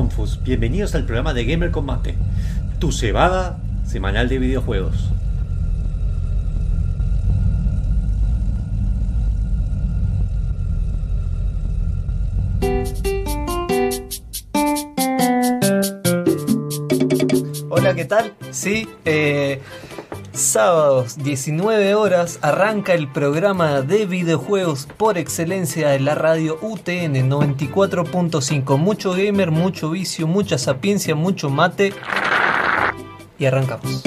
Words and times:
Monfus. 0.00 0.42
Bienvenidos 0.42 0.94
al 0.94 1.04
programa 1.04 1.34
de 1.34 1.44
Gamer 1.44 1.70
Combate, 1.70 2.14
tu 2.78 2.90
cebada 2.90 3.58
semanal 3.84 4.30
de 4.30 4.38
videojuegos. 4.38 5.10
Hola, 17.68 17.94
¿qué 17.94 18.06
tal? 18.06 18.32
Sí, 18.52 18.88
eh, 19.04 19.19
sábados 20.60 21.16
19 21.16 21.94
horas 21.94 22.38
arranca 22.42 22.92
el 22.92 23.08
programa 23.08 23.80
de 23.80 24.04
videojuegos 24.04 24.86
por 24.98 25.16
excelencia 25.16 25.88
de 25.88 26.00
la 26.00 26.14
radio 26.14 26.58
UTN 26.60 27.30
94.5. 27.30 28.76
Mucho 28.76 29.12
gamer, 29.12 29.52
mucho 29.52 29.88
vicio, 29.88 30.26
mucha 30.26 30.58
sapiencia, 30.58 31.14
mucho 31.14 31.48
mate. 31.48 31.94
Y 33.38 33.46
arrancamos. 33.46 34.02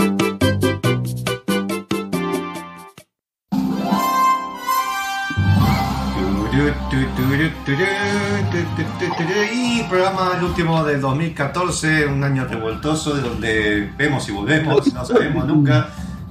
Y 9.52 9.84
programa 9.90 10.34
el 10.38 10.44
último 10.44 10.84
del 10.84 11.02
2014, 11.02 12.06
un 12.06 12.24
año 12.24 12.46
revoltoso 12.46 13.16
de 13.16 13.22
donde 13.22 13.92
vemos 13.98 14.30
y 14.30 14.32
volvemos, 14.32 14.94
no 14.94 15.04
sabemos 15.04 15.48
nunca. 15.48 15.90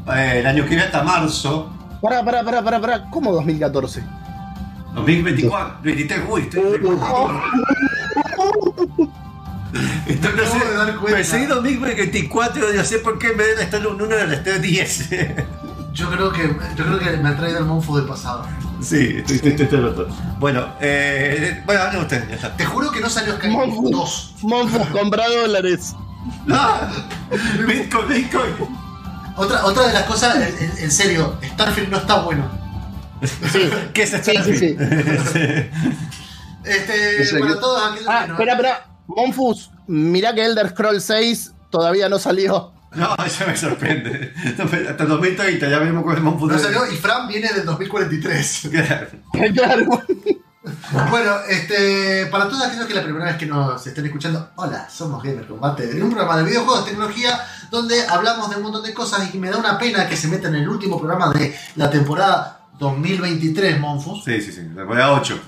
Eh, 0.09 0.39
el 0.41 0.47
año 0.47 0.65
que 0.65 0.71
viene 0.71 0.85
hasta 0.85 1.03
marzo. 1.03 1.71
Pará, 2.01 2.25
pará, 2.25 2.43
pará, 2.43 2.63
pará, 2.63 2.81
pará. 2.81 3.11
¿Cómo 3.11 3.33
2014? 3.33 4.03
2024, 4.95 5.79
23, 5.83 6.21
uy, 6.29 6.43
estoy 6.43 6.63
Esto 10.07 10.29
no 10.37 10.45
sé, 10.45 10.67
de 10.67 10.75
dar 10.77 10.97
cuenta. 10.97 11.17
Perseguí 11.17 11.47
2024, 11.47 12.73
no 12.75 12.85
sé 12.85 12.99
por 12.99 13.19
qué 13.19 13.29
me 13.29 13.43
deben 13.43 13.65
estar 13.65 13.87
un 13.87 13.97
número 13.97 14.19
del 14.19 14.35
estrés 14.35 14.61
10. 14.61 15.09
Yo 15.95 16.11
creo 16.11 16.33
que, 16.33 16.43
yo 16.75 16.85
creo 16.87 16.99
que 16.99 17.17
me 17.19 17.29
ha 17.29 17.37
traído 17.37 17.59
el 17.59 17.67
monfo 17.67 17.97
del 17.97 18.07
pasado. 18.07 18.47
Sí, 18.81 19.23
estoy, 19.27 19.53
estoy 19.53 19.81
roto. 19.81 20.09
Bueno, 20.39 20.67
eh, 20.81 21.63
bueno, 21.67 21.83
hablen 21.83 22.03
ustedes, 22.03 22.29
ya 22.29 22.35
está. 22.35 22.57
Te 22.57 22.65
juro 22.65 22.91
que 22.91 23.01
no 23.01 23.09
salió 23.09 23.37
Skyrim 23.37 23.59
Monfus. 23.59 23.91
2. 23.91 24.35
Monfus, 24.43 24.87
compra 24.89 25.29
dólares. 25.29 25.95
¡Ah! 26.51 26.91
Bitcoin, 27.67 28.09
Bitcoin. 28.09 28.83
Otra, 29.37 29.65
otra 29.65 29.87
de 29.87 29.93
las 29.95 30.03
cosas, 30.05 30.37
en, 30.37 30.73
en- 30.85 30.91
serio, 30.91 31.39
Starfield 31.55 31.89
no 31.91 31.97
está 31.99 32.21
bueno. 32.21 32.51
Sí. 33.53 33.71
¿Qué 33.95 34.03
es 34.03 34.11
Sí, 34.11 34.35
sí, 34.45 34.57
sí. 34.59 34.77
Este, 36.65 37.39
para 37.41 37.55
que- 37.55 37.61
todos 37.61 37.91
aquellos 37.93 38.09
Ah, 38.09 38.27
no- 38.27 38.35
espera, 38.35 38.53
espera. 38.53 38.87
Monfus, 39.07 39.71
mirá 39.87 40.35
que 40.35 40.45
Elder 40.45 40.71
Scrolls 40.71 41.05
6 41.05 41.53
todavía 41.71 42.09
no 42.09 42.19
salió. 42.19 42.73
No, 42.95 43.17
eso 43.25 43.47
me 43.47 43.57
sorprende. 43.57 44.33
Hasta 44.89 45.05
2030 45.07 45.69
ya 45.69 45.79
veremos 45.79 46.05
con 46.05 46.15
el 46.17 46.23
Monfus. 46.23 46.53
no 46.53 46.59
salió 46.59 46.87
y 46.93 46.97
Fran 46.97 47.27
viene 47.27 47.51
del 47.53 47.65
2043. 47.65 48.69
claro. 49.55 50.03
Bueno, 51.11 51.37
este, 51.49 52.27
para 52.27 52.49
todos 52.49 52.63
aquellos 52.65 52.87
que 52.87 52.95
la 52.95 53.03
primera 53.03 53.27
vez 53.27 53.37
que 53.37 53.47
nos 53.47 53.85
estén 53.87 54.07
escuchando, 54.07 54.51
hola, 54.57 54.89
somos 54.89 55.23
Gamer 55.23 55.47
Combate, 55.47 56.01
un 56.03 56.11
programa 56.11 56.37
de 56.39 56.45
videojuegos, 56.45 56.85
tecnología, 56.85 57.41
donde 57.71 58.07
hablamos 58.07 58.49
de 58.51 58.57
un 58.57 58.63
montón 58.63 58.83
de 58.83 58.95
cosas 58.95 59.35
y 59.35 59.39
me 59.39 59.51
da 59.51 59.57
una 59.57 59.79
pena 59.79 60.09
que 60.09 60.17
se 60.17 60.29
metan 60.29 60.55
en 60.55 60.63
el 60.63 60.69
último 60.69 60.99
programa 60.99 61.33
de 61.33 61.57
la 61.77 61.91
temporada 61.91 62.61
2023, 62.79 63.81
Monfus. 63.81 64.25
Sí, 64.25 64.41
sí, 64.41 64.53
sí. 64.53 64.63
La 64.75 64.83
temporada 64.83 65.13
8. 65.13 65.41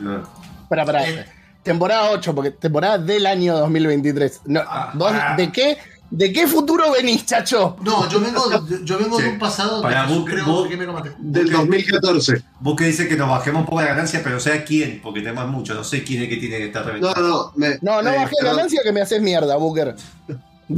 Espera, 0.63 0.83
espera. 0.83 1.09
Eh. 1.09 1.27
Temporada 1.63 2.11
8, 2.11 2.35
porque 2.35 2.51
temporada 2.51 2.99
del 2.99 3.25
año 3.27 3.57
2023. 3.57 4.41
No, 4.47 4.61
Ah. 4.69 4.91
¿vos 4.95 5.13
¿De 5.37 5.51
qué? 5.51 5.79
¿De 6.17 6.33
qué 6.33 6.47
futuro 6.47 6.93
venís, 6.93 7.27
chacho? 7.27 7.77
No, 7.83 8.09
yo 8.09 8.21
vengo, 8.21 8.45
yo 8.85 8.99
vengo 8.99 9.19
de 9.19 9.31
un 9.31 9.39
pasado 9.39 9.83
Para 9.83 10.07
que 10.07 10.13
Book- 10.15 10.31
creo 10.31 10.45
Book- 10.45 10.69
que 10.69 10.87
Combate. 10.87 11.13
Del 11.19 11.51
2014. 11.51 12.43
Vos 12.61 12.77
que 12.77 12.85
dice 12.85 13.09
que 13.09 13.17
nos 13.17 13.29
bajemos 13.29 13.61
un 13.63 13.67
poco 13.67 13.81
la 13.81 13.89
ganancia, 13.89 14.21
pero 14.23 14.37
no 14.37 14.41
sé 14.41 14.53
a 14.53 14.65
quién, 14.65 15.01
porque 15.03 15.21
tenemos 15.23 15.49
mucho. 15.49 15.75
No 15.75 15.83
sé 15.83 16.05
quién 16.05 16.23
es 16.23 16.29
que 16.29 16.37
tiene 16.37 16.59
que 16.59 16.67
estar 16.67 16.83
No, 16.87 16.93
reventado. 16.93 17.29
no, 17.29 17.53
me, 17.57 17.79
No, 17.83 18.01
no 18.01 18.11
me- 18.13 18.17
bajé 18.17 18.35
perdón, 18.39 18.57
ganancia 18.57 18.81
que 18.85 18.93
me 18.93 19.01
haces 19.01 19.21
mierda, 19.21 19.57
Booker. 19.57 19.97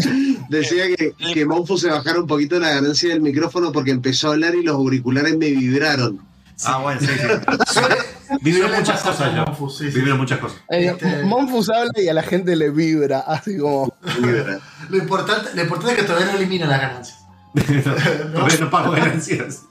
Decía 0.49 0.85
que, 0.97 1.13
que 1.35 1.45
Monfo 1.47 1.77
se 1.77 1.89
bajara 1.91 2.19
un 2.21 2.27
poquito 2.27 2.59
la 2.59 2.71
ganancia 2.71 3.11
del 3.11 3.21
micrófono 3.21 3.73
porque 3.73 3.91
empezó 3.91 4.29
a 4.29 4.33
hablar 4.33 4.55
y 4.55 4.63
los 4.63 4.75
auriculares 4.77 5.37
me 5.37 5.51
vibraron. 5.51 6.19
Ah, 6.65 6.79
bueno, 6.79 7.01
sí, 7.01 7.09
sí. 7.09 7.13
Suele- 7.75 7.97
Vivieron 8.41 8.69
suele 8.71 8.83
muchas 8.83 9.03
cosas 9.03 9.35
yo. 9.35 9.45
Monfus, 9.45 9.79
sí, 9.79 9.85
sí. 9.91 9.95
Vivieron 9.97 10.19
muchas 10.19 10.39
cosas. 10.39 10.59
Eh, 10.71 10.87
Este- 10.87 11.23
Monfus 11.25 11.71
habla 11.71 11.93
y 11.97 12.09
a 12.09 12.15
la 12.15 12.23
gente 12.23 12.57
le 12.57 12.71
vibra, 12.71 13.21
así 13.27 13.57
como. 13.59 13.93
Vibra. 14.21 14.61
Lo 14.89 14.97
importante, 14.99 15.51
lo 15.55 15.63
importante 15.63 15.95
es 15.95 16.01
que 16.01 16.05
todavía 16.07 16.33
no 16.33 16.39
elimina 16.39 16.67
las 16.67 16.81
ganancias. 16.81 17.19
no, 18.33 18.47
no 18.49 18.71
pago 18.71 18.93
ganancias. 18.93 19.63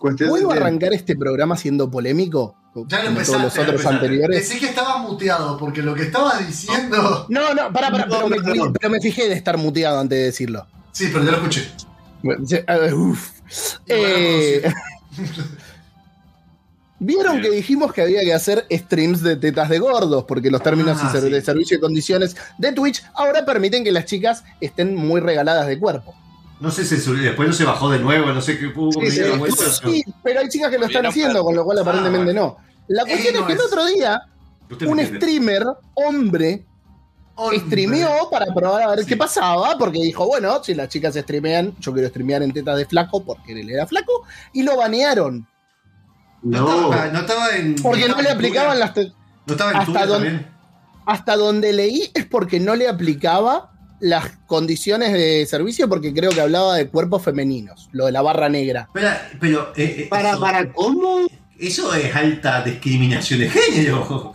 ¿Puedo 0.00 0.50
arrancar 0.52 0.92
este 0.92 1.16
programa 1.16 1.56
siendo 1.56 1.90
polémico? 1.90 2.54
Ya 2.88 3.02
lo 3.04 3.08
empezaste, 3.10 3.32
todos 3.38 3.42
los 3.44 3.52
otros 3.52 3.68
empezaste. 3.68 3.94
anteriores. 3.96 4.48
Decí 4.48 4.60
que 4.60 4.66
estaba 4.66 4.98
muteado, 4.98 5.56
porque 5.56 5.80
lo 5.80 5.94
que 5.94 6.02
estabas 6.02 6.46
diciendo. 6.46 7.24
No, 7.30 7.54
no, 7.54 7.72
pará, 7.72 7.90
pará, 7.90 8.04
No, 8.06 8.26
pero, 8.26 8.28
me, 8.28 8.36
no, 8.36 8.64
no. 8.66 8.72
pero 8.72 8.90
me 8.90 9.00
fijé 9.00 9.28
de 9.28 9.34
estar 9.34 9.56
muteado 9.56 9.98
antes 10.00 10.18
de 10.18 10.24
decirlo. 10.26 10.66
Sí, 10.92 11.08
pero 11.12 11.24
ya 11.24 11.30
lo 11.30 11.36
escuché. 11.38 11.70
Uf. 12.94 13.30
Eh, 13.86 14.62
Vieron 17.06 17.42
que 17.42 17.50
dijimos 17.50 17.92
que 17.92 18.00
había 18.02 18.20
que 18.22 18.32
hacer 18.32 18.66
streams 18.70 19.22
de 19.22 19.36
tetas 19.36 19.68
de 19.68 19.78
gordos, 19.78 20.24
porque 20.24 20.50
los 20.50 20.62
términos 20.62 20.98
Ah, 21.02 21.06
y 21.08 21.12
ser- 21.12 21.22
sí. 21.24 21.30
de 21.30 21.42
servicio 21.42 21.76
y 21.76 21.80
condiciones 21.80 22.34
de 22.56 22.72
Twitch 22.72 23.04
ahora 23.14 23.44
permiten 23.44 23.84
que 23.84 23.92
las 23.92 24.06
chicas 24.06 24.42
estén 24.60 24.94
muy 24.96 25.20
regaladas 25.20 25.66
de 25.66 25.78
cuerpo. 25.78 26.14
No 26.60 26.70
sé 26.70 26.84
si 26.84 26.96
después 27.16 27.48
no 27.48 27.52
se 27.54 27.64
bajó 27.64 27.90
de 27.90 27.98
nuevo, 27.98 28.32
no 28.32 28.40
sé 28.40 28.58
qué 28.58 28.66
hubo 28.68 28.90
Sí, 28.92 29.10
sí, 29.10 29.22
Sí, 29.82 30.04
pero 30.22 30.40
hay 30.40 30.48
chicas 30.48 30.70
que 30.70 30.78
lo 30.78 30.86
están 30.86 31.04
haciendo, 31.04 31.42
con 31.44 31.54
lo 31.54 31.64
cual 31.64 31.78
aparentemente 31.80 32.32
no. 32.32 32.56
La 32.88 33.02
cuestión 33.04 33.34
Eh, 33.34 33.38
es 33.38 33.40
no 33.40 33.46
que 33.48 33.52
el 33.52 33.58
es- 33.58 33.64
otro 33.66 33.86
día 33.86 34.22
un 34.86 34.98
streamer, 35.04 35.64
hombre, 35.94 36.64
Hombre. 37.34 37.58
streameó 37.60 38.30
para 38.30 38.46
probar 38.54 38.82
a 38.82 38.88
ver 38.90 39.00
Sí. 39.00 39.06
qué 39.06 39.16
pasaba, 39.16 39.76
porque 39.78 39.98
dijo, 40.00 40.26
bueno, 40.26 40.62
si 40.64 40.74
las 40.74 40.88
chicas 40.88 41.14
streamean, 41.14 41.74
yo 41.80 41.92
quiero 41.92 42.08
streamear 42.08 42.42
en 42.42 42.52
tetas 42.52 42.78
de 42.78 42.86
flaco 42.86 43.22
porque 43.24 43.52
él 43.52 43.68
era 43.68 43.86
flaco, 43.86 44.22
y 44.52 44.62
lo 44.62 44.76
banearon. 44.76 45.46
No, 46.44 46.60
No, 46.60 46.90
estaba, 46.92 47.06
no 47.12 47.18
estaba 47.20 47.56
en. 47.56 47.74
Porque 47.76 48.06
no 48.08 48.20
le 48.20 48.30
aplicaban 48.30 48.78
las... 48.78 48.94
No 48.96 49.02
estaba 49.48 49.70
en 49.72 49.76
hasta 49.78 50.06
también. 50.06 50.46
Hasta 51.06 51.36
donde 51.36 51.72
leí 51.72 52.10
es 52.14 52.26
porque 52.26 52.60
no 52.60 52.76
le 52.76 52.88
aplicaba 52.88 53.70
las 54.00 54.32
condiciones 54.46 55.12
de 55.12 55.46
servicio, 55.46 55.88
porque 55.88 56.12
creo 56.12 56.30
que 56.30 56.40
hablaba 56.40 56.76
de 56.76 56.88
cuerpos 56.88 57.22
femeninos, 57.22 57.88
lo 57.92 58.06
de 58.06 58.12
la 58.12 58.22
barra 58.22 58.48
negra. 58.48 58.88
Pero. 58.92 59.72
eh, 59.76 59.96
eh, 60.02 60.06
para, 60.10 60.30
eso, 60.32 60.40
para, 60.40 60.72
¿cómo? 60.72 61.26
eso 61.58 61.94
es 61.94 62.14
alta 62.14 62.62
discriminación 62.62 63.40
de 63.40 63.48
género. 63.50 64.32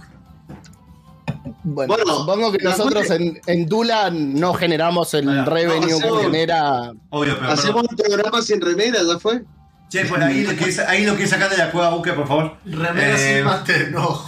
Bueno, 1.63 1.93
Bueno, 1.95 2.17
supongo 2.17 2.51
que 2.51 2.63
nosotros 2.63 3.09
en, 3.11 3.39
en 3.45 3.65
Dula 3.67 4.09
no 4.11 4.53
generamos 4.53 5.13
el 5.13 5.25
Bueno, 5.25 5.45
revenue 5.45 5.81
no, 5.91 5.97
que 5.99 6.03
hacemos- 6.05 6.21
genera... 6.23 6.93
Obvio, 7.09 7.35
pero. 7.39 7.51
Hacemos 7.51 7.83
un 7.89 7.95
programa 7.97 8.41
sin 8.41 8.61
remera, 8.61 8.99
¿ya 9.03 9.19
fue? 9.19 9.43
Che, 9.89 10.05
por 10.05 10.21
ahí 10.23 10.43
lo 10.43 10.55
que, 10.55 10.73
ahí 10.87 11.03
lo 11.05 11.17
que 11.17 11.25
sacar 11.27 11.49
de 11.49 11.57
la 11.57 11.71
cueva, 11.71 11.89
busque, 11.89 12.13
por 12.13 12.27
favor. 12.27 12.57
Remera 12.65 13.15
Eh, 13.19 13.35
sin 13.37 13.45
máster, 13.45 13.91
no. 13.91 14.23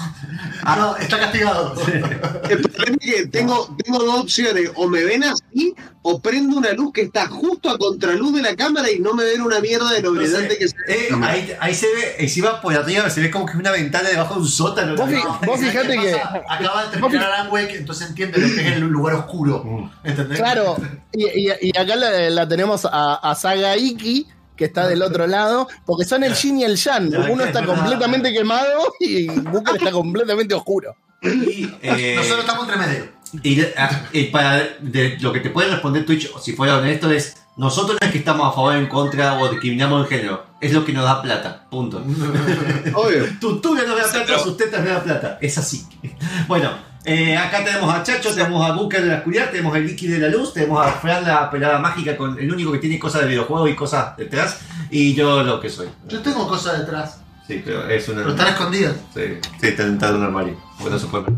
Ah. 0.63 0.75
No, 0.78 0.96
está 0.98 1.19
castigado. 1.19 1.74
El 2.50 2.62
problema 2.62 2.98
es 3.00 3.12
que 3.16 3.25
tengo, 3.28 3.75
tengo 3.84 4.00
dos 4.04 4.19
opciones. 4.22 4.72
O 4.75 4.88
me 4.88 5.04
ven 5.04 5.24
así, 5.24 5.75
o 6.04 6.19
prendo 6.19 6.58
una 6.58 6.72
luz 6.74 6.92
que 6.94 7.02
está 7.02 7.28
justo 7.28 7.69
a 7.69 7.78
contraluz 7.78 8.34
de 8.36 8.42
la 8.42 8.56
cámara 8.56 8.90
y 8.92 9.00
no 9.00 9.13
me 9.13 9.24
ven 9.24 9.42
una 9.42 9.60
mierda 9.60 9.92
de 9.92 10.02
lo 10.02 10.13
brillante 10.13 10.58
que 10.58 10.68
se 10.68 10.75
eh, 10.88 11.10
ahí, 11.24 11.54
ahí 11.60 11.75
se 11.75 11.88
ve, 11.88 12.16
encima 12.19 12.60
por 12.62 12.74
arriba 12.75 13.10
se 13.10 13.22
ve 13.22 13.30
como 13.31 13.46
que 13.46 13.54
es 13.54 13.60
una 13.60 13.72
ventana 13.72 14.10
debajo 14.10 14.36
de 14.36 14.42
un 14.42 14.48
sótano. 14.48 14.96
Vos 14.96 15.10
¿no? 15.10 15.16
fi- 15.18 15.24
No, 15.24 15.40
vos 15.46 15.60
¿sabes 15.60 15.72
fijate 15.74 15.94
qué 15.96 16.02
que-? 16.02 16.22
Acaba 16.50 16.86
de 16.86 16.90
terminar 16.92 17.31
Alan 17.31 17.52
Wake, 17.52 17.75
entonces 17.78 18.08
entiende 18.10 18.40
lo 18.40 18.48
que 18.48 18.62
es 18.68 18.74
el 18.78 18.81
lugar 18.81 19.16
oscuro. 19.16 19.63
Mm. 19.63 19.92
¿Entendés? 20.08 20.38
Claro, 20.40 20.75
y, 21.13 21.25
y- 21.25 21.54
y 21.62 21.78
acá 21.78 21.96
la, 21.96 22.30
la 22.31 22.48
tenemos 22.48 22.86
a, 22.86 23.16
a 23.16 23.36
Saga 23.36 23.78
Iki, 23.78 24.28
que 24.62 24.66
está 24.66 24.88
del 24.88 25.02
otro 25.02 25.25
lado, 25.25 25.68
porque 25.88 26.06
son 26.06 26.24
el 26.24 26.36
yin 26.36 26.60
y 26.60 26.63
el 26.66 26.75
yang. 26.75 27.10
Ya, 27.10 27.18
Uno 27.31 27.44
está 27.44 27.62
es 27.62 27.66
verdad. 27.66 27.80
completamente 27.81 28.31
quemado 28.31 28.94
y 29.00 29.28
Booker 29.28 29.75
está 29.78 29.92
completamente 29.92 30.54
oscuro. 30.54 30.96
Y, 31.24 31.68
eh, 31.81 32.13
Nosotros 32.16 32.42
estamos 32.42 32.69
entre 32.69 32.78
medio. 32.88 33.06
y, 33.42 33.62
ah, 33.75 34.04
y 34.13 34.24
para 34.25 34.58
de, 34.80 35.18
lo 35.19 35.34
que 35.34 35.40
te 35.40 35.50
puede 35.50 35.69
responder 35.72 36.06
Twitch, 36.06 36.30
si 36.40 36.54
fuera 36.54 36.78
honesto, 36.78 37.10
es 37.12 37.38
nosotros 37.58 37.98
no 38.00 38.06
es 38.06 38.12
que 38.12 38.19
estamos 38.19 38.48
a 38.48 38.52
favor 38.56 38.75
o 38.75 38.78
en 38.78 38.86
contra 38.88 39.34
o 39.40 39.50
discriminamos 39.50 40.04
el 40.04 40.08
género, 40.16 40.46
es 40.62 40.72
lo 40.74 40.86
que 40.86 40.94
nos 40.94 41.06
da 41.06 41.22
plata, 41.24 41.66
punto. 41.72 41.98
Obvio. 42.94 43.25
Tu 43.40 43.60
tuya 43.62 43.84
no 43.88 43.96
me 43.96 44.02
da 44.02 44.06
Sí, 44.08 44.12
plata, 44.12 44.25
pero- 44.28 44.44
sus 44.44 44.58
tetas 44.58 44.81
me 44.84 44.90
da 44.92 45.04
plata, 45.04 45.38
es 45.42 45.58
así. 45.58 45.86
Bueno, 46.48 46.69
eh, 47.06 47.36
acá 47.38 47.63
tenemos 47.63 47.94
a 47.94 48.03
Chacho, 48.03 48.33
tenemos 48.33 48.69
a 48.69 48.74
Booker 48.74 49.01
de 49.01 49.07
la 49.07 49.18
oscuridad, 49.18 49.50
tenemos 49.50 49.75
a 49.75 49.80
Vicky 49.80 50.07
de 50.07 50.19
la 50.19 50.27
luz, 50.30 50.53
tenemos 50.53 50.86
a 50.86 50.92
Fran 50.92 51.24
la 51.25 51.50
pelada 51.50 51.80
mágica 51.80 52.15
con 52.15 52.38
el 52.39 52.51
único 52.51 52.71
que 52.71 52.77
tiene 52.80 53.00
cosas 53.00 53.21
de 53.24 53.27
videojuego 53.30 53.68
y 53.68 53.75
cosas 53.75 54.15
detrás, 54.18 54.59
y 54.89 55.13
yo 55.15 55.44
lo 55.44 55.59
que 55.59 55.69
soy. 55.69 55.89
Yo 56.07 56.21
tengo 56.21 56.48
cosas 56.48 56.80
detrás, 56.80 57.18
Sí, 57.48 57.62
pero 57.65 57.88
es 57.89 58.07
una. 58.07 58.19
pero 58.19 58.31
están 58.31 58.48
escondidas. 58.50 58.95
Sí, 59.13 59.21
sí, 59.59 59.68
está 59.68 59.83
dentro 59.86 60.09
de 60.12 60.18
un 60.19 60.24
armario, 60.24 60.57
porque 60.77 60.92
no 60.92 61.00
se 61.00 61.07
puede 61.07 61.24
ver. 61.25 61.33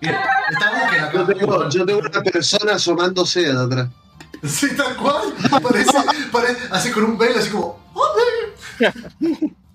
Está 0.00 0.70
Booker 0.70 1.00
acá. 1.00 1.12
Yo 1.14 1.26
tengo, 1.26 1.68
yo 1.70 1.86
tengo 1.86 1.98
una 2.00 2.22
persona 2.22 2.72
asomándose 2.74 3.40
de 3.52 3.58
atrás. 3.58 3.88
Sí, 4.44 4.68
tal 4.76 4.94
cual. 4.96 5.32
Parece, 5.62 5.92
parece, 6.30 6.58
así 6.70 6.90
con 6.90 7.04
un 7.04 7.18
velo, 7.18 7.38
así 7.38 7.48
como. 7.50 7.80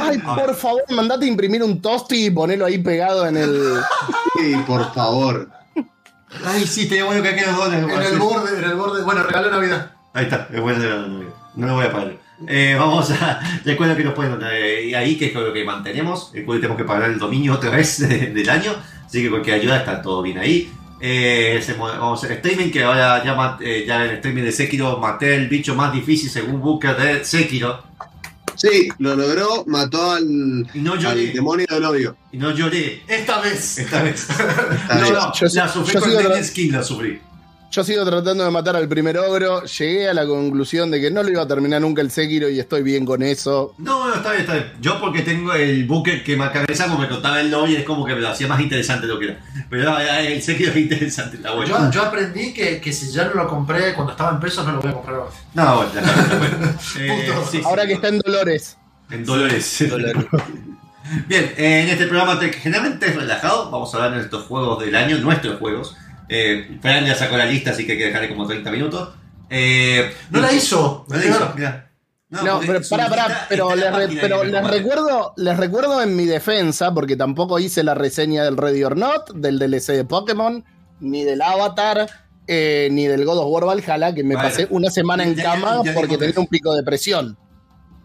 Ay, 0.00 0.18
por 0.18 0.54
favor, 0.54 0.82
mandate 0.90 1.24
a 1.24 1.28
imprimir 1.28 1.62
un 1.62 1.80
tosti 1.82 2.26
y 2.26 2.30
ponelo 2.30 2.64
ahí 2.66 2.78
pegado 2.78 3.26
en 3.26 3.36
el. 3.36 3.74
Sí, 4.38 4.56
por 4.66 4.92
favor. 4.94 5.48
Ay, 6.44 6.66
sí, 6.66 6.88
tenía 6.88 7.04
bueno 7.04 7.22
que 7.22 7.28
aquí 7.30 7.40
los 7.44 7.56
dos. 7.56 7.68
En 7.72 7.74
el 7.90 8.18
borde, 8.18 8.58
en 8.58 8.64
el 8.64 8.74
borde. 8.76 9.02
Bueno, 9.04 9.22
regalo 9.22 9.46
de 9.46 9.52
Navidad. 9.52 9.90
Ahí 10.12 10.24
está, 10.24 10.48
es 10.52 10.60
bueno 10.60 10.80
de 10.80 10.88
la 10.90 10.96
novia. 11.06 11.28
No 11.54 11.66
lo 11.66 11.74
voy 11.74 11.84
a 11.86 11.92
pagar. 11.92 12.12
Eh, 12.48 12.76
vamos 12.78 13.10
a. 13.12 13.40
Recuerda 13.64 13.96
que 13.96 14.04
nos 14.04 14.14
pueden. 14.14 14.38
Eh, 14.50 14.94
ahí, 14.96 15.16
que 15.16 15.26
es 15.26 15.34
lo 15.34 15.52
que 15.52 15.64
mantenemos. 15.64 16.30
El 16.34 16.44
cual 16.44 16.58
tenemos 16.58 16.76
que 16.78 16.84
pagar 16.84 17.10
el 17.10 17.18
dominio 17.18 17.54
otra 17.54 17.70
vez 17.70 17.98
de- 18.06 18.26
del 18.32 18.48
año. 18.50 18.72
Así 19.06 19.22
que 19.22 19.30
cualquier 19.30 19.56
ayuda 19.60 19.78
está 19.78 20.02
todo 20.02 20.20
bien 20.22 20.38
ahí. 20.38 20.70
Eh, 21.00 21.56
hacemos- 21.58 21.92
vamos 21.98 22.22
a 22.22 22.26
hacer 22.26 22.36
streaming. 22.38 22.70
Que 22.70 22.82
ahora 22.84 23.22
ya, 23.24 23.56
eh, 23.60 23.84
ya 23.86 23.96
en 24.04 24.10
el 24.10 24.16
streaming 24.16 24.42
de 24.42 24.52
Sekiro 24.52 24.98
maté 24.98 25.34
el 25.36 25.48
bicho 25.48 25.74
más 25.74 25.92
difícil 25.92 26.28
según 26.28 26.60
Booker 26.60 26.96
de 26.96 27.24
Sekiro. 27.24 27.82
Sí, 28.56 28.88
lo 28.98 29.14
logró, 29.16 29.64
mató 29.66 30.12
al, 30.12 30.24
Y 30.74 30.78
no 30.80 30.94
al 30.94 30.98
lloré. 31.00 31.32
demonio 31.32 31.66
del 31.68 31.84
odio. 31.84 32.16
Y 32.32 32.38
no 32.38 32.50
lloré. 32.52 33.02
Esta 33.06 33.40
vez. 33.40 33.78
Esta 33.78 34.02
vez. 34.02 34.28
Está 34.28 34.94
no, 34.94 35.00
bien. 35.02 35.12
no, 35.14 35.32
Yo- 35.34 35.46
la 35.54 35.68
sufrí 35.72 35.94
yo 35.94 36.00
con 36.00 36.08
sigo 36.10 36.20
la 36.72 36.82
sufrí. 36.82 37.20
Yo 37.76 37.84
sigo 37.84 38.06
tratando 38.06 38.42
de 38.42 38.50
matar 38.50 38.74
al 38.74 38.88
primer 38.88 39.18
ogro. 39.18 39.62
Llegué 39.64 40.08
a 40.08 40.14
la 40.14 40.24
conclusión 40.24 40.90
de 40.90 40.98
que 40.98 41.10
no 41.10 41.22
lo 41.22 41.28
iba 41.28 41.42
a 41.42 41.46
terminar 41.46 41.82
nunca 41.82 42.00
el 42.00 42.10
Sekiro 42.10 42.48
y 42.48 42.58
estoy 42.58 42.82
bien 42.82 43.04
con 43.04 43.22
eso. 43.22 43.74
No, 43.76 44.08
no, 44.08 44.14
está 44.14 44.30
bien, 44.30 44.40
está 44.40 44.54
bien. 44.54 44.72
Yo 44.80 44.98
porque 44.98 45.20
tengo 45.20 45.52
el 45.52 45.84
buque 45.84 46.22
que 46.24 46.38
me 46.38 46.50
cabeza 46.50 46.86
como 46.86 47.00
me 47.00 47.06
contaba 47.10 47.38
el 47.38 47.50
lobby, 47.50 47.76
es 47.76 47.84
como 47.84 48.06
que 48.06 48.14
me 48.14 48.22
lo 48.22 48.30
hacía 48.30 48.48
más 48.48 48.62
interesante 48.62 49.06
lo 49.06 49.18
que 49.18 49.26
era. 49.26 49.40
Pero 49.68 49.94
el 49.98 50.40
Sekiro 50.42 50.70
es 50.70 50.76
interesante, 50.78 51.36
está 51.36 51.52
bueno. 51.52 51.90
Yo, 51.90 51.90
yo 51.90 52.02
aprendí 52.06 52.54
que, 52.54 52.80
que 52.80 52.94
si 52.94 53.10
ya 53.12 53.26
no 53.26 53.34
lo 53.34 53.46
compré 53.46 53.92
cuando 53.92 54.12
estaba 54.12 54.30
en 54.30 54.40
pesos, 54.40 54.64
no 54.64 54.72
lo 54.72 54.80
voy 54.80 54.90
a 54.92 54.94
comprar 54.94 55.16
ahora. 55.16 55.30
No, 55.52 55.76
bueno, 55.76 55.90
está, 56.00 56.36
bueno. 56.38 56.56
Eh, 56.98 57.28
sí, 57.50 57.60
Ahora 57.62 57.86
que 57.86 57.92
está 57.92 58.08
en 58.08 58.20
Dolores. 58.20 58.78
en 59.10 59.22
dólares. 59.26 59.84
Bien, 61.28 61.52
eh, 61.58 61.82
en 61.82 61.88
este 61.90 62.06
programa 62.06 62.38
te- 62.40 62.52
generalmente 62.54 63.06
es 63.06 63.14
relajado, 63.16 63.70
vamos 63.70 63.92
a 63.92 63.98
hablar 63.98 64.10
de 64.12 64.16
nuestros 64.16 64.44
juegos 64.44 64.82
del 64.82 64.94
año, 64.96 65.18
nuestros 65.18 65.58
juegos. 65.60 65.94
Eh, 66.28 66.78
Fran 66.82 67.04
ya 67.06 67.14
sacó 67.14 67.36
la 67.36 67.46
lista, 67.46 67.70
así 67.70 67.86
que 67.86 67.92
hay 67.92 67.98
que 67.98 68.06
dejarle 68.06 68.28
como 68.28 68.46
30 68.46 68.70
minutos. 68.70 69.14
Eh, 69.50 70.10
No 70.30 70.40
la 70.40 70.52
hizo. 70.52 71.04
No 71.08 71.16
la 71.16 71.24
hizo. 71.24 71.54
No, 72.28 72.58
pero 72.66 72.80
pará, 72.90 73.08
pará, 73.08 73.46
pero, 73.48 73.76
les, 73.76 73.94
re- 73.94 74.18
pero 74.20 74.42
recuerdo, 74.42 75.32
les 75.36 75.56
recuerdo 75.56 76.02
en 76.02 76.16
mi 76.16 76.24
defensa, 76.24 76.92
porque 76.92 77.16
tampoco 77.16 77.60
hice 77.60 77.84
la 77.84 77.94
reseña 77.94 78.42
del 78.42 78.56
Ready 78.56 78.82
or 78.82 78.96
Not, 78.96 79.30
del 79.34 79.60
DLC 79.60 79.92
de 79.92 80.04
Pokémon, 80.04 80.64
ni 80.98 81.22
del 81.22 81.40
Avatar, 81.40 82.08
eh, 82.48 82.88
ni 82.90 83.06
del 83.06 83.24
God 83.24 83.38
of 83.38 83.46
War 83.48 83.64
Valhalla, 83.66 84.12
que 84.12 84.24
me 84.24 84.34
pasé 84.34 84.66
una 84.70 84.90
semana 84.90 85.22
en 85.22 85.36
Ya- 85.36 85.44
cama 85.44 85.82
ya 85.84 85.94
porque 85.94 86.18
tenía 86.18 86.34
un 86.40 86.48
pico 86.48 86.74
de 86.74 86.82
presión. 86.82 87.38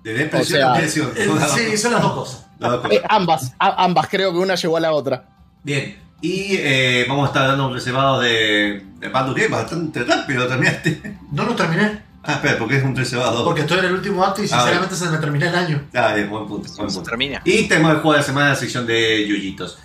De 0.03 0.13
depresión 0.13 0.59
o 0.59 0.61
sea, 0.61 0.73
depresión. 0.73 1.11
Eh, 1.15 1.71
Sí, 1.71 1.77
son 1.77 1.93
las 1.93 2.01
dos 2.03 2.13
cosas. 2.13 2.45
Las 2.59 2.71
dos 2.73 2.81
cosas. 2.81 2.97
Eh, 2.97 3.01
ambas, 3.09 3.53
a- 3.57 3.83
ambas, 3.83 4.07
creo 4.07 4.31
que 4.31 4.37
una 4.37 4.53
llegó 4.53 4.77
a 4.77 4.81
la 4.81 4.93
otra. 4.93 5.29
Bien, 5.63 5.97
y 6.21 6.55
eh, 6.57 7.05
vamos 7.09 7.25
a 7.25 7.27
estar 7.27 7.47
dando 7.47 7.67
un 7.67 7.73
reservado 7.73 8.19
de, 8.19 8.85
de 8.99 9.07
Baldur's 9.09 9.37
Gate 9.41 9.51
bastante 9.51 10.03
rápido 10.03 10.47
terminaste. 10.47 11.17
No 11.31 11.45
lo 11.45 11.55
terminé. 11.55 12.03
Ah, 12.23 12.33
espera, 12.33 12.59
porque 12.59 12.77
es 12.77 12.83
un 12.83 12.95
reservado. 12.95 13.43
Porque 13.43 13.61
estoy 13.61 13.79
en 13.79 13.85
el 13.85 13.93
último 13.93 14.23
acto 14.23 14.41
y 14.43 14.45
Ah, 14.45 14.49
sinceramente 14.49 14.95
se 14.95 15.09
me 15.09 15.17
terminé 15.17 15.47
el 15.47 15.55
año. 15.55 15.81
Ah, 15.95 16.13
bien, 16.13 16.29
buen 16.29 16.45
punto, 16.47 16.69
buen 16.77 16.89
Se 16.89 16.95
punto. 16.97 17.09
termina. 17.09 17.41
Y 17.45 17.67
tenemos 17.67 17.91
el 17.91 17.97
juego 17.97 18.11
de 18.13 18.17
la 18.19 18.23
semana, 18.23 18.49
la 18.49 18.55
sección 18.55 18.85
de 18.85 19.27
Yuyitos. 19.27 19.79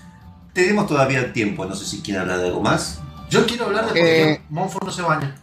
Tenemos 0.52 0.86
todavía 0.86 1.32
tiempo, 1.32 1.64
no 1.64 1.74
sé 1.74 1.86
si 1.86 2.02
quieren 2.02 2.22
hablar 2.22 2.38
de 2.40 2.46
algo 2.48 2.60
más. 2.60 3.00
Yo 3.30 3.46
quiero 3.46 3.66
hablar 3.66 3.84
de 3.86 3.88
por 3.88 3.98
Eh, 3.98 4.02
qué 4.02 4.42
Monfort 4.50 4.84
no 4.86 4.92
se 4.92 5.02
baña. 5.02 5.34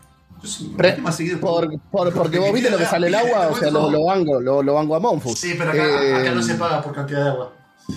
Yo 0.42 0.48
sí, 0.50 0.74
Pre- 0.78 0.98
más 0.98 1.16
seguido. 1.16 1.40
Por, 1.40 1.68
por- 1.92 2.14
porque 2.14 2.38
vos 2.38 2.52
viste 2.54 2.70
lo 2.70 2.78
que 2.78 2.86
sale 2.86 3.08
el 3.08 3.16
agua, 3.16 3.48
o 3.50 3.56
sea, 3.58 3.72
lo, 3.72 3.90
lo 3.90 4.06
banco, 4.06 4.40
lo, 4.40 4.62
lo 4.62 4.74
banco 4.76 4.96
a 4.96 5.00
Monfus. 5.00 5.40
Sí, 5.40 5.56
pero 5.58 5.72
acá, 5.72 5.84
Eh, 6.04 6.16
acá 6.16 6.32
no 6.32 6.44
se 6.44 6.56
paga 6.56 6.82
por 6.82 6.94
cantidad 6.94 7.24
de 7.24 7.30
agua. 7.30 7.54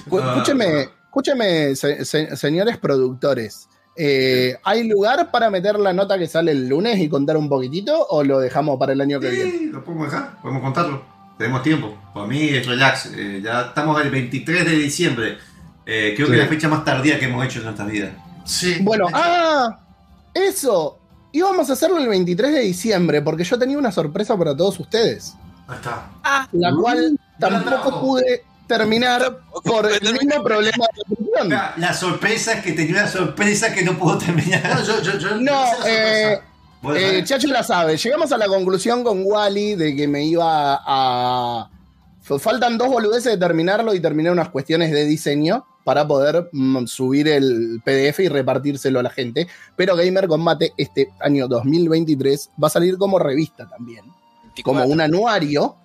Cu- 0.09 0.21
Ah, 0.21 0.33
Escúcheme, 0.37 0.89
escúcheme, 1.21 1.75
se- 1.77 2.05
se- 2.05 2.37
señores 2.37 2.77
productores. 2.79 3.69
eh, 3.99 4.55
¿Hay 4.65 4.87
lugar 4.87 5.31
para 5.31 5.49
meter 5.49 5.79
la 5.79 5.95
nota 5.95 6.19
que 6.19 6.27
sale 6.27 6.53
el 6.53 6.69
lunes 6.69 6.99
y 6.99 7.09
contar 7.09 7.39
un 7.39 7.49
poquitito 7.49 8.07
o 8.11 8.23
lo 8.23 8.39
dejamos 8.41 8.79
para 8.79 8.93
el 8.93 9.01
año 9.01 9.19
que 9.19 9.31
viene? 9.31 9.51
Sí, 9.53 9.65
lo 9.73 9.83
podemos 9.83 10.11
dejar, 10.13 10.39
podemos 10.43 10.63
contarlo. 10.63 11.03
Tenemos 11.39 11.63
tiempo. 11.63 11.97
Para 12.13 12.27
mí 12.27 12.41
es 12.51 12.67
relax. 12.67 13.07
eh, 13.17 13.41
ya 13.43 13.63
estamos 13.63 13.99
el 14.03 14.11
23 14.11 14.67
de 14.67 14.73
diciembre. 14.73 15.39
Eh, 15.87 16.13
creo 16.15 16.29
que 16.29 16.35
es 16.35 16.41
la 16.41 16.47
fecha 16.47 16.69
más 16.69 16.85
tardía 16.85 17.19
que 17.19 17.25
hemos 17.25 17.43
hecho 17.47 17.61
en 17.61 17.65
nuestra 17.65 17.87
vida. 17.87 18.11
Sí. 18.45 18.77
Bueno, 18.83 19.07
ah, 19.15 19.79
eso. 20.35 20.99
Íbamos 21.33 21.71
a 21.71 21.73
hacerlo 21.75 21.97
el 21.99 22.09
23 22.09 22.53
de 22.53 22.61
diciembre 22.61 23.23
porque 23.23 23.45
yo 23.45 23.59
tenía 23.59 23.79
una 23.79 23.93
sorpresa 23.93 24.37
para 24.37 24.55
todos 24.55 24.79
ustedes, 24.79 25.35
Ahí 25.69 25.77
está. 25.77 26.11
la 26.53 26.75
cual 26.75 27.13
no 27.39 27.49
la 27.51 27.63
tampoco 27.65 28.01
pude 28.01 28.45
terminar 28.67 29.41
por 29.65 29.91
el 29.91 30.13
mismo 30.13 30.43
problema 30.43 30.87
de. 30.95 31.49
La, 31.49 31.75
la 31.77 31.95
sorpresa 31.95 32.55
es 32.55 32.63
que 32.63 32.73
tenía 32.73 33.03
una 33.03 33.09
sorpresa 33.09 33.73
que 33.73 33.83
no 33.83 33.99
puedo 33.99 34.19
terminar. 34.19 34.63
No, 34.75 34.85
yo, 34.85 35.03
yo, 35.03 35.19
yo 35.19 35.37
No, 35.37 35.65
eh, 35.87 36.41
¿Vos 36.83 36.97
Eh? 36.97 37.23
Chacho 37.25 37.49
la 37.49 37.63
sabe. 37.63 37.97
Llegamos 37.97 38.33
a 38.33 38.39
la 38.39 38.47
conclusión 38.47 39.03
con 39.03 39.23
Wally 39.25 39.75
de 39.75 39.97
que 39.97 40.09
me 40.09 40.25
iba 40.25 40.81
a. 40.85 41.71
Faltan 42.21 42.77
dos 42.77 42.89
boludeces 42.89 43.33
de 43.33 43.39
terminarlo 43.39 43.95
y 43.95 44.01
terminé 44.01 44.31
unas 44.33 44.49
cuestiones 44.49 44.91
de 44.91 45.05
diseño 45.05 45.65
para 45.85 46.09
poder 46.09 46.49
mm, 46.51 46.87
subir 46.87 47.29
el 47.29 47.81
PDF 47.85 48.19
y 48.21 48.29
repartírselo 48.29 48.99
a 48.99 49.05
la 49.05 49.11
gente. 49.11 49.47
Pero 49.77 49.95
Gamer 49.95 50.27
Combate 50.27 50.73
este 50.77 51.13
año 51.21 51.47
2023 51.47 52.51
va 52.61 52.67
a 52.67 52.71
salir 52.71 52.99
como 52.99 53.21
revista 53.21 53.69
también. 53.69 54.05
Como 54.65 54.81
24. 54.81 54.93
un 54.93 55.01
anuario. 55.01 55.77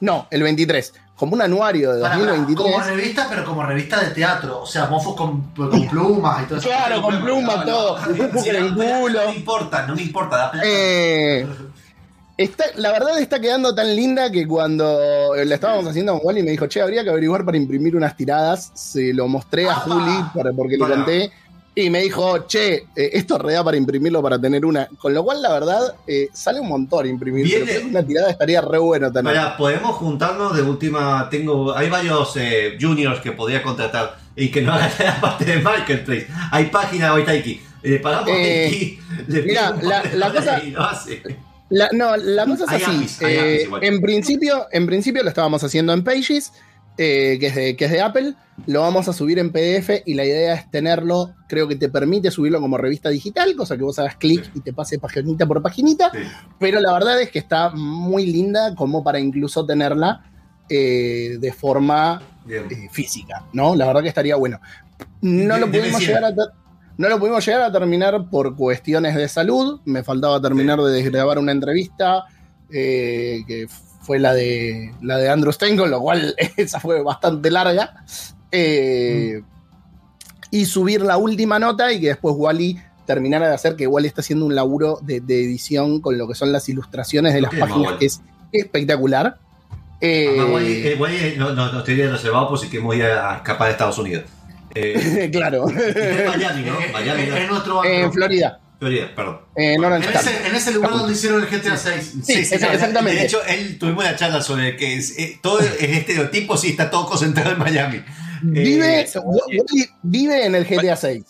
No, 0.00 0.26
el 0.32 0.42
23. 0.42 0.92
Como 1.18 1.34
un 1.34 1.42
anuario 1.42 1.94
de 1.94 2.00
Pará, 2.00 2.14
pará, 2.14 2.26
2023. 2.36 2.76
como 2.76 2.84
revista, 2.84 3.26
pero 3.28 3.44
como 3.44 3.62
revista 3.64 4.00
de 4.00 4.10
teatro. 4.10 4.60
O 4.62 4.66
sea, 4.66 4.86
mofos 4.86 5.16
con, 5.16 5.50
con 5.50 5.88
plumas 5.88 6.44
y 6.44 6.46
todo 6.46 6.58
eso. 6.58 6.68
Claro, 6.68 7.02
con 7.02 7.20
plumas, 7.20 7.64
todo. 7.64 7.98
Si 8.40 8.52
no, 8.52 8.68
no, 8.70 9.00
culo. 9.00 9.20
me 9.26 9.34
importa, 9.34 9.84
no 9.84 9.96
me 9.96 10.02
importa. 10.02 10.52
Eh, 10.62 11.44
está, 12.36 12.66
la 12.76 12.92
verdad 12.92 13.18
está 13.18 13.40
quedando 13.40 13.74
tan 13.74 13.96
linda 13.96 14.30
que 14.30 14.46
cuando 14.46 15.34
la 15.34 15.54
estábamos 15.56 15.88
haciendo 15.88 16.12
con 16.12 16.20
Wally 16.24 16.44
me 16.44 16.52
dijo, 16.52 16.68
che, 16.68 16.80
habría 16.80 17.02
que 17.02 17.10
averiguar 17.10 17.44
para 17.44 17.56
imprimir 17.56 17.96
unas 17.96 18.16
tiradas. 18.16 18.70
Se 18.74 19.12
lo 19.12 19.26
mostré 19.26 19.68
a 19.68 19.72
¡Apa! 19.72 19.80
Juli 19.80 20.54
porque 20.54 20.76
le 20.76 20.78
conté. 20.78 21.32
Y 21.80 21.90
me 21.90 22.00
dijo, 22.02 22.44
che, 22.48 22.74
eh, 22.96 23.10
esto 23.12 23.38
re 23.38 23.52
da 23.52 23.62
para 23.62 23.76
imprimirlo 23.76 24.20
para 24.20 24.36
tener 24.36 24.64
una. 24.66 24.88
Con 24.98 25.14
lo 25.14 25.22
cual, 25.22 25.40
la 25.40 25.52
verdad, 25.52 25.94
eh, 26.08 26.28
sale 26.32 26.58
un 26.58 26.66
montón 26.68 27.06
imprimir. 27.06 27.44
Viene- 27.44 27.64
Pero 27.64 27.70
creo 27.78 27.80
que 27.82 27.96
una 27.96 28.02
tirada 28.06 28.30
estaría 28.30 28.60
re 28.60 28.78
bueno 28.78 29.12
tener. 29.12 29.32
Para, 29.32 29.56
podemos 29.56 29.94
juntarnos 29.94 30.56
de 30.56 30.62
última. 30.62 31.28
Tengo, 31.30 31.76
hay 31.76 31.88
varios 31.88 32.32
eh, 32.36 32.76
juniors 32.80 33.20
que 33.20 33.30
podría 33.30 33.62
contratar 33.62 34.16
y 34.34 34.48
que 34.50 34.60
no 34.60 34.72
hagan 34.74 34.90
la 34.98 35.20
parte 35.20 35.44
de 35.44 35.60
marketplace. 35.60 36.26
Hay 36.50 36.64
página 36.66 37.14
hoy 37.14 37.24
Taiki. 37.24 37.60
Le 37.82 38.00
pagamos 38.00 38.28
Eh, 38.32 38.98
le 39.28 39.42
mira, 39.42 39.72
la- 40.14 40.32
cosa- 40.32 40.60
y 40.64 40.72
lo 40.72 40.82
hace. 40.82 41.22
La, 41.70 41.88
no, 41.92 42.16
la 42.16 42.44
cosa 42.44 42.64
es 42.76 42.88
así. 42.88 43.24
Eh, 43.24 43.68
en, 43.82 44.00
principio, 44.00 44.66
en 44.72 44.84
principio 44.86 45.22
lo 45.22 45.28
estábamos 45.28 45.62
haciendo 45.62 45.92
en 45.92 46.02
Pages, 46.02 46.52
eh, 46.98 47.38
que, 47.40 47.46
es 47.46 47.54
de, 47.54 47.76
que 47.76 47.84
es 47.86 47.90
de 47.92 48.00
Apple. 48.02 48.34
Lo 48.66 48.80
vamos 48.80 49.08
a 49.08 49.12
subir 49.12 49.38
en 49.38 49.50
PDF 49.52 50.02
y 50.04 50.14
la 50.14 50.24
idea 50.24 50.54
es 50.54 50.70
tenerlo, 50.70 51.32
creo 51.48 51.68
que 51.68 51.76
te 51.76 51.88
permite 51.88 52.30
subirlo 52.30 52.60
como 52.60 52.76
revista 52.76 53.08
digital, 53.08 53.54
cosa 53.56 53.76
que 53.76 53.84
vos 53.84 53.98
hagas 54.00 54.16
clic 54.16 54.44
Sí. 54.44 54.50
y 54.56 54.60
te 54.60 54.72
pase 54.72 54.98
paginita 54.98 55.46
por 55.46 55.62
paginita. 55.62 56.10
Sí. 56.12 56.18
Pero 56.58 56.80
la 56.80 56.92
verdad 56.92 57.20
es 57.22 57.30
que 57.30 57.38
está 57.38 57.70
muy 57.70 58.26
linda 58.26 58.74
como 58.74 59.02
para 59.04 59.20
incluso 59.20 59.64
tenerla 59.64 60.24
eh, 60.68 61.38
de 61.40 61.52
forma 61.52 62.20
eh, 62.48 62.88
física, 62.90 63.44
¿no? 63.52 63.74
La 63.76 63.86
verdad 63.86 64.02
que 64.02 64.08
estaría 64.08 64.34
bueno. 64.36 64.60
No 65.22 65.54
De- 65.54 65.60
lo 65.60 65.66
pudimos 65.70 66.00
llegar 66.00 66.24
a 66.24 66.32
no 66.98 67.08
lo 67.08 67.20
pudimos 67.20 67.46
llegar 67.46 67.62
a 67.62 67.70
terminar 67.70 68.28
por 68.28 68.56
cuestiones 68.56 69.14
de 69.14 69.28
salud. 69.28 69.80
Me 69.84 70.02
faltaba 70.02 70.40
terminar 70.42 70.80
de 70.80 70.90
desgrabar 70.90 71.38
una 71.38 71.52
entrevista 71.52 72.24
eh, 72.72 73.42
que 73.46 73.68
fue 74.08 74.18
la 74.18 74.32
de 74.32 74.90
la 75.02 75.18
de 75.18 75.28
Andrew 75.28 75.52
Stein, 75.52 75.76
con 75.76 75.90
lo 75.90 76.00
cual 76.00 76.34
esa 76.56 76.80
fue 76.80 77.02
bastante 77.02 77.50
larga. 77.50 78.02
Eh, 78.50 79.42
Y 80.50 80.64
subir 80.64 81.02
la 81.02 81.18
última 81.18 81.58
nota 81.58 81.92
y 81.92 82.00
que 82.00 82.06
después 82.08 82.34
Wally 82.38 82.80
terminara 83.06 83.48
de 83.48 83.54
hacer, 83.54 83.76
que 83.76 83.86
Wally 83.86 84.08
está 84.08 84.22
haciendo 84.22 84.46
un 84.46 84.54
laburo 84.54 84.98
de, 85.02 85.20
de 85.20 85.44
edición 85.44 86.00
con 86.00 86.16
lo 86.16 86.26
que 86.26 86.34
son 86.34 86.52
las 86.52 86.66
ilustraciones 86.70 87.34
de 87.34 87.42
las 87.42 87.50
páginas, 87.54 87.88
Wally. 87.92 87.98
que 87.98 88.06
es 88.06 88.22
espectacular. 88.50 89.36
Eh, 90.00 90.26
Además, 90.30 90.50
Guay, 90.52 90.86
eh, 90.86 90.94
Guay 90.96 91.34
no, 91.36 91.52
no, 91.52 91.70
no 91.70 91.78
estoy 91.80 91.96
reservado 92.00 92.48
por 92.48 92.58
si 92.58 92.68
queremos 92.70 92.96
ir 92.96 93.02
a 93.04 93.36
escapar 93.36 93.66
de 93.66 93.72
Estados 93.72 93.98
Unidos. 93.98 94.24
Eh, 94.74 95.28
claro, 95.32 95.68
en 95.68 96.26
Miami, 96.26 96.62
¿no? 96.62 96.76
Miami, 96.94 97.26
¿no? 97.26 97.36
en 97.36 97.46
nuestro 97.48 97.84
en. 97.84 98.10
Florida, 98.10 98.58
Florida, 98.78 99.10
perdón. 99.14 99.40
en 99.56 99.82
En 99.82 99.92
ese, 100.04 100.46
en 100.46 100.54
ese 100.54 100.70
lugar 100.72 100.92
donde 100.92 101.12
hicieron 101.12 101.42
el 101.42 101.48
GTA 101.48 101.76
6. 101.76 102.12
Sí, 102.24 102.32
exa- 102.34 102.72
exactamente. 102.72 103.18
De 103.20 103.26
hecho, 103.26 103.44
él 103.44 103.76
tuvimos 103.78 104.04
una 104.04 104.14
charla 104.14 104.40
sobre 104.40 104.76
que 104.76 104.94
es, 104.96 105.18
eh, 105.18 105.38
todo 105.42 105.58
es 105.60 105.72
estereotipo 105.80 106.56
si 106.56 106.70
está 106.70 106.88
todo 106.90 107.06
concentrado 107.06 107.52
en 107.52 107.58
Miami. 107.58 108.04
Vive, 108.42 109.00
Eh, 109.00 109.88
vive 110.02 110.46
en 110.46 110.54
el 110.54 110.64
GTA 110.64 110.96
6. 110.96 111.24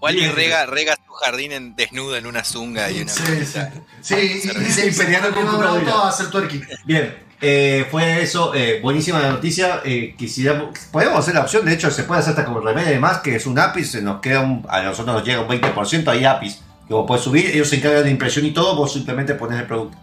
Wally 0.00 0.20
Bien. 0.20 0.34
rega, 0.34 0.64
rega 0.66 0.96
su 1.04 1.12
jardín 1.12 1.52
en, 1.52 1.76
desnudo 1.76 2.16
en 2.16 2.26
una 2.26 2.44
zunga 2.44 2.90
y 2.90 3.02
una 3.02 3.12
Sí, 3.12 3.22
sí. 3.44 3.58
Sí, 4.00 4.14
y, 4.14 4.48
y, 4.48 4.88
y 4.88 4.92
se 4.92 5.04
peleando 5.04 5.32
con 5.34 5.46
un 5.46 5.62
auto 5.62 5.94
a 6.04 6.08
hacer 6.08 6.30
twerking. 6.30 6.66
Bien, 6.86 7.16
eh, 7.40 7.84
fue 7.90 8.22
eso, 8.22 8.54
eh, 8.54 8.78
buenísima 8.80 9.18
la 9.18 9.30
noticia. 9.32 9.82
Eh, 9.84 10.14
quisiéramos, 10.16 10.78
podemos 10.92 11.18
hacer 11.18 11.34
la 11.34 11.40
opción, 11.40 11.66
de 11.66 11.74
hecho, 11.74 11.90
se 11.90 12.04
puede 12.04 12.20
hacer 12.20 12.30
hasta 12.30 12.44
como 12.44 12.60
remedio 12.60 12.88
de 12.90 12.98
más, 13.00 13.18
que 13.18 13.34
es 13.34 13.44
un 13.46 13.58
API, 13.58 13.84
se 13.84 14.00
nos 14.00 14.20
queda 14.20 14.40
un- 14.40 14.64
a 14.70 14.82
nosotros 14.82 15.16
nos 15.16 15.24
llega 15.26 15.40
un 15.40 15.48
20%, 15.48 16.08
hay 16.12 16.24
APIs 16.24 16.60
que 16.88 16.94
vos 16.94 17.06
podés 17.06 17.22
subir, 17.22 17.46
ellos 17.46 17.68
se 17.68 17.76
encargan 17.76 18.04
de 18.04 18.10
impresión 18.10 18.46
y 18.46 18.50
todo, 18.50 18.74
vos 18.74 18.92
simplemente 18.92 19.34
pones 19.34 19.60
el 19.60 19.66
producto. 19.66 19.96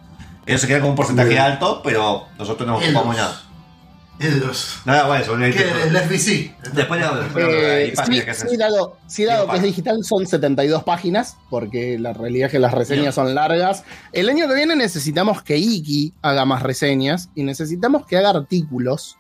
Ellos 0.46 0.62
se 0.62 0.68
quedan 0.68 0.82
con 0.82 0.92
un 0.92 0.96
porcentaje 0.96 1.30
Bien. 1.30 1.42
alto, 1.42 1.82
pero 1.84 2.28
nosotros 2.38 2.68
no 2.68 2.78
ocupamos 2.78 3.18
nada. 3.18 3.42
Ellos. 4.20 4.78
Nada, 4.86 5.08
bueno, 5.08 5.24
eso. 5.24 5.38
Que 5.38 5.72
el 5.88 5.98
FBC. 5.98 6.74
Después 6.74 7.02
le 7.02 7.88
Eh, 7.88 7.94
que 7.94 8.34
sí, 8.34 8.48
sí, 8.50 8.56
dado, 8.56 8.98
sí, 9.08 9.26
dado 9.26 9.50
que 9.50 9.58
es 9.58 9.64
digital, 9.64 9.98
son 10.04 10.26
72 10.26 10.84
páginas, 10.84 11.36
porque 11.50 12.00
la 12.00 12.14
realidad 12.14 12.46
es 12.46 12.52
que 12.54 12.60
las 12.60 12.74
reseñas 12.74 13.16
son 13.16 13.36
largas. 13.36 13.84
El 14.14 14.30
año 14.30 14.48
que 14.48 14.56
viene 14.56 14.76
necesitamos 14.76 15.42
que 15.42 15.58
Iki 15.58 16.14
haga 16.22 16.46
más 16.46 16.64
reseñas 16.64 17.30
y 17.36 17.44
necesitamos 17.44 18.06
que 18.06 18.18
haga 18.18 18.30
artículos 18.30 19.18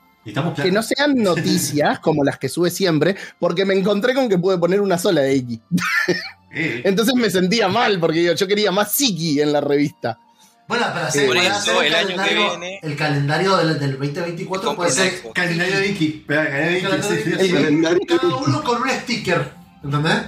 que 0.56 0.72
no 0.72 0.82
sean 0.82 1.16
noticias 1.16 2.00
como 2.00 2.24
las 2.24 2.40
que 2.40 2.50
sube 2.50 2.72
siempre, 2.72 3.16
porque 3.40 3.64
me 3.64 3.76
encontré 3.76 4.16
con 4.16 4.28
que 4.28 4.40
pude 4.40 4.58
poner 4.58 4.82
una 4.82 4.98
sola 4.98 5.22
de 5.22 5.36
Iki. 5.36 5.62
Entonces 6.56 7.14
me 7.16 7.30
sentía 7.30 7.68
mal, 7.68 8.00
porque 8.00 8.20
digo, 8.20 8.34
yo 8.34 8.48
quería 8.48 8.72
más 8.72 9.00
Iki 9.00 9.42
en 9.42 9.52
la 9.54 9.62
revista. 9.62 10.18
Bueno, 10.68 10.88
pero 10.94 11.12
sí, 11.12 11.20
Por 11.28 11.38
eso, 11.38 11.52
hacer 11.54 11.76
el 11.86 11.94
año 11.96 12.08
que 12.08 12.16
calendario- 12.16 12.50
viene- 12.60 12.80
El 12.82 12.96
calendario 12.96 13.58
del, 13.58 13.80
del 13.80 13.92
2024 14.00 14.76
puede 14.76 14.90
ser. 14.92 15.22
Calendario 15.34 15.78
de 15.78 15.88
Iki. 15.90 16.26
Cada 18.08 18.36
uno 18.38 18.64
con 18.64 18.82
un 18.82 18.90
sticker. 18.90 19.52
¿Entendés? 19.84 20.24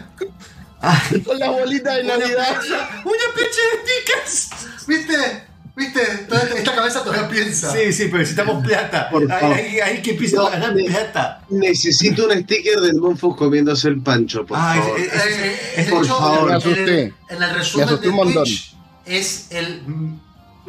Con 1.26 1.40
la 1.40 1.50
bolita 1.50 1.96
de 1.96 2.04
Una 2.04 2.18
Navidad. 2.20 2.56
plancha- 2.56 2.90
Una 3.04 3.34
plancha 3.34 3.62
de 3.72 3.82
stickers. 3.82 4.50
¿Viste? 4.88 5.47
¿Viste? 5.78 6.02
Toda 6.28 6.42
esta, 6.42 6.74
cabeza 6.76 7.04
todavía 7.04 7.30
piensa. 7.30 7.72
Sí, 7.72 7.94
sí, 7.94 8.06
pero 8.06 8.18
necesitamos 8.18 8.66
plata. 8.66 9.10
Por 9.12 9.28
favor. 9.28 9.56
ahí, 9.56 9.80
ahí 9.80 10.02
que 10.02 10.12
empieza 10.12 10.38
No, 10.38 10.48
a 10.48 10.50
ganar 10.50 10.74
plata. 10.74 11.42
Necesito 11.50 12.26
un 12.26 12.32
sticker 12.42 12.80
del 12.80 12.96
Monfus 12.96 13.36
comiéndose 13.38 13.88
el 13.90 14.02
pancho, 14.02 14.44
por 14.46 14.58
Ah, 14.60 14.76
favor. 14.76 15.00
es- 15.00 15.14
es- 15.14 15.38
Eh, 15.38 15.60
es- 15.78 15.90
por 15.90 16.04
hecho, 16.04 16.18
favor. 16.18 16.40
en 16.42 16.48
el- 16.50 16.56
asusté. 16.58 17.02
En 17.04 17.14
el 17.30 17.40
Me 17.40 17.54
resumen 17.54 17.88
asusté 17.88 18.04
de 18.04 18.10
un 18.10 18.16
montón. 18.16 18.44
Twitch 18.44 18.76
es 19.06 19.48
el 19.52 19.82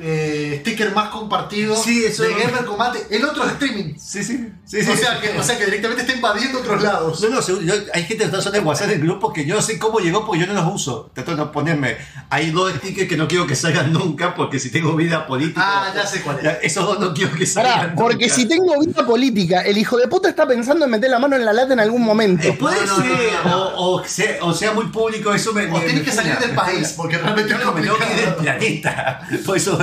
eh, 0.01 0.59
sticker 0.61 0.93
más 0.95 1.09
compartido 1.11 1.75
Sí, 1.77 2.05
eso- 2.05 2.23
de 2.23 2.31
Gamer 2.35 2.65
Combate. 2.65 3.07
El 3.11 3.25
otro 3.25 3.45
es 3.45 3.53
streaming. 3.53 3.95
Sí, 3.99 4.23
sí, 4.23 4.49
sí, 4.65 4.83
sí. 4.83 4.91
O, 4.91 4.97
sea 4.97 5.21
que, 5.21 5.39
o 5.39 5.43
sea 5.43 5.59
que 5.59 5.65
directamente 5.65 6.03
está 6.03 6.15
invadiendo 6.15 6.59
otros 6.61 6.83
lados. 6.83 7.21
No, 7.23 7.29
no, 7.31 7.41
yo- 7.41 7.75
hay 7.93 8.03
gente 8.03 8.19
que 8.19 8.25
está 8.25 8.39
usando 8.39 8.59
el 8.59 8.65
WhatsApp 8.65 8.89
del 8.89 9.01
grupo 9.01 9.33
que 9.33 9.45
yo 9.45 9.55
no 9.55 9.63
sé 9.63 9.79
cómo 9.79 9.99
llegó 9.99 10.25
porque 10.27 10.41
yo 10.43 10.47
no 10.47 10.55
los 10.55 10.75
uso. 10.75 11.11
Trato 11.15 11.33
de 11.33 11.37
no 11.37 11.53
ponerme. 11.53 11.97
Hay 12.31 12.51
dos 12.51 12.73
stickers 12.75 13.09
que 13.09 13.17
no 13.17 13.27
quiero 13.29 13.47
que 13.47 13.55
salgan 13.57 13.93
nunca 13.93 14.35
porque 14.35 14.59
si 14.59 14.71
tengo 14.71 14.95
vida 14.95 15.27
política. 15.27 15.61
Ah, 15.65 15.93
ya 15.95 16.07
sé 16.07 16.23
cuál 16.23 16.39
es. 16.39 16.45
ya, 16.45 16.51
Esos 16.63 16.85
dos 16.87 17.01
no 17.01 17.13
quiero 17.15 17.35
que 17.35 17.47
salgan. 17.47 17.79
Pará, 17.81 17.95
porque 17.97 18.27
nunca. 18.27 18.35
si 18.35 18.47
tengo 18.47 18.79
vida 18.81 19.07
política, 19.07 19.63
el 19.63 19.79
hijo 19.79 19.97
de 19.97 20.09
puta 20.09 20.29
está 20.29 20.47
pensando 20.47 20.85
en 20.85 20.91
meter 20.91 21.11
la 21.11 21.19
mano 21.19 21.37
en 21.37 21.45
la 21.45 21.53
lata 21.53 21.73
en 21.73 21.81
algún 21.81 22.03
momento. 22.05 22.47
Eh, 22.47 22.53
puede 22.59 22.87
No, 22.87 22.97
ser, 22.97 23.07
no, 23.45 23.51
no, 23.51 23.57
no. 23.57 23.65
O, 23.79 23.97
o 24.01 24.05
sea, 24.05 24.39
o 24.43 24.53
sea 24.55 24.73
muy 24.73 24.87
público, 24.87 25.33
eso 25.33 25.53
me. 25.53 25.67
O 25.67 25.73
me- 25.73 25.81
tienes 25.81 25.95
me 25.97 26.03
que 26.05 26.13
salir 26.13 26.39
del 26.39 26.51
país, 26.55 26.95
porque 26.97 27.19
realmente 27.19 27.55
No, 27.55 27.73
me 27.73 27.83
tengo 27.83 27.97
que 27.99 28.05
ir 28.13 28.21
del 28.25 28.35
planeta. 28.35 29.21
Por 29.45 29.57
esos 29.57 29.79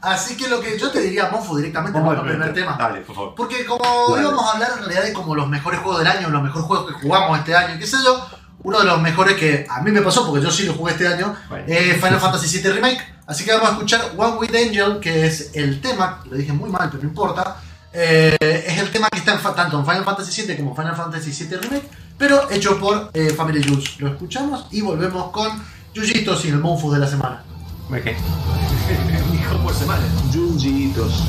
Así 0.00 0.36
que 0.36 0.48
lo 0.48 0.60
que 0.60 0.78
yo 0.78 0.90
te 0.90 1.00
diría, 1.00 1.28
Monfu, 1.30 1.56
directamente 1.56 1.98
Vamos 1.98 2.14
al 2.14 2.20
al 2.20 2.28
primer 2.28 2.52
tema. 2.54 2.76
Dale, 2.78 3.00
por 3.00 3.14
favor. 3.14 3.34
Porque 3.34 3.64
como 3.64 4.10
Dale. 4.10 4.22
íbamos 4.22 4.44
a 4.46 4.52
hablar 4.52 4.70
en 4.76 4.84
realidad 4.84 5.02
de 5.04 5.12
como 5.12 5.34
los 5.34 5.48
mejores 5.48 5.80
juegos 5.80 5.98
del 6.00 6.08
año, 6.08 6.28
los 6.30 6.42
mejores 6.42 6.66
juegos 6.66 6.86
que 6.92 7.00
jugamos 7.00 7.38
este 7.38 7.54
año, 7.54 7.78
qué 7.78 7.86
sé 7.86 7.96
yo, 8.04 8.26
uno 8.62 8.78
de 8.78 8.84
los 8.84 9.00
mejores 9.00 9.36
que 9.36 9.66
a 9.68 9.80
mí 9.80 9.90
me 9.90 10.02
pasó, 10.02 10.26
porque 10.26 10.44
yo 10.44 10.50
sí 10.50 10.64
lo 10.64 10.74
jugué 10.74 10.92
este 10.92 11.08
año, 11.08 11.34
Bueno. 11.48 11.64
es 11.66 11.96
Final 11.96 12.20
Fantasy 12.20 12.58
VII 12.58 12.72
Remake. 12.72 13.00
Así 13.26 13.44
que 13.44 13.52
vamos 13.52 13.68
a 13.68 13.72
escuchar 13.72 14.00
One 14.16 14.36
with 14.38 14.54
Angel, 14.54 14.98
que 15.00 15.26
es 15.26 15.52
el 15.54 15.80
tema, 15.80 16.22
lo 16.28 16.36
dije 16.36 16.52
muy 16.52 16.68
mal, 16.68 16.88
pero 16.90 17.02
no 17.02 17.08
importa. 17.08 17.56
eh, 17.92 18.64
es 18.66 18.78
el 18.78 18.90
tema 18.90 19.08
que 19.10 19.18
está 19.18 19.34
en 19.34 19.42
tanto 19.54 19.78
en 19.78 19.84
Final 19.84 20.04
Fantasy 20.04 20.42
VII 20.42 20.56
como 20.56 20.76
Final 20.76 20.94
Fantasy 20.96 21.30
VII 21.44 21.56
Remake, 21.58 21.88
pero 22.18 22.50
hecho 22.50 22.78
por 22.78 23.10
eh, 23.14 23.30
Family 23.30 23.62
Jules. 23.66 23.98
Lo 23.98 24.08
escuchamos 24.08 24.66
y 24.70 24.80
volvemos 24.80 25.30
con 25.30 25.48
Yujitos 25.94 26.44
y 26.44 26.48
el 26.50 26.58
Monfu 26.58 26.92
de 26.92 26.98
la 26.98 27.06
semana. 27.06 27.42
Me 27.90 28.00
quedé. 28.00 28.16
Hijo 29.34 29.58
por 29.64 29.74
semana. 29.74 30.06
Junjitos. 30.32 31.24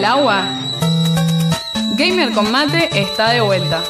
El 0.00 0.06
agua? 0.06 0.44
Gamer 1.98 2.32
con 2.32 2.50
mate 2.50 2.88
está 2.98 3.32
de 3.32 3.42
vuelta. 3.42 3.82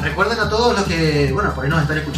Recuerden 0.00 0.40
a 0.40 0.48
todos 0.50 0.76
los 0.76 0.84
que, 0.86 1.30
bueno, 1.32 1.54
por 1.54 1.64
ahí 1.64 1.70
nos 1.70 1.82
están 1.82 1.98
escuchando 1.98 2.17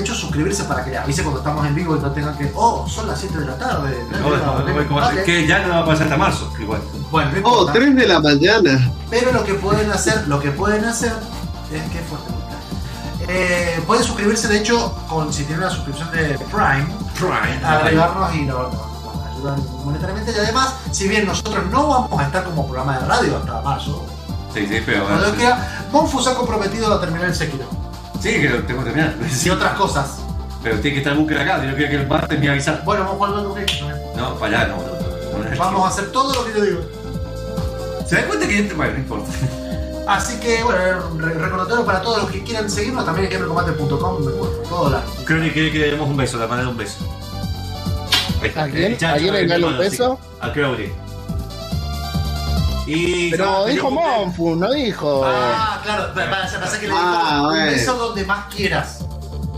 de 0.00 0.06
hecho, 0.06 0.14
suscribirse 0.14 0.64
para 0.64 0.82
que 0.84 0.90
les 0.90 1.00
avise 1.00 1.22
cuando 1.22 1.40
estamos 1.40 1.66
en 1.66 1.74
vivo 1.74 1.96
y 1.96 2.00
no 2.00 2.10
tengan 2.10 2.36
que, 2.36 2.50
oh, 2.54 2.86
son 2.88 3.06
las 3.06 3.20
7 3.20 3.38
de 3.38 3.46
la 3.46 3.58
tarde. 3.58 4.04
No, 4.10 4.18
no, 4.30 4.36
no, 4.36 4.58
no, 4.60 4.88
¿cómo 4.88 5.00
hacer? 5.00 5.24
Que 5.24 5.46
ya 5.46 5.58
no 5.66 5.68
va 5.74 5.78
a 5.80 5.84
pasar 5.84 6.04
hasta 6.04 6.16
marzo, 6.16 6.50
igual. 6.58 6.80
Bueno, 7.10 7.30
no 7.30 7.36
Oh, 7.36 7.38
importa. 7.60 7.72
3 7.74 7.96
de 7.96 8.06
la 8.06 8.20
mañana. 8.20 8.90
Pero 9.10 9.32
lo 9.32 9.44
que 9.44 9.54
pueden 9.54 9.90
hacer, 9.90 10.26
lo 10.28 10.40
que 10.40 10.50
pueden 10.52 10.84
hacer 10.84 11.12
es 11.72 11.82
que 11.90 11.98
fuerte 12.00 12.32
eh, 13.28 13.80
pueden 13.86 14.02
suscribirse 14.02 14.48
de 14.48 14.58
hecho 14.58 14.92
con 15.08 15.32
si 15.32 15.44
tienen 15.44 15.62
una 15.64 15.70
suscripción 15.70 16.10
de 16.10 16.36
Prime, 16.50 16.86
Prime. 17.16 17.60
agregarnos 17.64 18.34
y 18.34 18.42
nos, 18.42 18.72
nos- 18.72 19.04
nos 19.04 19.26
ayudan 19.36 19.62
monetariamente 19.84 20.32
y 20.32 20.38
además, 20.38 20.74
si 20.90 21.06
bien 21.06 21.26
nosotros 21.26 21.64
no 21.70 21.86
vamos 21.86 22.20
a 22.20 22.24
estar 22.24 22.42
como 22.44 22.66
programa 22.66 22.98
de 22.98 23.06
radio 23.06 23.36
hasta 23.36 23.60
marzo, 23.60 24.06
Sí, 24.52 24.66
sí, 24.66 24.82
pero. 24.84 25.06
Monfu 25.92 26.20
se 26.20 26.30
ha 26.30 26.34
comprometido 26.34 26.92
a 26.92 27.00
terminar 27.00 27.26
el 27.28 27.34
Sekiro 27.36 27.66
Sí, 28.20 28.32
que 28.40 28.48
lo 28.50 28.58
tengo 28.64 28.84
que 28.84 28.90
terminar. 28.90 29.14
y 29.44 29.50
otras 29.50 29.72
cosas. 29.74 30.18
Pero 30.62 30.76
tiene 30.80 30.94
que 30.96 30.98
estar 30.98 31.14
el 31.14 31.18
búnker 31.20 31.38
acá, 31.38 31.64
yo 31.64 31.74
quiero 31.74 31.90
que 31.90 31.96
el 31.96 32.06
martes 32.06 32.38
me 32.38 32.50
avisar. 32.50 32.82
Bueno, 32.84 33.04
vamos 33.04 33.14
a 33.14 33.16
jugar 33.16 33.64
que 33.64 33.78
también. 33.78 34.02
No, 34.16 34.34
para 34.34 34.58
allá, 34.60 34.68
no. 34.68 34.76
no, 34.76 35.44
no, 35.44 35.50
no. 35.50 35.58
Vamos 35.58 35.84
a 35.86 35.88
hacer 35.88 36.12
todo 36.12 36.34
lo 36.34 36.44
que 36.44 36.58
yo 36.58 36.64
digo. 36.64 36.80
¿Se 38.06 38.16
dan 38.16 38.24
cuenta 38.26 38.46
que 38.46 38.62
bueno, 38.74 38.92
no 38.92 38.98
importa? 38.98 39.30
Así 40.06 40.38
que, 40.40 40.62
bueno, 40.64 40.78
re- 41.18 41.34
recordatorio 41.34 41.84
para 41.86 42.02
todos 42.02 42.22
los 42.24 42.30
que 42.32 42.42
quieran 42.42 42.68
seguirnos 42.68 43.04
también 43.06 43.26
en 43.26 43.32
gamercombate.com. 43.32 44.18
Todas 44.68 44.92
las 44.92 45.24
Creo 45.24 45.40
que 45.40 45.52
quiere 45.52 45.70
que 45.72 45.78
le 45.78 45.90
demos 45.92 46.08
un 46.08 46.16
beso, 46.16 46.36
la 46.38 46.46
manera 46.46 46.66
de 46.66 46.72
un 46.72 46.76
beso. 46.76 46.96
¿A 48.56 48.66
quién? 48.66 48.94
¿A 49.04 49.14
quién 49.16 49.48
le 49.48 49.64
un 49.66 49.78
beso? 49.78 50.18
A 50.40 50.52
Crowley. 50.52 50.92
Y. 52.90 53.30
Pero 53.30 53.44
no, 53.44 53.64
dijo 53.66 53.90
Monfu, 53.90 54.56
no 54.56 54.70
dijo. 54.72 55.22
Ah, 55.24 55.80
claro, 55.82 56.14
pa- 56.14 56.30
pa- 56.30 56.60
pasa 56.60 56.78
que 56.80 56.86
le 56.88 56.92
digo 56.92 56.98
Ah, 57.00 57.48
un 57.50 57.54
beso 57.66 57.94
donde 57.96 58.24
más 58.24 58.46
quieras. 58.54 59.04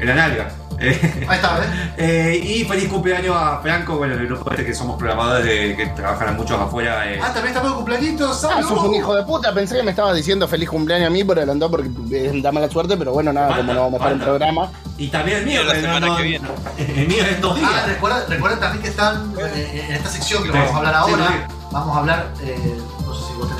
En 0.01 0.09
la 0.09 0.15
nalga. 0.15 0.49
Eh, 0.85 1.27
Ahí 1.29 1.37
está, 1.37 1.59
¿ves? 1.61 1.69
eh, 1.97 2.41
y 2.43 2.65
feliz 2.65 2.89
cumpleaños 2.89 3.37
a 3.37 3.61
Franco, 3.63 3.99
bueno, 3.99 4.15
el 4.15 4.27
grupo 4.27 4.51
este 4.51 4.65
que 4.67 4.75
somos 4.75 4.97
programadores 4.99 5.45
de, 5.45 5.77
que 5.77 5.87
trabajan 5.89 6.37
muchos 6.37 6.59
afuera. 6.61 7.09
eh. 7.13 7.21
Ah, 7.23 7.27
también 7.33 7.49
estamos 7.49 7.71
de 7.71 7.77
cumpleaños, 7.77 8.21
Ah, 8.45 8.49
¡salud! 8.49 8.69
sos 8.69 8.85
un 8.87 8.95
hijo 8.97 9.15
de 9.15 9.23
puta. 9.23 9.55
Pensé 9.55 9.77
que 9.77 9.83
me 9.85 9.93
estabas 9.93 10.17
diciendo 10.17 10.49
feliz 10.49 10.69
cumpleaños 10.69 11.07
a 11.07 11.11
mí 11.11 11.23
por 11.23 11.39
adelantado 11.39 11.71
porque 11.71 11.89
eh, 12.11 12.33
da 12.43 12.51
mala 12.51 12.69
suerte, 12.69 12.97
pero 12.97 13.13
bueno, 13.13 13.33
nada, 13.33 13.57
como 13.59 13.73
no 13.75 13.81
vamos 13.83 14.01
a 14.01 14.05
estar 14.05 14.13
en 14.13 14.19
programa. 14.21 14.71
Y 14.99 15.07
también 15.09 15.39
el 15.39 15.47
mío, 15.47 15.63
la 15.63 15.75
semana 15.77 16.07
no- 16.09 16.17
que 16.17 16.23
viene. 16.25 16.49
El 16.79 17.07
mío 17.07 17.23
es 17.31 17.41
dos 17.41 17.55
días. 17.57 17.71
Ah, 17.73 17.85
recuerden, 17.87 18.23
recuerden 18.29 18.59
también 18.61 18.83
que 18.83 18.89
están 18.89 19.33
eh, 19.39 19.85
en 19.89 19.95
esta 19.95 20.09
sección 20.09 20.43
que 20.43 20.51
Sí, 20.51 20.59
vamos 20.59 20.73
a 20.75 20.77
hablar 20.79 20.95
ahora. 20.97 21.27
sí. 21.29 21.55
Vamos 21.71 21.97
a 21.97 22.01
hablar, 22.01 22.27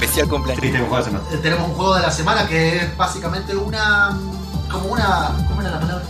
Especial 0.03 0.29
semana. 1.05 1.25
Eh, 1.31 1.37
Tenemos 1.41 1.69
un 1.69 1.75
juego 1.75 1.95
de 1.95 2.03
la 2.03 2.11
semana 2.11 2.47
que 2.49 2.77
es 2.79 2.97
básicamente 2.97 3.55
una. 3.55 4.19
como 4.71 4.87
una. 4.87 5.31
¿Cómo 5.49 5.61
era 5.61 5.71
la 5.71 5.81
palabra? 5.81 6.05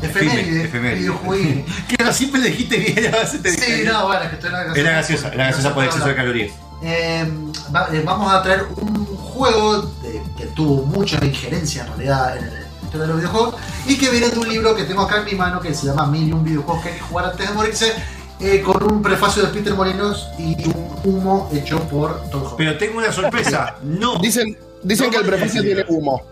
Efeméride. 0.00 0.64
Efeméride. 0.64 1.00
videojueguil. 1.00 1.66
Que 1.88 2.02
no 2.04 2.12
siempre 2.12 2.40
le 2.40 2.48
dijiste 2.50 2.76
bien, 2.78 3.12
te 3.42 3.50
Sí, 3.52 3.82
no, 3.84 4.06
bueno, 4.06 4.22
es 4.22 4.28
que 4.30 4.34
estoy 4.36 4.48
en 4.50 4.54
la 4.68 4.74
Era 4.74 4.90
graciosa, 4.92 5.28
era 5.28 5.44
graciosa 5.44 5.74
por 5.74 5.84
exceso 5.84 6.06
de 6.08 6.14
calorías. 6.14 6.52
Eh, 6.82 7.30
va- 7.74 7.88
eh, 7.92 8.02
vamos 8.04 8.32
a 8.32 8.42
traer 8.42 8.66
un 8.76 9.04
juego 9.16 9.82
de- 10.02 10.22
que 10.36 10.46
tuvo 10.46 10.84
mucha 10.86 11.22
injerencia 11.24 11.82
en 11.82 11.88
realidad 11.88 12.36
en 12.38 12.44
el- 12.44 12.48
en 12.52 12.60
la 12.60 12.84
historia 12.84 13.00
de 13.02 13.06
los 13.08 13.16
videojuegos 13.18 13.54
y 13.86 13.98
que 13.98 14.08
viene 14.10 14.28
de 14.30 14.38
un 14.38 14.48
libro 14.48 14.74
que 14.76 14.84
tengo 14.84 15.02
acá 15.02 15.18
en 15.18 15.24
mi 15.26 15.34
mano 15.34 15.60
que 15.60 15.74
se 15.74 15.86
llama 15.86 16.06
Mil 16.06 16.28
y 16.28 16.32
un 16.32 16.44
videojuegos 16.44 16.82
que 16.82 16.88
hay 16.90 16.94
que 16.94 17.00
jugar 17.02 17.26
antes 17.26 17.48
de 17.48 17.54
morirse 17.54 17.92
eh, 18.40 18.62
con 18.62 18.82
un 18.92 19.02
prefacio 19.02 19.42
de 19.44 19.48
Peter 19.48 19.74
Molinos 19.74 20.28
y 20.38 20.54
un 20.68 20.88
humo 21.04 21.50
hecho 21.52 21.80
por 21.88 22.28
Todd 22.30 22.42
Howard. 22.42 22.56
Pero 22.56 22.78
tengo 22.78 22.98
una 22.98 23.12
sorpresa. 23.12 23.76
No. 23.82 24.18
Dicen, 24.18 24.56
dicen 24.82 25.06
No 25.06 25.12
que 25.12 25.18
el 25.18 25.26
prefacio 25.26 25.62
tiene 25.62 25.84
humo. 25.88 26.22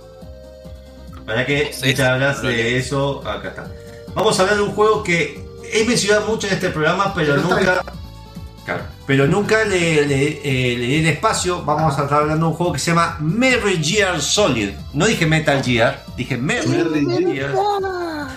Para 1.26 1.44
que 1.44 1.72
Sí, 1.72 2.00
hablas 2.00 2.42
de 2.42 2.78
eso, 2.78 3.26
acá 3.28 3.48
está. 3.48 3.66
Vamos 4.14 4.38
a 4.38 4.42
hablar 4.42 4.56
de 4.58 4.62
un 4.62 4.72
juego 4.72 5.02
que 5.02 5.44
he 5.72 5.84
mencionado 5.84 6.26
mucho 6.26 6.46
en 6.46 6.54
este 6.54 6.70
programa, 6.70 7.12
pero 7.14 7.36
nunca. 7.36 7.82
Claro, 8.64 8.82
pero 9.06 9.26
nunca 9.28 9.64
le, 9.64 10.06
le, 10.06 10.40
eh, 10.42 10.76
le 10.76 10.86
di 10.86 10.94
el 10.96 11.06
espacio. 11.06 11.62
Vamos 11.64 11.96
a 11.98 12.02
estar 12.02 12.20
hablando 12.20 12.46
de 12.46 12.50
un 12.52 12.56
juego 12.56 12.72
que 12.72 12.78
se 12.78 12.90
llama 12.90 13.16
Metal 13.20 13.78
Gear 13.82 14.20
Solid. 14.20 14.70
No 14.92 15.06
dije 15.06 15.26
Metal 15.26 15.62
Gear, 15.62 16.04
dije 16.16 16.36
Metal 16.36 16.90
Gear. 17.18 17.54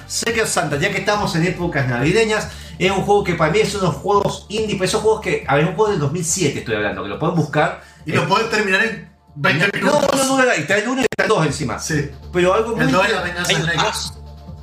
Secret 0.07 0.47
Santa, 0.47 0.77
ya 0.77 0.91
que 0.91 0.99
estamos 0.99 1.35
en 1.35 1.45
épocas 1.45 1.87
navideñas, 1.87 2.49
es 2.85 2.91
un 2.91 3.01
juego 3.03 3.23
que 3.23 3.35
para 3.35 3.51
mí 3.51 3.59
es 3.59 3.75
unos 3.75 3.95
juegos 3.95 4.45
indie, 4.49 4.75
pero 4.75 4.85
esos 4.85 5.01
juegos 5.01 5.21
que, 5.21 5.43
a 5.47 5.55
ver, 5.55 5.63
es 5.65 5.69
un 5.69 5.75
juego 5.75 5.91
del 5.91 5.99
2007 5.99 6.59
estoy 6.59 6.75
hablando, 6.75 7.03
que 7.03 7.09
lo 7.09 7.19
pueden 7.19 7.35
buscar. 7.35 7.81
Y 8.05 8.11
lo 8.13 8.27
pueden 8.27 8.49
terminar 8.49 8.83
en 8.85 9.09
20 9.35 9.67
No, 9.81 9.91
minutos. 9.91 10.09
no, 10.27 10.37
no, 10.37 10.45
no, 10.45 10.51
está 10.51 10.77
el 10.77 10.87
1 10.89 11.01
y 11.01 11.03
está 11.03 11.23
el 11.23 11.29
2 11.29 11.45
encima. 11.45 11.79
Sí. 11.79 12.09
Pero 12.33 12.53
algo 12.53 12.75
muy 12.75 12.85
El 12.85 12.91
2 12.91 13.05
es 13.05 13.11
la 13.13 13.21
venganza 13.21 13.49
Hay 13.49 13.55
de 13.55 13.61
un 13.63 13.69
Snake. 13.69 13.85
dos. 13.87 14.13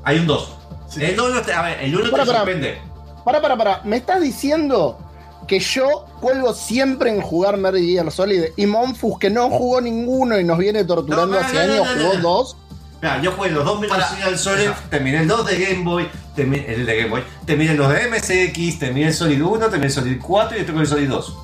Hay 0.05 0.19
un 0.19 0.27
2. 0.27 0.53
Sí. 0.89 1.05
El 1.05 1.17
2 1.17 1.33
no 1.35 1.41
está- 1.41 1.61
a 1.61 1.63
ver, 1.63 1.81
el 1.81 1.95
1 1.97 2.11
Para, 2.11 2.23
te 2.25 2.27
para. 2.29 2.39
sorprende. 2.41 2.79
Para, 3.25 3.41
para, 3.43 3.57
para. 3.57 3.81
¿Me 3.85 3.97
estás 3.99 4.21
diciendo 4.21 4.99
que 5.47 5.61
yo 5.61 6.07
cuelgo 6.21 6.55
siempre 6.55 7.11
en 7.11 7.21
jugar 7.21 7.57
Metal 7.57 7.81
Gear 7.81 8.11
Solid 8.11 8.45
y 8.57 8.67
Monfus, 8.67 9.19
que 9.19 9.31
no 9.31 9.49
jugó 9.51 9.81
ninguno 9.81 10.39
y 10.41 10.45
nos 10.45 10.59
viene 10.59 10.85
torturando 10.85 11.27
No, 11.27 11.41
no, 11.41 11.47
hace 11.47 11.55
no, 11.55 11.67
no, 11.67 11.73
años, 11.73 11.87
no, 11.87 11.95
no, 11.95 12.03
jugó 12.09 12.15
no. 12.17 12.21
dos? 12.23 12.57
Mira, 13.03 13.21
yo 13.21 13.33
jugué 13.33 13.51
los 13.51 13.65
dos 13.65 13.79
Metal. 13.81 14.03
Gear 14.03 14.39
Solid, 14.39 14.71
terminé 14.91 15.21
el 15.21 15.29
2 15.29 15.47
de 15.47 15.59
Game 15.59 15.85
Boy, 15.85 16.09
terminé 16.35 16.65
el 16.73 16.87
de 16.87 16.97
Game 16.97 17.11
Boy, 17.11 17.23
terminé 17.45 17.75
los 17.75 17.89
de 17.93 18.09
MSX, 18.09 18.79
terminé 18.79 19.09
el 19.09 19.15
Solid 19.15 19.43
1, 19.43 19.59
terminé 19.69 19.87
el 19.87 19.93
Solid 19.93 20.19
4 20.21 20.57
y 20.57 20.61
estoy 20.61 20.73
con 20.75 20.83
el 20.83 20.89
Solid 20.89 21.09
2. 21.09 21.37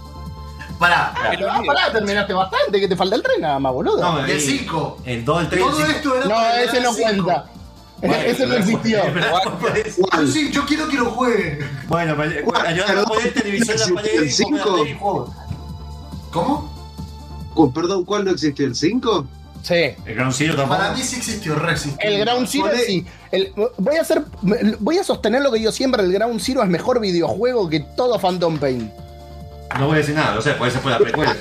Pará. 0.78 1.12
Ah, 1.14 1.28
olvido. 1.30 1.48
pará, 1.66 1.92
terminaste 1.92 2.32
bastante, 2.32 2.80
que 2.80 2.88
te 2.88 2.96
falta 2.96 3.14
el 3.16 3.22
tren 3.22 3.40
nada 3.42 3.58
más, 3.58 3.72
boludo. 3.72 4.00
No, 4.00 4.18
No, 4.20 4.24
el 4.24 4.36
y- 4.36 4.40
5. 4.40 4.98
El 5.04 5.24
2, 5.24 5.40
el 5.42 5.48
3 5.50 5.60
Todo 5.62 5.86
esto 5.86 6.14
era 6.24 6.56
ese 6.62 6.66
para 6.66 6.78
el 6.78 6.82
no 6.84 6.92
5. 6.94 7.04
cuenta. 7.24 7.44
Bueno, 7.98 8.14
ese 8.16 8.46
no 8.46 8.54
existió. 8.54 8.98
Yo 10.16 10.26
sí, 10.26 10.50
yo 10.50 10.66
quiero 10.66 10.88
que 10.88 10.96
lo 10.96 11.10
juegue. 11.12 11.58
Bueno, 11.86 12.14
pero- 12.16 12.44
bueno, 12.46 12.68
ayúdame 12.68 13.00
a 13.00 13.04
poner 13.04 13.32
televisión 13.34 13.76
en 13.80 13.88
la 13.94 13.94
pared 14.02 14.14
¿El 14.22 14.28
y 14.28 14.94
juego. 14.98 15.34
¿Cómo? 16.32 16.72
Cu- 17.54 17.72
Perdón, 17.72 18.04
¿cuál 18.04 18.24
no 18.24 18.30
existió? 18.32 18.66
¿El 18.66 18.74
5? 18.74 19.26
Sí. 19.62 19.74
El 20.04 20.14
Ground 20.16 20.34
Zero 20.34 20.56
tampoco. 20.56 20.78
Para 20.80 20.92
mí 20.92 21.02
sí 21.02 21.16
existió, 21.16 21.54
re 21.54 21.72
existió. 21.72 21.98
El 22.10 22.20
Ground 22.20 22.48
Zero 22.48 22.70
sí. 22.84 23.06
El- 23.30 23.52
voy, 23.78 23.96
a 23.96 24.00
hacer, 24.02 24.22
voy 24.80 24.98
a 24.98 25.04
sostener 25.04 25.40
lo 25.42 25.52
que 25.52 25.60
yo 25.60 25.70
siempre, 25.72 26.02
el 26.02 26.12
Ground 26.12 26.40
Zero 26.40 26.62
es 26.62 26.68
mejor 26.68 27.00
videojuego 27.00 27.68
que 27.70 27.80
todo 27.96 28.18
Phantom 28.18 28.58
Pain. 28.58 28.92
No 29.78 29.86
voy 29.86 29.94
a 29.94 29.98
decir 29.98 30.14
nada, 30.14 30.34
no 30.34 30.42
sé, 30.42 30.52
puede 30.54 30.70
ser 30.72 30.80
por 30.82 30.90
la 30.90 30.98
precuela. 30.98 31.36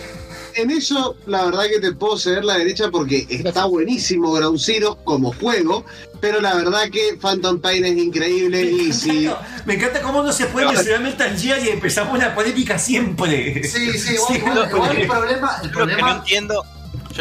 En 0.55 0.69
eso, 0.69 1.15
la 1.27 1.45
verdad 1.45 1.63
que 1.73 1.79
te 1.79 1.93
puedo 1.93 2.17
ceder 2.17 2.43
la 2.43 2.57
derecha 2.57 2.89
porque 2.91 3.25
está 3.29 3.65
buenísimo 3.65 4.33
Ground 4.33 4.59
Zero 4.59 4.97
como 5.03 5.33
juego, 5.33 5.85
pero 6.19 6.41
la 6.41 6.53
verdad 6.55 6.89
que 6.91 7.17
Phantom 7.19 7.59
Pain 7.61 7.85
es 7.85 7.97
increíble 7.97 8.61
y 8.63 8.91
si... 8.93 9.29
Me 9.65 9.75
encanta 9.75 10.01
cómo 10.01 10.21
no 10.23 10.31
se 10.33 10.45
puede 10.47 10.67
mencionar 10.67 11.01
Metal 11.01 11.37
Gear 11.39 11.59
y 11.65 11.69
empezamos 11.69 12.19
la 12.19 12.35
polémica 12.35 12.77
siempre. 12.77 13.63
Sí, 13.63 13.97
sí, 13.97 14.13
igual, 14.15 14.37
igual- 14.37 14.69
Siempre. 14.69 14.73
igual 14.73 14.97
el 14.97 15.07
problema, 15.07 15.57
el 15.63 15.71
Yo 15.71 15.79
lo 15.79 15.87
que 15.87 15.91
no 15.93 15.97
problema 15.97 16.11
entiendo, 16.17 16.65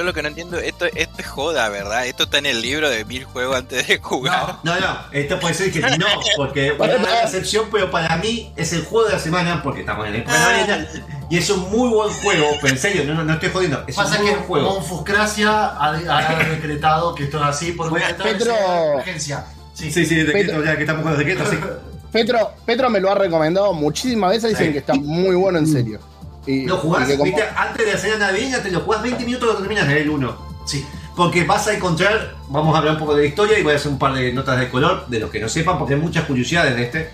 yo 0.00 0.04
lo 0.06 0.14
que 0.14 0.22
no 0.22 0.28
entiendo, 0.28 0.58
esto, 0.58 0.86
esto 0.86 1.14
es 1.18 1.26
joda, 1.26 1.68
¿verdad? 1.68 2.06
Esto 2.06 2.22
está 2.24 2.38
en 2.38 2.46
el 2.46 2.62
libro 2.62 2.88
de 2.88 3.04
mil 3.04 3.24
juegos 3.24 3.56
antes 3.56 3.86
de 3.86 3.98
jugar. 3.98 4.56
No, 4.62 4.78
no, 4.80 4.98
esto 5.12 5.38
puede 5.38 5.54
ser 5.54 5.70
que 5.70 5.80
no, 5.80 6.06
porque 6.36 6.72
voy 6.78 6.88
a 6.88 6.92
dar 6.94 7.00
la 7.02 7.22
excepción, 7.24 7.66
pero 7.70 7.90
para 7.90 8.16
mí 8.16 8.52
es 8.56 8.72
el 8.72 8.82
juego 8.84 9.08
de 9.08 9.14
la 9.14 9.18
semana, 9.20 9.62
porque 9.62 9.80
estamos 9.80 10.06
en 10.06 10.12
la 10.14 10.18
época 10.20 10.38
navideña, 10.38 10.88
y 11.28 11.36
es 11.38 11.50
un 11.50 11.70
muy 11.70 11.88
buen 11.90 12.10
juego, 12.14 12.46
pero 12.62 12.72
en 12.74 12.78
serio, 12.80 13.04
no, 13.04 13.14
no, 13.14 13.24
no 13.24 13.34
estoy 13.34 13.50
jodiendo, 13.50 13.84
es 13.86 13.94
pasa 13.94 14.16
un 14.16 14.22
muy 14.22 14.26
que 14.30 14.36
buen 14.36 14.46
juego. 14.46 14.70
Monfuscracia 14.74 15.50
ha, 15.50 15.90
ha 15.90 16.44
decretado 16.48 17.14
que 17.14 17.24
esto 17.24 17.36
es 17.38 17.44
así 17.44 17.72
por 17.72 17.86
un 17.86 17.90
Bueno, 17.92 18.06
decreto 18.06 18.24
de 18.28 18.34
Pedro. 18.34 18.92
emergencia. 18.94 19.44
Sí, 19.74 19.92
Sí, 19.92 20.04
sí, 20.06 20.14
de 20.16 20.32
Pero- 20.32 20.60
que, 20.60 20.66
ya 20.66 20.76
que 20.76 20.82
estamos 20.82 21.02
con 21.02 21.12
los 21.12 21.18
decretos, 21.18 21.48
sí. 21.50 21.56
Petro, 22.12 22.54
Petro 22.66 22.90
me 22.90 22.98
lo 23.00 23.10
ha 23.10 23.14
recomendado 23.14 23.72
muchísimas 23.72 24.30
veces, 24.30 24.50
dicen 24.50 24.72
que 24.72 24.78
está 24.78 24.94
muy 24.94 25.36
bueno 25.36 25.58
en 25.58 25.66
serio. 25.66 26.00
Y, 26.46 26.66
Lo 26.66 26.76
jugás, 26.78 27.08
y 27.08 27.16
viste, 27.22 27.42
antes 27.56 27.86
de 27.86 27.92
hacer 27.92 28.18
la 28.18 28.26
navideña, 28.26 28.62
te 28.62 28.70
lo 28.70 28.80
jugás 28.80 29.02
20 29.02 29.24
minutos 29.24 29.48
y 29.48 29.52
lo 29.52 29.58
terminas 29.58 29.84
en 29.84 29.90
el 29.92 30.10
1. 30.10 30.36
sí. 30.64 30.84
Porque 31.16 31.44
vas 31.44 31.66
a 31.66 31.74
encontrar, 31.74 32.36
vamos 32.48 32.74
a 32.74 32.78
hablar 32.78 32.94
un 32.94 33.00
poco 33.00 33.14
de 33.14 33.22
la 33.24 33.28
historia 33.28 33.58
y 33.58 33.62
voy 33.62 33.74
a 33.74 33.76
hacer 33.76 33.90
un 33.92 33.98
par 33.98 34.14
de 34.14 34.32
notas 34.32 34.58
de 34.58 34.70
color 34.70 35.06
de 35.08 35.20
los 35.20 35.28
que 35.28 35.38
no 35.40 35.50
sepan, 35.50 35.78
porque 35.78 35.92
hay 35.94 36.00
muchas 36.00 36.24
curiosidades 36.24 36.74
de 36.76 36.82
este. 36.84 37.10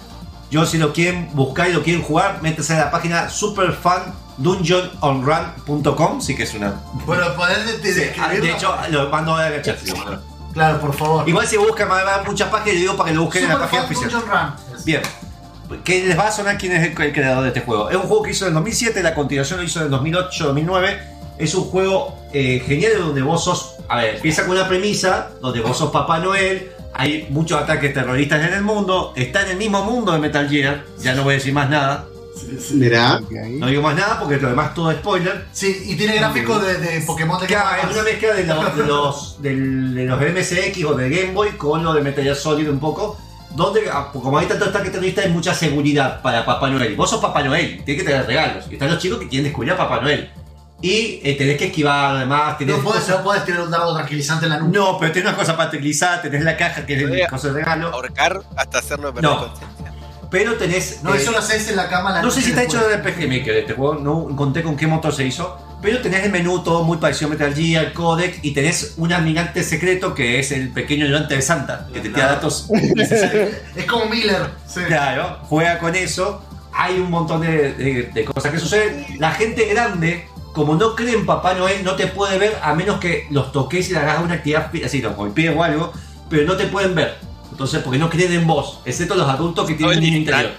Yo, 0.48 0.64
si 0.64 0.78
lo 0.78 0.92
quieren 0.92 1.28
buscar 1.32 1.68
y 1.70 1.72
lo 1.72 1.82
quieren 1.82 2.02
jugar, 2.02 2.38
métese 2.40 2.74
a 2.74 2.78
la 2.78 2.90
página 2.92 3.28
superfandungeononrun.com, 3.28 6.20
sí 6.20 6.36
que 6.36 6.44
es 6.44 6.54
una. 6.54 6.74
Bueno, 7.04 7.24
de- 7.30 7.92
Sí, 7.92 8.02
ah, 8.20 8.28
de 8.28 8.52
hecho, 8.52 8.72
lo 8.90 9.08
mando 9.08 9.34
a 9.34 9.50
la 9.50 9.60
chat. 9.62 9.78
Claro, 10.52 10.80
por 10.80 10.94
favor. 10.94 11.28
Igual 11.28 11.46
si 11.46 11.56
buscan 11.56 11.88
más 11.88 12.02
muchas 12.26 12.48
páginas, 12.48 12.74
le 12.74 12.80
digo 12.80 12.96
para 12.96 13.10
que 13.10 13.16
lo 13.16 13.24
busquen 13.24 13.44
en 13.44 13.50
la 13.50 13.58
página 13.58 13.84
oficial. 13.84 14.10
Dungeon 14.10 14.30
Run. 14.30 14.54
Bien. 14.84 15.02
Que 15.84 16.06
les 16.06 16.18
va 16.18 16.28
a 16.28 16.32
sonar 16.32 16.58
quién 16.58 16.72
es 16.72 16.82
el, 16.82 17.00
el 17.00 17.12
creador 17.12 17.42
de 17.42 17.48
este 17.48 17.60
juego. 17.60 17.90
Es 17.90 17.96
un 17.96 18.02
juego 18.02 18.22
que 18.22 18.30
hizo 18.30 18.44
en 18.44 18.50
el 18.50 18.54
2007, 18.54 19.02
la 19.02 19.14
continuación 19.14 19.58
lo 19.58 19.64
hizo 19.64 19.80
en 19.84 19.92
el 19.92 20.00
2008-2009. 20.00 20.98
Es 21.38 21.54
un 21.54 21.64
juego 21.64 22.16
eh, 22.32 22.62
genial 22.66 22.92
donde 22.98 23.22
vos 23.22 23.44
sos. 23.44 23.76
A 23.88 23.98
ver, 23.98 24.16
empieza 24.16 24.42
con 24.46 24.56
una 24.56 24.68
premisa 24.68 25.30
donde 25.40 25.60
vos 25.60 25.76
sos 25.76 25.90
Papá 25.90 26.18
Noel. 26.18 26.72
Hay 26.94 27.26
muchos 27.30 27.60
ataques 27.60 27.92
terroristas 27.92 28.46
en 28.46 28.54
el 28.54 28.62
mundo. 28.62 29.12
Está 29.16 29.42
en 29.42 29.50
el 29.50 29.56
mismo 29.56 29.82
mundo 29.84 30.12
de 30.12 30.18
Metal 30.18 30.48
Gear. 30.48 30.84
Ya 31.00 31.14
no 31.14 31.24
voy 31.24 31.34
a 31.34 31.36
decir 31.36 31.52
más 31.52 31.68
nada. 31.68 32.06
Ok. 33.22 33.32
No 33.58 33.66
digo 33.66 33.82
más 33.82 33.96
nada 33.96 34.18
porque 34.20 34.36
lo 34.36 34.48
demás 34.48 34.74
todo 34.74 34.90
es 34.90 34.98
spoiler. 34.98 35.46
Sí, 35.52 35.84
y 35.86 35.96
tiene 35.96 36.16
gráficos 36.16 36.64
de, 36.66 36.78
de 36.78 37.00
Pokémon 37.00 37.40
de 37.40 37.46
Claro, 37.46 37.88
es 37.88 37.94
una 37.94 38.02
mezcla 38.02 38.34
de 38.34 38.44
los, 38.44 38.76
de 38.76 38.84
los, 38.84 39.42
de 39.42 40.04
los 40.04 40.20
MSX 40.20 40.84
o 40.84 40.94
de 40.94 41.08
Game 41.08 41.32
Boy 41.32 41.50
con 41.52 41.82
lo 41.82 41.92
de 41.92 42.02
Metal 42.02 42.22
Gear 42.22 42.36
Solid 42.36 42.68
un 42.68 42.78
poco. 42.78 43.18
Donde, 43.56 43.88
ah, 43.90 44.08
como 44.12 44.38
hay 44.38 44.46
tantos 44.46 44.68
ataques 44.68 44.92
terroristas, 44.92 45.24
hay 45.24 45.30
mucha 45.32 45.54
seguridad 45.54 46.20
para 46.22 46.44
Papá 46.44 46.68
Noel. 46.70 46.94
Vos 46.94 47.08
sos 47.10 47.20
Papá 47.20 47.42
Noel, 47.42 47.82
tienes 47.84 48.04
que 48.04 48.10
tener 48.10 48.26
regalos. 48.26 48.66
Y 48.70 48.74
están 48.74 48.90
los 48.90 48.98
chicos 48.98 49.18
que 49.18 49.28
quieren 49.28 49.44
descubrir 49.44 49.72
a 49.72 49.76
Papá 49.76 50.00
Noel. 50.00 50.30
Y 50.82 51.20
eh, 51.24 51.34
tenés 51.38 51.56
que 51.56 51.66
esquivar, 51.66 52.16
además. 52.16 52.58
Tenés 52.58 52.76
No 52.76 52.84
puedes, 52.84 53.08
no 53.08 53.22
puedes 53.22 53.44
tirar 53.46 53.62
un 53.62 53.70
dardo 53.70 53.94
tranquilizante 53.94 54.44
en 54.44 54.50
la 54.52 54.58
nuca. 54.58 54.78
No, 54.78 54.98
pero 54.98 55.10
tenés 55.10 55.28
una 55.30 55.36
cosa 55.38 55.56
para 55.56 55.70
tranquilizar, 55.70 56.20
tenés 56.20 56.42
la 56.44 56.56
caja 56.56 56.84
que 56.84 56.94
es 56.96 57.02
el 57.02 57.26
coso 57.28 57.48
de 57.48 57.54
regalo. 57.54 57.88
Ahorcar 57.88 58.42
hasta 58.56 58.78
hacerlo 58.78 59.12
perder 59.14 59.30
No. 59.30 59.38
conciencia. 59.48 59.92
Pero 60.30 60.54
tenés. 60.56 61.02
No, 61.02 61.14
eh, 61.14 61.18
eso 61.18 61.30
lo 61.32 61.38
haces 61.38 61.68
en 61.70 61.76
la 61.76 61.88
cama 61.88 62.10
la 62.12 62.20
No 62.20 62.30
sé 62.30 62.42
si 62.42 62.50
está 62.50 62.60
después. 62.60 62.82
hecho 62.82 62.88
de 62.90 62.96
RPG 62.98 63.26
Maker 63.28 63.56
este 63.56 63.72
juego, 63.72 63.94
no 63.94 64.28
encontré 64.28 64.62
con 64.62 64.76
qué 64.76 64.86
motor 64.86 65.14
se 65.14 65.24
hizo, 65.24 65.56
pero 65.86 66.00
tenés 66.02 66.24
el 66.24 66.32
menú 66.32 66.64
todo 66.64 66.82
muy 66.82 66.98
parecido 66.98 67.28
a 67.28 67.30
Metal 67.34 67.54
Gear, 67.54 67.84
el 67.84 67.92
codec, 67.92 68.40
y 68.42 68.50
tenés 68.52 68.94
un 68.96 69.12
almirante 69.12 69.62
secreto 69.62 70.14
que 70.14 70.40
es 70.40 70.50
el 70.50 70.70
pequeño 70.70 71.04
ayudante 71.06 71.36
de 71.36 71.42
Santa, 71.42 71.86
que 71.92 72.00
te 72.00 72.08
tira 72.08 72.26
datos 72.26 72.68
necesarios. 72.96 73.50
Es 73.76 73.84
como 73.84 74.06
Miller. 74.06 74.50
Sí. 74.66 74.80
Claro, 74.80 75.38
juega 75.44 75.78
con 75.78 75.94
eso, 75.94 76.42
hay 76.72 76.98
un 76.98 77.08
montón 77.08 77.42
de, 77.42 77.72
de- 77.74 78.10
de 78.12 78.24
cosas 78.24 78.50
que 78.50 78.58
suceden. 78.58 79.06
La 79.20 79.30
gente 79.30 79.64
grande, 79.66 80.26
como 80.52 80.74
no 80.74 80.96
cree 80.96 81.14
en 81.14 81.24
Papá 81.24 81.54
Noel, 81.54 81.84
no 81.84 81.94
te 81.94 82.08
puede 82.08 82.36
ver 82.36 82.58
a 82.62 82.74
menos 82.74 82.98
que 82.98 83.28
los 83.30 83.52
toques 83.52 83.88
y 83.88 83.92
le 83.92 84.00
hagas 84.00 84.20
una 84.24 84.34
actividad 84.34 84.72
así, 84.84 85.00
los 85.00 85.14
golpees 85.14 85.54
o 85.56 85.62
algo, 85.62 85.92
pero 86.28 86.44
no 86.46 86.56
te 86.56 86.66
pueden 86.66 86.96
ver. 86.96 87.14
Entonces, 87.52 87.80
porque 87.84 88.00
no 88.00 88.10
creen 88.10 88.32
en 88.32 88.44
vos, 88.44 88.80
excepto 88.84 89.14
los 89.14 89.28
adultos 89.28 89.68
que 89.68 89.74
tienen 89.74 89.98
un 89.98 90.02
niño 90.04 90.16
interior. 90.16 90.50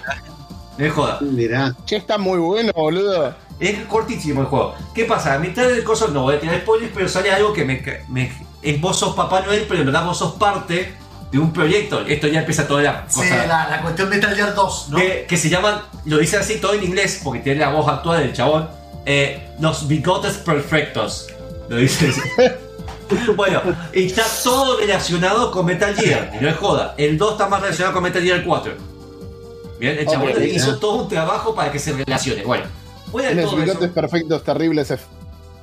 No 0.78 0.84
es 0.86 0.92
joda. 0.92 1.18
Mirá. 1.20 1.74
Che, 1.84 1.96
está 1.96 2.16
muy 2.16 2.38
bueno, 2.38 2.72
boludo. 2.74 3.34
Es 3.60 3.84
cortísimo 3.86 4.40
el 4.42 4.46
juego. 4.46 4.74
¿Qué 4.94 5.04
pasa? 5.04 5.34
A 5.34 5.38
mitad 5.38 5.64
del 5.68 5.82
coso, 5.84 6.08
no 6.08 6.22
voy 6.22 6.36
a 6.36 6.40
tirar 6.40 6.60
spoilers, 6.60 6.92
pero 6.94 7.08
sale 7.08 7.30
algo 7.32 7.52
que 7.52 7.64
me, 7.64 7.82
me- 8.08 8.30
es 8.62 8.80
vos 8.80 8.98
sos 8.98 9.14
Papá 9.16 9.40
Noel, 9.40 9.66
pero 9.68 9.80
en 9.80 9.86
verdad 9.86 10.04
vos 10.04 10.18
sos 10.18 10.34
parte 10.34 10.94
de 11.32 11.38
un 11.38 11.52
proyecto. 11.52 12.00
Esto 12.02 12.26
ya 12.28 12.40
empieza 12.40 12.66
toda 12.68 12.82
la 12.82 13.04
Sí, 13.08 13.20
cosa. 13.20 13.46
la, 13.46 13.68
la 13.68 13.82
cuestión 13.82 14.08
Metal 14.08 14.34
Gear 14.34 14.54
2, 14.54 14.86
¿no? 14.90 14.98
que, 14.98 15.26
que 15.28 15.36
se 15.36 15.48
llaman, 15.48 15.80
lo 16.04 16.18
dice 16.18 16.36
así 16.38 16.58
todo 16.58 16.74
en 16.74 16.84
inglés, 16.84 17.20
porque 17.24 17.40
tiene 17.40 17.60
la 17.60 17.70
voz 17.70 17.88
actual 17.88 18.20
del 18.20 18.32
chabón. 18.32 18.68
eh, 19.06 19.50
los 19.60 19.88
bigotes 19.88 20.34
perfectos. 20.34 21.26
Lo 21.68 21.76
dice 21.76 22.08
así. 22.10 22.20
Bueno, 23.36 23.62
y 23.94 24.04
está 24.04 24.22
todo 24.44 24.76
relacionado 24.78 25.50
con 25.50 25.64
Metal 25.64 25.94
Gear, 25.96 26.30
y 26.38 26.42
no 26.42 26.48
es 26.50 26.56
joda. 26.58 26.94
El 26.98 27.16
2 27.16 27.32
está 27.32 27.48
más 27.48 27.62
relacionado 27.62 27.94
con 27.94 28.02
Metal 28.02 28.22
Gear 28.22 28.44
4. 28.44 28.72
Bien, 29.80 29.98
el 29.98 30.06
chabón 30.06 30.28
Ok, 30.28 30.36
le 30.38 30.48
hizo 30.48 30.78
todo 30.78 31.04
un 31.04 31.08
trabajo 31.08 31.54
para 31.54 31.72
que 31.72 31.78
se 31.78 31.94
relacione. 31.94 32.42
Bueno, 32.44 32.64
fuera 33.10 33.30
de 33.34 33.42
todo 33.42 33.62
eso, 33.62 33.90
perfectos, 33.92 34.44
terribles. 34.44 34.90
F. 34.90 35.04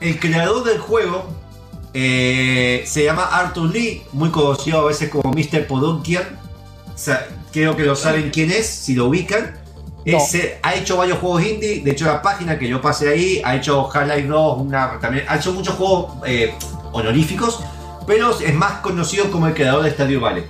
el 0.02 0.20
creador 0.20 0.64
del 0.64 0.80
juego 0.80 1.26
eh, 1.94 2.84
se 2.86 3.04
llama 3.06 3.24
Arthur 3.24 3.72
Lee, 3.72 4.04
muy 4.12 4.30
conocido 4.30 4.80
a 4.82 4.86
veces 4.86 5.10
como 5.10 5.32
Mr. 5.32 5.66
Podunkian. 5.68 6.24
O 6.94 6.98
sea, 6.98 7.28
creo 7.52 7.76
que 7.76 7.84
lo 7.84 7.96
saben 7.96 8.30
quién 8.32 8.52
es, 8.52 8.66
si 8.68 8.94
lo 8.96 9.06
ubican. 9.08 9.58
No. 10.06 10.18
Ese- 10.18 10.60
ha 10.62 10.76
hecho 10.76 10.98
varios 10.98 11.18
juegos 11.20 11.44
indie, 11.44 11.82
de 11.82 11.92
hecho 11.92 12.06
la 12.06 12.22
página 12.22 12.60
que 12.60 12.68
yo 12.68 12.80
pasé 12.82 13.10
ahí, 13.10 13.42
ha 13.44 13.56
hecho 13.56 13.90
Half-Life 13.92 14.28
2, 14.28 14.62
una, 14.62 15.00
también, 15.00 15.26
ha 15.28 15.38
hecho 15.38 15.52
muchos 15.52 15.74
juegos 15.76 16.14
eh, 16.28 16.54
honoríficos, 16.92 17.62
pero 18.06 18.38
es 18.40 18.54
más 18.54 18.82
conocido 18.82 19.32
como 19.32 19.48
el 19.48 19.54
creador 19.56 19.84
de 19.84 19.90
Stadio 19.92 20.20
Valley. 20.22 20.44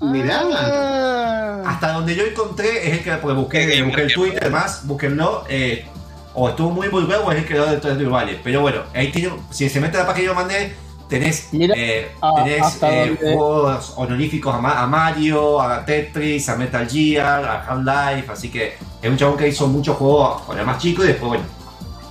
Mirá. 0.00 0.42
Ah. 0.52 1.62
Hasta 1.66 1.92
donde 1.92 2.14
yo 2.14 2.24
encontré 2.24 2.88
es 2.88 2.98
el 2.98 3.04
que 3.04 3.16
busqué, 3.16 3.82
busqué 3.82 4.02
el 4.02 4.12
Twitter 4.14 4.50
más, 4.50 4.86
búsquenlo. 4.86 5.44
eh, 5.48 5.86
o 6.34 6.50
estuvo 6.50 6.70
muy 6.70 6.86
involucrado 6.86 7.24
o 7.24 7.32
es 7.32 7.38
el 7.38 7.46
creador 7.46 7.70
de 7.70 7.78
Stardew 7.78 8.10
Valley. 8.10 8.40
Pero 8.44 8.60
bueno, 8.60 8.82
ahí 8.94 9.10
tiene, 9.10 9.32
si 9.50 9.68
se 9.70 9.80
mete 9.80 9.96
a 9.96 10.00
la 10.00 10.06
página 10.06 10.20
que 10.22 10.26
yo 10.26 10.34
mandé, 10.34 10.76
tenés, 11.08 11.48
Mira, 11.52 11.74
eh, 11.76 12.12
ah, 12.20 12.32
tenés 12.44 12.78
eh, 12.82 13.16
juegos 13.22 13.94
honoríficos 13.96 14.54
a, 14.54 14.58
Ma- 14.58 14.82
a 14.82 14.86
Mario, 14.86 15.60
a 15.62 15.84
Tetris, 15.84 16.48
a 16.50 16.56
Metal 16.56 16.86
Gear, 16.88 17.42
a 17.44 17.62
Half-Life. 17.68 18.30
Así 18.30 18.50
que 18.50 18.76
es 19.00 19.10
un 19.10 19.16
chabón 19.16 19.38
que 19.38 19.48
hizo 19.48 19.66
muchos 19.66 19.96
juegos 19.96 20.42
con 20.42 20.58
el 20.58 20.66
más 20.66 20.76
chico 20.78 21.02
y 21.04 21.08
después, 21.08 21.28
bueno. 21.28 21.44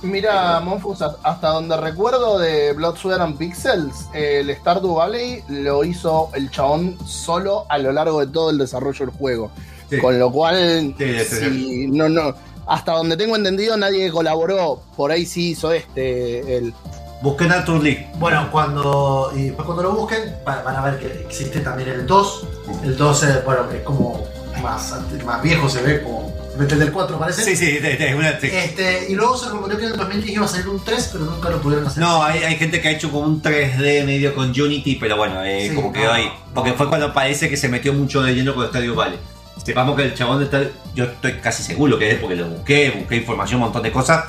Mira, 0.06 0.60
Monfus, 0.60 1.02
hasta 1.02 1.48
donde 1.48 1.76
recuerdo 1.76 2.38
de 2.38 2.72
Blood, 2.72 2.96
Sweat 2.96 3.20
and 3.20 3.36
Pixels, 3.36 4.06
el 4.14 4.54
Stardew 4.56 4.94
Valley 4.94 5.42
lo 5.48 5.84
hizo 5.84 6.30
el 6.34 6.50
chabón 6.50 6.96
solo 7.06 7.66
a 7.68 7.78
lo 7.78 7.92
largo 7.92 8.20
de 8.20 8.28
todo 8.32 8.50
el 8.50 8.58
desarrollo 8.58 9.06
del 9.06 9.14
juego. 9.14 9.50
Sí. 9.90 9.98
Con 9.98 10.18
lo 10.18 10.30
cual, 10.32 10.94
Sí, 10.98 11.18
sí, 11.20 11.24
sí. 11.24 11.36
si- 11.50 11.86
no, 11.88 12.08
no, 12.08 12.34
hasta 12.66 12.92
donde 12.92 13.16
tengo 13.16 13.36
entendido, 13.36 13.76
nadie 13.76 14.10
colaboró. 14.10 14.80
Por 14.96 15.10
ahí 15.12 15.26
sí 15.26 15.50
hizo 15.50 15.72
este, 15.72 16.56
el. 16.56 16.74
Busquen 17.22 17.50
a 17.52 17.56
Arthur 17.56 17.82
Lee. 17.82 18.06
Bueno, 18.18 18.48
cuando, 18.50 19.32
y 19.34 19.50
cuando 19.50 19.82
lo 19.82 19.92
busquen, 19.92 20.34
va- 20.46 20.62
van 20.62 20.76
a 20.76 20.82
ver 20.82 20.98
que 20.98 21.06
existe 21.26 21.60
también 21.60 21.88
el 21.88 22.06
2. 22.06 22.46
El 22.84 22.96
2 22.96 23.22
es, 23.22 23.44
bueno, 23.44 23.62
es 23.70 23.82
como 23.82 24.22
más, 24.62 24.94
más 25.24 25.42
viejo, 25.42 25.68
se 25.68 25.82
ve 25.82 26.02
como. 26.02 26.35
Desde 26.58 26.84
el 26.84 26.92
4 26.92 27.18
parece. 27.18 27.44
Sí, 27.44 27.56
sí, 27.56 27.78
es 27.82 28.14
una. 28.14 28.30
Este, 28.30 29.06
y 29.10 29.14
luego 29.14 29.36
se 29.36 29.48
rumoreó 29.48 29.76
que 29.78 29.84
en 29.84 29.92
el 29.92 29.96
2010 29.98 30.34
iba 30.34 30.44
a 30.44 30.48
salir 30.48 30.68
un 30.68 30.82
3, 30.82 31.10
pero 31.12 31.24
nunca 31.24 31.50
lo 31.50 31.60
pudieron 31.60 31.86
hacer. 31.86 32.02
No, 32.02 32.22
hay, 32.22 32.42
hay 32.44 32.56
gente 32.56 32.80
que 32.80 32.88
ha 32.88 32.90
hecho 32.92 33.10
como 33.10 33.26
un 33.26 33.42
3D 33.42 34.04
medio 34.04 34.34
con 34.34 34.50
Unity, 34.50 34.96
pero 34.96 35.16
bueno, 35.16 35.42
eh, 35.44 35.68
Sí, 35.68 35.74
como 35.74 35.92
quedó 35.92 36.06
no, 36.06 36.12
ahí. 36.12 36.32
Porque 36.54 36.70
no. 36.70 36.76
fue 36.76 36.88
cuando 36.88 37.12
parece 37.12 37.48
que 37.48 37.56
se 37.56 37.68
metió 37.68 37.92
mucho 37.92 38.22
de 38.22 38.34
lleno 38.34 38.54
con 38.54 38.66
Stadio 38.68 38.94
Valley. 38.94 39.18
Sepamos 39.64 39.96
que 39.96 40.02
el 40.02 40.14
chabón 40.14 40.38
de 40.38 40.46
Stadio, 40.46 40.70
yo 40.94 41.04
estoy 41.04 41.34
casi 41.34 41.62
seguro 41.62 41.98
que 41.98 42.12
es 42.12 42.18
porque 42.18 42.36
lo 42.36 42.48
busqué, 42.48 42.90
busqué 42.90 43.16
información, 43.16 43.60
un 43.60 43.64
montón 43.66 43.82
de 43.82 43.92
cosas. 43.92 44.24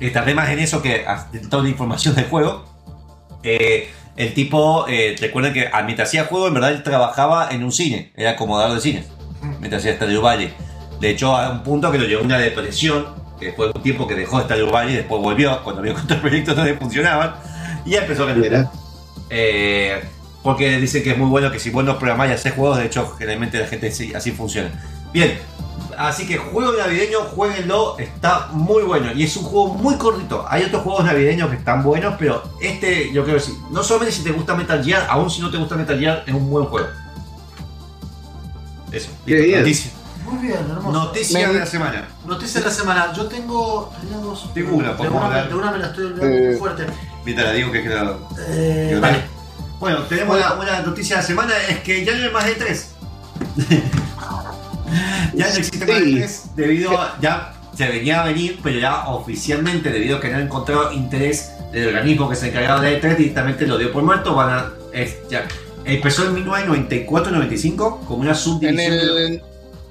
Eh, 0.00 0.10
tardé 0.10 0.34
más 0.34 0.48
en 0.50 0.58
eso 0.58 0.82
que 0.82 1.04
en 1.32 1.48
toda 1.48 1.62
la 1.62 1.68
información 1.68 2.14
del 2.14 2.24
juego. 2.24 2.64
Eh, 3.42 3.88
el 4.16 4.34
tipo, 4.34 4.86
eh, 4.88 5.16
recuerden 5.20 5.52
que 5.52 5.70
mientras 5.84 6.08
hacía 6.08 6.24
juego, 6.24 6.48
en 6.48 6.54
verdad 6.54 6.72
él 6.72 6.82
trabajaba 6.82 7.50
en 7.50 7.64
un 7.64 7.72
cine, 7.72 8.12
era 8.16 8.32
acomodador 8.32 8.74
de 8.74 8.80
cine, 8.80 9.04
mientras 9.60 9.82
hacía 9.82 9.94
Stadio 9.94 10.20
Valley. 10.20 10.52
De 11.02 11.10
hecho, 11.10 11.36
a 11.36 11.50
un 11.50 11.64
punto 11.64 11.90
que 11.90 11.98
lo 11.98 12.04
llevó 12.04 12.22
a 12.22 12.24
una 12.24 12.38
depresión, 12.38 13.06
que 13.36 13.46
después 13.46 13.72
de 13.72 13.76
un 13.76 13.82
tiempo 13.82 14.06
que 14.06 14.14
dejó 14.14 14.40
Stadio 14.40 14.70
Valley, 14.70 14.94
después 14.94 15.20
volvió, 15.20 15.60
cuando 15.64 15.82
vio 15.82 15.96
que 15.96 16.02
otros 16.02 16.20
proyectos 16.20 16.56
no 16.56 16.64
le 16.64 16.74
funcionaban, 16.76 17.34
y 17.84 17.90
ya 17.90 18.02
empezó 18.02 18.22
a 18.22 18.26
ganar. 18.26 18.40
Mirá. 18.40 18.70
Eh, 19.28 20.00
porque 20.44 20.78
dicen 20.78 21.02
que 21.02 21.10
es 21.10 21.18
muy 21.18 21.28
bueno 21.28 21.50
que 21.50 21.58
si 21.58 21.70
vos 21.70 21.82
no 21.82 21.98
programás 21.98 22.28
y 22.28 22.32
haces 22.34 22.52
juegos, 22.52 22.78
de 22.78 22.86
hecho, 22.86 23.16
generalmente 23.18 23.58
la 23.58 23.66
gente 23.66 23.88
así, 24.14 24.30
funciona. 24.30 24.70
Bien, 25.12 25.40
así 25.98 26.24
que 26.24 26.36
juego 26.36 26.70
navideño, 26.70 27.18
jueguenlo, 27.34 27.98
está 27.98 28.50
muy 28.52 28.84
bueno. 28.84 29.10
Y 29.12 29.24
es 29.24 29.36
un 29.36 29.42
juego 29.42 29.74
muy 29.74 29.96
cortito. 29.96 30.46
Hay 30.48 30.62
otros 30.62 30.82
juegos 30.84 31.04
navideños 31.04 31.50
que 31.50 31.56
están 31.56 31.82
buenos, 31.82 32.14
pero 32.16 32.44
este, 32.60 33.12
yo 33.12 33.24
creo 33.24 33.38
que 33.38 33.42
sí. 33.42 33.58
No 33.72 33.82
solamente 33.82 34.14
si 34.14 34.22
te 34.22 34.30
gusta 34.30 34.54
Metal 34.54 34.84
Gear, 34.84 35.04
aún 35.10 35.28
si 35.28 35.40
no 35.40 35.50
te 35.50 35.56
gusta 35.56 35.74
Metal 35.74 35.98
Gear, 35.98 36.22
es 36.28 36.32
un 36.32 36.48
buen 36.48 36.66
juego. 36.66 36.86
Eso. 38.92 39.10
Listo, 39.26 40.01
Muy 40.24 40.46
bien, 40.46 40.58
hermoso. 40.70 40.92
noticia 40.92 41.46
Me- 41.48 41.54
de 41.54 41.60
la 41.60 41.66
semana. 41.66 42.08
Noticia 42.26 42.60
de 42.60 42.66
la 42.66 42.72
semana. 42.72 43.12
Yo 43.14 43.26
tengo. 43.26 43.92
tenía 44.00 44.16
dos. 44.18 44.52
Tengo 44.54 44.76
una, 44.76 44.92
una, 44.92 45.24
hablar. 45.26 45.48
de 45.48 45.54
una 45.54 45.70
me 45.72 45.78
la 45.78 45.86
estoy 45.88 46.04
olvidando 46.06 46.36
Eh, 46.36 46.46
muy 46.48 46.56
fuerte. 46.56 46.86
Mientras 47.24 47.48
la 47.48 47.52
digo 47.54 47.72
que 47.72 47.82
queda. 47.82 48.16
Eh, 48.48 48.98
vale. 49.00 49.22
Bueno, 49.80 49.98
tenemos 50.04 50.36
una, 50.36 50.54
una 50.54 50.80
noticia 50.80 51.16
de 51.16 51.22
la 51.22 51.26
semana, 51.26 51.52
es 51.68 51.80
que 51.80 52.04
ya 52.04 52.14
no 52.16 52.24
hay 52.24 52.30
más 52.30 52.44
de 52.46 52.54
tres. 52.54 52.90
ya 55.34 55.48
no 55.48 55.54
existe 55.54 55.78
más 55.86 56.00
de 56.04 56.12
tres 56.12 56.42
debido 56.54 57.00
a, 57.00 57.16
ya 57.20 57.54
se 57.76 57.88
venía 57.88 58.22
a 58.22 58.26
venir, 58.26 58.60
pero 58.62 58.78
ya 58.78 59.08
oficialmente 59.08 59.90
debido 59.90 60.18
a 60.18 60.20
que 60.20 60.28
no 60.28 60.36
han 60.36 60.42
encontrado 60.42 60.92
interés 60.92 61.50
del 61.72 61.88
organismo 61.88 62.28
que 62.28 62.36
se 62.36 62.48
encargaba 62.50 62.80
de 62.80 63.00
E3, 63.00 63.16
directamente 63.16 63.66
lo 63.66 63.78
dio 63.78 63.90
por 63.92 64.02
muerto, 64.02 64.34
van 64.34 64.50
a, 64.50 64.70
es, 64.92 65.16
ya, 65.30 65.46
empezó 65.84 66.26
en 66.28 66.44
1994-95 66.46 68.00
como 68.04 68.20
una 68.20 68.30
En 68.30 68.36
subdivisión 68.36 68.90
de- 68.92 69.00
el, 69.26 69.42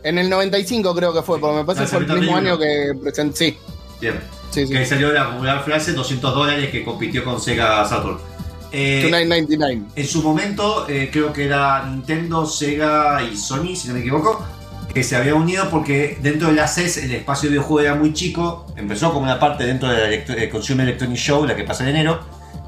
en 0.04 0.18
el 0.18 0.30
95 0.30 0.96
creo 0.96 1.14
que 1.14 1.22
fue, 1.22 1.40
porque 1.40 1.58
me 1.58 1.66
parece 1.66 1.84
que 1.86 2.06
fue 2.06 2.16
el 2.16 2.20
mismo 2.22 2.38
año 2.38 2.58
que 2.58 2.94
presenté. 3.02 3.36
Sí, 3.38 3.58
Bien. 4.00 4.20
sí, 4.52 4.68
sí. 4.68 4.74
que 4.74 4.86
salió 4.86 5.12
la 5.12 5.32
popular 5.32 5.64
frase 5.64 5.94
200 5.94 6.34
dólares 6.34 6.70
que 6.70 6.84
compitió 6.84 7.24
con 7.24 7.40
Sega 7.42 7.86
Saturn. 7.86 8.18
Eh, 8.72 9.02
2999. 9.04 9.82
En 9.96 10.08
su 10.08 10.24
momento, 10.24 10.86
eh, 10.88 11.10
creo 11.12 11.34
que 11.34 11.46
era 11.46 11.86
Nintendo, 11.86 12.46
Sega 12.46 13.22
y 13.22 13.36
Sony, 13.36 13.76
si 13.76 13.88
no 13.90 13.94
me 13.96 14.00
equivoco, 14.00 14.44
que 14.94 15.04
se 15.04 15.16
habían 15.16 15.36
unido 15.36 15.70
porque 15.70 16.18
dentro 16.22 16.48
de 16.50 16.54
la 16.54 16.68
CES 16.68 16.98
el 16.98 17.12
espacio 17.12 17.48
de 17.50 17.54
videojuego 17.58 17.82
era 17.88 17.96
muy 17.96 18.14
chico. 18.14 18.66
Empezó 18.78 19.12
como 19.12 19.24
una 19.24 19.40
parte 19.40 19.66
dentro 19.66 19.90
de 19.90 19.98
la 19.98 20.08
electro- 20.08 20.36
eh, 20.38 20.50
Consumer 20.50 20.86
Electronic 20.88 21.18
Show, 21.18 21.46
la 21.46 21.56
que 21.56 21.64
pasa 21.64 21.84
en 21.84 21.90
enero, 21.96 22.20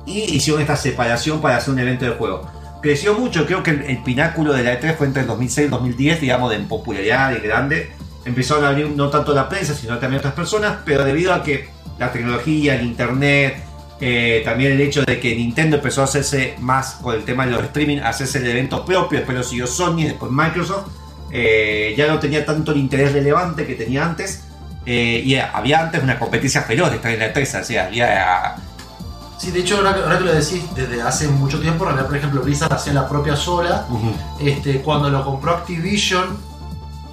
y 0.05 0.19
hicieron 0.35 0.61
esta 0.61 0.75
separación 0.75 1.41
para 1.41 1.57
hacer 1.57 1.73
un 1.73 1.79
evento 1.79 2.05
de 2.05 2.11
juego. 2.11 2.49
Creció 2.83 3.17
mucho. 3.17 3.47
Creo 3.47 3.63
que 3.63 3.71
el, 3.71 4.03
pináculo 4.03 4.53
de 4.53 4.61
la 4.61 4.79
E3 4.79 4.95
fue 4.95 5.07
entre 5.07 5.23
el 5.23 5.27
2006 5.27 5.57
y 5.57 5.65
el 5.65 5.71
2010, 5.71 6.21
digamos, 6.21 6.51
de 6.51 6.59
popularidad 6.59 7.35
y 7.35 7.39
grande. 7.39 7.91
Empezaron 8.25 8.65
a 8.65 8.69
abrir 8.69 8.89
no 8.91 9.09
tanto 9.09 9.33
la 9.33 9.49
prensa, 9.49 9.73
sino 9.73 9.97
también 9.97 10.19
otras 10.19 10.33
personas, 10.33 10.77
pero 10.85 11.03
debido 11.03 11.33
a 11.33 11.41
que 11.41 11.69
la 11.97 12.11
tecnología, 12.11 12.75
el 12.75 12.85
internet, 12.85 13.63
eh, 13.99 14.41
también 14.43 14.73
el 14.73 14.81
hecho 14.81 15.03
de 15.03 15.19
que 15.19 15.35
Nintendo 15.35 15.77
empezó 15.77 16.01
a 16.01 16.03
hacerse 16.03 16.55
más 16.59 16.95
con 17.01 17.15
el 17.15 17.23
tema 17.23 17.45
de 17.45 17.53
los 17.53 17.63
streaming, 17.63 17.99
a 17.99 18.09
hacerse 18.09 18.39
el 18.39 18.47
evento 18.47 18.85
propio, 18.85 19.19
después 19.19 19.37
lo 19.37 19.43
siguió 19.43 19.65
Sony, 19.65 20.03
después 20.03 20.31
Microsoft, 20.31 20.87
eh, 21.31 21.93
ya 21.97 22.07
no 22.07 22.19
tenía 22.19 22.45
tanto 22.45 22.73
el 22.73 22.77
interés 22.77 23.13
relevante 23.13 23.65
que 23.65 23.75
tenía 23.75 24.05
antes. 24.05 24.43
eh, 24.85 25.21
y 25.23 25.35
había 25.35 25.79
antes 25.81 26.03
una 26.03 26.19
competencia 26.19 26.61
feroz 26.63 26.89
de 26.89 26.97
estar 26.97 27.09
en 27.09 27.19
la 27.19 27.33
E3, 27.33 27.61
o 27.61 27.63
sea, 27.63 27.85
había 27.85 28.55
Sí, 29.37 29.51
de 29.51 29.59
hecho, 29.59 29.77
ahora, 29.77 29.93
que- 29.95 30.01
ahora 30.01 30.17
que 30.19 30.25
lo 30.25 30.33
decís, 30.33 30.63
desde 30.75 31.01
hace 31.01 31.27
mucho 31.27 31.59
tiempo, 31.59 31.83
en 31.83 31.89
realidad, 31.89 32.07
por 32.07 32.17
ejemplo, 32.17 32.41
Blizzard 32.41 32.73
hacía 32.73 32.93
la 32.93 33.07
propia 33.09 33.35
sola. 33.35 33.85
Este, 34.39 34.81
cuando 34.81 35.09
lo 35.09 35.23
compró 35.25 35.51
Activision, 35.51 36.37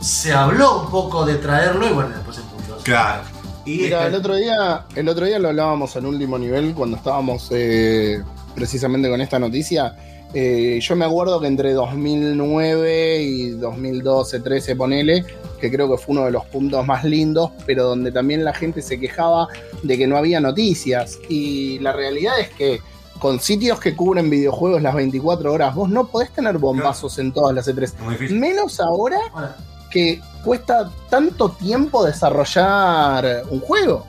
se 0.00 0.32
habló 0.32 0.82
un 0.82 0.90
poco 0.90 1.24
de 1.26 1.34
traerlo 1.36 1.86
y 1.88 1.92
bueno, 1.92 2.10
después 2.10 2.36
se 2.36 2.42
murió. 2.42 2.76
Claro. 2.84 3.22
Y 3.64 3.78
Mira, 3.78 4.00
el 4.00 4.06
este- 4.06 4.16
otro 4.18 4.36
día, 4.36 4.84
el 4.94 5.08
otro 5.08 5.26
día 5.26 5.38
lo 5.38 5.48
hablábamos 5.48 5.94
en 5.96 6.06
último 6.06 6.38
nivel 6.38 6.72
cuando 6.74 6.96
estábamos 6.96 7.48
eh, 7.50 8.22
precisamente 8.54 9.08
con 9.10 9.20
esta 9.20 9.38
noticia. 9.38 9.94
Eh, 10.32 10.78
yo 10.80 10.96
me 10.96 11.04
acuerdo 11.04 11.40
que 11.40 11.48
entre 11.48 11.72
2009 11.72 13.20
y 13.22 13.50
2012, 13.50 14.40
13, 14.40 14.76
ponele, 14.76 15.24
que 15.60 15.70
creo 15.70 15.90
que 15.90 15.98
fue 15.98 16.14
uno 16.14 16.24
de 16.24 16.32
los 16.32 16.44
puntos 16.46 16.84
más 16.86 17.04
lindos, 17.04 17.50
pero 17.66 17.84
donde 17.84 18.10
también 18.10 18.44
la 18.44 18.54
gente 18.54 18.82
se 18.82 18.98
quejaba 18.98 19.48
de 19.82 19.98
que 19.98 20.06
no 20.06 20.16
había 20.16 20.40
noticias. 20.40 21.18
Y 21.28 21.78
la 21.80 21.92
realidad 21.92 22.40
es 22.40 22.48
que 22.50 22.80
con 23.20 23.38
sitios 23.38 23.78
que 23.78 23.94
cubren 23.94 24.30
videojuegos 24.30 24.82
las 24.82 24.94
24 24.94 25.52
horas, 25.52 25.74
vos 25.74 25.88
no 25.88 26.08
podés 26.08 26.30
tener 26.32 26.58
bombazos 26.58 27.18
en 27.18 27.32
todas 27.32 27.54
las 27.54 27.68
E3. 27.68 27.98
muy 28.00 28.14
difícil. 28.14 28.38
Menos 28.38 28.80
ahora 28.80 29.18
que 29.90 30.20
cuesta 30.44 30.90
tanto 31.10 31.50
tiempo 31.50 32.04
desarrollar 32.04 33.42
un 33.50 33.60
juego. 33.60 34.06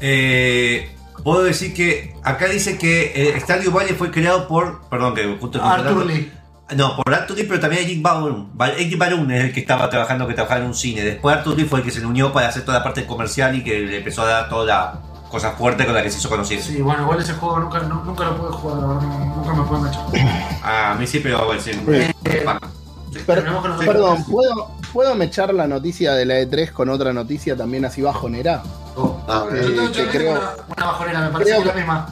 Eh, 0.00 0.90
puedo 1.22 1.44
decir 1.44 1.72
que 1.72 2.14
acá 2.22 2.48
dice 2.48 2.76
que 2.76 3.12
eh, 3.14 3.40
Stardew 3.40 3.72
Valley 3.72 3.94
fue 3.94 4.10
creado 4.10 4.48
por. 4.48 4.82
Perdón, 4.88 5.14
que 5.14 5.36
justo 5.40 5.62
Arthur 5.62 6.06
Lee. 6.06 6.30
No, 6.74 6.96
por 6.96 7.12
Arthur 7.14 7.36
Lee, 7.36 7.44
pero 7.44 7.60
también 7.60 7.84
Eric 7.84 8.00
Barun. 8.02 8.50
Eric 8.78 8.98
Barun 8.98 9.30
es 9.30 9.44
el 9.44 9.52
que 9.52 9.60
estaba 9.60 9.88
trabajando, 9.90 10.26
que 10.26 10.34
trabajaba 10.34 10.60
en 10.62 10.66
un 10.68 10.74
cine. 10.74 11.02
Después 11.02 11.36
Arthur 11.36 11.56
Lee 11.56 11.64
fue 11.64 11.80
el 11.80 11.84
que 11.84 11.90
se 11.90 12.00
le 12.00 12.06
unió 12.06 12.32
para 12.32 12.48
hacer 12.48 12.64
toda 12.64 12.78
la 12.78 12.84
parte 12.84 13.04
comercial 13.06 13.54
y 13.54 13.62
que 13.62 13.80
le 13.80 13.98
empezó 13.98 14.22
a 14.22 14.26
dar 14.26 14.48
toda 14.48 14.64
la 14.64 15.00
cosa 15.30 15.50
fuerte 15.52 15.84
con 15.84 15.94
la 15.94 16.02
que 16.02 16.10
se 16.10 16.18
hizo 16.18 16.28
conocido. 16.30 16.62
Sí, 16.62 16.80
bueno, 16.80 17.02
igual 17.02 17.20
ese 17.20 17.34
juego 17.34 17.58
nunca, 17.60 17.80
nu- 17.80 18.02
nunca 18.04 18.24
lo 18.24 18.36
pude 18.38 18.50
jugar, 18.52 18.78
no- 18.78 19.00
nunca 19.00 19.52
me 19.54 19.62
pude 19.64 19.80
meter. 19.80 20.00
Ah, 20.62 20.92
a 20.92 20.94
mí 20.94 21.06
sí, 21.06 21.20
pero 21.20 21.44
bueno, 21.44 21.60
sí, 21.60 21.72
Sí. 21.72 21.80
con 21.80 22.54
los- 23.64 23.84
perdón, 23.84 24.24
¿puedo, 24.24 24.70
¿puedo 24.92 25.14
mechar 25.14 25.52
la 25.52 25.66
noticia 25.66 26.12
de 26.14 26.24
la 26.24 26.34
E3 26.40 26.72
con 26.72 26.88
otra 26.88 27.12
noticia 27.12 27.56
también 27.56 27.84
así 27.84 28.00
bajonera? 28.00 28.62
Oh. 28.96 29.20
A 29.28 29.44
ver. 29.44 29.62
Yo 29.62 29.68
tengo, 29.68 29.82
yo 29.82 29.92
que 29.92 29.98
tengo 29.98 30.10
creo- 30.10 30.32
una, 30.32 30.50
una 30.76 30.86
bajonera, 30.86 31.20
me 31.20 31.28
parece 31.30 31.58
que 31.58 31.64
la 31.64 31.72
misma. 31.74 32.06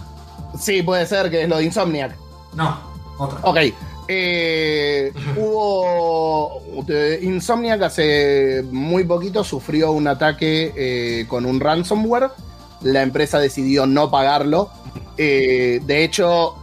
Sí, 0.60 0.82
puede 0.82 1.06
ser 1.06 1.30
que 1.30 1.42
es 1.44 1.48
lo 1.48 1.56
de 1.56 1.64
Insomniac. 1.64 2.14
No, 2.54 2.76
otra. 3.18 3.38
Ok. 3.42 3.56
Eh, 4.08 5.12
hubo. 5.36 6.62
de- 6.86 7.20
Insomniac 7.22 7.82
hace 7.82 8.62
muy 8.70 9.04
poquito 9.04 9.44
sufrió 9.44 9.92
un 9.92 10.08
ataque 10.08 10.72
eh, 10.76 11.26
con 11.28 11.46
un 11.46 11.60
ransomware. 11.60 12.30
La 12.82 13.02
empresa 13.02 13.38
decidió 13.38 13.86
no 13.86 14.10
pagarlo. 14.10 14.70
Eh, 15.16 15.80
de 15.86 16.04
hecho, 16.04 16.56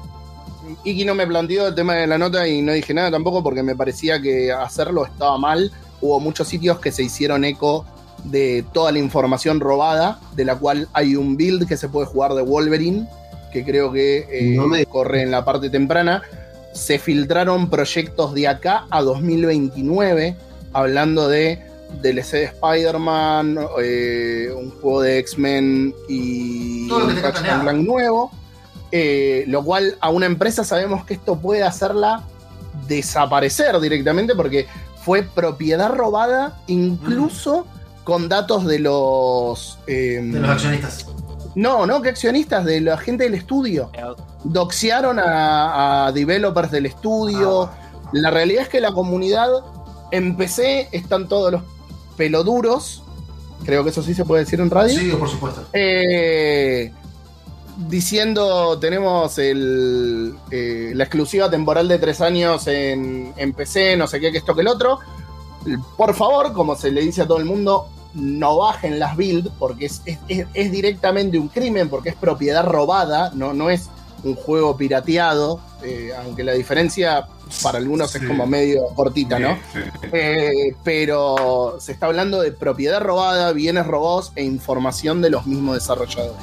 Iki 0.84 1.06
no 1.06 1.16
me 1.16 1.26
planteó 1.28 1.68
el 1.68 1.76
tema 1.76 1.96
de 1.96 2.08
la 2.08 2.18
nota 2.18 2.48
y 2.48 2.62
no 2.62 2.74
dije 2.74 2.94
nada 2.94 3.10
tampoco 3.12 3.42
porque 3.42 3.64
me 3.64 3.76
parecía 3.76 4.22
que 4.22 4.52
hacerlo 4.52 5.06
estaba 5.06 5.38
mal. 5.38 5.72
Hubo 6.02 6.20
muchos 6.20 6.48
sitios 6.48 6.80
que 6.80 6.92
se 6.92 7.04
hicieron 7.04 7.46
eco 7.46 7.86
de 8.26 8.66
toda 8.74 8.92
la 8.92 9.00
información 9.00 9.62
robada, 9.62 10.20
de 10.36 10.44
la 10.46 10.56
cual 10.58 10.90
hay 10.94 11.16
un 11.16 11.38
build 11.38 11.68
que 11.68 11.78
se 11.78 11.88
puede 11.88 12.06
jugar 12.08 12.34
de 12.34 12.42
Wolverine, 12.42 13.08
que 13.54 13.64
creo 13.64 13.92
que 13.94 14.28
eh, 14.30 14.56
No 14.56 14.68
me- 14.68 14.86
corre 14.86 15.22
en 15.22 15.32
la 15.32 15.46
parte 15.46 15.70
temprana. 15.70 16.22
Se 16.74 17.00
filtraron 17.00 17.70
proyectos 17.70 18.34
de 18.34 18.48
acá 18.48 18.86
a 18.90 19.02
2029, 19.02 20.36
hablando 20.74 21.28
de 21.28 21.60
DLC 22.02 22.32
de 22.34 22.44
Spider-Man, 22.46 23.58
eh, 23.82 24.50
un 24.56 24.70
juego 24.72 25.02
de 25.02 25.18
X-Men 25.20 25.94
y 26.08 26.88
Todo 26.88 27.08
un 27.08 27.16
Ratchet 27.22 27.74
nuevo. 27.78 28.32
eh, 28.92 29.44
lo 29.48 29.64
cual 29.64 29.98
a 30.00 30.10
una 30.10 30.26
empresa 30.26 30.64
sabemos 30.64 31.06
que 31.06 31.16
esto 31.16 31.40
puede 31.40 31.64
hacerla 31.64 32.24
desaparecer 32.88 33.80
directamente 33.80 34.36
porque 34.36 34.68
fue 35.04 35.24
propiedad 35.24 35.90
robada 35.90 36.60
incluso 36.68 37.66
con 38.04 38.30
datos 38.30 38.66
de 38.66 38.80
los... 38.80 39.78
eh, 39.88 40.20
De 40.24 40.40
los 40.40 40.50
accionistas. 40.50 41.06
No, 41.60 41.86
no, 41.86 42.02
que 42.02 42.10
accionistas, 42.10 42.64
de 42.64 42.80
la 42.80 42.98
gente 42.98 43.26
del 43.26 43.34
estudio. 43.34 43.92
Doxearon 44.46 45.20
a, 45.20 46.06
a 46.08 46.12
developers 46.14 46.72
del 46.72 46.86
estudio. 46.86 47.64
Ah, 47.64 47.78
La 48.14 48.32
realidad 48.32 48.64
es 48.64 48.70
que 48.70 48.80
la 48.80 48.94
comunidad 48.94 49.50
en 50.12 50.38
PC 50.38 50.88
están 50.94 51.28
todos 51.28 51.52
los 51.52 51.62
peloduros. 52.16 53.04
Creo 53.66 53.84
que 53.84 53.90
eso 53.90 54.02
sí 54.02 54.14
se 54.14 54.24
puede 54.24 54.46
decir 54.46 54.62
en 54.62 54.70
radio. 54.70 54.98
sí, 54.98 55.12
por 55.12 55.30
supuesto. 55.30 55.66
Eh, 55.74 56.94
diciendo 57.90 58.80
tenemos 58.80 59.38
el, 59.38 60.36
eh, 60.52 60.92
la 60.96 61.04
exclusiva 61.04 61.50
temporal 61.50 61.88
de 61.90 61.98
tres 62.00 62.22
años 62.22 62.68
en, 62.68 63.34
en 63.36 63.54
PC, 63.54 63.98
no 63.98 64.08
sé 64.08 64.22
qué, 64.22 64.32
que 64.32 64.38
esto 64.38 64.56
que 64.56 64.62
el 64.62 64.68
otro. 64.68 65.00
Por 65.98 66.14
favor, 66.16 66.54
como 66.54 66.76
se 66.78 66.90
le 66.90 67.02
dice 67.02 67.24
a 67.24 67.28
todo 67.28 67.38
el 67.40 67.46
mundo, 67.46 67.90
no 68.14 68.58
bajen 68.58 69.00
las 69.00 69.16
builds 69.16 69.50
porque 69.60 69.86
es, 69.86 70.02
es- 70.06 70.18
es- 70.28 70.48
es 70.54 70.72
directamente 70.72 71.38
un 71.38 71.48
crimen, 71.48 71.90
porque 71.90 72.10
es 72.10 72.16
propiedad 72.16 72.64
robada, 72.66 73.32
no, 73.36 73.54
no 73.54 73.70
es 73.70 73.90
un 74.24 74.36
juego 74.36 74.76
pirateado, 74.76 75.62
eh, 75.84 76.12
aunque 76.24 76.44
la 76.44 76.52
diferencia 76.54 77.28
para 77.64 77.78
algunos 77.78 78.14
es 78.16 78.22
como 78.28 78.46
medio 78.46 78.84
cortita, 78.96 79.40
¿no? 79.40 79.56
Sí, 79.74 79.80
sí. 80.02 80.08
Eh, 80.12 80.76
pero 80.84 81.78
se 81.80 81.94
está 81.94 82.08
hablando 82.08 82.42
de 82.42 82.52
propiedad 82.52 83.00
robada, 83.02 83.52
bienes 83.54 83.88
robados 83.88 84.32
e 84.36 84.44
información 84.44 85.22
de 85.22 85.30
los 85.30 85.46
mismos 85.48 85.76
desarrolladores. 85.76 86.36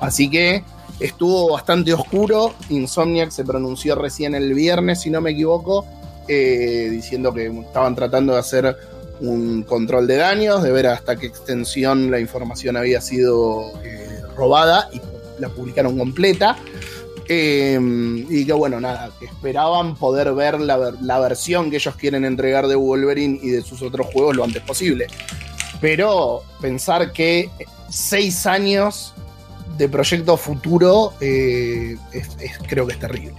Así 0.00 0.30
que 0.30 0.62
estuvo 1.00 1.50
bastante 1.52 1.92
oscuro. 1.92 2.54
Insomniac 2.68 3.30
se 3.30 3.44
pronunció 3.44 3.94
recién 3.96 4.34
el 4.36 4.54
viernes, 4.54 5.00
si 5.00 5.10
no 5.10 5.20
me 5.20 5.32
equivoco, 5.32 5.84
eh, 6.28 6.88
diciendo 6.90 7.34
que 7.34 7.46
estaban 7.48 7.94
tratando 7.96 8.32
de 8.34 8.38
hacer 8.38 8.76
un 9.20 9.62
control 9.62 10.06
de 10.06 10.16
daños, 10.16 10.62
de 10.62 10.70
ver 10.72 10.86
hasta 10.86 11.16
qué 11.16 11.26
extensión 11.26 12.10
la 12.10 12.20
información 12.20 12.76
había 12.76 13.00
sido 13.00 13.72
eh, 13.84 14.20
robada 14.36 14.88
y 14.92 15.00
la 15.40 15.48
publicaron 15.48 15.96
completa. 15.98 16.56
Eh, 17.30 17.78
y 18.30 18.46
que 18.46 18.52
bueno, 18.54 18.80
nada, 18.80 19.10
que 19.18 19.26
esperaban 19.26 19.94
poder 19.96 20.32
ver 20.32 20.58
la, 20.60 20.94
la 21.02 21.18
versión 21.20 21.70
que 21.70 21.76
ellos 21.76 21.94
quieren 21.96 22.24
entregar 22.24 22.66
de 22.68 22.74
Wolverine 22.74 23.38
y 23.42 23.50
de 23.50 23.60
sus 23.62 23.82
otros 23.82 24.06
juegos 24.12 24.34
lo 24.34 24.44
antes 24.44 24.62
posible. 24.62 25.08
Pero 25.80 26.42
pensar 26.60 27.12
que 27.12 27.50
seis 27.90 28.46
años 28.46 29.12
de 29.76 29.88
proyecto 29.90 30.36
futuro 30.38 31.12
eh, 31.20 31.96
es- 32.12 32.30
creo 32.66 32.86
que 32.86 32.94
es 32.94 32.98
terrible. 32.98 33.34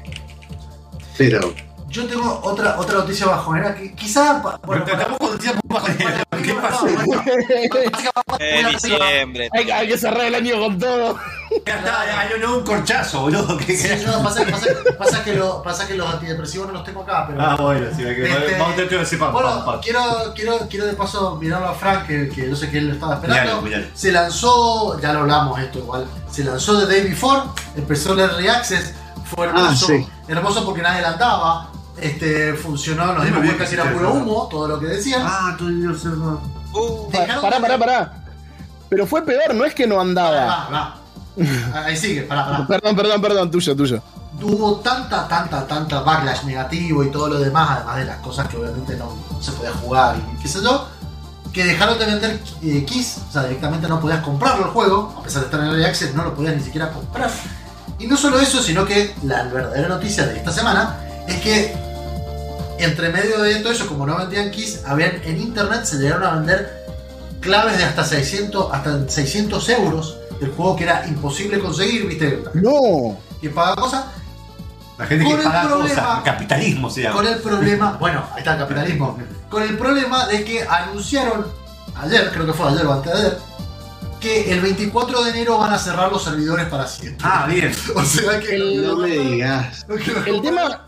Pero, 1.17 1.53
Yo 1.89 2.05
tengo 2.07 2.39
otra, 2.43 2.79
otra 2.79 2.99
noticia 2.99 3.25
bajonera 3.27 3.73
que 3.75 3.93
quizá. 3.95 4.41
pa- 4.43 4.59
Bueno, 4.65 4.85
para- 4.85 5.05
tampoco 5.07 5.33
decíamos 5.33 5.61
bajonera, 5.65 6.23
¿qué 6.43 6.53
No, 6.53 6.61
pasó? 6.61 6.85
bueno, 6.85 8.69
diciembre. 8.69 9.49
hay, 9.53 9.71
hay 9.71 9.87
que 9.87 9.97
cerrar 9.97 10.21
el 10.25 10.35
año 10.35 10.59
con 10.59 10.77
todo. 10.79 11.17
Ya 11.65 11.77
está, 11.77 12.05
ya, 12.05 12.29
yo 12.29 12.37
no 12.37 12.57
un 12.57 12.63
corchazo, 12.63 13.21
boludo. 13.21 13.57
que- 13.57 13.75
Sí, 13.75 13.89
no, 14.05 14.21
pasa, 14.23 14.43
pasa, 14.49 14.67
pasa 14.99 15.23
que 15.23 15.33
lo- 15.33 15.63
pasa 15.63 15.87
que 15.87 15.95
los 15.95 16.07
antidepresivos 16.13 16.67
no 16.67 16.73
los 16.73 16.83
tengo 16.83 17.01
acá, 17.01 17.25
pero. 17.27 17.41
Ah, 17.41 17.55
bueno, 17.59 17.87
sí, 17.95 18.03
hay 18.03 18.15
que- 18.15 18.29
Este, 18.31 18.51
vamos 18.53 18.73
a 18.73 18.75
tener 18.75 18.89
que 18.89 18.97
decir 18.97 19.17
pam, 19.17 19.33
bueno, 19.33 19.49
pam, 19.49 19.65
pam. 19.65 19.81
Quiero, 19.81 20.01
quiero, 20.35 20.57
quiero 20.69 20.85
de 20.85 20.93
paso 20.93 21.37
mirarlo 21.41 21.69
a 21.69 21.73
Frank, 21.73 22.05
que, 22.05 22.29
que 22.29 22.49
yo 22.49 22.55
sé 22.55 22.69
que 22.69 22.77
él 22.77 22.87
lo 22.89 22.93
estaba 22.93 23.15
esperando. 23.15 23.41
Miralo, 23.43 23.61
miralo. 23.63 23.85
Se 23.95 24.11
lanzó, 24.11 24.99
ya 25.01 25.11
lo 25.13 25.21
hablamos 25.21 25.59
esto 25.59 25.79
igual, 25.79 26.05
se 26.29 26.43
lanzó 26.43 26.79
The 26.79 26.85
Day 26.85 27.09
Before, 27.09 27.41
empezó 27.75 28.13
el 28.13 28.19
Early 28.19 28.47
Access, 28.47 28.93
fue 29.25 29.47
hermoso, 29.47 29.67
Ah, 29.71 29.75
sí. 29.75 30.07
hermoso 30.27 30.63
porque 30.65 30.81
nadie 30.83 31.01
la 31.01 31.09
andaba, 31.09 31.71
este, 32.01 32.53
funcionó, 32.53 33.07
nos 33.07 33.17
No 33.17 33.23
dimos 33.23 33.39
cuenta 33.43 33.65
que 33.65 33.73
era 33.73 33.91
puro 33.91 34.13
humo, 34.13 34.47
todo 34.49 34.67
lo 34.67 34.79
que 34.79 34.87
decían. 34.87 35.21
Ah, 35.25 35.55
tú 35.57 35.67
Dios, 35.67 36.03
no. 36.05 36.41
Uh, 36.73 37.09
Pará, 37.11 37.59
pará, 37.61 37.77
pará. 37.77 38.13
Pero 38.89 39.05
fue 39.05 39.23
peor, 39.23 39.53
no 39.53 39.65
es 39.65 39.73
que 39.73 39.85
no 39.85 39.99
andaba. 39.99 40.45
Va, 40.45 40.69
va. 40.69 41.83
Ahí 41.85 41.95
sigue, 41.95 42.23
pará, 42.23 42.45
pará. 42.45 42.67
Perdón, 42.67 42.95
perdón, 42.95 43.21
perdón, 43.21 43.51
tuyo, 43.51 43.75
tuyo. 43.75 44.01
Hubo 44.41 44.77
tanta, 44.77 45.27
tanta, 45.27 45.67
tanta 45.67 46.01
backlash 46.01 46.43
negativo 46.43 47.03
y 47.03 47.11
todo 47.11 47.27
lo 47.27 47.39
demás, 47.39 47.69
además 47.71 47.97
de 47.97 48.05
las 48.05 48.17
cosas 48.17 48.47
que 48.47 48.57
obviamente 48.57 48.95
no, 48.95 49.13
no 49.31 49.41
se 49.41 49.51
podía 49.51 49.73
jugar 49.73 50.15
y 50.17 50.41
qué 50.41 50.47
sé 50.47 50.63
yo, 50.63 50.87
que 51.51 51.65
dejaron 51.65 51.97
de 51.97 52.05
vender 52.05 52.39
eh, 52.61 52.85
keys, 52.85 53.21
o 53.29 53.31
sea, 53.31 53.43
directamente 53.43 53.87
no 53.87 53.99
podías 53.99 54.21
comprarlo 54.21 54.65
el 54.65 54.71
juego, 54.71 55.15
a 55.17 55.23
pesar 55.23 55.41
de 55.41 55.45
estar 55.47 55.59
en 55.59 55.67
Early 55.67 55.83
Access, 55.83 56.13
no 56.13 56.23
lo 56.23 56.33
podías 56.33 56.55
ni 56.55 56.63
siquiera 56.63 56.89
comprar. 56.91 57.29
Y 57.97 58.07
no 58.07 58.15
solo 58.15 58.39
eso, 58.39 58.61
sino 58.61 58.85
que 58.85 59.13
la 59.23 59.43
verdadera 59.43 59.89
noticia 59.89 60.25
de 60.25 60.37
esta 60.37 60.51
semana 60.51 60.97
es 61.27 61.41
que 61.41 61.88
entre 62.79 63.09
medio 63.09 63.39
de 63.41 63.55
todo 63.57 63.71
eso, 63.73 63.87
como 63.87 64.05
no 64.05 64.17
vendían 64.17 64.51
keys, 64.51 64.83
habían 64.85 65.21
en 65.23 65.39
internet 65.39 65.85
se 65.85 65.97
llegaron 65.97 66.23
a 66.23 66.35
vender 66.35 66.85
claves 67.41 67.77
de 67.77 67.83
hasta 67.85 68.03
600, 68.03 68.73
hasta 68.73 69.07
600 69.09 69.69
euros 69.69 70.17
del 70.39 70.51
juego 70.51 70.75
que 70.75 70.83
era 70.83 71.05
imposible 71.07 71.59
conseguir, 71.59 72.07
¿viste? 72.07 72.43
No. 72.53 73.17
Y 73.41 73.49
pagaba 73.49 73.75
cosas. 73.81 74.05
La 74.97 75.05
gente 75.05 75.23
Con 75.25 75.37
que 75.37 75.43
paga 75.43 75.63
problema- 75.69 75.95
cosas, 75.95 76.23
capitalismo 76.23 76.89
se 76.89 77.01
llama. 77.03 77.15
Con 77.15 77.27
el 77.27 77.37
problema, 77.39 77.97
bueno, 77.99 78.23
ahí 78.33 78.39
está 78.39 78.53
el 78.53 78.59
capitalismo. 78.59 79.17
Con 79.49 79.63
el 79.63 79.77
problema 79.77 80.25
de 80.27 80.43
que 80.43 80.63
anunciaron 80.67 81.45
ayer, 81.95 82.29
creo 82.33 82.45
que 82.45 82.53
fue 82.53 82.67
ayer 82.69 82.85
o 82.85 82.93
antes 82.93 83.13
de 83.13 83.19
ayer, 83.19 83.37
que 84.19 84.51
el 84.51 84.59
24 84.59 85.23
de 85.23 85.29
enero 85.31 85.57
van 85.57 85.71
a 85.73 85.79
cerrar 85.79 86.11
los 86.11 86.21
servidores 86.23 86.65
para 86.67 86.85
siempre. 86.87 87.25
Ah, 87.29 87.45
bien. 87.47 87.71
O 87.95 88.03
sea 88.03 88.39
que 88.41 88.55
El- 88.55 88.85
No 88.85 88.97
me 88.97 89.07
digas. 89.09 89.85
El 90.25 90.41
tema, 90.41 90.85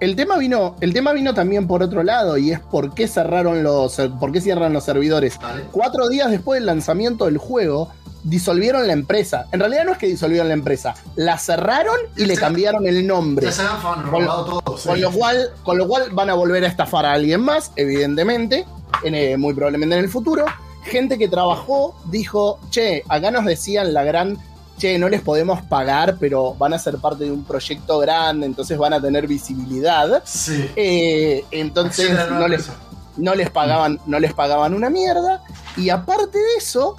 el 0.00 0.16
tema 0.16 0.36
vino, 0.38 0.76
el 0.80 0.92
tema 0.92 1.12
vino 1.12 1.34
también 1.34 1.66
por 1.66 1.82
otro 1.82 2.02
lado 2.02 2.36
y 2.38 2.50
es 2.52 2.60
por 2.60 2.94
qué 2.94 3.06
cerraron 3.06 3.62
los, 3.62 3.96
por 4.18 4.32
qué 4.32 4.40
cierran 4.40 4.72
los 4.72 4.84
servidores. 4.84 5.38
Vale. 5.38 5.64
Cuatro 5.70 6.08
días 6.08 6.30
después 6.30 6.58
del 6.58 6.66
lanzamiento 6.66 7.26
del 7.26 7.38
juego, 7.38 7.90
disolvieron 8.22 8.86
la 8.86 8.92
empresa. 8.92 9.46
En 9.52 9.60
realidad 9.60 9.84
no 9.84 9.92
es 9.92 9.98
que 9.98 10.06
disolvieron 10.06 10.48
la 10.48 10.54
empresa, 10.54 10.94
la 11.16 11.38
cerraron 11.38 11.96
y 12.16 12.26
le 12.26 12.36
cambiaron 12.36 12.86
el 12.86 13.06
nombre. 13.06 13.46
Ya 13.46 13.52
se 13.52 13.62
han 13.62 13.80
fan- 13.80 14.04
robado 14.06 14.60
todo. 14.60 14.76
sí. 14.78 14.88
Con 14.88 15.00
lo, 15.00 15.10
cual, 15.10 15.50
con 15.62 15.78
lo 15.78 15.88
cual 15.88 16.10
van 16.12 16.28
a 16.30 16.34
volver 16.34 16.64
a 16.64 16.68
estafar 16.68 17.06
a 17.06 17.12
alguien 17.12 17.40
más, 17.40 17.72
evidentemente, 17.76 18.66
en, 19.04 19.14
eh, 19.14 19.36
muy 19.36 19.54
probablemente 19.54 19.96
en 19.96 20.04
el 20.04 20.10
futuro. 20.10 20.44
Gente 20.84 21.18
que 21.18 21.28
trabajó 21.28 21.94
dijo, 22.06 22.58
che, 22.70 23.04
acá 23.08 23.30
nos 23.30 23.44
decían 23.44 23.92
la 23.94 24.02
gran, 24.02 24.38
che, 24.80 24.98
no 24.98 25.08
les 25.08 25.20
podemos 25.20 25.62
pagar, 25.62 26.16
pero 26.18 26.54
van 26.54 26.72
a 26.74 26.78
ser 26.78 26.96
parte 26.98 27.24
de 27.24 27.30
un 27.30 27.44
proyecto 27.44 27.98
grande, 27.98 28.46
entonces 28.46 28.76
van 28.78 28.92
a 28.94 29.00
tener 29.00 29.26
visibilidad. 29.26 30.22
Sí. 30.24 30.68
Eh, 30.74 31.44
entonces 31.52 32.10
no 32.30 32.48
les, 32.48 32.68
no 33.16 33.34
les 33.34 33.50
pagaban, 33.50 34.00
no 34.06 34.18
les 34.18 34.32
pagaban 34.34 34.74
una 34.74 34.90
mierda. 34.90 35.42
Y 35.76 35.90
aparte 35.90 36.38
de 36.38 36.54
eso, 36.58 36.96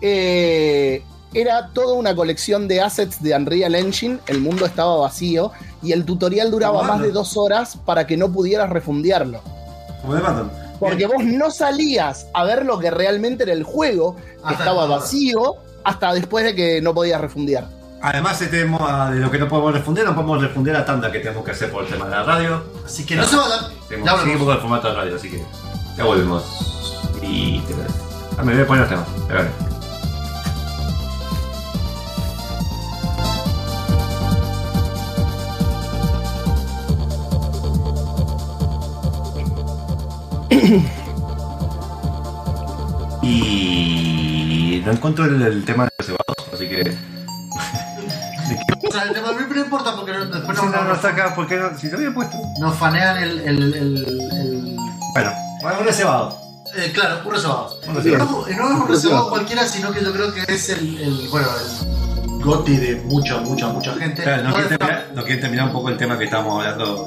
eh, 0.00 1.04
era 1.32 1.68
toda 1.72 1.94
una 1.94 2.14
colección 2.14 2.66
de 2.66 2.80
assets 2.80 3.22
de 3.22 3.34
Unreal 3.34 3.74
Engine. 3.74 4.18
El 4.26 4.40
mundo 4.40 4.66
estaba 4.66 4.96
vacío 4.96 5.52
y 5.82 5.92
el 5.92 6.04
tutorial 6.04 6.50
duraba 6.50 6.78
Bueno. 6.78 6.92
más 6.94 7.02
de 7.02 7.12
dos 7.12 7.36
horas 7.36 7.76
para 7.84 8.06
que 8.06 8.16
no 8.16 8.32
pudieras 8.32 8.68
Phantom. 10.22 10.48
Porque 10.78 11.06
vos 11.06 11.22
no 11.22 11.50
salías 11.50 12.26
a 12.32 12.44
ver 12.44 12.64
lo 12.64 12.78
que 12.78 12.90
realmente 12.90 13.42
era 13.44 13.52
el 13.52 13.64
juego, 13.64 14.16
que 14.16 14.22
Hasta 14.42 14.64
estaba 14.64 14.86
vacío, 14.86 15.56
hasta 15.84 16.12
después 16.12 16.44
de 16.44 16.54
que 16.54 16.80
no 16.80 16.94
podías 16.94 17.20
refundear. 17.20 17.66
Además, 18.02 18.40
este 18.40 18.60
tema 18.60 19.10
de 19.10 19.20
lo 19.20 19.30
que 19.30 19.38
no 19.38 19.48
podemos 19.48 19.74
refundir, 19.74 20.04
no 20.04 20.14
podemos 20.14 20.40
refundir 20.40 20.72
la 20.72 20.84
tanda 20.84 21.12
que 21.12 21.18
tenemos 21.18 21.44
que 21.44 21.50
hacer 21.50 21.70
por 21.70 21.84
el 21.84 21.90
tema 21.90 22.06
de 22.06 22.12
la 22.12 22.22
radio. 22.22 22.64
Así 22.84 23.04
que 23.04 23.16
no 23.16 23.24
se 23.24 23.36
vayan. 23.36 23.66
Tenemos 23.88 24.10
Ya 24.10 24.32
un 24.32 24.38
poco 24.38 24.52
el 24.52 24.58
formato 24.58 24.88
de 24.88 24.94
radio, 24.94 25.16
así 25.16 25.30
que 25.30 25.44
ya 25.96 26.04
volvemos. 26.04 27.12
Y. 27.22 27.62
Ah, 28.38 28.42
me 28.42 28.54
voy 28.54 28.62
a 28.62 28.66
poner 28.66 28.80
los 28.80 28.88
temas. 28.88 29.08
A 29.28 29.34
ver. 29.34 29.70
Y 43.22 44.09
no 44.84 44.92
encuentro 44.92 45.24
el, 45.24 45.40
el 45.42 45.64
tema 45.64 45.84
de 45.84 45.90
reservados, 45.98 46.36
así 46.52 46.68
que. 46.68 46.96
O 48.88 48.92
sea, 48.92 49.02
el 49.04 49.12
tema 49.12 49.28
no 49.32 49.60
importa 49.60 49.94
porque 49.94 50.12
no- 50.12 50.24
después 50.26 50.56
No, 50.58 50.64
nos, 50.64 50.74
no, 50.74 50.84
no 50.84 50.94
está 50.94 51.08
acá, 51.10 51.34
¿por 51.34 51.46
qué 51.46 51.56
no? 51.56 51.76
Si 51.78 51.88
lo 51.88 51.98
había 51.98 52.12
puesto. 52.12 52.36
nos 52.60 52.76
fanean 52.76 53.22
el. 53.22 53.40
el, 53.40 53.62
el, 53.74 53.96
el- 53.96 54.76
Bueno, 55.14 55.32
un 55.80 55.86
reservado. 55.86 56.36
eh, 56.76 56.90
claro, 56.92 57.20
un 57.24 57.32
reservado. 57.32 57.78
No, 57.86 57.92
no 57.94 58.00
es 58.48 58.80
un 58.82 58.88
reservado 58.88 59.28
cualquiera, 59.30 59.64
sino 59.66 59.92
que 59.92 60.02
yo 60.02 60.12
creo 60.12 60.32
que 60.32 60.42
es 60.52 60.68
el, 60.70 60.98
el 61.00 61.28
bueno, 61.30 61.46
el 61.58 62.42
goti 62.44 62.76
de 62.76 62.96
mucha, 63.04 63.38
mucha, 63.38 63.68
mucha 63.68 63.94
gente. 63.94 64.22
Claro, 64.22 64.42
no, 64.44 64.48
No 64.50 64.54
quieren 64.56 64.78
terminar, 64.78 65.06
no 65.14 65.22
quieren 65.22 65.40
terminar 65.40 65.66
un 65.66 65.72
poco 65.72 65.88
el 65.90 65.96
tema 65.96 66.18
que 66.18 66.24
estábamos 66.24 66.64
hablando. 66.64 67.06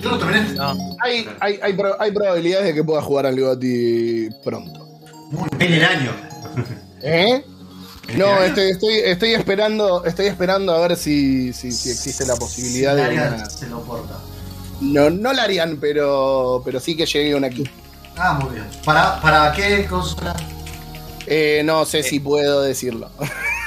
Yo 0.00 0.10
lo 0.10 0.18
terminé. 0.18 0.56
Hay, 1.00 1.28
hay, 1.40 1.60
hay, 1.62 1.72
pro- 1.74 2.00
hay 2.00 2.10
probabilidades 2.10 2.66
de 2.68 2.74
que 2.74 2.82
pueda 2.82 3.02
jugar 3.02 3.26
al 3.26 3.38
Gotti 3.38 4.28
pronto. 4.42 4.88
Muy 5.30 5.48
En 5.60 5.72
el 5.74 5.84
año. 5.84 6.10
¿Eh? 7.02 7.44
En 8.08 8.18
No, 8.18 8.42
estoy, 8.42 8.70
estoy, 8.70 8.94
estoy 9.04 9.34
esperando, 9.34 10.04
estoy 10.04 10.26
esperando 10.26 10.72
a 10.74 10.80
ver 10.86 10.96
si, 10.96 11.52
si, 11.52 11.70
si 11.70 11.90
existe 11.90 12.26
la 12.26 12.34
posibilidad 12.36 12.96
de 12.96 13.02
Arias 13.02 13.34
una- 13.34 13.50
se 13.50 13.66
lo 13.68 13.80
porta. 13.82 14.18
No, 14.80 15.10
no 15.10 15.32
la 15.32 15.42
harían, 15.44 15.76
pero, 15.80 16.62
pero 16.64 16.80
sí 16.80 16.96
que 16.96 17.06
llegue 17.06 17.34
una 17.34 17.48
aquí. 17.48 17.64
Ah, 18.16 18.32
muy 18.42 18.54
bien. 18.54 18.66
¿Para, 18.84 19.20
para 19.20 19.52
qué 19.52 19.86
consola? 19.86 20.34
Eh, 21.26 21.62
no 21.64 21.84
sé 21.84 22.02
si 22.02 22.18
puedo 22.20 22.62
decirlo. 22.62 23.10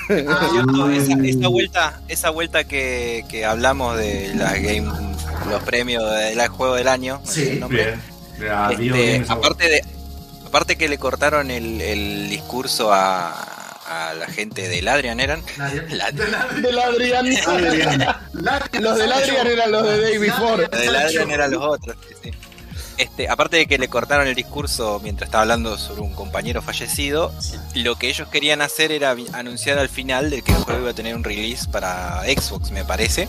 Ah, 0.10 0.92
esa, 0.94 1.14
esa 1.24 1.48
vuelta, 1.48 2.02
esa 2.10 2.30
vuelta 2.30 2.66
que, 2.66 3.24
que 3.30 3.46
hablamos 3.46 3.98
de 3.98 4.34
la 4.36 4.52
game, 4.56 4.92
los 5.50 5.64
premios 5.64 6.04
del 6.12 6.46
juego 6.50 6.76
del 6.76 6.90
año, 6.90 7.22
Sí, 7.24 7.52
el 7.52 7.60
nombre, 7.62 7.96
Bien. 8.38 8.82
Este, 9.22 9.32
aparte 9.32 9.70
de, 9.70 9.82
aparte 10.54 10.76
que 10.76 10.88
le 10.88 11.00
cortaron 11.00 11.50
el, 11.50 11.82
el 11.82 12.30
discurso 12.30 12.94
a, 12.94 13.32
a 13.32 14.14
la 14.14 14.28
gente 14.28 14.68
del 14.70 14.88
Adrian 14.88 15.20
eran. 15.20 15.42
La- 15.58 16.12
Del 16.12 16.80
Adrián. 16.80 17.28
La- 18.34 18.70
Los 18.80 18.98
del 19.00 19.12
Adrian 19.12 19.48
eran 19.48 19.72
los 19.72 19.84
de 19.84 20.00
Day 20.02 20.18
Before. 20.20 20.68
Los 20.72 20.80
del 20.80 20.96
Adrian 20.96 21.32
eran 21.32 21.52
los 21.52 21.64
otros. 21.64 21.96
sí, 22.08 22.16
sí. 22.24 22.32
Este, 23.00 23.28
aparte 23.28 23.58
de 23.58 23.66
que 23.66 23.80
le 23.80 23.88
cortaron 23.88 24.28
el 24.28 24.36
discurso 24.36 25.00
mientras 25.04 25.28
estaba 25.28 25.42
hablando 25.42 25.76
sobre 25.80 26.02
un 26.02 26.14
compañero 26.14 26.62
fallecido, 26.62 27.34
lo 27.74 27.96
que 27.96 28.08
ellos 28.10 28.28
querían 28.28 28.62
hacer 28.62 28.92
era 28.92 29.16
anunciar 29.34 29.80
al 29.80 29.90
final 29.90 30.30
de 30.30 30.44
que 30.44 30.52
el 30.52 30.60
juego 30.60 30.82
iba 30.82 30.92
a 30.92 30.94
tener 30.94 31.16
un 31.16 31.24
release 31.24 31.68
para 31.72 32.22
Xbox, 32.26 32.70
me 32.70 32.86
parece. 32.86 33.28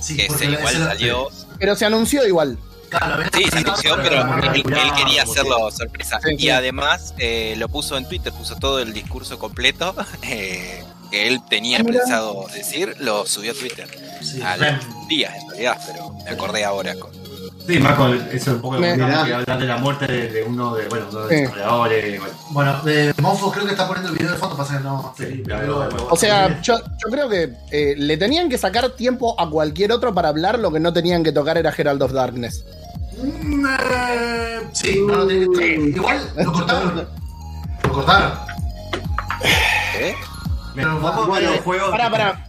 Sí, 0.00 0.16
que 0.16 0.24
ese 0.26 0.46
igual 0.46 0.72
salió. 0.74 1.28
Pero 1.58 1.76
se 1.76 1.84
anunció 1.84 2.26
igual. 2.26 2.56
Claro, 2.90 3.18
ven- 3.18 3.30
Sí, 3.34 3.44
se 3.50 3.58
anunció, 3.58 3.96
pero 4.02 4.52
él, 4.54 4.62
quería 4.96 5.22
hacerlo 5.22 5.70
sorpresa. 5.70 6.20
Sí, 6.22 6.36
Y 6.38 6.50
además 6.50 7.14
eh, 7.18 7.54
lo 7.58 7.68
puso 7.68 7.96
en 7.96 8.08
Twitter, 8.08 8.32
puso 8.32 8.56
todo 8.56 8.78
el 8.80 8.92
discurso 8.92 9.38
completo 9.38 9.94
eh, 10.22 10.82
que 11.10 11.28
él 11.28 11.40
tenía 11.48 11.78
Ah, 11.80 11.82
mira. 11.84 12.00
pensado 12.00 12.46
decir, 12.52 12.94
lo 13.00 13.26
subió 13.26 13.52
a 13.52 13.54
Twitter. 13.54 13.88
Sí, 14.22 14.40
A 14.42 14.56
ven. 14.56 14.76
los 14.76 15.08
días 15.08 15.34
en 15.34 15.48
realidad, 15.50 15.78
pero 15.86 16.10
me 16.24 16.30
acordé 16.30 16.64
ahora 16.64 16.94
con. 16.96 17.10
Sí, 17.66 17.78
más 17.78 17.94
con 17.94 18.12
eso 18.14 18.28
es 18.34 18.46
un 18.48 18.60
poco 18.60 18.78
Me- 18.78 18.94
que 18.94 19.02
hablar 19.02 19.58
de 19.58 19.64
la 19.66 19.78
muerte 19.78 20.06
de, 20.06 20.28
de 20.28 20.42
uno 20.42 20.74
de, 20.74 20.86
bueno, 20.88 21.06
uno 21.10 21.20
de 21.20 21.24
los 21.24 21.30
Sí. 21.30 21.36
desarrolladores. 21.36 22.20
Bueno, 22.20 22.34
Bueno, 22.50 22.80
eh, 22.86 23.12
Monfo 23.22 23.50
creo 23.50 23.64
que 23.64 23.70
está 23.72 23.86
poniendo 23.88 24.10
el 24.12 24.18
video 24.18 24.32
de 24.32 24.38
fondo, 24.38 24.54
pasa 24.56 24.76
que 24.78 24.84
no. 24.84 25.14
Sí, 25.16 25.42
pero-. 25.46 25.88
O 26.10 26.16
sea, 26.16 26.60
yo, 26.60 26.78
yo 26.78 27.10
creo 27.10 27.28
que 27.28 27.52
eh, 27.70 27.94
le 27.96 28.16
tenían 28.18 28.48
que 28.50 28.58
sacar 28.58 28.90
tiempo 28.90 29.34
a 29.40 29.48
cualquier 29.48 29.92
otro 29.92 30.12
para 30.12 30.28
hablar, 30.28 30.58
lo 30.58 30.70
que 30.70 30.80
no 30.80 30.92
tenían 30.92 31.24
que 31.24 31.32
tocar 31.32 31.56
era 31.56 31.72
Herald 31.76 32.02
of 32.02 32.12
Darkness. 32.12 32.64
Mm, 33.22 33.66
eh, 33.66 34.60
sí, 34.72 35.02
no 35.06 35.16
lo 35.16 35.26
que- 35.26 35.74
Igual 35.96 36.30
lo 36.36 36.52
cortaron. 36.52 37.08
Lo 37.84 37.92
cortaron. 37.92 38.32
¿Eh? 39.98 40.14
Pero 40.74 41.00
vamos 41.00 41.26
bueno, 41.28 41.46
a 41.48 41.50
ver 41.50 41.58
el 41.58 41.64
juego. 41.64 41.90
Pará, 41.90 42.10
pará. 42.10 42.46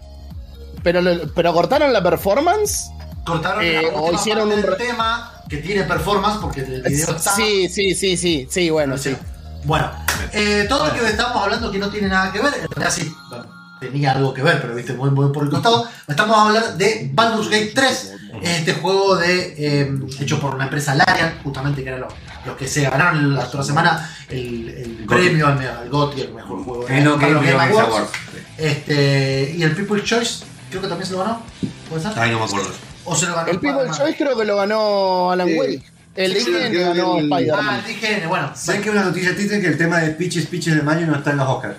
Pero, 0.83 1.01
pero 1.35 1.53
cortaron 1.53 1.93
la 1.93 2.01
performance. 2.03 2.89
Cortaron 3.25 3.63
Eh, 3.63 3.81
la 3.81 3.97
o 3.97 4.03
última 4.03 4.19
hicieron 4.21 4.49
parte 4.49 4.61
un 4.65 4.67
del 4.67 4.77
tema 4.77 5.31
que 5.49 5.57
tiene 5.57 5.83
performance 5.83 6.37
porque 6.39 6.61
el 6.61 6.81
video 6.83 7.15
está. 7.15 7.35
Sí, 7.35 7.67
sí, 7.69 7.95
sí, 7.95 8.15
sí, 8.17 8.47
sí, 8.49 8.69
bueno, 8.69 8.97
sí. 8.97 9.15
Bueno, 9.63 9.91
eh, 10.31 10.65
todo 10.69 10.85
lo 10.87 10.93
que 10.93 11.05
estamos 11.07 11.41
hablando 11.41 11.71
que 11.71 11.79
no 11.79 11.89
tiene 11.89 12.07
nada 12.07 12.31
que 12.31 12.39
ver, 12.39 12.53
en 12.53 12.69
realidad 12.69 12.91
sí, 12.91 13.11
bueno, 13.29 13.45
tenía 13.79 14.11
algo 14.11 14.31
que 14.33 14.43
ver, 14.43 14.61
pero 14.61 14.75
viste, 14.75 14.93
muy, 14.93 15.09
muy 15.09 15.31
por 15.31 15.43
el 15.43 15.49
costado. 15.49 15.87
Estamos 16.07 16.37
a 16.37 16.41
hablar 16.43 16.77
de 16.77 17.09
Baldur's 17.13 17.49
Gate 17.49 17.71
3, 17.73 18.13
este 18.43 18.73
juego 18.73 19.15
de, 19.15 19.55
eh, 19.57 19.99
hecho 20.19 20.39
por 20.39 20.53
una 20.53 20.65
empresa 20.65 20.93
Larian, 20.93 21.39
justamente 21.43 21.81
que 21.81 21.89
eran 21.89 22.01
los, 22.01 22.13
los 22.45 22.55
que 22.57 22.67
se 22.67 22.83
ganaron 22.83 23.33
la 23.33 23.45
otra 23.45 23.63
semana 23.63 24.07
el, 24.29 24.69
el 24.69 25.05
premio 25.07 25.47
al, 25.47 25.57
al 25.59 25.89
GOTY, 25.89 26.21
el 26.21 26.33
mejor 26.35 26.63
juego 26.63 26.87
Eh, 26.87 27.01
no, 27.01 27.17
Game. 27.17 27.51
Awards. 27.51 28.09
Este, 28.57 29.55
y 29.57 29.63
el 29.63 29.75
People's 29.75 30.03
Choice, 30.03 30.45
creo 30.69 30.81
que 30.83 30.87
también 30.87 31.07
se 31.07 31.13
lo 31.13 31.19
ganó. 31.19 31.41
¿Puede 31.89 32.03
ser? 32.03 32.11
Ay, 32.17 32.31
no 32.31 32.39
me 32.39 32.45
acuerdo. 32.45 32.69
¿O 33.05 33.15
se 33.15 33.25
lo 33.27 33.35
ganó 33.35 33.47
El 33.49 33.59
People's 33.59 33.75
Spider-Man? 33.91 33.97
Choice 34.07 34.17
creo 34.23 34.37
que 34.37 34.45
lo 34.45 34.55
ganó 34.57 35.31
Alan 35.31 35.47
Sí. 35.47 35.57
Wake. 35.59 35.83
El 36.15 36.33
Sí, 36.33 36.49
IGN 36.49 36.73
ganó 36.79 37.17
el- 37.19 37.31
Ah, 37.33 37.37
Spider-Man. 37.39 37.83
el 37.85 37.91
IGN, 37.91 38.27
bueno. 38.29 38.51
¿Saben 38.55 38.81
que 38.81 38.89
una 38.89 39.03
noticia 39.03 39.35
triste 39.35 39.59
que 39.61 39.67
el 39.67 39.77
tema 39.77 39.99
de 39.99 40.11
Pitches 40.11 40.45
Pitches 40.47 40.75
de 40.75 40.81
Mario 40.81 41.07
no 41.07 41.15
está 41.17 41.31
en 41.31 41.37
los 41.37 41.47
Oscars? 41.49 41.75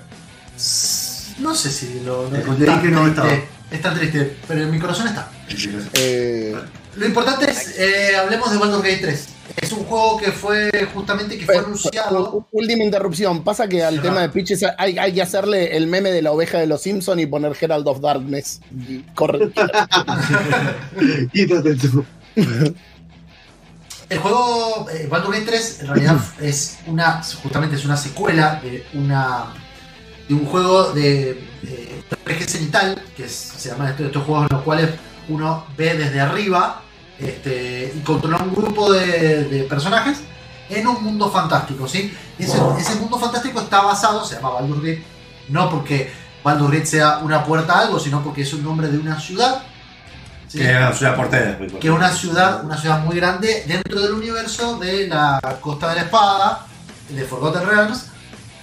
No 1.38 1.54
sé 1.54 1.70
si 1.70 2.00
lo. 2.04 2.30
Leí 2.30 2.40
es 2.40 2.66
tan 2.66 2.82
que 2.82 2.88
no 2.88 3.02
triste, 3.02 3.20
estaba. 3.20 3.32
Es 3.70 3.82
tan 3.82 3.94
triste, 3.94 4.36
pero 4.46 4.62
en 4.62 4.70
mi 4.70 4.78
corazón 4.78 5.08
está. 5.08 5.28
Eh, 5.94 6.54
Lo 6.96 7.06
importante 7.06 7.50
es, 7.50 7.78
eh, 7.78 8.16
hablemos 8.16 8.50
de 8.50 8.56
Baldur's 8.58 8.82
Gate 8.82 8.98
3. 9.02 9.28
Es 9.60 9.72
un 9.72 9.84
juego 9.84 10.16
que 10.18 10.32
fue 10.32 10.70
justamente 10.94 11.38
que 11.38 11.44
fue 11.46 11.58
anunciado. 11.58 12.46
Última 12.52 12.84
interrupción. 12.84 13.42
Pasa 13.42 13.66
que 13.68 13.82
al 13.82 14.00
tema 14.02 14.20
de 14.20 14.28
pitches 14.28 14.64
hay, 14.78 14.98
hay 14.98 15.12
que 15.14 15.22
hacerle 15.22 15.76
el 15.76 15.86
meme 15.86 16.10
de 16.10 16.22
la 16.22 16.32
oveja 16.32 16.58
de 16.58 16.66
los 16.66 16.82
Simpsons 16.82 17.20
y 17.22 17.26
poner 17.26 17.56
Herald 17.60 17.86
of 17.88 18.00
Darkness. 18.00 18.60
Y 18.88 19.00
corre. 19.14 19.50
Quítate 21.32 21.74
tú. 21.76 22.04
El 24.08 24.18
juego 24.18 24.86
eh, 24.92 25.08
Baldur's 25.10 25.38
Gate 25.40 25.50
3 25.50 25.80
en 25.80 25.86
realidad 25.88 26.16
es 26.40 26.78
una 26.86 27.22
justamente 27.42 27.74
es 27.74 27.84
una 27.84 27.96
secuela 27.96 28.60
de 28.62 28.84
una 28.94 29.46
de 30.28 30.34
un 30.34 30.46
juego 30.46 30.92
de 30.92 31.30
eh, 31.64 32.02
RPG 32.24 32.48
cenital 32.48 33.02
que 33.16 33.24
es- 33.24 33.32
se 33.56 33.68
llaman 33.70 33.88
estos, 33.88 34.06
estos 34.06 34.22
juegos 34.22 34.46
en 34.48 34.56
los 34.56 34.64
cuales 34.64 34.90
uno 35.28 35.66
ve 35.76 35.94
desde 35.94 36.20
arriba 36.20 36.82
este, 37.18 37.92
y 37.96 38.00
controla 38.00 38.38
un 38.38 38.54
grupo 38.54 38.92
de, 38.92 39.44
de 39.44 39.62
personajes 39.64 40.18
en 40.68 40.86
un 40.86 41.02
mundo 41.02 41.30
fantástico, 41.30 41.88
¿sí? 41.88 42.14
Y 42.38 42.44
ese, 42.44 42.58
ese 42.78 42.96
mundo 42.96 43.18
fantástico 43.18 43.60
está 43.60 43.82
basado, 43.82 44.24
se 44.24 44.36
llama 44.36 44.50
Baldur's 44.50 44.82
Gate, 44.82 45.04
no 45.48 45.70
porque 45.70 46.10
Baldur's 46.42 46.72
Gate 46.72 46.86
sea 46.86 47.18
una 47.18 47.44
puerta 47.44 47.74
a 47.74 47.82
algo, 47.82 47.98
sino 47.98 48.22
porque 48.22 48.42
es 48.42 48.52
un 48.52 48.62
nombre 48.64 48.88
de 48.88 48.98
una 48.98 49.18
ciudad. 49.20 49.62
¿sí? 50.48 50.58
Que 50.58 50.68
era 50.68 50.88
una 50.88 50.96
ciudad 50.96 51.58
que 51.80 51.88
es 51.88 51.94
una 51.94 52.10
ciudad, 52.10 52.64
una 52.64 52.76
ciudad 52.76 53.04
muy 53.04 53.16
grande 53.16 53.64
dentro 53.66 54.00
del 54.00 54.12
universo 54.12 54.78
de 54.78 55.08
la 55.08 55.40
Costa 55.60 55.90
de 55.90 55.96
la 55.96 56.02
Espada, 56.02 56.66
de 57.08 57.24
Forgotten 57.24 57.66
Realms, 57.66 58.06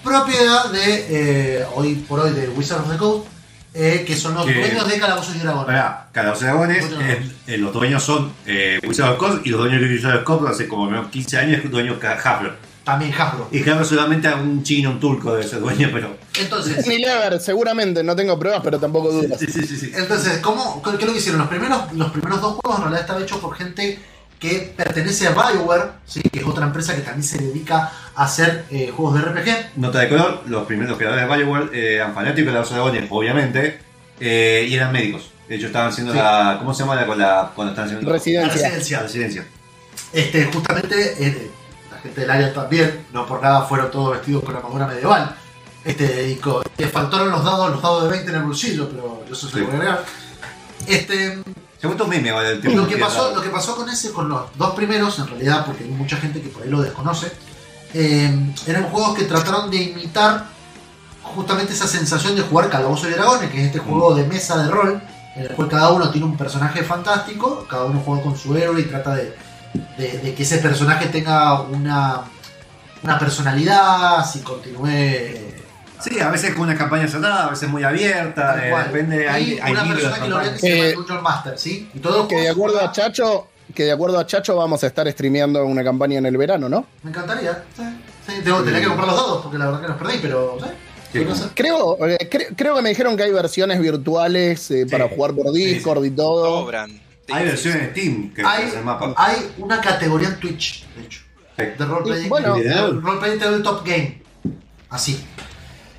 propiedad 0.03 0.69
de 0.71 1.59
eh, 1.59 1.65
hoy 1.75 1.95
por 1.95 2.19
hoy 2.19 2.31
de 2.31 2.49
Wizards 2.49 2.83
of 2.83 2.91
the 2.91 2.97
Coast, 2.97 3.27
eh, 3.73 4.03
que 4.05 4.15
son 4.15 4.35
los 4.35 4.45
Que- 4.45 4.53
dueños 4.53 4.87
de 4.87 4.99
Calabozos 4.99 5.35
y 5.35 5.39
Dragones. 5.39 5.67
Ahora, 5.69 6.07
Calabozos 6.11 6.43
y 6.43 6.45
Dragones, 6.45 6.85
eh, 7.01 7.31
eh, 7.47 7.57
los 7.57 7.73
dueños 7.73 8.03
son 8.03 8.31
eh, 8.45 8.79
of 8.83 9.17
Coast 9.17 9.45
y 9.45 9.49
los 9.49 9.61
dueños 9.61 9.81
de 9.81 9.87
Wizards 9.87 10.17
of 10.19 10.23
Coast 10.23 10.47
hace 10.47 10.67
como 10.67 10.89
menos 10.89 11.09
15 11.09 11.37
años 11.37 11.61
es 11.63 11.71
dueño 11.71 11.95
de 11.95 12.07
Hasbro. 12.07 12.53
También 12.83 13.13
Hasbro. 13.13 13.47
Y 13.51 13.67
Hasbro 13.67 13.85
solamente 13.85 14.27
a 14.27 14.35
un 14.35 14.61
chino, 14.61 14.91
un 14.91 14.99
turco 14.99 15.33
de 15.35 15.41
ese 15.41 15.57
dueño, 15.57 15.89
pero. 15.93 16.15
Entonces, 16.39 16.83
Unilever, 16.85 17.39
seguramente, 17.39 18.03
no 18.03 18.15
tengo 18.15 18.37
pruebas, 18.37 18.61
pero 18.63 18.79
tampoco 18.79 19.11
dudas. 19.11 19.39
Sí, 19.39 19.47
sí, 19.47 19.65
sí. 19.65 19.77
sí. 19.77 19.91
entonces 19.95 20.39
¿cómo, 20.39 20.81
¿qué 20.83 20.89
es 20.91 21.05
lo 21.05 21.13
que 21.13 21.17
hicieron? 21.19 21.39
Los 21.39 21.49
primeros, 21.49 21.93
los 21.93 22.11
primeros 22.11 22.41
dos 22.41 22.55
juegos 22.55 22.77
en 22.77 22.81
realidad 22.83 23.01
estaban 23.01 23.23
hechos 23.23 23.39
por 23.39 23.55
gente 23.55 23.99
que 24.43 24.73
pertenece 24.75 25.25
a 25.25 25.31
BioWare, 25.31 25.91
¿sí? 26.05 26.21
que 26.21 26.39
es 26.39 26.45
otra 26.45 26.65
empresa 26.65 26.93
que 26.93 27.01
también 27.01 27.23
se 27.23 27.37
dedica 27.37 27.91
a 28.13 28.23
hacer 28.25 28.65
eh, 28.69 28.91
juegos 28.93 29.15
de 29.15 29.21
RPG. 29.21 29.77
Nota 29.77 29.99
de 29.99 30.09
color: 30.09 30.41
los 30.47 30.67
primeros 30.67 30.97
creadores 30.97 31.27
de 31.29 31.33
Bioware 31.35 31.69
eh, 31.73 31.95
eran 31.95 32.13
fanáticos 32.13 32.53
de 32.53 32.59
Dragones, 32.59 33.05
obviamente, 33.09 33.79
eh, 34.19 34.65
y 34.69 34.75
eran 34.75 34.91
médicos. 34.91 35.31
De 35.47 35.55
hecho, 35.55 35.67
estaban 35.67 35.89
haciendo 35.89 36.11
Sí. 36.11 36.19
la. 36.19 36.57
¿Cómo 36.59 36.73
se 36.73 36.83
llama 36.83 36.95
la, 36.95 37.07
con 37.07 37.17
la, 37.17 37.51
cuando 37.55 37.71
están 37.71 37.85
haciendo 37.85 38.05
La 38.09 38.13
Residencia. 38.17 38.53
residencia. 38.53 38.97
la 38.97 39.03
residencia? 39.03 39.45
Este, 40.11 40.45
justamente 40.53 41.25
eh, 41.25 41.49
la 41.89 41.97
gente 41.99 42.21
del 42.21 42.29
área 42.29 42.53
también, 42.53 43.05
no 43.13 43.25
por 43.25 43.41
nada 43.41 43.61
fueron 43.63 43.89
todos 43.91 44.11
vestidos 44.17 44.43
con 44.43 44.55
armadura 44.55 44.87
medieval. 44.87 45.35
Este, 45.85 46.29
y 46.29 46.39
te 46.75 46.87
faltaron 46.87 47.29
los 47.31 47.43
dados, 47.45 47.71
los 47.71 47.81
dados 47.81 48.03
de 48.03 48.09
20 48.09 48.29
en 48.29 48.35
el 48.37 48.43
bolsillo, 48.43 48.89
pero 48.89 49.23
eso 49.31 49.47
se 49.47 49.53
Sí. 49.53 49.59
lo 49.59 49.65
voy 49.67 49.73
a 49.75 49.77
agregar. 49.77 50.05
Este, 50.87 51.37
Se 51.91 52.07
meme 52.07 52.31
ahora 52.31 52.49
lo 52.75 52.87
que 52.87 52.97
pasó, 52.97 53.35
lo 53.35 53.41
que 53.41 53.49
pasó 53.49 53.75
con 53.75 53.89
ese, 53.89 54.11
con 54.11 54.29
los 54.29 54.41
dos 54.57 54.73
primeros, 54.75 55.19
en 55.19 55.27
realidad, 55.27 55.65
porque 55.65 55.83
hay 55.83 55.89
mucha 55.89 56.17
gente 56.17 56.41
que 56.41 56.49
por 56.49 56.63
ahí 56.63 56.69
lo 56.69 56.81
desconoce, 56.81 57.31
eh, 57.93 58.53
eran 58.67 58.83
juegos 58.85 59.15
que 59.17 59.25
trataron 59.25 59.69
de 59.69 59.77
imitar 59.77 60.45
justamente 61.21 61.73
esa 61.73 61.87
sensación 61.87 62.35
de 62.35 62.41
jugar 62.41 62.69
Calabozos 62.69 63.09
y 63.09 63.13
Dragones, 63.13 63.49
que 63.51 63.59
es 63.61 63.65
este 63.67 63.79
juego 63.79 64.13
de 64.15 64.25
mesa 64.25 64.63
de 64.63 64.69
rol, 64.71 65.01
en 65.35 65.41
el 65.43 65.49
cual 65.49 65.67
cada 65.67 65.89
uno 65.91 66.09
tiene 66.11 66.25
un 66.27 66.37
personaje 66.37 66.83
fantástico, 66.83 67.65
cada 67.69 67.85
uno 67.85 68.01
juega 68.05 68.23
con 68.23 68.37
su 68.37 68.55
héroe 68.55 68.81
y 68.81 68.83
trata 68.85 69.15
de, 69.15 69.35
de- 69.97 70.19
de 70.19 70.33
que 70.35 70.43
ese 70.43 70.57
personaje 70.59 71.07
tenga 71.07 71.61
una, 71.61 72.21
una 73.03 73.19
personalidad, 73.19 74.25
si 74.25 74.39
continúe... 74.39 75.62
eh, 76.05 76.09
Sí, 76.13 76.19
a 76.19 76.29
veces 76.29 76.53
con 76.53 76.63
una 76.63 76.75
campaña 76.77 77.07
cerrada, 77.07 77.47
a 77.47 77.49
veces 77.49 77.69
muy 77.69 77.83
abierta, 77.83 78.55
tal 78.55 78.63
eh, 78.63 78.73
depende. 78.87 79.27
Hay, 79.29 79.59
hay 79.61 79.71
una 79.71 79.87
persona 79.87 80.15
que 80.19 80.27
lo 80.29 80.35
campaña. 80.37 80.57
se 80.57 80.69
llama 80.75 80.85
Eh, 80.89 80.93
Dungeon 80.93 81.23
Master, 81.23 81.57
¿sí? 81.57 81.89
Y 81.93 81.99
todo 81.99 82.27
Que 82.27 82.35
de 82.41 82.49
acuerdo 82.49 82.81
a 82.81 82.91
Chacho, 82.91 83.47
que 83.73 83.83
de 83.85 83.91
acuerdo 83.91 84.19
a 84.19 84.25
Chacho 84.27 84.55
vamos 84.55 84.83
a 84.83 84.87
estar 84.87 85.09
streameando 85.11 85.63
una 85.65 85.83
campaña 85.83 86.17
en 86.19 86.25
el 86.25 86.37
verano, 86.37 86.67
¿no? 86.69 86.85
Me 87.03 87.09
encantaría. 87.11 87.63
Sí, 87.75 87.83
sí, 88.27 88.33
tengo, 88.43 88.61
tenía 88.63 88.81
que 88.81 88.87
comprar 88.87 89.07
los 89.07 89.15
dados 89.17 89.41
porque 89.43 89.57
la 89.57 89.65
verdad 89.65 89.81
que 89.81 89.87
los 89.87 89.97
perdí, 89.97 90.17
pero. 90.21 90.57
Creo, 91.53 92.07
eh, 92.07 92.17
cre- 92.29 92.53
creo 92.55 92.75
que 92.75 92.81
me 92.81 92.89
dijeron 92.89 93.15
que 93.15 93.21
hay 93.23 93.31
versiones 93.31 93.79
virtuales 93.79 94.71
eh, 94.71 94.87
para 94.89 95.07
jugar 95.07 95.33
por 95.33 95.51
Discord 95.51 96.03
y 96.05 96.09
todo. 96.11 96.63
Cobran. 96.63 96.89
Sí, 96.89 97.31
Hay 97.31 97.43
sí, 97.43 97.49
versiones 97.49 97.81
de 97.81 97.89
Steam 97.91 98.33
que 98.33 98.41
Hay, 98.43 98.71
el 98.75 98.83
mapa. 98.83 99.13
hay 99.15 99.51
una 99.59 99.79
categoría 99.79 100.29
en 100.29 100.39
Twitch, 100.39 100.85
de 100.95 101.03
hecho, 101.03 101.21
Sí. 101.55 101.63
de 101.77 101.85
roleplaying. 101.85 102.29
Bueno. 102.29 102.55
de 102.55 102.73
roleplaying 102.99 103.39
tabletop 103.39 103.85
game. 103.85 104.21
Así. 104.89 105.23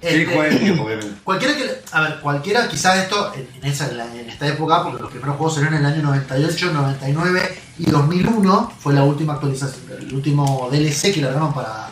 Sí, 0.04 0.20
Este, 0.20 0.34
jueguen 0.34 0.58
tiempo, 0.58 0.84
obviamente. 0.84 1.14
Cualquiera 1.24 1.56
que. 1.56 1.82
A 1.92 2.00
ver, 2.02 2.20
cualquiera, 2.20 2.68
quizás 2.68 2.98
esto 2.98 3.32
en, 3.34 3.64
esa, 3.64 3.88
esta 4.26 4.46
época, 4.46 4.82
porque 4.82 5.00
los 5.00 5.10
primeros 5.10 5.36
juegos 5.36 5.54
salieron 5.54 5.78
en 5.78 5.86
el 5.86 5.92
año 5.92 6.02
98, 6.02 6.72
99 6.72 7.58
y 7.78 7.90
2001, 7.90 8.72
fue 8.78 8.92
la 8.92 9.04
última 9.04 9.34
actualización, 9.34 9.82
el 9.98 10.12
último 10.12 10.68
DLC 10.70 11.14
que 11.14 11.22
largaron 11.22 11.54
para 11.54 11.88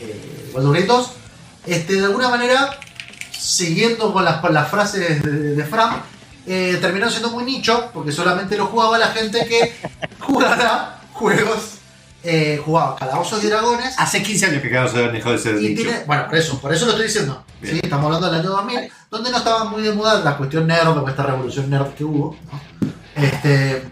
eh, 0.00 0.50
Baldur's 0.54 0.80
Gate 0.80 0.86
2. 0.86 1.10
Este, 1.66 1.94
de 1.94 2.04
alguna 2.04 2.28
manera, 2.28 2.78
siguiendo 3.36 4.12
con 4.12 4.24
las, 4.24 4.36
con 4.36 4.54
las 4.54 4.68
frases 4.68 5.22
de, 5.22 5.54
de 5.56 5.64
Fran, 5.64 6.02
eh, 6.46 6.78
terminaron 6.80 7.10
siendo 7.10 7.30
muy 7.30 7.44
nicho, 7.44 7.90
porque 7.92 8.12
solamente 8.12 8.56
lo 8.56 8.66
jugaba 8.66 8.98
la 8.98 9.08
gente 9.08 9.44
que 9.46 9.74
jugara 10.20 11.00
juegos, 11.12 11.75
eh, 12.26 12.60
jugaba 12.64 12.96
Calabozos 12.96 13.42
y 13.44 13.46
Dragones. 13.46 13.94
Hace 13.98 14.22
15 14.22 14.46
años 14.46 14.62
que 14.62 14.68
se 14.68 15.08
dejó 15.08 15.30
de 15.30 15.38
ser 15.38 15.62
Y 15.62 15.74
tiene, 15.74 16.04
bueno, 16.06 16.26
por 16.26 16.36
eso, 16.36 16.60
por 16.60 16.72
eso 16.72 16.84
lo 16.84 16.90
estoy 16.92 17.06
diciendo. 17.06 17.44
Estamos 17.62 18.04
hablando 18.06 18.26
del 18.30 18.40
año 18.40 18.50
2000, 18.50 18.90
donde 19.10 19.30
no 19.30 19.38
estaba 19.38 19.64
muy 19.64 19.82
de 19.82 19.92
moda 19.92 20.20
la 20.22 20.36
cuestión 20.36 20.66
nerd, 20.66 20.94
con 20.94 21.08
esta 21.08 21.22
revolución 21.22 21.70
nerd 21.70 21.94
que 21.94 22.04
hubo. 22.04 22.36
¿no? 22.52 22.60
Este, 23.22 23.82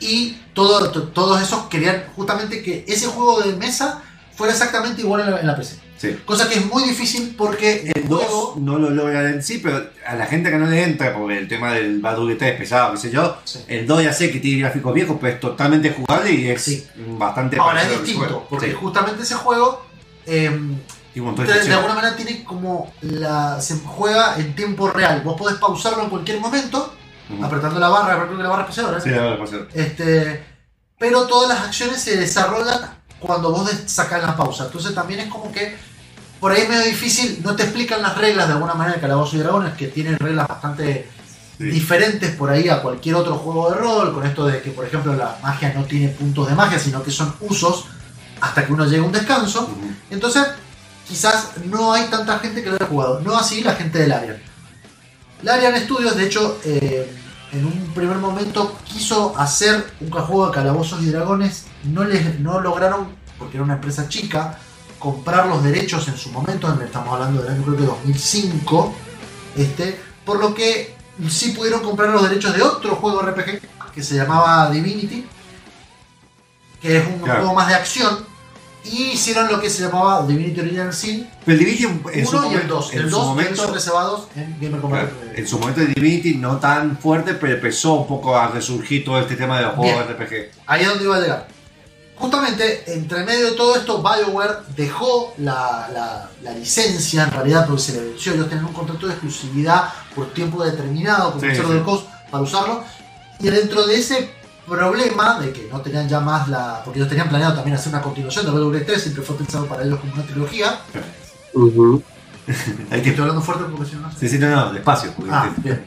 y 0.00 0.32
todo, 0.54 0.90
to- 0.90 1.08
todos 1.08 1.40
esos 1.40 1.64
querían 1.66 2.04
justamente 2.16 2.62
que 2.62 2.84
ese 2.88 3.06
juego 3.06 3.40
de 3.40 3.52
mesa 3.54 4.02
fuera 4.42 4.54
exactamente 4.54 5.02
igual 5.02 5.20
en 5.20 5.30
la, 5.30 5.40
en 5.40 5.46
la 5.46 5.54
PC. 5.56 5.76
Sí. 5.96 6.18
Cosa 6.24 6.48
que 6.48 6.56
es 6.56 6.66
muy 6.66 6.82
difícil 6.82 7.36
porque 7.38 7.82
el 7.82 7.92
El 8.02 8.08
2 8.08 8.22
juego. 8.24 8.54
no 8.60 8.76
lo 8.76 8.90
logran 8.90 9.26
en 9.34 9.40
sí, 9.42 9.60
pero 9.62 9.86
a 10.04 10.16
la 10.16 10.26
gente 10.26 10.50
que 10.50 10.56
no 10.56 10.66
le 10.66 10.82
entra, 10.82 11.14
porque 11.14 11.38
el 11.38 11.46
tema 11.46 11.72
del 11.74 12.00
Baldur's 12.00 12.30
Gate 12.30 12.38
3 12.40 12.52
es 12.54 12.58
pesado, 12.58 12.90
qué 12.92 12.98
sé 12.98 13.10
yo, 13.12 13.36
Sí. 13.44 13.60
el 13.68 13.86
2 13.86 14.02
ya 14.02 14.12
sé 14.12 14.32
que 14.32 14.40
tiene 14.40 14.62
gráficos 14.62 14.92
viejos, 14.94 15.16
pero 15.20 15.34
es 15.34 15.38
totalmente 15.38 15.90
jugable 15.92 16.32
y 16.32 16.48
es 16.48 16.60
Sí. 16.60 16.84
bastante 17.16 17.56
Ahora 17.56 17.82
es 17.82 17.90
distinto, 18.02 18.44
porque 18.50 18.72
justamente 18.72 19.22
ese 19.22 19.36
juego. 19.36 19.86
em, 20.26 20.76
Y 21.14 21.20
un 21.20 21.26
montón 21.26 21.46
de 21.46 21.52
alguna 21.72 21.94
manera 21.94 22.16
tiene 22.16 22.42
como 22.42 22.92
la 23.02 23.60
se 23.60 23.76
juega 23.84 24.34
en 24.38 24.56
tiempo 24.56 24.90
real. 24.90 25.20
Vos 25.22 25.36
podés 25.38 25.58
pausarlo 25.58 26.02
en 26.02 26.10
cualquier 26.10 26.40
momento, 26.40 26.92
apretando 27.40 27.78
la 27.78 27.88
barra, 27.90 28.28
que 28.28 28.42
la 28.42 28.48
barra 28.48 28.62
especial, 28.62 28.86
¿verdad? 28.86 29.38
Sí. 29.48 29.56
Este, 29.78 30.42
pero 30.98 31.26
todas 31.28 31.48
las 31.48 31.66
acciones 31.68 32.00
se 32.00 32.16
desarrollan 32.16 33.01
cuando 33.22 33.50
vos 33.50 33.70
sacas 33.86 34.22
la 34.22 34.36
pausa. 34.36 34.66
Entonces 34.66 34.94
también 34.94 35.20
es 35.20 35.28
como 35.28 35.50
que 35.50 35.76
por 36.40 36.52
ahí 36.52 36.62
es 36.62 36.68
medio 36.68 36.84
difícil, 36.84 37.40
no 37.44 37.54
te 37.54 37.62
explican 37.62 38.02
las 38.02 38.18
reglas 38.18 38.48
de 38.48 38.54
alguna 38.54 38.74
manera 38.74 38.96
de 38.96 39.00
Calabozo 39.00 39.36
y 39.36 39.38
Dragones, 39.40 39.74
que 39.74 39.88
tienen 39.88 40.18
reglas 40.18 40.48
bastante 40.48 41.08
Sí. 41.58 41.64
diferentes 41.64 42.34
por 42.34 42.50
ahí 42.50 42.68
a 42.68 42.82
cualquier 42.82 43.14
otro 43.14 43.36
juego 43.36 43.70
de 43.70 43.76
rol, 43.76 44.12
con 44.12 44.26
esto 44.26 44.46
de 44.46 44.60
que 44.62 44.70
por 44.70 44.84
ejemplo 44.84 45.14
la 45.14 45.38
magia 45.42 45.72
no 45.74 45.84
tiene 45.84 46.08
puntos 46.08 46.48
de 46.48 46.54
magia, 46.54 46.78
sino 46.78 47.02
que 47.02 47.10
son 47.12 47.32
usos 47.40 47.84
hasta 48.40 48.66
que 48.66 48.72
uno 48.72 48.84
llegue 48.86 48.98
a 48.98 49.04
un 49.04 49.12
descanso. 49.12 49.70
Entonces, 50.10 50.44
quizás 51.06 51.50
no 51.66 51.92
hay 51.92 52.06
tanta 52.06 52.38
gente 52.40 52.62
que 52.64 52.70
lo 52.70 52.76
haya 52.76 52.86
jugado. 52.86 53.20
No 53.20 53.36
así 53.36 53.62
la 53.62 53.74
gente 53.74 53.98
del 53.98 54.10
Arian. 54.12 54.42
La 55.42 55.54
Arian 55.54 55.78
Studios, 55.82 56.16
de 56.16 56.24
hecho, 56.26 56.58
eh, 56.64 57.12
en 57.52 57.66
un 57.66 57.92
primer 57.94 58.16
momento 58.16 58.76
quiso 58.84 59.38
hacer 59.38 59.92
un 60.00 60.10
juego 60.10 60.46
de 60.46 60.52
calabozos 60.52 61.02
y 61.02 61.10
dragones. 61.10 61.66
No, 61.84 62.04
les, 62.04 62.40
no 62.40 62.60
lograron, 62.60 63.08
porque 63.38 63.56
era 63.58 63.64
una 63.64 63.74
empresa 63.74 64.08
chica, 64.08 64.58
comprar 64.98 65.46
los 65.46 65.62
derechos 65.62 66.08
en 66.08 66.16
su 66.16 66.30
momento. 66.30 66.72
Estamos 66.82 67.12
hablando 67.14 67.42
del 67.42 67.52
año 67.52 67.62
creo 67.62 67.76
que 67.76 67.84
2005. 67.84 68.94
Este, 69.56 70.00
por 70.24 70.40
lo 70.40 70.54
que 70.54 70.96
sí 71.28 71.50
pudieron 71.50 71.82
comprar 71.82 72.10
los 72.10 72.22
derechos 72.22 72.54
de 72.54 72.62
otro 72.62 72.96
juego 72.96 73.20
RPG 73.20 73.60
que 73.94 74.02
se 74.02 74.16
llamaba 74.16 74.70
Divinity, 74.70 75.26
que 76.80 76.96
es 76.96 77.06
un 77.06 77.20
Claro. 77.20 77.40
juego 77.40 77.54
más 77.54 77.68
de 77.68 77.74
acción. 77.74 78.31
Y 78.84 79.12
hicieron 79.12 79.48
lo 79.50 79.60
que 79.60 79.70
se 79.70 79.82
llamaba 79.84 80.26
Divinity 80.26 80.60
Original 80.60 80.92
Sin 80.92 81.28
Pero 81.44 81.58
el 81.58 81.64
Divinity 81.64 82.00
en 82.14 82.26
su 82.26 82.36
1 82.36 82.42
y 82.42 82.46
el 82.48 82.52
momento, 82.54 82.74
2. 82.74 82.92
en 82.94 82.98
El 82.98 83.04
su 83.10 83.16
2 83.16 83.26
momento, 83.26 83.72
reservados 83.74 84.28
en 84.34 84.56
Gamer 84.60 84.80
Combat. 84.80 85.00
claro, 85.08 85.32
en 85.36 85.46
su 85.48 85.58
momento 85.58 85.80
el 85.82 85.94
Divinity 85.94 86.34
no 86.34 86.58
tan 86.58 86.98
fuerte, 86.98 87.34
pero 87.34 87.54
empezó 87.54 87.94
un 87.94 88.06
poco 88.08 88.36
a 88.36 88.48
resurgir 88.48 89.04
todo 89.04 89.20
este 89.20 89.36
tema 89.36 89.58
de 89.58 89.64
los 89.66 89.74
juegos 89.76 90.04
Bien. 90.06 90.16
RPG. 90.18 90.50
Ahí 90.66 90.82
es 90.82 90.88
donde 90.88 91.04
iba 91.04 91.16
a 91.16 91.20
llegar. 91.20 91.48
Justamente, 92.16 92.84
entre 92.94 93.24
medio 93.24 93.46
de 93.50 93.56
todo 93.56 93.74
esto, 93.74 94.02
BioWare 94.02 94.58
dejó 94.76 95.34
la, 95.38 95.88
la- 95.92 96.30
la 96.42 96.52
licencia, 96.52 97.24
en 97.24 97.30
realidad, 97.32 97.66
porque 97.66 97.82
se 97.82 97.92
le 97.94 98.04
venció. 98.10 98.32
Ellos 98.34 98.48
tenían 98.48 98.66
un 98.66 98.72
contrato 98.72 99.06
de 99.06 99.12
exclusividad 99.12 99.88
por 100.14 100.32
tiempo 100.32 100.62
determinado 100.64 101.32
con 101.32 101.40
Sí, 101.40 101.46
Wizards 101.48 101.68
sí. 101.68 101.72
of 101.74 101.78
the 101.80 101.84
Coast 101.84 102.06
para 102.30 102.42
usarlo. 102.44 102.84
Y 103.40 103.48
dentro 103.48 103.86
de 103.86 103.96
ese 103.98 104.30
problema 104.66 105.38
de 105.40 105.52
que 105.52 105.68
no 105.70 105.80
tenían 105.80 106.08
ya 106.08 106.20
más 106.20 106.48
la. 106.48 106.82
Porque 106.84 106.98
ellos 106.98 107.08
tenían 107.08 107.28
planeado 107.28 107.54
también 107.54 107.76
hacer 107.76 107.92
una 107.92 108.02
continuación 108.02 108.46
de 108.46 108.52
WWE3, 108.52 108.96
siempre 108.98 109.22
fue 109.22 109.36
pensado 109.36 109.66
para 109.66 109.84
ellos 109.84 109.98
como 110.00 110.12
una 110.14 110.22
trilogía. 110.24 110.80
Ujú. 111.54 112.02
Hay 112.90 112.98
Estoy 112.98 113.14
que... 113.14 113.20
hablando 113.20 113.40
fuerte 113.42 113.64
porque 113.70 113.90
si 113.90 113.96
no. 113.96 114.10
Sí, 114.18 114.28
sí, 114.28 114.38
no, 114.38 114.50
no, 114.50 114.72
despacio. 114.72 115.12
porque- 115.14 115.30
Ah, 115.32 115.50
bien. 115.58 115.84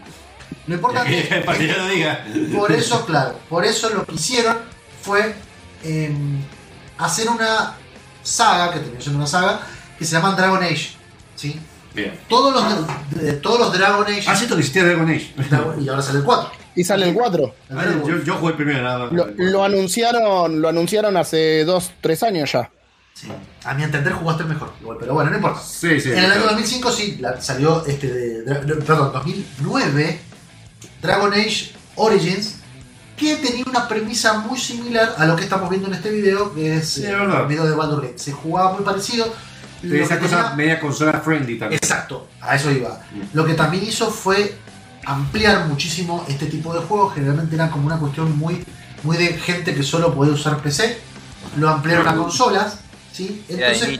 Lo 0.67 0.75
importante 0.75 1.19
es 1.39 1.45
Para 1.45 1.57
que 1.57 1.67
yo 1.67 1.77
lo 1.77 1.87
diga. 1.87 2.25
Por 2.57 2.71
eso, 2.71 3.05
claro, 3.05 3.39
por 3.49 3.65
eso 3.65 3.89
lo 3.89 4.05
que 4.05 4.15
hicieron 4.15 4.57
fue 5.01 5.35
em, 5.83 6.41
hacer 6.97 7.29
una 7.29 7.73
saga, 8.23 8.71
que 8.71 8.79
terminó 8.79 9.01
siendo 9.01 9.17
una 9.19 9.27
saga, 9.27 9.59
que 9.99 10.05
se 10.05 10.13
llama 10.13 10.31
Dragon 10.31 10.63
Age. 10.63 10.91
¿sí? 11.35 11.59
Bien. 11.93 12.17
Todos 12.29 12.53
los, 12.53 12.63
de- 13.11 13.21
de- 13.23 13.33
todos 13.33 13.59
los 13.59 13.73
Dragon 13.73 14.05
Age. 14.07 14.23
Ah, 14.27 14.35
siento 14.35 14.55
que 14.55 14.61
existía 14.61 14.83
Dragon 14.85 15.09
Age. 15.09 15.33
Y 15.81 15.89
ahora 15.89 16.01
sale 16.01 16.19
el 16.19 16.23
4. 16.25 16.51
Y 16.75 16.83
sale 16.83 17.07
el 17.09 17.13
4. 17.15 17.53
El 17.69 17.77
Ah, 17.77 17.83
Dragon- 17.85 18.07
yo, 18.07 18.23
yo 18.23 18.35
jugué 18.35 18.51
el 18.51 18.57
primero 18.57 18.81
nada 18.83 18.99
más. 19.05 19.11
Lo, 19.13 19.27
lo 19.37 19.63
anunciaron, 19.63 20.61
lo 20.61 20.67
anunciaron 20.69 21.15
hace 21.17 21.63
2, 21.65 21.91
3 22.01 22.23
años 22.23 22.51
ya. 22.51 22.69
sí. 23.13 23.27
A 23.63 23.73
mi 23.73 23.83
entender 23.83 24.13
jugaste 24.13 24.43
el 24.43 24.49
mejor, 24.49 24.73
igual, 24.81 24.97
pero 24.99 25.13
bueno, 25.15 25.31
no 25.31 25.37
importa. 25.37 25.59
Sí, 25.61 25.99
sí. 25.99 26.11
en 26.11 26.19
el 26.19 26.25
año 26.25 26.33
claro. 26.33 26.49
2005 26.51 26.91
sí, 26.91 27.17
la- 27.19 27.41
salió 27.41 27.83
este 27.85 28.07
de, 28.07 28.41
de- 28.43 28.75
perdón, 28.75 29.11
2009, 29.13 30.19
Dragon 31.01 31.33
Age 31.33 31.71
Origins, 31.95 32.57
que 33.17 33.37
tenía 33.37 33.63
una 33.67 33.87
premisa 33.87 34.39
muy 34.39 34.59
similar 34.59 35.15
a 35.17 35.25
lo 35.25 35.35
que 35.35 35.43
estamos 35.43 35.69
viendo 35.69 35.87
en 35.87 35.95
este 35.95 36.09
video, 36.11 36.53
que 36.53 36.75
es 36.75 36.89
Sí, 36.89 37.05
eh, 37.05 37.11
el 37.13 37.47
video 37.47 37.65
de 37.65 37.75
Baldur's 37.75 38.01
Gate. 38.03 38.19
Se 38.19 38.31
jugaba 38.33 38.73
muy 38.73 38.83
parecido. 38.83 39.33
Esa 39.81 40.19
cosa 40.19 40.37
tenía- 40.37 40.55
media 40.55 40.79
consola 40.79 41.13
friendly 41.21 41.57
también. 41.57 41.79
Exacto, 41.81 42.27
a 42.41 42.55
eso 42.55 42.69
iba. 42.71 42.99
Mm. 43.11 43.21
Lo 43.33 43.45
que 43.45 43.53
también 43.53 43.83
hizo 43.85 44.11
fue 44.11 44.55
ampliar 45.05 45.67
muchísimo 45.67 46.25
este 46.27 46.47
tipo 46.47 46.73
de 46.73 46.81
juegos. 46.81 47.13
Generalmente 47.13 47.55
era 47.55 47.69
como 47.69 47.85
una 47.87 47.99
cuestión 47.99 48.37
muy, 48.37 48.63
muy 49.03 49.17
de 49.17 49.27
gente 49.33 49.73
que 49.73 49.83
solo 49.83 50.13
podía 50.13 50.33
usar 50.33 50.57
PC. 50.61 50.97
Lo 51.57 51.69
ampliaron 51.69 52.07
a 52.07 52.15
consolas. 52.15 52.79
¿sí? 53.11 53.43
Entonces. 53.49 53.99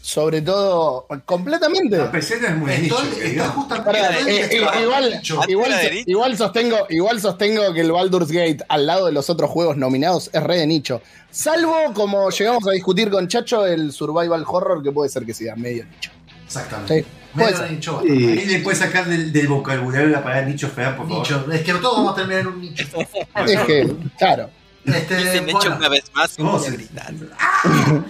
Sobre 0.00 0.40
todo, 0.40 1.08
completamente. 1.24 1.96
La 1.98 2.12
PC 2.12 2.40
no 2.40 2.46
es 2.46 2.56
muy 2.56 2.70
estoy- 2.70 2.80
nicho. 3.08 3.22
está 3.22 3.48
justamente. 3.48 3.90
Pará, 3.90 4.20
eh, 4.20 4.48
eh, 4.52 6.02
igual 6.06 6.36
sostengo, 6.38 6.86
igual 6.90 7.20
sostengo 7.20 7.72
que 7.74 7.80
el 7.80 7.90
Baldur's 7.90 8.30
Gate 8.30 8.58
al 8.68 8.86
lado 8.86 9.06
de 9.06 9.12
los 9.12 9.28
otros 9.30 9.50
juegos 9.50 9.76
nominados 9.76 10.30
es 10.32 10.42
re 10.44 10.58
de 10.58 10.66
nicho. 10.68 11.02
Salvo 11.30 11.74
como 11.92 12.30
llegamos 12.30 12.66
a 12.68 12.70
discutir 12.70 13.10
con 13.10 13.26
Chacho 13.26 13.66
el 13.66 13.90
survival 13.92 14.44
horror 14.46 14.80
que 14.82 14.92
puede 14.92 15.10
ser 15.10 15.26
que 15.26 15.34
sea 15.34 15.56
medio 15.56 15.84
nicho. 15.84 16.10
Exactamente. 16.46 17.02
Sí, 17.02 17.06
Medio 17.36 17.50
puede 17.50 17.56
ser. 17.56 17.72
nicho, 17.72 18.02
le 18.04 18.74
sacar 18.74 19.06
del, 19.06 19.32
del 19.32 19.48
vocabulario 19.48 20.08
la 20.08 20.22
palabra 20.22 20.46
nicho 20.46 20.68
fea, 20.68 20.96
por 20.96 21.06
favor. 21.06 21.22
nicho. 21.22 21.52
Es 21.52 21.60
que 21.62 21.72
todos 21.74 21.96
vamos 21.98 22.12
a 22.12 22.16
terminar 22.16 22.40
en 22.40 22.46
un 22.48 22.60
nicho. 22.60 22.86
Es 23.46 23.60
que, 23.60 23.94
claro. 24.18 24.50
Este, 24.84 25.16
Dicen 25.16 25.48
hecho 25.48 25.58
bueno, 25.58 25.76
una 25.76 25.88
vez 25.88 26.04
más 26.14 26.32
y 26.34 26.36
¿Cómo 26.42 26.58
voy 26.58 26.66
a. 26.68 28.04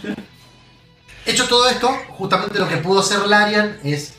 Hecho 1.26 1.48
todo 1.48 1.68
esto, 1.68 1.90
justamente 2.10 2.58
lo 2.58 2.68
que 2.68 2.76
pudo 2.76 3.00
hacer 3.00 3.26
Larian 3.26 3.78
es. 3.82 4.12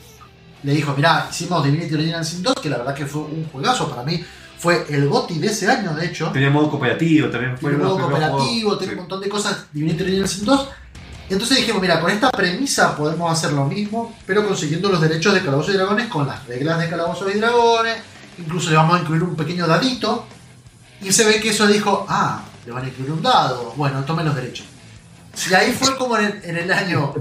Le 0.62 0.72
dijo, 0.74 0.92
mirá, 0.96 1.28
hicimos 1.30 1.64
Divinity 1.64 1.94
Original 1.94 2.24
Sin 2.24 2.42
2, 2.42 2.54
que 2.60 2.68
la 2.68 2.78
verdad 2.78 2.94
que 2.94 3.06
fue 3.06 3.22
un 3.22 3.48
juegazo 3.50 3.88
para 3.88 4.02
mí. 4.02 4.22
Fue 4.58 4.84
el 4.90 5.08
GOTY 5.08 5.38
de 5.38 5.46
ese 5.46 5.70
año, 5.70 5.94
de 5.94 6.06
hecho. 6.06 6.30
Tenía 6.32 6.50
modo 6.50 6.68
cooperativo 6.68 7.28
también. 7.30 7.56
Fue 7.56 7.72
uno 7.76 7.84
modo 7.84 7.96
de 7.96 8.02
cooperativo, 8.02 8.40
juegos. 8.70 8.78
tiene 8.78 8.92
un 8.92 8.96
Sí. 8.96 9.00
montón 9.00 9.20
de 9.20 9.28
cosas. 9.28 9.66
Divinity 9.72 10.02
Original 10.02 10.28
Sin 10.28 10.44
2. 10.44 10.68
Entonces 11.30 11.58
dijimos, 11.58 11.82
mira, 11.82 12.00
con 12.00 12.10
esta 12.10 12.30
premisa 12.30 12.96
podemos 12.96 13.30
hacer 13.30 13.52
lo 13.52 13.64
mismo, 13.66 14.16
pero 14.26 14.46
consiguiendo 14.46 14.88
los 14.88 15.00
derechos 15.00 15.34
de 15.34 15.40
Calabozos 15.40 15.74
y 15.74 15.76
Dragones 15.76 16.06
con 16.08 16.26
las 16.26 16.46
reglas 16.46 16.80
de 16.80 16.88
Calabozos 16.88 17.34
y 17.34 17.38
Dragones. 17.38 17.96
Incluso 18.38 18.70
le 18.70 18.76
vamos 18.76 18.96
a 18.96 19.00
incluir 19.00 19.22
un 19.22 19.36
pequeño 19.36 19.66
dadito. 19.66 20.26
Y 21.02 21.12
se 21.12 21.24
ve 21.24 21.40
que 21.40 21.50
eso 21.50 21.66
dijo, 21.66 22.06
ah, 22.08 22.42
le 22.64 22.72
van 22.72 22.84
a 22.84 22.88
incluir 22.88 23.12
un 23.12 23.22
dado. 23.22 23.72
Bueno, 23.76 24.04
tomen 24.04 24.24
los 24.24 24.34
derechos. 24.34 24.66
Y 25.50 25.54
ahí 25.54 25.72
fue 25.72 25.96
como 25.96 26.16
en 26.16 26.24
el, 26.24 26.40
en 26.44 26.56
el 26.56 26.72
año 26.72 27.14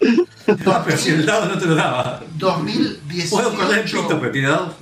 No, 0.64 0.82
pero 0.84 0.96
si 0.96 1.10
el 1.10 1.26
dado 1.26 1.46
no 1.46 1.58
te 1.58 1.66
lo 1.66 1.74
daba. 1.74 2.20
2018. 2.34 3.30
Puedo 3.30 3.54
correr 3.54 3.78
el 3.80 3.84
pito, 3.84 4.20
pero 4.20 4.30
tiene 4.30 4.48
dados. 4.48 4.74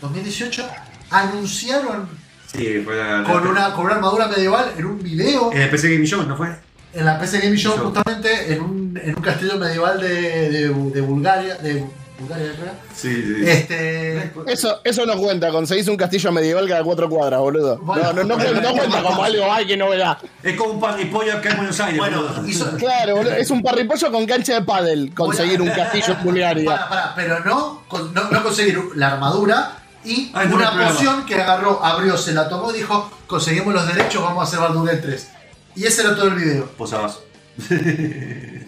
2018 0.00 0.66
anunciaron 1.10 2.08
Sí, 2.46 2.82
fue 2.84 2.96
la. 2.96 3.22
con 3.22 3.46
una, 3.46 3.72
con 3.74 3.84
una 3.84 3.94
armadura 3.94 4.26
medieval 4.26 4.72
en 4.76 4.84
un 4.84 5.02
video. 5.02 5.52
En 5.52 5.62
el 5.62 5.70
PC 5.70 5.94
Game 5.94 6.06
Show, 6.06 6.24
¿no 6.24 6.36
fue? 6.36 6.48
En 6.92 7.04
la 7.06 7.18
PC 7.18 7.40
Game 7.40 7.56
Show, 7.56 7.76
justamente, 7.78 8.52
en 8.52 8.60
un, 8.62 9.00
en 9.02 9.14
un 9.16 9.22
castillo 9.22 9.56
medieval 9.56 10.00
de, 10.00 10.50
de, 10.50 10.68
de 10.68 11.00
Bulgaria. 11.00 11.54
De 11.56 11.84
Bulgaria. 12.18 12.52
Sí, 12.94 13.14
sí. 13.22 13.34
Este. 13.48 14.32
Eso, 14.46 14.80
eso 14.84 15.06
no 15.06 15.16
cuenta, 15.16 15.50
conseguís 15.50 15.86
un 15.88 15.96
castillo 15.96 16.32
medieval 16.32 16.68
cada 16.68 16.82
cuatro 16.82 17.08
cuadras, 17.08 17.40
boludo. 17.40 17.78
Bueno. 17.78 18.12
no, 18.12 18.24
no, 18.24 18.24
no, 18.24 18.34
cuenta- 18.36 18.60
no 18.60 18.72
cuenta 18.76 19.02
como 19.02 19.22
algo, 19.24 19.52
ay, 19.52 19.66
que 19.66 19.76
novedad. 19.76 20.18
Es 20.42 20.56
como 20.56 20.74
un 20.74 20.80
parripollo 20.80 21.32
acá 21.34 21.50
en 21.50 21.56
Buenos 21.58 21.80
Aires. 21.80 21.98
Bueno, 21.98 22.24
hizo. 22.46 22.76
Claro, 22.76 23.16
boludo, 23.16 23.32
es 23.34 23.50
un 23.50 23.62
parripollo 23.62 24.10
con 24.12 24.26
cancha 24.26 24.54
de 24.54 24.62
pádel, 24.62 25.14
conseguir 25.14 25.62
un 25.62 25.70
castillo 25.70 26.14
en 26.18 26.24
Bulgaria. 26.24 26.64
Para, 26.70 26.88
para, 26.88 27.14
pero 27.14 27.40
no, 27.44 27.82
con- 27.88 28.12
no, 28.12 28.28
no 28.30 28.42
conseguir 28.42 28.78
la 28.96 29.12
armadura 29.12 29.76
y 30.04 30.30
Ay, 30.34 30.48
no 30.48 30.56
una 30.56 30.70
problema. 30.70 30.92
poción 30.92 31.24
que 31.24 31.36
agarró, 31.36 31.82
abrió, 31.84 32.18
se 32.18 32.32
la 32.32 32.48
tomó 32.48 32.70
y 32.72 32.78
dijo: 32.78 33.10
Conseguimos 33.26 33.72
los 33.72 33.86
derechos, 33.86 34.22
vamos 34.22 34.40
a 34.40 34.46
hacer 34.48 34.58
Baldur's 34.58 34.90
Gate 34.90 35.06
3. 35.06 35.28
Y 35.76 35.84
ese 35.86 36.02
era 36.02 36.14
todo 36.14 36.28
el 36.28 36.34
video. 36.34 36.66
Posabas. 36.76 37.18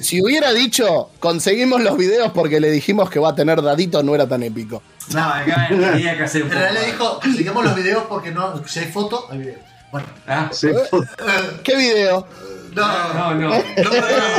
Si 0.00 0.20
hubiera 0.22 0.52
dicho, 0.52 1.10
conseguimos 1.20 1.80
los 1.82 1.96
videos 1.96 2.32
porque 2.32 2.60
le 2.60 2.70
dijimos 2.70 3.08
que 3.08 3.18
va 3.18 3.30
a 3.30 3.34
tener 3.34 3.62
dadito, 3.62 4.02
no 4.02 4.14
era 4.14 4.28
tan 4.28 4.42
épico. 4.42 4.82
No, 5.14 5.20
acá 5.22 5.68
tenía 5.70 6.16
que 6.16 6.24
hacer 6.24 6.42
un 6.42 6.48
En 6.48 6.54
poco. 6.54 6.60
realidad 6.64 6.86
dijo: 6.86 7.20
Conseguimos 7.20 7.64
los 7.64 7.74
videos 7.74 8.04
porque 8.08 8.30
no, 8.30 8.66
si 8.66 8.80
hay 8.80 8.86
foto, 8.92 9.26
hay 9.30 9.38
video. 9.38 9.58
Bueno, 9.90 10.06
Ah, 10.26 10.48
Sí. 10.52 10.68
eh, 10.68 11.60
¿Qué 11.64 11.76
video? 11.76 12.26
no, 12.74 13.14
no, 13.14 13.34
no. 13.34 13.48
Nombre 13.50 13.74
del 13.74 13.84
programa. 13.84 14.38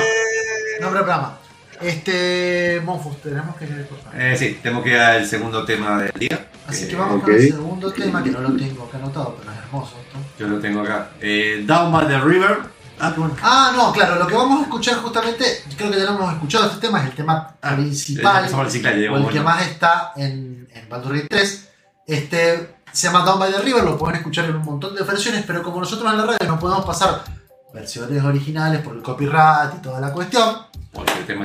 Nombre 0.81 0.99
programa. 1.01 1.37
Este. 1.81 2.81
Monfus, 2.83 3.21
tenemos 3.21 3.55
que 3.57 3.67
cortar. 3.87 4.13
Eh, 4.19 4.35
sí, 4.37 4.59
tenemos 4.61 4.83
que 4.83 4.89
ir 4.91 4.97
al 4.99 5.25
segundo 5.25 5.65
tema 5.65 5.97
del 6.01 6.11
día. 6.19 6.47
Así 6.67 6.85
Eh, 6.85 6.87
que 6.89 6.95
vamos 6.95 7.17
ok. 7.17 7.23
con 7.23 7.33
el 7.33 7.47
segundo 7.51 7.91
tema, 7.93 8.23
que 8.23 8.31
no 8.31 8.39
lo 8.41 8.55
tengo 8.55 8.83
acá 8.85 8.97
anotado, 8.97 9.35
pero 9.39 9.51
es 9.51 9.57
hermoso 9.59 9.95
esto. 10.01 10.17
Yo 10.39 10.47
lo 10.47 10.59
tengo 10.59 10.81
acá. 10.81 11.09
Eh, 11.19 11.63
Down 11.65 11.91
by 11.91 12.07
the 12.07 12.19
River. 12.19 12.59
Ah, 12.99 13.13
bueno. 13.17 13.35
Ah, 13.41 13.73
no, 13.75 13.91
claro, 13.91 14.15
lo 14.15 14.27
que 14.27 14.35
vamos 14.35 14.59
a 14.59 14.63
escuchar 14.63 14.95
justamente, 14.97 15.45
creo 15.75 15.91
que 15.91 15.97
ya 15.97 16.03
lo 16.05 16.11
hemos 16.15 16.33
escuchado, 16.33 16.67
este 16.67 16.79
tema 16.87 16.99
es 17.01 17.05
el 17.09 17.15
tema 17.15 17.55
Ah, 17.61 17.75
principal, 17.75 18.45
a 18.53 18.63
reciclar, 18.63 18.95
ya 18.97 19.11
o 19.11 19.17
el 19.17 19.23
que 19.23 19.29
bueno. 19.39 19.43
más 19.43 19.63
está 19.67 20.13
en, 20.15 20.67
en 20.73 20.89
Baldur's 20.89 21.15
Gate 21.23 21.27
3. 21.29 21.69
Este, 22.07 22.75
se 22.91 23.07
llama 23.07 23.25
Down 23.25 23.39
by 23.39 23.51
the 23.51 23.59
River, 23.61 23.83
lo 23.83 23.97
pueden 23.97 24.17
escuchar 24.17 24.45
en 24.45 24.55
un 24.57 24.63
montón 24.63 24.95
de 24.95 25.03
versiones, 25.03 25.43
pero 25.45 25.63
como 25.63 25.79
nosotros 25.79 26.09
en 26.11 26.17
la 26.19 26.25
radio 26.25 26.47
no 26.47 26.59
podemos 26.59 26.85
pasar 26.85 27.23
versiones 27.73 28.23
originales 28.23 28.81
por 28.81 28.95
el 28.95 29.01
copyright 29.01 29.73
y 29.75 29.81
toda 29.81 29.99
la 29.99 30.13
cuestión, 30.13 30.55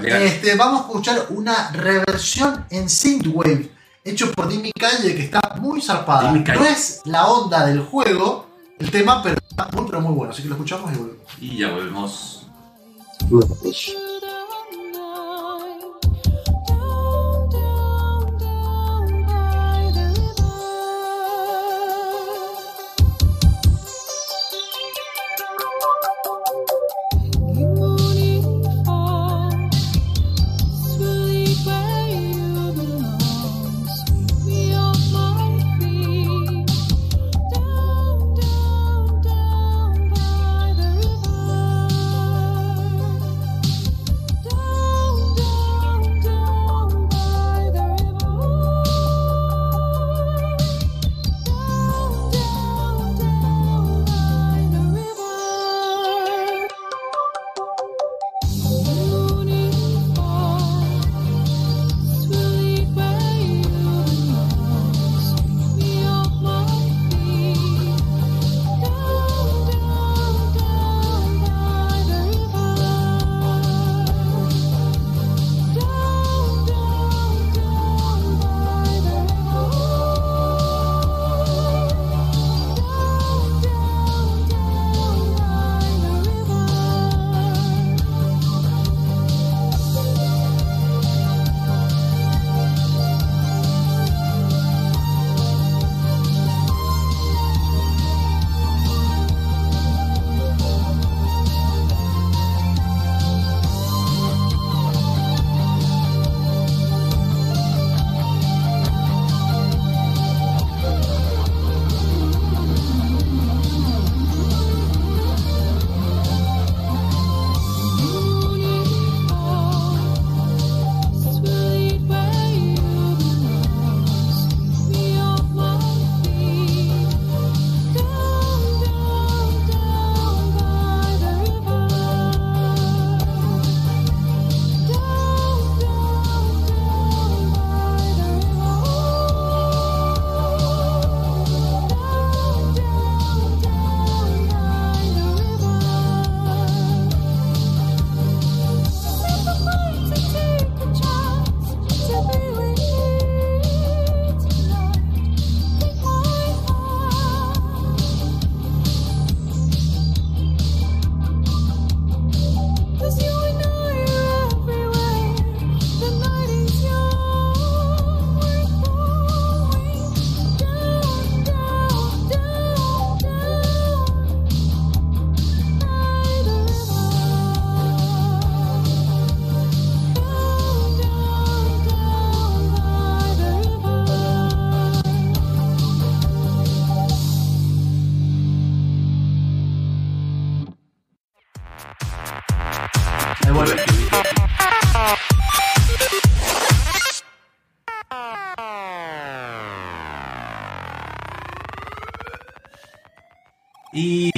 Este, 0.04 0.56
vamos 0.56 0.80
a 0.80 0.86
escuchar 0.86 1.26
una 1.30 1.70
reversión 1.70 2.66
en 2.70 2.88
Synthwave 2.88 3.70
hecho 4.04 4.32
por 4.32 4.48
Dimmy 4.48 4.72
Calle 4.72 5.14
que 5.14 5.24
está 5.24 5.40
muy 5.60 5.80
zarpada. 5.80 6.32
No 6.32 6.64
es 6.64 7.02
la 7.04 7.26
onda 7.28 7.66
del 7.66 7.80
juego 7.80 8.46
el 8.78 8.90
tema, 8.90 9.22
pero 9.22 9.36
está 9.48 9.68
muy 9.72 9.86
pero 9.86 10.00
muy 10.00 10.14
bueno. 10.14 10.32
Así 10.32 10.42
que 10.42 10.48
lo 10.48 10.54
escuchamos 10.54 10.92
y 10.92 10.96
volvemos. 10.96 11.26
Y 11.40 11.58
ya 11.58 11.70
volvemos. 11.70 12.46
Down, 13.28 14.17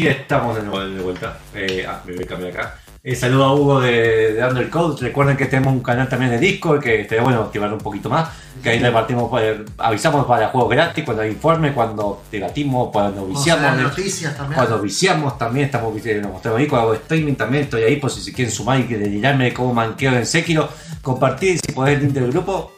Y 0.01 0.07
estamos 0.07 0.57
de 0.57 0.63
nuevo 0.63 0.81
de 0.81 1.03
vuelta. 1.03 1.37
Eh, 1.55 1.85
ah, 1.87 2.01
me 2.07 2.15
voy 2.15 2.25
a 2.25 2.27
cambiar 2.27 2.53
acá. 2.53 2.75
Eh, 3.05 3.15
saludo 3.15 3.45
a 3.45 3.55
Hugo 3.55 3.81
de, 3.83 4.33
de 4.33 4.43
Undercode. 4.43 4.99
Recuerden 4.99 5.37
que 5.37 5.45
tenemos 5.45 5.75
un 5.75 5.83
canal 5.83 6.09
también 6.09 6.31
de 6.31 6.39
Discord 6.39 6.81
que 6.81 7.03
estaría 7.03 7.23
bueno 7.23 7.43
activarlo 7.43 7.77
un 7.77 7.83
poquito 7.83 8.09
más. 8.09 8.31
Que 8.63 8.71
ahí 8.71 8.79
repartimos, 8.79 9.31
eh, 9.43 9.63
avisamos 9.77 10.25
para 10.25 10.49
juegos 10.49 10.71
gratis, 10.71 11.05
cuando 11.05 11.23
hay 11.23 11.33
informe, 11.33 11.75
cuando 11.75 12.23
debatimos, 12.33 12.89
cuando 12.91 13.27
viciamos. 13.27 13.77
ver 13.77 13.85
noticias 13.85 14.35
también. 14.35 14.57
Cuando 14.57 14.79
viciamos 14.81 15.37
también 15.37 15.67
estamos 15.67 15.95
viciando, 15.95 16.23
nos 16.23 16.33
mostramos 16.33 16.61
ahí, 16.61 16.67
cuando 16.67 16.89
hago 16.89 16.95
streaming 16.95 17.35
también 17.35 17.65
estoy 17.65 17.83
ahí 17.83 17.97
por 17.97 18.11
si 18.11 18.23
se 18.23 18.33
quieren 18.33 18.51
sumar 18.51 18.81
y 18.81 18.85
que 18.85 18.97
dirarme 18.97 19.53
cómo 19.53 19.75
manqueo 19.75 20.15
en 20.15 20.25
Sekiro, 20.25 20.67
compartir 21.03 21.59
si 21.59 21.73
podés 21.73 21.99
el 21.99 22.05
link 22.05 22.15
del 22.15 22.33
grupo, 22.33 22.73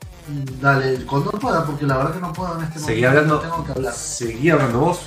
Dale, 0.60 1.04
cuando 1.04 1.30
pueda, 1.32 1.64
porque 1.66 1.84
la 1.86 1.96
verdad 1.96 2.14
que 2.14 2.20
no 2.20 2.32
puedo 2.32 2.56
en 2.58 2.64
este 2.64 2.78
seguí 2.78 3.02
momento. 3.02 3.08
hablando, 3.08 3.40
Tengo 3.40 3.64
que 3.64 3.72
hablar. 3.72 3.92
seguí 3.94 4.50
hablando 4.50 4.78
vos. 4.80 5.00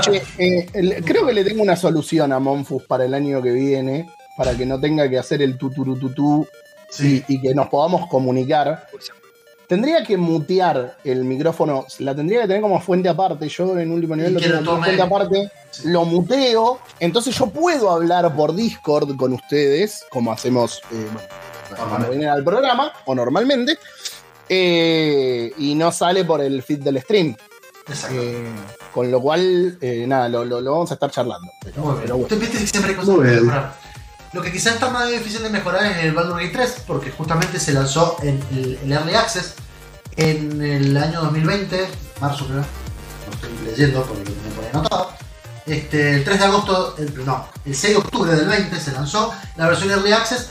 Che, 0.00 0.22
eh, 0.38 0.68
el- 0.72 1.04
creo 1.04 1.26
que 1.26 1.32
le 1.34 1.44
tengo 1.44 1.62
una 1.62 1.76
solución 1.76 2.32
a 2.32 2.38
Monfus 2.38 2.84
para 2.84 3.04
el 3.04 3.12
año 3.14 3.42
que 3.42 3.52
viene, 3.52 4.08
para 4.36 4.54
que 4.56 4.64
no 4.64 4.80
tenga 4.80 5.08
que 5.08 5.18
hacer 5.18 5.42
el 5.42 5.58
tuturututú 5.58 6.46
Sí. 6.88 7.22
y, 7.28 7.34
y 7.34 7.40
que 7.42 7.54
nos 7.54 7.68
podamos 7.68 8.06
comunicar. 8.08 8.86
Tendría 9.66 10.04
que 10.04 10.16
mutear 10.18 10.96
el 11.04 11.24
micrófono, 11.24 11.86
la 12.00 12.14
tendría 12.14 12.42
que 12.42 12.46
tener 12.48 12.62
como 12.62 12.78
fuente 12.80 13.08
aparte. 13.08 13.48
Yo 13.48 13.78
en 13.78 13.90
último 13.90 14.14
nivel 14.16 14.32
Y 14.32 14.34
lo 14.34 14.40
tengo 14.40 14.60
lo 14.60 14.64
como 14.72 14.82
fuente 14.84 15.02
aparte, 15.02 15.50
Sí. 15.70 15.88
lo 15.88 16.04
muteo, 16.04 16.78
entonces 17.00 17.34
yo 17.34 17.46
puedo 17.46 17.90
hablar 17.90 18.34
por 18.36 18.54
Discord 18.54 19.16
con 19.16 19.32
ustedes, 19.32 20.04
como 20.10 20.30
hacemos 20.32 20.82
eh, 20.90 21.06
bueno, 21.70 21.84
cuando 21.88 22.08
vienen 22.10 22.28
al 22.28 22.44
programa, 22.44 22.92
o 23.06 23.14
normalmente, 23.14 23.78
eh, 24.48 25.52
y 25.58 25.74
no 25.74 25.92
sale 25.92 26.24
por 26.24 26.40
el 26.40 26.62
feed 26.62 26.80
del 26.80 27.00
stream. 27.00 27.36
Exacto. 27.88 28.16
Eh, 28.18 28.44
con 28.92 29.10
lo 29.10 29.20
cual, 29.20 29.78
eh, 29.80 30.04
nada, 30.06 30.28
lo, 30.28 30.44
lo- 30.44 30.60
lo 30.60 30.72
vamos 30.72 30.90
a 30.90 30.94
estar 30.94 31.10
charlando. 31.10 31.50
Pero, 31.64 31.80
Muy 31.82 31.92
bien. 31.92 32.02
pero 32.02 32.16
bueno. 32.18 32.40
Que 32.40 32.66
siempre 32.66 32.90
hay 32.92 32.96
cosas 32.96 33.14
Muy 33.16 33.24
que 33.24 33.30
bien. 33.30 33.46
mejorar. 33.46 33.74
Lo 34.32 34.40
que 34.42 34.52
quizás 34.52 34.74
está 34.74 34.88
más 34.90 35.08
difícil 35.10 35.42
de 35.42 35.50
mejorar 35.50 35.84
es 35.86 36.04
el 36.04 36.12
Baldur's 36.12 36.38
Gate 36.40 36.52
3, 36.52 36.84
porque 36.86 37.10
justamente 37.10 37.58
se 37.58 37.72
lanzó 37.72 38.16
en 38.22 38.42
el, 38.52 38.78
el 38.84 38.92
Early 38.92 39.14
Access 39.14 39.54
en 40.16 40.62
el 40.62 40.96
año 40.96 41.20
2020, 41.22 41.86
marzo 42.20 42.46
creo, 42.46 42.58
lo 42.58 43.32
estoy 43.34 43.50
leyendo 43.66 44.02
porque 44.04 44.30
por 44.54 44.64
ahí 44.64 44.70
anotado. 44.72 45.10
Este, 45.66 46.14
el 46.16 46.24
3 46.24 46.38
de 46.38 46.44
agosto, 46.44 46.94
el, 46.98 47.24
no, 47.26 47.46
el 47.64 47.74
6 47.74 47.94
de 47.94 47.98
octubre 48.00 48.34
del 48.34 48.48
20 48.48 48.80
se 48.80 48.92
lanzó 48.92 49.32
la 49.56 49.68
versión 49.68 49.90
Early 49.90 50.12
Access 50.12 50.48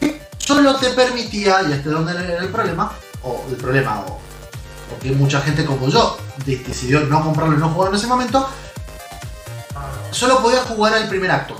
que 0.00 0.20
solo 0.38 0.76
te 0.76 0.90
permitía, 0.90 1.60
y 1.62 1.72
este 1.72 1.88
es 1.88 1.94
donde 1.94 2.12
era 2.12 2.38
el 2.42 2.48
problema, 2.50 2.92
o 3.24 3.44
el 3.48 3.56
problema, 3.56 4.00
o 4.00 4.18
porque 4.90 5.10
mucha 5.12 5.40
gente 5.40 5.64
como 5.64 5.88
yo 5.88 6.16
de- 6.44 6.58
decidió 6.58 7.00
no 7.00 7.22
comprarlo 7.24 7.54
y 7.56 7.58
no 7.58 7.70
jugarlo 7.70 7.94
en 7.94 7.98
ese 8.00 8.06
momento, 8.06 8.46
solo 10.10 10.40
podía 10.42 10.60
jugar 10.64 10.96
el 10.96 11.08
primer 11.08 11.30
acto. 11.30 11.56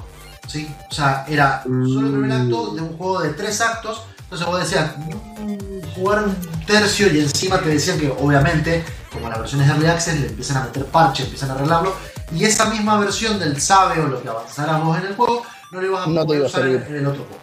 ¿sí? 0.47 0.73
O 0.91 0.95
sea, 0.95 1.25
era 1.29 1.63
solo 1.65 2.07
el 2.07 2.13
primer 2.13 2.33
acto 2.33 2.75
de 2.75 2.83
un 2.83 2.97
juego 2.97 3.21
de 3.23 3.31
tres 3.31 3.61
actos. 3.61 4.03
Entonces 4.25 4.47
vos 4.47 4.61
decías, 4.61 4.93
"Mm, 4.99 5.57
jugar 5.95 6.25
un 6.25 6.37
tercio 6.67 7.13
y 7.13 7.21
encima 7.21 7.59
te 7.61 7.69
decían 7.71 7.99
que 7.99 8.11
obviamente, 8.11 8.85
como 9.13 9.29
las 9.29 9.39
versiones 9.39 9.67
de 9.69 9.73
Early 9.75 9.87
Access, 9.89 10.21
le 10.21 10.27
empiezan 10.29 10.57
a 10.59 10.65
meter 10.65 10.85
parche, 10.87 11.25
empiezan 11.25 11.51
a 11.51 11.55
arreglarlo. 11.55 11.95
Y 12.33 12.45
esa 12.45 12.67
misma 12.67 12.99
versión 12.99 13.39
del 13.39 13.61
sabe 13.61 14.01
o 14.01 14.07
lo 14.09 14.23
que 14.23 14.29
avanzaras 14.29 14.83
vos 14.83 14.99
en 14.99 15.07
el 15.07 15.15
juego, 15.17 15.43
no 15.71 15.81
lo 15.81 15.87
ibas 15.87 16.07
a 16.07 16.11
No 16.11 16.25
poder 16.27 16.43
a 16.43 16.47
usar 16.47 16.67
en, 16.67 16.73
servir. 16.79 16.89
en 16.89 16.97
el 17.03 17.07
otro 17.07 17.23
juego. 17.25 17.43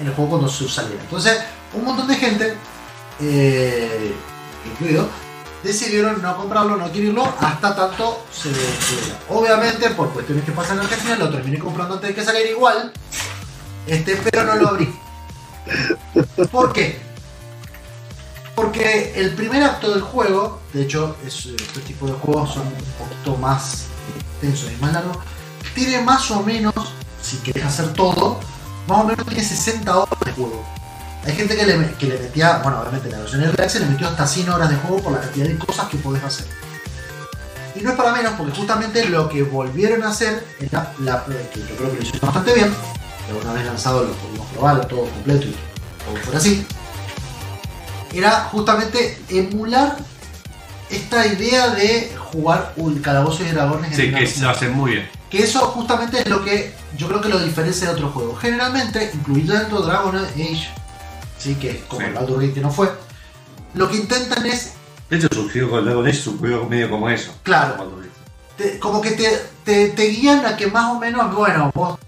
En 0.00 0.06
el 0.06 0.14
juego 0.14 0.30
cuando 0.30 0.48
se 0.48 0.68
saliera. 0.68 1.02
Entonces, 1.02 1.38
un 1.74 1.84
montón 1.84 2.06
de 2.06 2.14
gente, 2.16 2.54
eh, 3.20 4.14
incluido, 4.70 5.08
decidieron 5.62 6.22
no 6.22 6.36
comprarlo, 6.36 6.76
no 6.76 6.84
adquirirlo, 6.84 7.24
hasta 7.40 7.74
tanto 7.74 8.24
se 8.32 8.48
detuviera. 8.48 9.18
Obviamente, 9.28 9.90
por 9.90 10.10
cuestiones 10.12 10.44
que 10.44 10.52
pasan 10.52 10.78
en 10.78 10.84
Argentina, 10.84 11.16
lo 11.16 11.30
terminé 11.30 11.58
comprando 11.58 11.94
antes 11.94 12.08
de 12.08 12.14
que 12.14 12.24
saliera 12.24 12.50
igual, 12.50 12.92
este, 13.86 14.16
pero 14.16 14.44
no 14.44 14.56
lo 14.56 14.68
abrí. 14.68 14.94
¿Por 16.50 16.72
qué? 16.72 17.00
Porque 18.54 19.12
el 19.16 19.34
primer 19.34 19.62
acto 19.62 19.90
del 19.90 20.02
juego, 20.02 20.60
de 20.72 20.82
hecho, 20.82 21.16
es, 21.24 21.46
este 21.46 21.80
tipo 21.80 22.06
de 22.06 22.12
juegos 22.14 22.54
son 22.54 22.66
un 22.66 23.06
poquito 23.06 23.36
más 23.36 23.86
extensos 24.16 24.72
y 24.72 24.80
más 24.80 24.92
largos, 24.92 25.18
tiene 25.74 26.00
más 26.00 26.30
o 26.30 26.42
menos, 26.42 26.74
si 27.22 27.36
querés 27.38 27.64
hacer 27.64 27.92
todo, 27.92 28.40
más 28.88 29.00
o 29.00 29.04
menos 29.04 29.26
tiene 29.26 29.44
60 29.44 29.96
horas 29.96 30.20
de 30.24 30.32
juego. 30.32 30.77
Hay 31.26 31.34
gente 31.34 31.56
que 31.56 31.66
le, 31.66 31.94
que 31.94 32.06
le 32.06 32.18
metía, 32.18 32.58
bueno, 32.58 32.80
obviamente 32.80 33.10
la 33.10 33.18
versión 33.18 33.44
Access 33.44 33.80
le 33.80 33.86
metió 33.86 34.08
hasta 34.08 34.26
100 34.26 34.48
horas 34.50 34.70
de 34.70 34.76
juego 34.76 35.02
por 35.02 35.12
la 35.12 35.20
cantidad 35.20 35.46
de 35.46 35.58
cosas 35.58 35.88
que 35.88 35.98
podés 35.98 36.22
hacer. 36.22 36.46
Y 37.74 37.80
no 37.80 37.90
es 37.90 37.96
para 37.96 38.12
menos, 38.12 38.32
porque 38.36 38.52
justamente 38.52 39.04
lo 39.08 39.28
que 39.28 39.42
volvieron 39.42 40.02
a 40.02 40.08
hacer, 40.08 40.44
era 40.60 40.92
la, 41.00 41.24
que 41.24 41.60
yo 41.60 41.76
creo 41.76 41.90
que 41.90 41.96
lo 41.96 42.02
hicieron 42.02 42.20
bastante 42.22 42.54
bien, 42.54 42.74
que 43.26 43.34
una 43.34 43.52
vez 43.52 43.66
lanzado 43.66 44.04
lo 44.04 44.12
pudimos 44.12 44.46
probar 44.48 44.86
todo 44.86 45.04
completo 45.04 45.46
y 45.46 45.56
todo 46.04 46.16
fuera 46.24 46.38
así, 46.38 46.66
era 48.12 48.44
justamente 48.50 49.18
emular 49.28 49.96
esta 50.90 51.26
idea 51.26 51.68
de 51.70 52.16
jugar 52.32 52.72
un 52.76 52.98
calabozo 53.00 53.44
y 53.44 53.48
dragones 53.48 53.92
en 53.92 53.96
Sí, 53.96 54.12
que 54.12 54.42
lo 54.42 54.50
hacen 54.50 54.72
muy 54.72 54.92
bien. 54.92 55.08
Que 55.30 55.42
eso 55.42 55.60
justamente 55.68 56.20
es 56.20 56.28
lo 56.28 56.42
que 56.42 56.72
yo 56.96 57.08
creo 57.08 57.20
que 57.20 57.28
lo 57.28 57.38
diferencia 57.38 57.88
de 57.88 57.94
otros 57.94 58.12
juegos. 58.12 58.40
Generalmente, 58.40 59.10
incluyendo 59.12 59.82
Dragon 59.82 60.16
Age, 60.16 60.68
sí, 61.38 61.54
que 61.56 61.84
como 61.88 62.00
Sí. 62.02 62.06
el 62.08 62.14
Baldur's 62.14 62.48
Gate 62.48 62.60
no 62.60 62.70
fue, 62.70 62.90
lo 63.74 63.88
que 63.88 63.96
intentan 63.96 64.44
es, 64.46 64.72
De 65.10 65.16
hecho, 65.16 65.28
surgió 65.32 65.70
con 65.70 65.84
Dragon 65.84 66.06
Age, 66.06 66.16
surgió 66.16 66.64
medio 66.66 66.90
como 66.90 67.08
eso. 67.08 67.32
claro, 67.42 67.76
te- 68.56 68.78
como 68.78 69.00
que 69.00 69.12
te, 69.12 69.28
te, 69.64 69.88
te 69.90 70.02
guían 70.08 70.44
a 70.44 70.56
que 70.56 70.66
más 70.66 70.94
o 70.94 70.98
menos, 70.98 71.34
bueno, 71.34 71.70
vos 71.74 71.98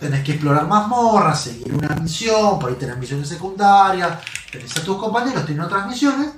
tenés 0.00 0.22
que 0.24 0.32
explorar 0.32 0.66
mazmorras, 0.66 1.40
seguir 1.42 1.74
una 1.74 1.94
misión, 1.96 2.58
por 2.58 2.70
ahí 2.70 2.76
tenés 2.76 2.96
misiones 2.98 3.28
secundarias, 3.28 4.18
tenés 4.50 4.76
a 4.76 4.82
tus 4.84 4.96
compañeros, 4.98 5.44
tienen 5.46 5.64
otras 5.64 5.86
misiones, 5.86 6.30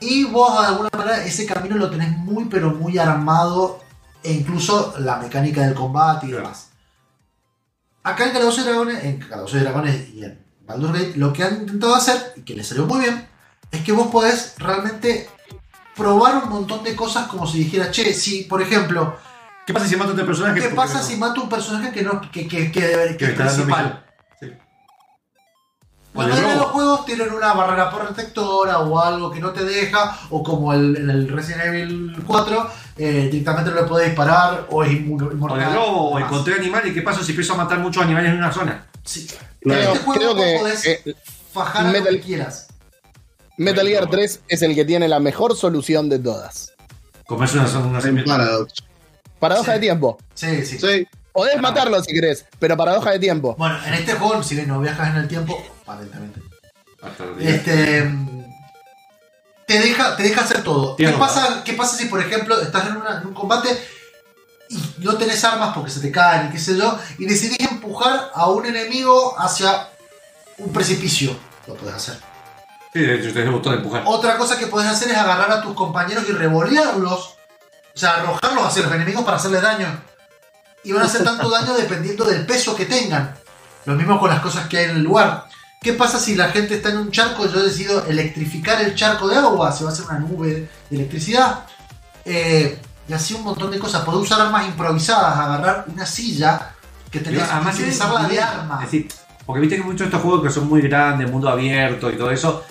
y 0.00 0.24
vos 0.24 0.60
de 0.60 0.66
alguna 0.66 0.90
manera 0.96 1.24
ese 1.24 1.46
camino 1.46 1.76
lo 1.76 1.88
tenés 1.90 2.10
muy 2.18 2.44
pero 2.46 2.70
muy 2.70 2.98
armado, 2.98 3.80
e 4.22 4.32
incluso 4.32 4.94
la 4.98 5.16
mecánica 5.16 5.62
del 5.62 5.74
combate 5.74 6.26
y 6.26 6.32
demás. 6.32 6.68
Acá 8.02 8.26
en 8.26 8.32
Calabozos 8.32 8.60
y 8.64 8.66
Dragones, 8.68 9.04
en 9.04 9.18
Calabozos 9.20 9.60
y 9.60 9.64
Dragones 9.64 10.08
y 10.14 10.24
en 10.24 10.45
Baldur's 10.66 10.92
Gate, 10.92 11.12
lo 11.16 11.32
que 11.32 11.44
han 11.44 11.60
intentado 11.60 11.94
hacer, 11.94 12.32
y 12.36 12.42
que 12.42 12.54
les 12.54 12.66
salió 12.66 12.86
muy 12.86 13.00
bien, 13.00 13.26
es 13.70 13.80
que 13.82 13.92
vos 13.92 14.08
podés 14.08 14.54
realmente 14.58 15.28
probar 15.96 16.42
un 16.44 16.50
montón 16.50 16.82
de 16.84 16.94
cosas 16.96 17.26
como 17.28 17.46
si 17.46 17.58
dijera, 17.58 17.90
che, 17.90 18.12
si 18.12 18.44
por 18.44 18.60
ejemplo, 18.62 19.16
¿Qué 19.66 19.72
pasa 19.72 19.86
si 19.88 19.96
mato 19.96 20.10
a 20.10 20.12
este 20.14 20.24
personaje? 20.24 20.60
¿qué 20.60 20.68
pasa 20.68 20.98
no- 20.98 21.02
si 21.04 21.16
mato 21.16 21.42
un 21.42 21.48
personaje 21.48 21.90
que 21.90 22.02
no 22.02 22.20
que, 22.20 22.46
que, 22.46 22.70
que, 22.70 23.16
que 23.18 23.24
es 23.24 23.32
principal? 23.32 24.04
Sí. 24.38 24.46
La 26.14 26.20
O 26.20 26.22
el 26.22 26.28
mayoría 26.28 26.48
de 26.50 26.54
robo. 26.54 26.64
los 26.64 26.72
juegos 26.72 27.04
tienen 27.06 27.32
una 27.32 27.52
barrera 27.52 27.90
protectora 27.90 28.78
o 28.78 28.98
algo 29.00 29.30
que 29.30 29.40
no 29.40 29.50
te 29.50 29.64
deja, 29.64 30.16
o 30.30 30.42
como 30.44 30.72
el, 30.72 30.96
en 30.96 31.10
el 31.10 31.28
Resident 31.28 31.64
Evil 31.64 32.16
4, 32.26 32.70
eh, 32.98 33.28
directamente 33.30 33.70
no 33.70 33.76
le 33.76 33.82
puedes 33.88 34.06
disparar 34.08 34.66
o 34.70 34.84
es 34.84 34.90
inmu- 34.92 35.28
O 35.28 35.32
inmortal. 35.32 35.60
el 35.62 35.74
robo, 35.74 36.10
o 36.12 36.18
encontré 36.20 36.54
animales. 36.54 36.94
¿Qué 36.94 37.02
pasa 37.02 37.22
si 37.24 37.32
empiezo 37.32 37.54
a 37.54 37.56
matar 37.56 37.78
muchos 37.80 38.02
animales 38.04 38.30
en 38.30 38.38
una 38.38 38.52
zona? 38.52 38.86
Sí. 39.06 39.26
Claro. 39.26 39.46
En 39.62 39.70
Creo, 39.70 39.92
este 39.94 40.04
juego 40.04 40.20
creo 40.20 40.34
vos 40.34 40.44
que 40.44 40.58
podés 40.58 40.86
eh, 40.86 41.14
fajar 41.52 41.86
a 41.86 41.92
lo 41.92 41.92
Metal- 41.98 42.14
que 42.16 42.20
quieras. 42.20 42.66
Metal 43.56 43.86
Gear 43.88 44.10
3 44.10 44.40
es 44.48 44.60
el 44.62 44.74
que 44.74 44.84
tiene 44.84 45.08
la 45.08 45.18
mejor 45.20 45.56
solución 45.56 46.10
de 46.10 46.18
todas. 46.18 46.72
Comerse 47.26 47.56
una 47.58 47.66
zona. 47.66 47.98
Una. 47.98 48.24
Paradox. 48.24 48.74
Paradoja 49.38 49.66
Sí. 49.66 49.72
de 49.72 49.78
tiempo. 49.80 50.18
Sí, 50.34 50.66
sí. 50.66 50.78
Sí. 50.78 51.06
Podés 51.32 51.60
matarlo 51.60 52.02
si 52.02 52.12
querés, 52.14 52.44
pero 52.58 52.76
paradoja 52.76 53.10
de 53.12 53.18
tiempo. 53.18 53.54
Bueno, 53.58 53.78
en 53.86 53.94
este 53.94 54.12
juego, 54.14 54.42
si 54.42 54.54
bien 54.54 54.68
no 54.68 54.80
viajas 54.80 55.08
en 55.10 55.16
el 55.16 55.28
tiempo, 55.28 55.62
día. 57.38 57.50
este 57.50 58.10
te 59.66 59.78
deja, 59.80 60.16
te 60.16 60.22
deja 60.22 60.42
hacer 60.42 60.62
todo. 60.62 60.96
¿Qué 60.96 61.08
pasa, 61.10 61.62
¿Qué 61.64 61.72
pasa 61.72 61.96
si, 61.96 62.06
por 62.06 62.20
ejemplo, 62.20 62.60
estás 62.60 62.86
en, 62.88 62.96
una- 62.98 63.20
en 63.20 63.26
un 63.26 63.34
combate 63.34 63.68
y 64.68 64.78
no 64.98 65.16
tenés 65.16 65.44
armas 65.44 65.74
porque 65.74 65.90
se 65.90 66.00
te 66.00 66.10
caen 66.10 66.48
y 66.48 66.52
qué 66.52 66.58
sé 66.58 66.76
yo, 66.76 66.98
y 67.18 67.26
decidís 67.26 67.60
empujar 67.60 68.30
a 68.34 68.48
un 68.50 68.66
enemigo 68.66 69.38
hacia 69.38 69.88
un 70.58 70.72
precipicio? 70.72 71.36
Lo 71.66 71.74
podés 71.74 71.96
hacer. 71.96 72.18
Sí, 72.92 73.00
de 73.00 73.16
hecho, 73.16 73.32
tenés 73.32 73.48
el 73.48 73.52
botón 73.52 73.72
de 73.72 73.78
empujar. 73.78 74.02
Otra 74.06 74.38
cosa 74.38 74.58
que 74.58 74.66
podés 74.68 74.88
hacer 74.88 75.10
es 75.10 75.16
agarrar 75.16 75.50
a 75.50 75.62
tus 75.62 75.74
compañeros 75.74 76.24
y 76.28 76.32
revolearlos, 76.32 77.36
o 77.94 77.98
sea, 77.98 78.14
arrojarlos 78.14 78.66
hacia 78.66 78.82
los 78.84 78.92
enemigos 78.92 79.24
para 79.24 79.36
hacerles 79.36 79.62
daño. 79.62 79.86
Y 80.82 80.92
van 80.92 81.02
a 81.02 81.06
hacer 81.06 81.24
tanto 81.24 81.50
daño 81.50 81.74
dependiendo 81.76 82.24
del 82.24 82.46
peso 82.46 82.74
que 82.74 82.86
tengan. 82.86 83.36
Lo 83.84 83.94
mismo 83.94 84.18
con 84.18 84.30
las 84.30 84.40
cosas 84.40 84.66
que 84.68 84.78
hay 84.78 84.84
en 84.86 84.96
el 84.96 85.02
lugar. 85.02 85.46
¿Qué 85.80 85.92
pasa 85.92 86.18
si 86.18 86.34
la 86.34 86.48
gente 86.48 86.76
está 86.76 86.90
en 86.90 86.98
un 86.98 87.12
charco 87.12 87.46
y 87.46 87.52
yo 87.52 87.62
decido 87.62 88.04
electrificar 88.06 88.80
el 88.80 88.94
charco 88.94 89.28
de 89.28 89.36
agua? 89.36 89.70
Se 89.70 89.84
va 89.84 89.90
a 89.90 89.92
hacer 89.92 90.06
una 90.06 90.18
nube 90.18 90.68
de 90.90 90.96
electricidad. 90.96 91.66
Eh, 92.24 92.80
y 93.08 93.12
así 93.12 93.34
un 93.34 93.42
montón 93.44 93.70
de 93.70 93.78
cosas. 93.78 94.02
Podés 94.04 94.22
usar 94.22 94.40
armas 94.40 94.66
improvisadas, 94.66 95.36
agarrar 95.38 95.84
una 95.88 96.04
silla 96.06 96.72
que 97.10 97.20
tenés 97.20 97.42
que 97.44 97.68
utilizarla 97.68 98.28
de 98.28 98.40
arma. 98.40 98.78
Es 98.82 98.90
decir, 98.90 99.08
porque 99.44 99.60
viste 99.60 99.76
que 99.76 99.82
muchos 99.82 100.00
de 100.00 100.04
estos 100.06 100.22
juegos 100.22 100.42
que 100.42 100.50
son 100.50 100.68
muy 100.68 100.80
grandes, 100.82 101.30
mundo 101.30 101.48
abierto 101.48 102.10
y 102.10 102.16
todo 102.16 102.30
eso, 102.30 102.64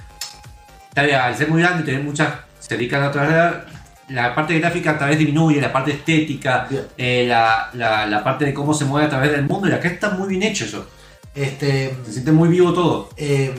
al 0.96 1.36
ser 1.38 1.50
muy 1.50 1.62
grande 1.62 1.84
y 1.84 1.86
tener 1.86 2.04
muchas, 2.04 2.34
se 2.60 2.76
dedican 2.78 3.04
a 3.04 3.08
otra 3.10 3.66
la 4.10 4.36
parte 4.36 4.60
gráfica 4.60 4.98
tal 5.00 5.10
vez 5.10 5.18
disminuye, 5.18 5.60
la 5.60 5.74
parte 5.74 5.92
estética, 5.92 6.68
eh, 6.96 7.26
la, 7.28 7.70
la- 7.74 8.06
la 8.06 8.24
parte 8.24 8.46
de 8.46 8.54
cómo 8.54 8.72
se 8.74 8.86
mueve 8.86 9.08
a 9.08 9.10
través 9.10 9.32
del 9.32 9.44
mundo, 9.48 9.68
y 9.68 9.72
acá 9.72 9.88
está 9.88 10.12
muy 10.12 10.28
bien 10.30 10.44
hecho 10.44 10.66
eso. 10.66 10.88
Este, 11.34 11.98
Se 12.06 12.12
siente 12.14 12.32
muy 12.32 12.48
vivo 12.50 12.72
todo. 12.74 13.10
eh, 13.18 13.54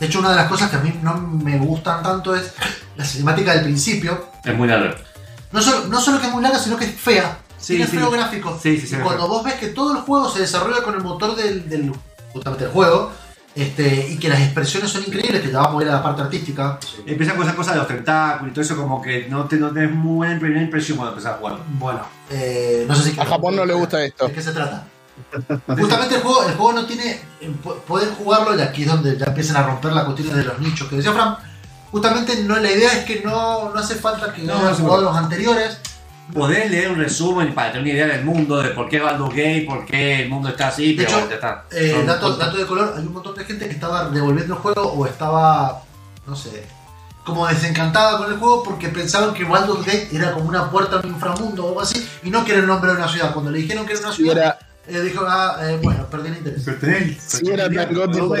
de 0.00 0.06
hecho, 0.06 0.18
una 0.20 0.30
de 0.30 0.36
las 0.36 0.48
cosas 0.48 0.70
que 0.70 0.76
a 0.76 0.80
mí 0.80 0.98
no 1.02 1.14
me 1.14 1.58
gustan 1.58 2.02
tanto 2.02 2.34
es 2.34 2.54
la 2.96 3.04
cinemática 3.04 3.52
del 3.54 3.64
principio. 3.64 4.30
Es 4.42 4.54
muy 4.56 4.66
largo. 4.66 4.94
No 5.52 5.60
solo, 5.62 5.86
no 5.88 6.00
solo 6.00 6.20
que 6.20 6.26
es 6.28 6.32
muy 6.32 6.42
larga, 6.42 6.58
sino 6.58 6.76
que 6.76 6.84
es 6.84 6.94
fea. 6.94 7.38
Sí, 7.58 7.76
Tiene 7.76 7.90
sí. 7.90 7.96
feo 7.98 8.10
gráfico. 8.10 8.58
Sí, 8.62 8.78
sí, 8.78 8.84
y 8.86 8.88
sí, 8.88 8.96
cuando 9.02 9.28
vos 9.28 9.44
ves 9.44 9.54
que 9.54 9.68
todo 9.68 9.92
el 9.92 9.98
juego 10.02 10.30
se 10.30 10.40
desarrolla 10.40 10.82
con 10.82 10.94
el 10.94 11.02
motor 11.02 11.34
del, 11.36 11.68
del- 11.68 11.92
justamente 12.32 12.64
del 12.64 12.72
juego, 12.72 13.10
este, 13.54 14.08
y 14.10 14.18
que 14.18 14.28
las 14.28 14.40
expresiones 14.40 14.90
son 14.90 15.02
increíbles, 15.02 15.42
que 15.42 15.48
te 15.48 15.54
va 15.56 15.64
a 15.64 15.70
mover 15.70 15.88
a 15.88 15.92
la 15.94 16.02
parte 16.02 16.22
artística. 16.22 16.78
Empiezan 17.04 17.34
con 17.36 17.44
esas 17.44 17.56
cosas 17.56 17.74
de 17.74 17.78
los 17.80 17.88
tentáculos 17.88 18.50
y 18.50 18.54
todo 18.54 18.64
eso, 18.64 18.76
como 18.76 19.02
que 19.02 19.26
no, 19.28 19.44
te, 19.46 19.56
no 19.56 19.70
tenés 19.72 19.90
muy 19.90 20.16
buena 20.16 20.38
primera 20.40 20.62
impresión 20.62 20.96
cuando 20.96 21.12
empezás 21.14 21.34
a 21.34 21.38
jugar. 21.38 21.58
Bueno, 21.68 22.00
eh, 22.30 22.84
no 22.88 22.94
sé 22.94 23.10
si 23.10 23.20
A 23.20 23.26
Japón 23.26 23.56
no 23.56 23.64
le 23.66 23.74
gusta 23.74 24.02
esto. 24.04 24.26
¿De 24.28 24.32
qué 24.32 24.40
se 24.42 24.52
trata? 24.52 24.86
Justamente 25.66 26.14
el 26.14 26.22
juego, 26.22 26.44
el 26.44 26.54
juego 26.54 26.72
no 26.72 26.86
tiene. 26.86 27.20
eh, 27.40 27.52
Pueden 27.86 28.14
jugarlo 28.14 28.56
y 28.56 28.62
aquí 28.62 28.82
es 28.82 28.88
donde 28.88 29.18
ya 29.18 29.26
empiezan 29.26 29.56
a 29.56 29.64
romper 29.64 29.92
la 29.92 30.04
cuestión 30.06 30.34
de 30.34 30.44
los 30.44 30.58
nichos 30.60 30.88
que 30.88 30.96
decía 30.96 31.12
Fran. 31.12 31.36
Justamente 31.90 32.36
no, 32.44 32.56
la 32.58 32.70
idea 32.70 32.92
es 32.92 33.04
que 33.04 33.20
no, 33.24 33.70
no 33.72 33.78
hace 33.80 33.96
falta 33.96 34.32
que 34.32 34.42
No, 34.42 34.54
hayas 34.58 34.78
no 34.80 34.88
puede. 34.88 35.02
los 35.02 35.16
anteriores. 35.16 35.78
Podés 36.32 36.70
leer 36.70 36.92
un 36.92 36.98
resumen 36.98 37.52
para 37.54 37.72
tener 37.72 37.82
una 37.82 37.92
idea 37.92 38.06
del 38.06 38.24
mundo, 38.24 38.62
de 38.62 38.68
por 38.70 38.88
qué 38.88 39.00
Baldur's 39.00 39.30
Gate, 39.34 39.64
por 39.68 39.84
qué 39.84 40.22
el 40.22 40.28
mundo 40.28 40.48
está 40.50 40.68
así, 40.68 40.94
De 40.94 41.04
pero 41.04 41.18
hecho, 41.18 41.34
está. 41.34 41.64
Eh, 41.72 42.04
dato, 42.06 42.36
de 42.56 42.66
color, 42.66 42.94
hay 42.96 43.04
un 43.04 43.12
montón 43.12 43.34
de 43.34 43.44
gente 43.44 43.66
que 43.66 43.72
estaba 43.74 44.08
devolviendo 44.10 44.54
el 44.54 44.60
juego 44.60 44.92
o 44.92 45.06
estaba, 45.06 45.82
no 46.28 46.36
sé, 46.36 46.64
como 47.24 47.48
desencantada 47.48 48.16
con 48.18 48.32
el 48.32 48.38
juego 48.38 48.62
porque 48.62 48.88
pensaban 48.90 49.34
que 49.34 49.42
Baldur's 49.42 49.84
Gate 49.84 50.08
era 50.12 50.32
como 50.32 50.48
una 50.48 50.70
puerta 50.70 50.96
a 50.96 51.00
un 51.00 51.08
inframundo 51.08 51.64
o 51.64 51.68
algo 51.70 51.80
así 51.80 52.08
y 52.22 52.30
no 52.30 52.44
que 52.44 52.52
era 52.52 52.60
el 52.60 52.66
nombre 52.68 52.92
de 52.92 52.98
una 52.98 53.08
ciudad. 53.08 53.32
Cuando 53.32 53.50
le 53.50 53.58
dijeron 53.58 53.84
que 53.84 53.92
era 53.94 54.00
una 54.02 54.12
ciudad, 54.12 54.36
era, 54.36 54.58
eh, 54.86 55.00
dijo, 55.02 55.24
ah, 55.28 55.56
eh, 55.62 55.80
bueno, 55.82 56.06
perdí 56.06 56.28
el 56.28 56.36
interés. 56.36 56.62
Pero 56.64 56.78
tenés- 56.78 57.48
era 57.52 57.68
tan 57.68 57.92
gótico 57.94 58.28
No 58.28 58.34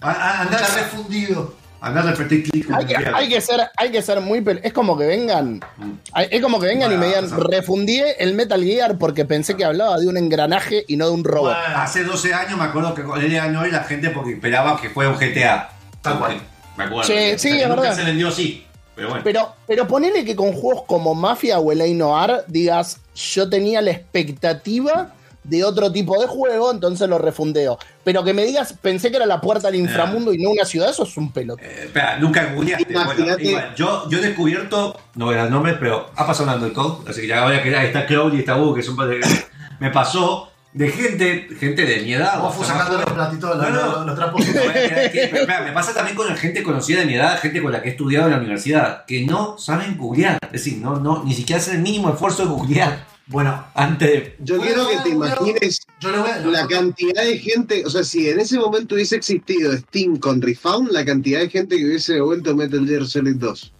digas, 0.00 0.04
refundido. 0.04 0.08
Dios 0.08 0.08
mío. 0.08 0.08
A- 0.08 0.10
a- 0.10 0.40
Andá 0.42 0.56
Está 0.58 0.74
refundido. 0.74 1.54
andá 1.80 2.00
a 2.02 2.10
apretar 2.10 2.38
clic. 2.42 2.70
Hay 2.70 2.86
que, 2.86 2.96
hay 2.96 3.28
que 3.28 3.40
ser, 3.40 3.60
hay 3.76 3.90
que 3.90 4.02
ser 4.02 4.20
muy 4.20 4.44
Es 4.62 4.72
como 4.72 4.96
que 4.96 5.06
vengan. 5.06 5.60
Mm. 5.76 5.92
hay- 6.12 6.28
Es 6.30 6.42
como 6.42 6.58
que 6.58 6.66
vengan 6.66 6.90
y 6.92 6.96
me 6.96 7.06
Bueno, 7.06 7.22
digan, 7.28 7.40
refundié 7.50 8.16
el 8.18 8.34
Metal 8.34 8.62
Gear 8.62 8.98
porque 8.98 9.24
pensé 9.24 9.56
que 9.56 9.64
hablaba 9.64 9.98
de 9.98 10.06
un 10.08 10.16
engranaje 10.16 10.84
y 10.88 10.96
no 10.96 11.06
de 11.06 11.12
un 11.12 11.24
robot. 11.24 11.54
Hace 11.76 12.04
12 12.04 12.34
años 12.34 12.58
me 12.58 12.64
acuerdo 12.64 12.94
que 12.94 13.02
con 13.04 13.20
él 13.22 13.32
ganó 13.32 13.66
y 13.66 13.70
la 13.70 13.84
gente 13.84 14.10
porque 14.10 14.32
esperaba 14.32 14.80
que 14.80 14.90
fuera 14.90 15.10
un 15.10 15.16
GTA. 15.18 15.70
Tal 16.02 16.18
cual. 16.18 16.40
Me 16.76 16.84
acuerdo. 16.84 17.04
Sí, 17.04 17.14
Que 17.14 17.38
sí, 17.38 17.48
es 17.60 17.68
nunca 17.68 17.80
verdad. 17.82 17.96
se 17.96 18.04
vendió 18.04 18.28
así. 18.28 18.62
Pero 18.94 19.08
bueno. 19.10 19.24
Pero, 19.24 19.54
pero 19.66 19.86
ponele 19.86 20.24
que 20.24 20.34
con 20.34 20.52
juegos 20.54 20.84
como 20.86 21.14
Mafia 21.14 21.58
o 21.58 21.70
el 21.70 21.98
Noir 21.98 22.44
digas, 22.48 22.98
yo 23.14 23.48
tenía 23.50 23.82
la 23.82 23.90
expectativa 23.90 25.12
de 25.48 25.64
otro 25.64 25.92
tipo 25.92 26.20
de 26.20 26.26
juego, 26.26 26.70
entonces 26.72 27.08
lo 27.08 27.18
refundeo. 27.18 27.78
Pero 28.04 28.24
que 28.24 28.34
me 28.34 28.44
digas, 28.44 28.74
pensé 28.80 29.10
que 29.10 29.16
era 29.16 29.26
la 29.26 29.40
puerta 29.40 29.68
al 29.68 29.74
inframundo 29.76 30.32
y 30.32 30.38
no 30.38 30.50
una 30.50 30.64
ciudad, 30.64 30.90
eso 30.90 31.04
es 31.04 31.16
un 31.16 31.32
pelot. 31.32 31.60
Eh, 31.62 31.82
espera, 31.84 32.18
nunca 32.18 32.52
googleaste. 32.54 32.92
Bueno, 32.92 33.36
igual, 33.38 33.74
yo, 33.76 34.08
yo 34.10 34.18
he 34.18 34.22
descubierto, 34.22 34.98
no 35.14 35.26
voy 35.26 35.34
a 35.34 35.38
dar 35.38 35.50
nombres, 35.50 35.76
pero 35.78 36.10
ha 36.16 36.26
pasado 36.26 36.50
hablando 36.50 36.66
de 36.68 36.72
code, 36.72 37.10
así 37.10 37.20
que 37.22 37.26
ya 37.28 37.44
voy 37.44 37.54
a 37.56 37.62
quedar, 37.62 37.84
está 37.84 38.06
Crowley 38.06 38.36
y 38.38 38.40
está 38.40 38.54
Bug, 38.54 38.76
que 38.76 38.82
son 38.82 38.96
Me 39.78 39.90
pasó 39.90 40.50
de 40.72 40.88
gente, 40.90 41.48
gente 41.58 41.86
de 41.86 42.02
mi 42.02 42.12
edad. 42.12 42.38
Vos 42.40 42.54
fue 42.54 42.66
sacando 42.66 42.96
los 42.98 43.10
platitos, 43.10 43.56
los, 43.56 43.70
No, 43.70 43.74
no. 43.74 43.86
los- 43.92 44.06
los 44.06 44.14
trapos. 44.16 44.42
Me 45.66 45.72
pasa 45.72 45.94
también 45.94 46.14
con 46.16 46.28
la 46.28 46.36
gente 46.36 46.62
conocida 46.62 47.00
de 47.00 47.06
mi 47.06 47.14
edad, 47.14 47.38
gente 47.40 47.62
con 47.62 47.72
la 47.72 47.80
que 47.80 47.88
he 47.88 47.90
estudiado 47.92 48.26
en 48.26 48.32
la 48.32 48.38
universidad, 48.38 49.04
que 49.06 49.24
no 49.24 49.56
saben 49.58 49.96
googlear. 49.96 50.38
Es 50.42 50.52
decir, 50.52 50.78
no, 50.78 50.96
no, 50.96 51.22
ni 51.24 51.32
siquiera 51.34 51.60
hacen 51.60 51.76
el 51.76 51.82
mínimo 51.82 52.10
esfuerzo 52.10 52.42
de 52.44 52.48
googlear 52.50 53.06
Bueno, 53.28 53.66
antes 53.74 54.08
de. 54.08 54.36
Yo 54.38 54.60
quiero 54.60 54.88
que 54.88 54.98
te 54.98 55.08
imagines 55.08 55.80
yo 56.00 56.10
le 56.12 56.18
voy 56.18 56.30
a. 56.30 56.38
la 56.38 56.66
cantidad 56.68 57.24
de 57.24 57.38
gente, 57.38 57.82
o 57.84 57.90
sea, 57.90 58.04
si 58.04 58.28
en 58.28 58.38
ese 58.38 58.56
momento 58.58 58.94
hubiese 58.94 59.16
existido 59.16 59.76
Steam 59.76 60.16
con 60.18 60.40
Refound, 60.40 60.90
la 60.92 61.04
cantidad 61.04 61.40
de 61.40 61.48
gente 61.50 61.76
que 61.76 61.84
hubiese 61.86 62.14
devuelto 62.14 62.54
Metal 62.54 62.86
Gear 62.86 63.04
Solid 63.06 63.34
2. 63.36 63.72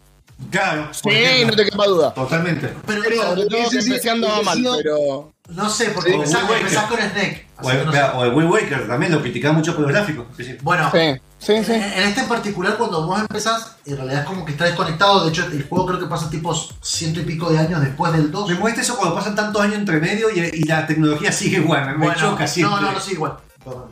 Claro, 0.51 0.89
Sí, 0.93 1.09
ejemplo. 1.11 1.57
no 1.57 1.63
te 1.63 1.71
quepa 1.71 1.87
duda. 1.87 2.13
Totalmente. 2.15 2.69
Pero, 2.87 3.03
Pero- 3.03 3.33
hubiese 3.35 3.81
sido- 3.83 3.95
empecé 3.95 4.11
andaba 4.11 4.43
mal, 4.43 4.63
pero. 4.83 5.33
no 5.49 5.71
sé, 5.71 5.91
porque 5.95 6.11
Sí, 6.11 6.17
empezás, 6.17 6.85
con 6.91 6.99
Snake. 6.99 7.47
O 7.63 7.71
el, 7.71 7.87
no 7.87 7.93
sé. 7.93 8.01
o 8.15 8.25
el 8.25 8.35
Wind 8.35 8.51
Waker 8.51 8.87
también 8.89 9.13
lo 9.13 9.23
criticaba 9.23 9.55
mucho 9.55 9.73
por 9.75 9.83
los 9.85 9.93
gráficos. 9.93 10.27
Bueno, 10.63 10.91
Sí, 10.93 11.21
sí, 11.39 11.65
sí. 11.65 11.73
En, 11.73 11.83
en 11.83 12.03
este 12.09 12.21
en 12.23 12.29
particular, 12.29 12.77
cuando 12.77 13.07
vos 13.07 13.21
empezás, 13.21 13.77
en 13.85 13.97
realidad 13.97 14.21
es 14.23 14.27
como 14.27 14.45
que 14.45 14.53
está 14.53 14.65
desconectado. 14.65 15.25
De 15.25 15.31
hecho, 15.31 15.45
el 15.47 15.67
juego 15.69 15.87
creo 15.87 16.01
que 16.01 16.07
pasa 16.07 16.31
tipo 16.31 16.55
ciento 16.83 17.21
y 17.21 17.25
pico 17.25 17.51
de 17.51 17.59
años 17.59 17.81
después 17.81 18.13
del 18.13 18.31
2. 18.31 18.49
Me 18.51 18.55
muestra 18.57 18.83
eso 18.83 18.97
cuando 18.97 19.15
pasan 19.15 19.35
tantos 19.35 19.63
años 19.63 19.77
entre 19.77 20.01
medio 20.01 20.29
y, 20.31 20.39
y 20.41 20.63
la 20.65 20.87
tecnología 20.87 21.31
sigue 21.33 21.59
igual, 21.59 21.97
me, 21.99 22.09
me 22.09 22.15
choca 22.15 22.47
siempre. 22.47 22.77
no, 22.77 22.83
no, 22.83 22.93
no, 22.93 23.01
sí, 23.01 23.13
igual. 23.13 23.37
Bueno. 23.65 23.87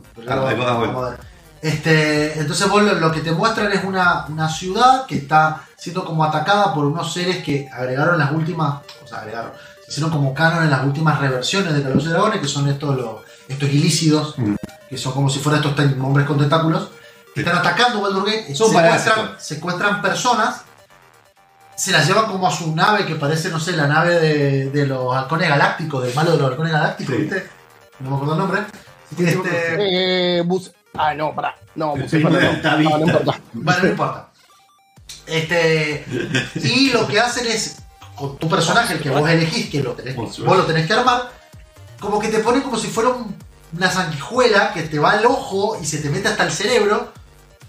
ver. 1.11 1.19
Este, 1.63 2.39
entonces 2.39 2.69
vos 2.69 2.83
lo, 2.83 2.95
lo 2.95 3.11
que 3.11 3.21
te 3.21 3.33
muestran 3.33 3.73
es 3.73 3.83
una, 3.85 4.27
una 4.27 4.49
ciudad 4.51 5.07
que 5.07 5.17
está 5.17 5.63
siendo 5.77 6.05
como 6.05 6.23
atacada 6.23 6.75
por 6.75 6.85
unos 6.85 7.11
seres 7.13 7.43
que 7.43 7.69
agregaron 7.73 8.19
las 8.19 8.33
últimas, 8.33 8.83
o 9.03 9.07
sea, 9.09 9.21
agregaron, 9.21 9.53
se 9.87 9.93
hicieron 9.93 10.11
como 10.11 10.35
canon 10.35 10.65
en 10.65 10.71
las 10.71 10.85
últimas 10.85 11.19
reversiones 11.19 11.73
de 11.73 11.81
Calabozos 11.83 12.09
y 12.09 12.13
Dragones, 12.13 12.41
que 12.41 12.49
son 12.49 12.69
estos, 12.69 12.97
los, 12.97 13.17
estos 13.49 13.69
ilícidos, 13.71 14.35
Mm. 14.39 14.57
que 14.91 14.99
son 14.99 15.13
como 15.15 15.31
si 15.31 15.39
fueran 15.39 15.63
estos 15.65 15.79
hombres 16.03 16.27
con 16.27 16.39
tentáculos, 16.39 16.91
que 17.35 17.41
están 17.41 17.57
atacando 17.59 18.01
Baldur's 18.01 18.27
Gate, 18.27 18.55
secuestran, 18.55 19.37
secuestran 19.39 20.01
personas, 20.03 20.63
se 21.77 21.91
las 21.91 22.07
llevan 22.07 22.27
como 22.27 22.47
a 22.47 22.51
su 22.53 22.75
nave 22.75 23.05
que 23.05 23.17
parece, 23.17 23.49
no 23.49 23.59
sé, 23.59 23.73
la 23.73 23.89
nave 23.89 24.21
de, 24.21 24.71
de 24.71 24.87
los 24.87 25.15
halcones 25.15 25.49
galácticos, 25.49 26.05
del 26.05 26.15
malo 26.15 26.33
de 26.33 26.39
los 26.39 26.51
halcones 26.51 26.73
galácticos, 26.73 27.17
Sí. 27.17 27.23
¿viste? 27.23 27.49
No 28.01 28.11
me 28.11 28.17
acuerdo 28.17 28.33
el 28.35 28.39
nombre. 28.39 28.61
Este, 29.19 30.39
Eh, 30.39 30.43
bus- 30.43 30.73
Ah, 30.97 31.13
no, 31.15 31.35
pará. 31.35 31.57
No, 31.75 31.95
primo 31.95 32.31
no. 32.31 32.39
David. 32.63 32.89
No, 32.89 32.99
no 32.99 33.07
importa. 33.07 33.41
Bueno, 33.53 33.83
no 33.83 33.89
importa. 33.89 34.29
Este, 35.27 36.05
y 36.63 36.91
lo 36.91 37.07
que 37.09 37.19
hacen 37.19 37.47
es, 37.49 37.77
con 38.15 38.37
tu 38.39 38.49
personaje, 38.49 38.95
el 38.95 39.01
que 39.01 39.11
vos 39.11 39.29
elegís, 39.29 39.71
que 39.71 39.83
lo 39.83 39.93
tenés, 39.93 40.15
vos 40.15 40.39
lo 40.39 40.65
tenés 40.67 40.87
que 40.87 40.93
armar, 40.93 41.31
como 41.99 42.21
que 42.21 42.29
te 42.29 42.39
ponen 42.39 42.63
como 42.63 42.79
si 42.79 42.87
fuera 42.89 43.11
un- 43.11 43.35
una 43.77 43.91
sanguijuela 43.91 44.73
que 44.73 44.83
te 44.85 44.99
va 45.01 45.13
al 45.13 45.27
ojo 45.27 45.77
y 45.81 45.85
se 45.87 45.99
te 45.99 46.11
mete 46.11 46.29
hasta 46.29 46.45
el 46.45 46.53
cerebro, 46.53 47.13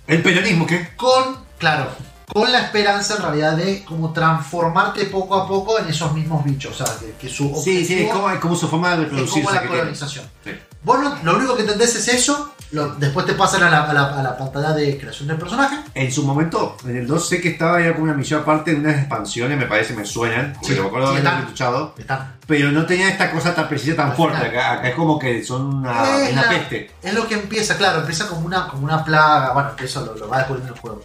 El 0.08 0.22
peronismo, 0.22 0.66
¿qué? 0.68 0.90
con, 0.96 1.38
claro, 1.58 1.88
con 2.32 2.52
la 2.52 2.60
esperanza 2.62 3.16
en 3.16 3.22
realidad 3.22 3.58
de 3.58 3.84
como 3.86 4.12
transformarte 4.14 5.06
poco 5.06 5.36
a 5.36 5.48
poco 5.48 5.80
en 5.80 5.88
esos 5.88 6.14
mismos 6.14 6.44
bichos. 6.44 6.80
O 6.80 6.86
sea, 6.86 6.96
que, 7.00 7.14
que 7.14 7.30
su 7.30 7.54
Sí, 7.64 7.86
sí, 7.86 8.04
es 8.04 8.12
como, 8.12 8.30
es 8.30 8.40
como 8.40 8.56
su 8.56 8.68
forma 8.68 8.90
de 8.90 8.96
es 8.96 9.10
reproducirse. 9.10 9.42
como 9.44 9.52
la 9.56 9.68
colonización. 9.68 10.26
Sí. 10.44 10.52
Vos 10.84 11.00
no- 11.00 11.18
lo 11.24 11.38
único 11.38 11.56
que 11.56 11.62
entendés 11.62 11.96
es 11.96 12.08
eso, 12.10 12.54
lo- 12.72 12.96
después 12.96 13.26
te 13.26 13.34
pasan 13.34 13.64
a 13.64 13.70
la, 13.70 13.84
a 13.84 13.94
la- 13.94 14.20
a 14.20 14.24
la 14.24 14.38
pantalla 14.38 14.74
de 14.74 14.98
creación 14.98 15.28
del 15.28 15.38
personaje. 15.38 15.78
En 15.94 16.12
su 16.12 16.24
momento, 16.24 16.78
en 16.86 16.98
el 16.98 17.08
2 17.08 17.30
sé 17.30 17.40
que 17.42 17.50
estaba 17.50 17.80
ya 17.82 17.94
con 17.94 18.04
una 18.04 18.14
misión 18.14 18.42
aparte 18.42 18.72
de 18.72 18.78
unas 18.80 18.98
expansiones, 18.98 19.58
me 19.58 19.66
parece, 19.66 19.94
me 19.94 20.06
suenan, 20.06 20.54
porque 20.54 20.74
Sí, 20.76 20.80
me 20.82 20.88
acuerdo 20.88 21.08
sí, 21.16 21.22
de 21.22 21.28
haberlo 21.28 21.40
escuchado, 21.46 21.96
Están 21.98 22.34
pero 22.48 22.72
no 22.72 22.86
tenía 22.86 23.10
esta 23.10 23.32
cosa 23.32 23.56
tan 23.56 23.68
precisa, 23.68 23.96
tan 23.96 24.16
fuerte. 24.16 24.46
Acá, 24.46 24.74
acá 24.74 24.90
es 24.90 24.96
como 24.96 25.18
que 25.18 25.44
son 25.44 25.76
una, 25.78 26.26
Es 26.26 26.32
una 26.34 26.42
la- 26.44 26.50
peste. 26.50 26.92
Es 27.02 27.14
lo 27.14 27.28
que 27.28 27.36
empieza, 27.36 27.78
claro, 27.78 28.00
empieza 28.02 28.28
como 28.28 28.46
una, 28.46 28.68
como 28.68 28.84
una 28.84 29.04
plaga, 29.04 29.52
bueno, 29.54 29.76
que 29.76 29.86
eso 29.86 30.06
lo, 30.06 30.16
lo 30.16 30.28
va 30.28 30.38
descubriendo 30.40 30.70
en 30.72 30.76
el 30.76 30.82
juego. 30.82 31.02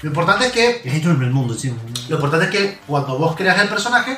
Lo 0.00 0.08
importante 0.10 0.46
es 0.46 0.52
que, 0.52 0.70
Es 0.84 0.94
esto 0.94 1.10
en 1.10 1.22
el 1.22 1.30
mundo, 1.30 1.54
sí. 1.54 1.74
lo 2.08 2.14
importante 2.16 2.44
es 2.46 2.50
que 2.52 2.78
cuando 2.86 3.18
vos 3.18 3.34
creas 3.36 3.58
el 3.60 3.68
personaje, 3.68 4.16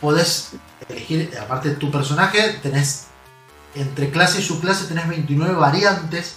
podés 0.00 0.52
elegir, 0.88 1.32
aparte 1.40 1.70
de 1.70 1.74
tu 1.76 1.90
personaje, 1.90 2.58
tenés 2.62 3.06
entre 3.76 4.10
clase 4.10 4.40
y 4.40 4.42
subclase 4.42 4.86
tenés 4.86 5.08
29 5.08 5.54
variantes 5.54 6.36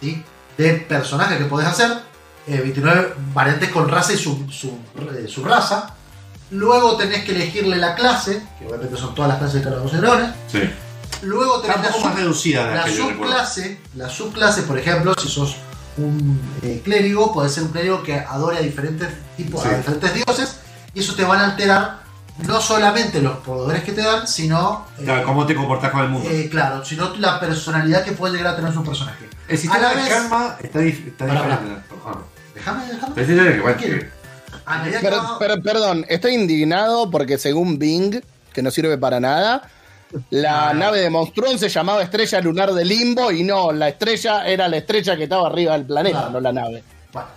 ¿sí? 0.00 0.22
de 0.56 0.72
personajes 0.74 1.38
que 1.38 1.44
podés 1.44 1.66
hacer, 1.68 1.90
eh, 2.46 2.60
29 2.60 3.14
variantes 3.34 3.68
con 3.70 3.88
raza 3.88 4.12
y 4.12 4.16
su, 4.16 4.46
su, 4.50 4.78
eh, 5.14 5.26
su 5.28 5.44
raza. 5.44 5.94
Luego 6.50 6.96
tenés 6.96 7.24
que 7.24 7.32
elegirle 7.32 7.76
la 7.76 7.94
clase, 7.94 8.42
que 8.58 8.66
obviamente 8.66 8.96
son 8.96 9.14
todas 9.14 9.28
las 9.28 9.38
clases 9.38 9.62
de 9.64 9.70
y 9.70 10.00
Dragones. 10.00 10.30
Sí. 10.50 10.60
Luego 11.22 11.60
tenés 11.60 11.82
la 11.82 11.92
sub- 11.92 12.04
más 12.04 12.14
reducida 12.14 12.68
de 12.68 12.74
la 12.76 12.88
subclase, 12.88 13.80
la 13.96 14.08
subclase, 14.08 14.62
por 14.62 14.78
ejemplo, 14.78 15.14
si 15.20 15.28
sos 15.28 15.56
un 15.98 16.40
eh, 16.62 16.80
clérigo, 16.84 17.34
puede 17.34 17.48
ser 17.50 17.64
un 17.64 17.70
clérigo 17.70 18.02
que 18.02 18.14
adore 18.18 18.58
a 18.58 18.60
diferentes 18.60 19.08
tipos, 19.36 19.62
Sí. 19.62 19.68
a 19.68 19.76
diferentes 19.78 20.14
dioses, 20.14 20.56
y 20.94 21.00
eso 21.00 21.14
te 21.14 21.24
van 21.24 21.40
a 21.40 21.44
alterar 21.50 22.02
no 22.46 22.60
solamente 22.60 23.20
los 23.20 23.38
poderes 23.38 23.82
que 23.84 23.92
te 23.92 24.02
dan, 24.02 24.26
sino 24.28 24.86
eh, 24.98 25.04
Claro, 25.04 25.24
cómo 25.24 25.46
te 25.46 25.54
comportas 25.54 25.90
con 25.90 26.00
el 26.02 26.08
mundo. 26.08 26.28
eh, 26.30 26.48
claro, 26.50 26.84
sino 26.84 27.14
la 27.16 27.40
personalidad 27.40 28.04
que 28.04 28.12
puede 28.12 28.36
llegar 28.36 28.54
a 28.54 28.56
tener 28.56 28.72
su 28.72 28.84
personaje. 28.84 29.28
el 29.48 29.54
a 29.56 29.58
sistema 29.58 29.78
la 29.82 29.88
de 29.90 29.96
vez- 29.96 30.08
karma 30.08 30.56
está, 30.62 30.78
dif- 30.80 31.06
está 31.08 31.26
diferente. 31.26 31.54
Ajá. 32.04 32.18
Déjame, 32.54 32.86
déjame. 32.86 33.12
Pero 33.14 33.26
sí, 33.26 33.32
sí, 33.32 33.38
que 33.38 33.60
bueno, 33.60 33.76
Tranquilo. 33.76 33.98
que- 33.98 34.18
A 34.66 34.78
medida 34.82 35.00
que 35.00 35.06
Per- 35.08 35.18
va- 35.18 35.38
per- 35.38 35.62
perdón, 35.62 36.06
estoy 36.08 36.34
indignado 36.34 37.10
porque 37.10 37.38
según 37.38 37.78
Bing, 37.78 38.20
que 38.52 38.62
no 38.62 38.70
sirve 38.70 38.98
para 38.98 39.18
nada, 39.20 39.62
la 40.30 40.70
Ah. 40.70 40.74
nave 40.74 41.00
de 41.00 41.10
Monstrón 41.10 41.58
se 41.58 41.68
llamaba 41.68 42.02
Estrella 42.02 42.40
Lunar 42.40 42.72
de 42.72 42.84
Limbo 42.84 43.30
y 43.30 43.44
no, 43.44 43.72
la 43.72 43.88
estrella 43.88 44.46
era 44.46 44.68
la 44.68 44.76
estrella 44.78 45.16
que 45.16 45.24
estaba 45.24 45.46
arriba 45.48 45.72
del 45.72 45.84
planeta, 45.86 46.28
no 46.30 46.40
la 46.40 46.52
nave. 46.52 46.82
Bueno, 47.12 47.28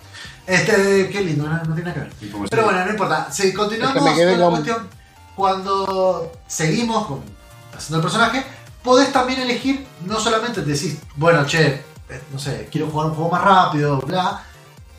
Este, 0.46 1.08
qué 1.10 1.20
lindo, 1.22 1.48
no, 1.48 1.56
no 1.64 1.74
tiene 1.74 1.90
nada 1.90 1.94
que 1.94 2.00
ver. 2.00 2.12
Pero 2.50 2.64
bueno, 2.64 2.84
no 2.84 2.90
importa. 2.90 3.30
Si 3.30 3.52
continuamos 3.52 3.96
Es 3.96 4.02
que 4.16 4.24
con 4.24 4.38
la 4.38 4.44
con- 4.46 4.50
cuestión, 4.54 4.88
cuando 5.36 6.32
seguimos 6.46 7.06
con, 7.06 7.22
haciendo 7.76 7.96
el 7.98 8.02
personaje, 8.02 8.44
podés 8.82 9.12
también 9.12 9.40
elegir, 9.40 9.86
no 10.04 10.18
solamente 10.18 10.62
decís, 10.62 10.98
bueno, 11.16 11.44
che, 11.46 11.66
eh, 12.08 12.22
no 12.32 12.38
sé, 12.38 12.68
quiero 12.70 12.88
jugar 12.88 13.08
un 13.08 13.14
juego 13.14 13.30
más 13.30 13.42
rápido, 13.42 13.98
bla. 14.00 14.42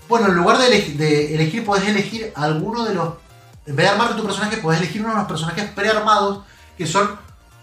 Bueno, 0.08 0.28
en 0.28 0.36
lugar 0.36 0.58
de, 0.58 0.68
eleg- 0.68 0.96
de 0.96 1.36
elegir, 1.36 1.66
podés 1.66 1.88
elegir 1.88 2.32
alguno 2.36 2.84
de 2.86 2.94
los. 2.94 3.14
En 3.66 3.76
vez 3.76 3.86
de 3.86 3.92
armarte 3.92 4.16
tu 4.16 4.24
personaje, 4.26 4.58
podés 4.58 4.80
elegir 4.82 5.02
uno 5.02 5.12
de 5.12 5.20
los 5.20 5.28
personajes 5.28 5.70
prearmados, 5.72 6.40
que 6.78 6.86
son 6.86 7.18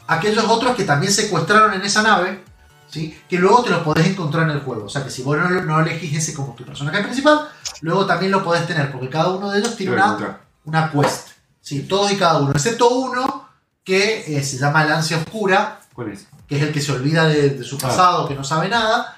aquellos 0.06 0.44
otros 0.48 0.74
que 0.74 0.84
también 0.84 1.12
secuestraron 1.12 1.74
en 1.74 1.82
esa 1.82 2.02
nave, 2.02 2.42
¿sí? 2.90 3.18
que 3.28 3.38
luego 3.38 3.62
te 3.62 3.70
los 3.70 3.80
podés 3.82 4.06
encontrar 4.06 4.44
en 4.44 4.56
el 4.56 4.60
juego. 4.62 4.84
O 4.84 4.88
sea 4.88 5.02
que 5.04 5.10
si 5.10 5.22
vos 5.22 5.36
no, 5.38 5.48
no 5.48 5.80
elegís 5.80 6.16
ese 6.18 6.34
como 6.34 6.54
tu 6.54 6.64
personaje 6.64 7.02
principal, 7.02 7.48
luego 7.82 8.06
también 8.06 8.32
lo 8.32 8.42
podés 8.44 8.66
tener, 8.66 8.90
porque 8.92 9.08
cada 9.08 9.28
uno 9.30 9.50
de 9.50 9.60
ellos 9.60 9.76
tiene 9.76 9.92
una, 9.92 10.40
una 10.64 10.90
quest. 10.90 11.28
Sí, 11.60 11.82
todos 11.82 12.10
y 12.12 12.16
cada 12.16 12.38
uno, 12.40 12.52
excepto 12.52 12.88
uno 12.90 13.48
que 13.84 14.36
eh, 14.36 14.42
se 14.42 14.58
llama 14.58 14.84
el 14.84 14.92
ansia 14.92 15.18
oscura, 15.18 15.80
¿Cuál 15.94 16.10
es? 16.12 16.26
que 16.46 16.56
es 16.56 16.62
el 16.62 16.72
que 16.72 16.80
se 16.80 16.92
olvida 16.92 17.26
de, 17.26 17.50
de 17.50 17.64
su 17.64 17.78
pasado, 17.78 18.26
que 18.28 18.34
no 18.34 18.44
sabe 18.44 18.68
nada, 18.68 19.16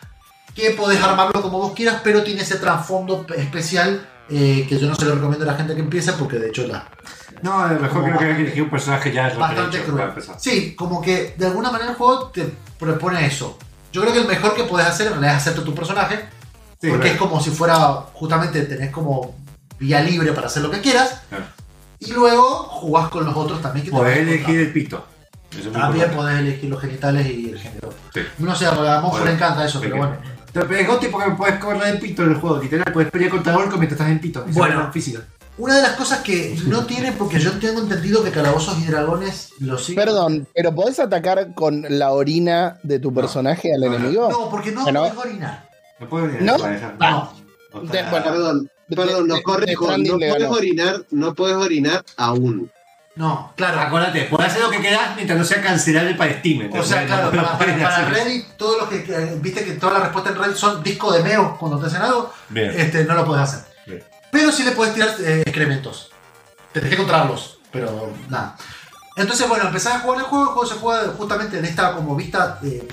que 0.55 0.71
podés 0.73 1.03
armarlo 1.03 1.41
como 1.41 1.59
vos 1.59 1.73
quieras, 1.73 2.01
pero 2.05 2.23
tiene 2.23 2.43
ese 2.43 2.57
trasfondo 2.57 3.27
pe- 3.27 3.41
especial 3.41 4.07
eh, 4.29 4.67
que 4.69 4.79
yo 4.79 4.87
no 4.89 4.95
se 4.95 5.05
lo 5.07 5.15
recomiendo 5.15 5.45
a 5.45 5.53
la 5.53 5.57
gente 5.59 5.75
que 5.75 5.81
empiece, 5.81 6.13
porque 6.13 6.39
de 6.39 6.49
hecho 6.49 6.67
la, 6.67 6.87
No, 7.43 7.59
a 7.59 7.73
lo 7.73 7.81
mejor 7.81 8.05
creo 8.05 8.19
que 8.19 8.25
hay 8.25 8.35
que 8.37 8.43
elegir 8.43 8.63
un 8.63 8.71
personaje 8.71 9.13
ya 9.13 9.35
bastante 9.37 9.79
hecho 9.79 9.87
cruel. 9.87 10.13
Sí, 10.39 10.75
como 10.77 11.03
que 11.03 11.35
de 11.37 11.47
alguna 11.47 11.71
manera 11.71 11.91
el 11.91 11.97
juego 11.97 12.29
te 12.29 12.49
propone 12.79 13.27
eso. 13.27 13.59
Yo 13.93 14.01
creo 14.01 14.13
que 14.15 14.21
el 14.21 14.29
mejor 14.29 14.55
que 14.55 14.65
puedes 14.65 14.87
hacer 14.89 15.09
en 15.09 15.15
realidad 15.15 15.37
es 15.37 15.43
hacerte 15.43 15.63
tu 15.63 15.75
personaje, 15.75 16.17
Sí, 16.81 16.89
porque 16.89 17.11
claro. 17.11 17.15
es 17.15 17.19
como 17.19 17.41
si 17.41 17.51
fuera, 17.51 17.77
justamente 18.15 18.63
tenés 18.63 18.91
como 18.91 19.35
vía 19.79 20.01
libre 20.01 20.33
para 20.33 20.47
hacer 20.47 20.63
lo 20.63 20.71
que 20.71 20.81
quieras, 20.81 21.23
Claro. 21.29 21.45
y 21.99 22.13
luego 22.13 22.45
jugás 22.65 23.09
con 23.09 23.25
los 23.25 23.37
otros 23.37 23.61
también 23.61 23.85
que 23.85 23.91
te 23.91 23.97
Podés 23.97 24.19
elegir 24.19 24.61
el 24.61 24.73
pito. 24.73 25.05
Eso 25.51 25.69
es 25.69 25.73
También 25.73 26.11
podés 26.13 26.39
elegir 26.39 26.71
los 26.71 26.81
genitales 26.81 27.27
y 27.27 27.51
el 27.51 27.59
género. 27.59 27.93
Sí. 28.15 28.21
No 28.39 28.55
sé, 28.55 28.67
a 28.67 28.71
Monfort 28.73 29.11
Bueno, 29.11 29.25
le 29.27 29.33
encanta 29.33 29.65
eso, 29.67 29.81
pero 29.81 29.97
bueno. 29.97 30.17
Pero 30.53 30.75
es 30.77 30.87
Goti 30.87 31.07
porque 31.09 31.31
puedes 31.33 31.59
correr 31.59 31.95
el 31.95 31.99
pito 32.01 32.23
en 32.23 32.31
el 32.33 32.37
juego, 32.37 32.59
literal, 32.63 32.93
puedes 32.93 33.11
pelear 33.11 33.31
contra 33.31 33.57
Orco 33.57 33.77
mientras 33.77 33.93
estás 34.01 34.11
en 34.11 34.21
pito. 34.21 34.45
Bueno. 34.49 34.87
es 34.87 34.93
física. 34.93 35.21
Una 35.59 35.77
de 35.77 35.83
las 35.83 35.93
cosas 35.93 36.21
que 36.21 36.57
no 36.67 36.87
tiene, 36.87 37.13
porque 37.13 37.39
yo 37.39 37.53
tengo 37.59 37.81
entendido 37.81 38.25
que 38.25 38.31
Calabozos 38.31 38.79
y 38.79 38.87
Dragones 38.87 39.51
lo 39.61 39.77
siguen. 39.79 40.03
Perdón, 40.05 40.49
pero 40.55 40.75
¿podés 40.75 40.99
atacar 40.99 41.53
con 41.55 41.85
la 41.91 42.13
orina 42.13 42.79
de 42.83 42.99
tu 42.99 43.13
personaje 43.13 43.73
al 43.75 43.81
No, 43.83 43.89
no. 43.91 43.95
enemigo? 43.97 44.31
No, 44.31 44.49
porque 44.51 44.73
no 44.73 44.83
Bueno. 44.83 45.01
podés 45.03 45.19
orinar. 45.27 45.69
No 46.01 46.09
puedo 46.09 46.27
venir 46.27 46.43
¿No? 46.43 46.57
No. 46.57 46.65
De- 47.83 48.03
bueno, 48.03 48.25
Perdón, 48.25 48.71
perdón, 48.89 49.29
de- 49.29 49.43
corrijo. 49.43 49.97
No 49.99 50.17
puedes 50.19 50.39
ganó. 50.43 50.51
orinar, 50.51 51.03
no 51.11 51.35
puedes 51.35 51.57
orinar 51.57 52.05
aún. 52.17 52.71
No, 53.15 53.53
claro. 53.57 53.79
Acordate, 53.79 54.23
podés 54.25 54.49
hacer 54.49 54.63
lo 54.63 54.71
que 54.71 54.79
quieras 54.81 55.15
mientras 55.17 55.39
no 55.39 55.45
sea 55.45 55.61
cancelable 55.63 56.15
para 56.15 56.33
Steam. 56.39 56.71
O 56.73 56.83
sea, 56.83 57.05
claro, 57.07 57.31
No 57.31 57.43
para, 57.43 57.59
puedes 57.59 57.77
para-. 57.83 58.09
Reddit, 58.09 58.47
todo 58.57 58.79
lo 58.81 58.89
que, 58.89 58.99
viste 59.43 59.65
que 59.65 59.73
toda 59.73 59.93
la 59.95 60.01
respuesta 60.05 60.31
en 60.31 60.37
Reddit 60.39 60.57
son 60.57 60.83
disco 60.83 61.13
de 61.13 61.23
meo 61.23 61.57
cuando 61.61 61.79
te 61.79 61.87
hacen 61.89 62.01
algo, 62.01 62.33
Bien. 62.49 62.73
este, 62.75 63.05
no 63.05 63.15
lo 63.15 63.27
puedes 63.27 63.43
hacer. 63.45 63.72
Pero 64.33 64.51
sí 64.51 64.63
le 64.63 64.73
puedes 64.73 64.95
tirar 64.95 65.15
eh, 65.21 65.43
excrementos. 65.43 66.11
Tenés 66.73 66.89
que 66.89 66.95
encontrarlos, 66.95 67.59
pero 67.71 68.11
nada. 68.31 68.57
Entonces, 69.15 69.47
bueno, 69.47 69.67
empezás 69.67 69.97
a 69.97 70.01
jugar 70.01 70.21
el 70.21 70.25
juego, 70.25 70.45
el 70.45 70.51
juego 70.53 70.67
se 70.67 70.75
juega 70.77 71.13
justamente 71.19 71.59
en 71.59 71.67
esta 71.67 71.95
como 71.95 72.17
vista 72.17 72.59
eh, 72.63 72.89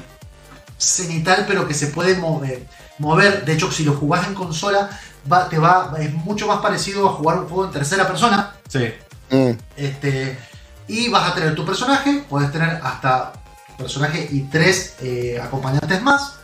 cenital, 0.77 1.45
pero 1.47 1.65
que 1.65 1.73
se 1.73 1.87
puede 1.87 2.17
mover, 2.17 2.67
mover. 2.97 3.45
De 3.45 3.53
hecho, 3.53 3.71
si 3.71 3.85
lo 3.85 3.93
jugás 3.93 4.27
en 4.27 4.35
consola, 4.35 4.89
va, 5.31 5.47
te 5.47 5.57
va, 5.57 5.95
es 5.97 6.13
mucho 6.13 6.45
más 6.45 6.59
parecido 6.59 7.07
a 7.07 7.13
jugar 7.13 7.39
un 7.39 7.47
juego 7.47 7.65
en 7.67 7.71
tercera 7.71 8.05
persona. 8.05 8.55
Sí. 8.67 8.93
Mm. 9.29 9.51
Este, 9.77 10.37
y 10.89 11.07
vas 11.07 11.31
a 11.31 11.35
tener 11.35 11.55
tu 11.55 11.65
personaje, 11.65 12.25
puedes 12.27 12.51
tener 12.51 12.81
hasta 12.83 13.31
tu 13.69 13.83
personaje 13.83 14.27
y 14.29 14.41
tres 14.41 14.97
eh, 15.01 15.39
acompañantes 15.41 16.01
más. 16.01 16.38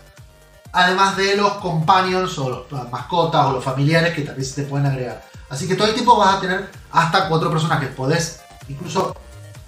Además 0.78 1.15
de 1.15 1.38
los 1.38 1.53
companions 1.53 2.38
o 2.38 2.49
los- 2.49 2.71
las 2.71 2.91
mascotas 2.91 3.45
o 3.45 3.53
los 3.53 3.63
familiares 3.63 4.13
que 4.13 4.23
también 4.23 4.45
se 4.45 4.61
te 4.61 4.67
pueden 4.67 4.86
agregar. 4.88 5.23
Así 5.49 5.67
que 5.67 5.76
todo 5.76 5.88
el 5.88 5.93
tiempo 5.93 6.17
vas 6.17 6.36
a 6.36 6.41
tener 6.41 6.69
hasta 6.91 7.30
cuatro 7.30 7.49
personajes. 7.49 7.89
Podés 7.95 8.41
incluso 8.67 9.15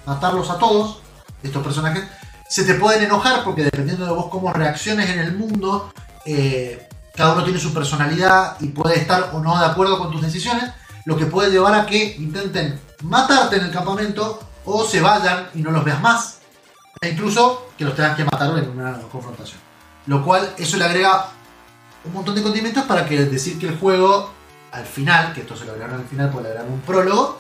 matarlos 0.05 0.49
a 0.49 0.57
todos, 0.57 0.99
estos 1.41 1.63
personajes. 1.63 2.03
Se 2.49 2.63
te 2.65 2.73
pueden 2.73 3.03
enojar 3.03 3.43
porque 3.45 3.63
dependiendo 3.63 4.05
de 4.05 4.11
vos 4.11 4.27
cómo 4.29 4.51
reacciones 4.51 5.09
en 5.09 5.19
el 5.19 5.33
mundo, 5.33 5.93
eh, 6.25 6.89
cada 7.15 7.33
uno 7.33 7.43
tiene 7.45 7.59
su 7.59 7.73
personalidad 7.73 8.57
y 8.59 8.67
puede 8.67 8.99
estar 8.99 9.29
o 9.33 9.39
no 9.39 9.57
de 9.57 9.65
acuerdo 9.65 9.97
con 9.97 10.11
tus 10.11 10.21
decisiones, 10.21 10.71
lo 11.05 11.15
que 11.15 11.25
puede 11.25 11.51
llevar 11.51 11.73
a 11.73 11.85
que 11.85 12.15
intenten 12.17 12.81
matarte 13.03 13.55
en 13.55 13.63
el 13.65 13.71
campamento 13.71 14.39
o 14.65 14.83
se 14.83 14.99
vayan 14.99 15.47
y 15.53 15.61
no 15.61 15.71
los 15.71 15.85
veas 15.85 16.01
más. 16.01 16.39
E 16.99 17.09
incluso 17.09 17.67
que 17.77 17.85
los 17.85 17.95
tengas 17.95 18.17
que 18.17 18.25
matar 18.25 18.57
en 18.57 18.69
una 18.69 18.93
confrontación. 19.11 19.66
Lo 20.07 20.23
cual, 20.23 20.53
eso 20.57 20.77
le 20.77 20.85
agrega 20.85 21.27
un 22.05 22.13
montón 22.13 22.35
de 22.35 22.41
condimentos 22.41 22.83
para 22.85 23.05
que 23.05 23.25
decir 23.25 23.59
que 23.59 23.67
el 23.67 23.77
juego, 23.77 24.31
al 24.71 24.85
final, 24.85 25.33
que 25.33 25.41
esto 25.41 25.55
se 25.55 25.65
lo 25.65 25.71
agregaron 25.71 26.01
al 26.01 26.07
final, 26.07 26.29
pues 26.31 26.43
le 26.43 26.49
agregaron 26.49 26.73
un 26.73 26.81
prólogo, 26.81 27.39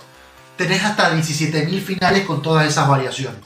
tenés 0.57 0.83
hasta 0.83 1.13
17.000 1.13 1.81
finales 1.81 2.25
con 2.25 2.41
todas 2.41 2.67
esas 2.67 2.87
variaciones. 2.87 3.39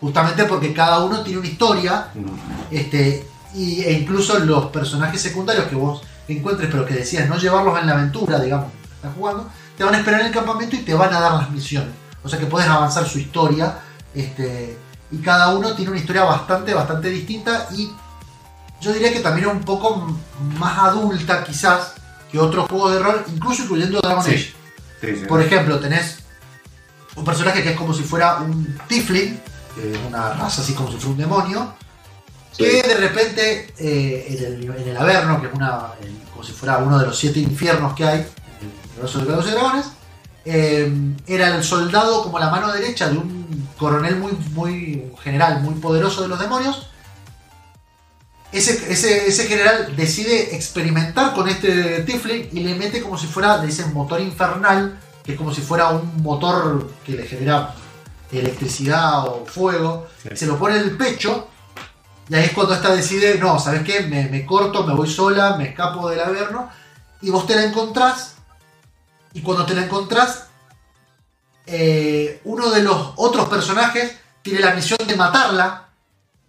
Justamente 0.00 0.44
porque 0.44 0.72
cada 0.72 1.00
uno 1.04 1.22
tiene 1.22 1.38
una 1.38 1.48
historia 1.48 2.08
este, 2.70 3.26
y, 3.54 3.82
e 3.82 3.92
incluso 3.92 4.38
los 4.40 4.66
personajes 4.66 5.20
secundarios 5.20 5.66
que 5.66 5.76
vos 5.76 6.02
encuentres, 6.26 6.68
pero 6.70 6.84
que 6.84 6.94
decías 6.94 7.28
no 7.28 7.36
llevarlos 7.36 7.78
en 7.78 7.86
la 7.86 7.92
aventura, 7.92 8.40
digamos, 8.40 8.72
que 8.72 8.94
estás 8.94 9.14
jugando, 9.14 9.48
te 9.76 9.84
van 9.84 9.94
a 9.94 9.98
esperar 9.98 10.20
en 10.20 10.26
el 10.28 10.32
campamento 10.32 10.76
y 10.76 10.80
te 10.80 10.94
van 10.94 11.12
a 11.14 11.20
dar 11.20 11.32
las 11.34 11.50
misiones. 11.50 11.90
O 12.24 12.28
sea 12.28 12.38
que 12.38 12.46
puedes 12.46 12.68
avanzar 12.68 13.06
su 13.06 13.18
historia. 13.18 13.78
Este, 14.14 14.78
y 15.10 15.18
cada 15.18 15.54
uno 15.54 15.74
tiene 15.74 15.90
una 15.90 16.00
historia 16.00 16.24
bastante, 16.24 16.72
bastante 16.74 17.10
distinta. 17.10 17.68
Y 17.76 17.90
yo 18.82 18.92
diría 18.92 19.12
que 19.12 19.20
también 19.20 19.48
es 19.48 19.54
un 19.54 19.60
poco 19.60 20.14
más 20.58 20.78
adulta, 20.78 21.44
quizás, 21.44 21.92
que 22.30 22.38
otros 22.38 22.68
juegos 22.68 22.92
de 22.94 22.98
rol, 22.98 23.24
incluso 23.32 23.62
incluyendo 23.62 24.00
Dragon 24.00 24.24
Sí. 24.24 24.30
Age. 24.30 24.54
Sí, 25.00 25.16
sí. 25.20 25.24
Por 25.26 25.40
ejemplo, 25.40 25.78
tenés 25.78 26.18
un 27.14 27.24
personaje 27.24 27.62
que 27.62 27.70
es 27.70 27.76
como 27.76 27.94
si 27.94 28.02
fuera 28.02 28.36
un 28.36 28.78
Tiflin, 28.88 29.40
que 29.74 29.92
es 29.92 29.98
una 30.08 30.34
raza 30.34 30.62
así 30.62 30.74
como 30.74 30.90
si 30.90 30.96
fuera 30.96 31.10
un 31.10 31.18
demonio, 31.18 31.74
que 32.56 32.82
de 32.82 32.96
repente 32.96 33.72
eh, 33.78 34.26
en, 34.28 34.44
el, 34.44 34.80
en 34.82 34.88
el 34.88 34.96
Averno, 34.96 35.40
que 35.40 35.46
es 35.46 35.54
una, 35.54 35.92
como 36.32 36.44
si 36.44 36.52
fuera 36.52 36.78
uno 36.78 36.98
de 36.98 37.06
los 37.06 37.16
siete 37.16 37.38
infiernos 37.38 37.94
que 37.94 38.04
hay 38.04 38.18
en 38.20 38.68
el 38.68 38.90
universo 38.90 39.18
de 39.20 39.48
y 39.48 39.52
Dragones, 39.52 39.86
eh, 40.44 40.92
era 41.26 41.56
el 41.56 41.62
soldado 41.62 42.24
como 42.24 42.38
la 42.38 42.50
mano 42.50 42.72
derecha 42.72 43.08
de 43.08 43.16
un 43.16 43.68
coronel 43.78 44.16
muy, 44.16 44.32
muy 44.52 45.12
general, 45.22 45.62
muy 45.62 45.74
poderoso 45.74 46.22
de 46.22 46.28
los 46.28 46.38
demonios. 46.40 46.88
Ese, 48.52 48.92
ese, 48.92 49.26
ese 49.26 49.46
general 49.46 49.96
decide 49.96 50.54
experimentar 50.54 51.34
con 51.34 51.48
este 51.48 52.02
Tiflin 52.02 52.50
y 52.52 52.60
le 52.60 52.74
mete 52.74 53.00
como 53.00 53.16
si 53.16 53.26
fuera, 53.26 53.56
le 53.56 53.66
dicen 53.66 53.94
motor 53.94 54.20
infernal, 54.20 54.98
que 55.24 55.32
es 55.32 55.38
como 55.38 55.54
si 55.54 55.62
fuera 55.62 55.88
un 55.88 56.22
motor 56.22 56.90
que 57.04 57.12
le 57.12 57.26
genera 57.26 57.74
electricidad 58.30 59.26
o 59.26 59.46
fuego. 59.46 60.06
Sí. 60.22 60.36
Se 60.36 60.46
lo 60.46 60.58
pone 60.58 60.76
en 60.76 60.82
el 60.82 60.96
pecho 60.96 61.48
y 62.28 62.34
ahí 62.34 62.44
es 62.44 62.52
cuando 62.52 62.74
esta 62.74 62.94
decide, 62.94 63.38
no, 63.38 63.58
¿sabes 63.58 63.82
qué? 63.82 64.00
Me, 64.02 64.28
me 64.28 64.46
corto, 64.46 64.86
me 64.86 64.94
voy 64.94 65.06
sola, 65.06 65.56
me 65.56 65.68
escapo 65.68 66.08
del 66.08 66.20
averno. 66.20 66.70
Y 67.20 67.28
vos 67.28 67.46
te 67.46 67.54
la 67.54 67.64
encontrás. 67.64 68.36
Y 69.34 69.42
cuando 69.42 69.66
te 69.66 69.74
la 69.74 69.82
encontrás, 69.82 70.46
eh, 71.66 72.40
uno 72.44 72.70
de 72.70 72.82
los 72.82 73.12
otros 73.16 73.48
personajes 73.48 74.16
tiene 74.40 74.60
la 74.60 74.74
misión 74.74 74.98
de 75.06 75.14
matarla. 75.14 75.88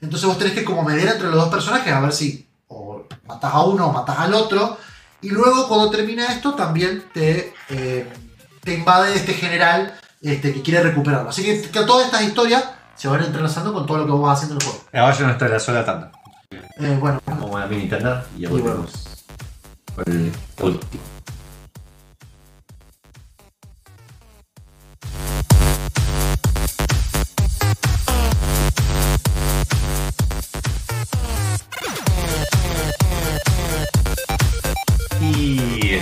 Entonces 0.04 0.28
vos 0.28 0.38
tenés 0.38 0.54
que 0.54 0.66
como 0.66 0.84
medir 0.84 1.08
entre 1.08 1.28
los 1.28 1.36
dos 1.36 1.48
personajes 1.50 1.94
a 1.94 2.02
ver 2.02 2.12
si 2.12 2.46
o 2.68 3.06
matás 3.26 3.54
a 3.54 3.64
uno 3.64 3.88
o 3.88 3.94
matás 3.94 4.20
al 4.20 4.34
otro. 4.34 4.78
Y 5.22 5.30
luego 5.30 5.68
cuando 5.70 5.90
termina 5.90 6.26
esto 6.26 6.54
también 6.54 7.06
te, 7.14 7.54
eh, 7.70 8.12
te 8.62 8.74
invade 8.74 9.16
este 9.16 9.34
general 9.34 9.98
este, 10.22 10.54
que 10.54 10.62
quiere 10.62 10.84
recuperarlo. 10.84 11.30
Así 11.30 11.44
que, 11.44 11.62
que 11.62 11.80
todas 11.86 12.06
estas 12.08 12.24
historias 12.24 12.66
se 12.96 13.08
van 13.08 13.24
entrelazando 13.24 13.72
con 13.74 13.86
todo 13.86 14.00
lo 14.00 14.06
que 14.06 14.12
vos 14.12 14.22
vas 14.24 14.38
haciendo 14.40 14.56
en 14.56 14.62
el 14.62 14.68
juego. 14.68 14.86
Ahora 14.94 15.18
ya 15.18 15.26
no 15.26 15.32
está 15.32 15.48
la 15.48 15.60
sola 15.60 15.86
tanda. 15.86 16.12
Eh, 16.52 16.98
bueno, 17.00 17.22
Como 17.26 17.58
la 17.58 17.66
mini 17.68 17.88
tanda 17.88 18.26
y 18.38 18.42
ya 18.42 18.50
Y 18.50 18.52
bueno. 18.52 18.66
volvemos 18.66 19.26
con 19.96 20.04
el 20.14 20.32
último. 20.60 21.04
Y. 35.22 36.00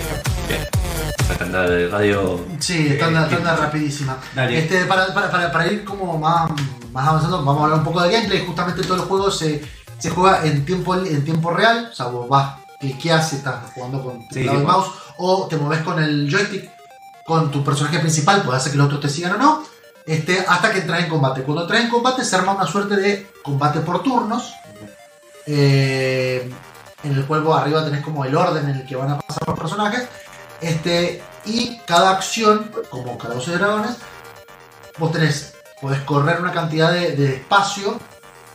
Esta 1.20 1.38
tanda 1.38 1.70
de 1.70 1.88
radio. 1.88 2.46
Sí, 2.60 2.98
tanda, 3.00 3.28
Eh, 3.28 3.36
tanda 3.36 3.56
rapidísima. 3.56 4.18
Dale. 4.36 4.60
Este, 4.60 4.86
para, 4.86 5.14
para, 5.14 5.52
para, 5.52 5.68
ir 5.68 5.84
como 5.84 6.18
más, 6.18 6.52
más 6.92 7.08
avanzando, 7.08 7.44
vamos 7.44 7.62
a 7.62 7.64
hablar 7.66 7.80
un 7.80 7.86
poco 7.86 8.02
de 8.02 8.12
gameplay. 8.12 8.46
Justamente 8.46 8.84
todo 8.84 8.96
el 8.96 9.02
juego 9.02 9.32
se, 9.32 9.62
se 9.98 10.10
juega 10.10 10.46
en 10.46 10.66
tiempo, 10.66 10.96
en 10.96 11.24
tiempo 11.24 11.52
real. 11.52 11.90
O 11.92 11.96
sea, 11.96 12.08
vos 12.08 12.28
vas, 12.28 12.56
cliqueas 12.80 13.34
estás 13.34 13.72
jugando 13.74 14.04
con 14.04 14.22
Sí, 14.32 14.44
sí, 14.44 14.50
y 14.50 14.50
mouse 14.50 14.90
o 15.18 15.48
te 15.48 15.56
mueves 15.58 15.84
con 15.84 16.02
el 16.02 16.30
joystick 16.30 16.70
con 17.26 17.52
tu 17.52 17.64
personaje 17.64 18.00
principal, 18.00 18.42
puede 18.42 18.58
hacer 18.58 18.72
que 18.72 18.78
los 18.78 18.88
otros 18.88 19.02
te 19.02 19.10
sigan 19.10 19.34
o 19.34 19.38
no, 19.38 19.64
este, 20.06 20.44
hasta 20.48 20.72
que 20.72 20.80
entras 20.80 21.04
en 21.04 21.10
combate. 21.10 21.44
Cuando 21.44 21.62
entras 21.62 21.82
en 21.82 21.90
combate 21.90 22.26
se 22.26 22.36
arma 22.36 22.54
una 22.54 22.66
suerte 22.66 22.96
de 22.98 23.32
combate 23.44 23.80
por 23.82 24.02
turnos, 24.04 24.52
eh, 25.46 26.52
en 27.04 27.14
el 27.14 27.26
vos 27.26 27.60
arriba 27.60 27.84
tenés 27.84 28.04
como 28.04 28.26
el 28.26 28.36
orden 28.36 28.70
en 28.70 28.78
el 28.78 28.86
que 28.86 28.96
van 28.96 29.12
a 29.12 29.20
pasar 29.20 29.48
los 29.48 29.60
personajes, 29.60 30.08
este, 30.62 31.24
y 31.46 31.78
cada 31.80 32.12
acción, 32.12 32.72
como 32.90 33.18
cada 33.18 33.36
de 33.36 33.58
dragones, 33.58 33.98
vos 34.98 35.12
tenés, 35.12 35.56
podés 35.82 36.02
correr 36.02 36.40
una 36.40 36.52
cantidad 36.52 36.92
de, 36.92 37.16
de 37.16 37.36
espacio 37.36 38.00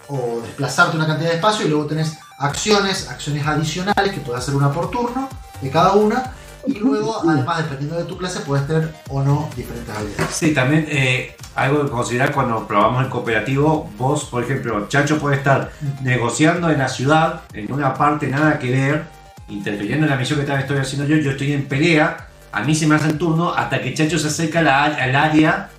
o 0.09 0.41
desplazarte 0.43 0.97
una 0.97 1.07
cantidad 1.07 1.31
de 1.31 1.37
espacio 1.37 1.67
y 1.67 1.69
luego 1.69 1.87
tenés 1.87 2.17
acciones, 2.39 3.09
acciones 3.09 3.47
adicionales 3.47 4.13
que 4.13 4.21
puede 4.21 4.39
hacer 4.39 4.55
una 4.55 4.71
por 4.71 4.91
turno 4.91 5.29
de 5.61 5.71
cada 5.71 5.93
una 5.93 6.33
y 6.67 6.75
luego 6.79 7.23
además 7.29 7.59
dependiendo 7.59 7.97
de 7.97 8.05
tu 8.05 8.17
clase 8.17 8.41
puedes 8.41 8.67
tener 8.67 8.93
o 9.09 9.23
no 9.23 9.49
diferentes 9.57 9.95
habilidades. 9.95 10.35
Sí, 10.35 10.53
también 10.53 10.87
eh, 10.89 11.37
algo 11.55 11.85
que 11.85 11.91
considerar 11.91 12.33
cuando 12.33 12.67
probamos 12.67 13.05
el 13.05 13.11
cooperativo, 13.11 13.91
vos, 13.97 14.25
por 14.25 14.43
ejemplo, 14.43 14.87
Chacho 14.89 15.19
puede 15.19 15.37
estar 15.37 15.71
negociando 16.03 16.71
en 16.71 16.79
la 16.79 16.89
ciudad, 16.89 17.43
en 17.53 17.73
una 17.73 17.95
parte 17.95 18.29
nada 18.29 18.59
que 18.59 18.71
ver, 18.71 19.05
interfiriendo 19.49 20.07
en 20.07 20.11
la 20.11 20.17
misión 20.17 20.41
que 20.41 20.47
tal 20.47 20.61
estoy 20.61 20.79
haciendo 20.79 21.07
yo, 21.07 21.17
yo 21.17 21.33
estoy 21.33 21.53
en 21.53 21.67
pelea, 21.67 22.29
a 22.53 22.63
mí 22.63 22.75
se 22.75 22.87
me 22.87 22.95
hace 22.95 23.09
el 23.09 23.19
turno 23.19 23.53
hasta 23.53 23.81
que 23.81 23.95
Chacho 23.95 24.19
se 24.19 24.29
acerca 24.29 24.61
al 24.61 25.17
área 25.17 25.71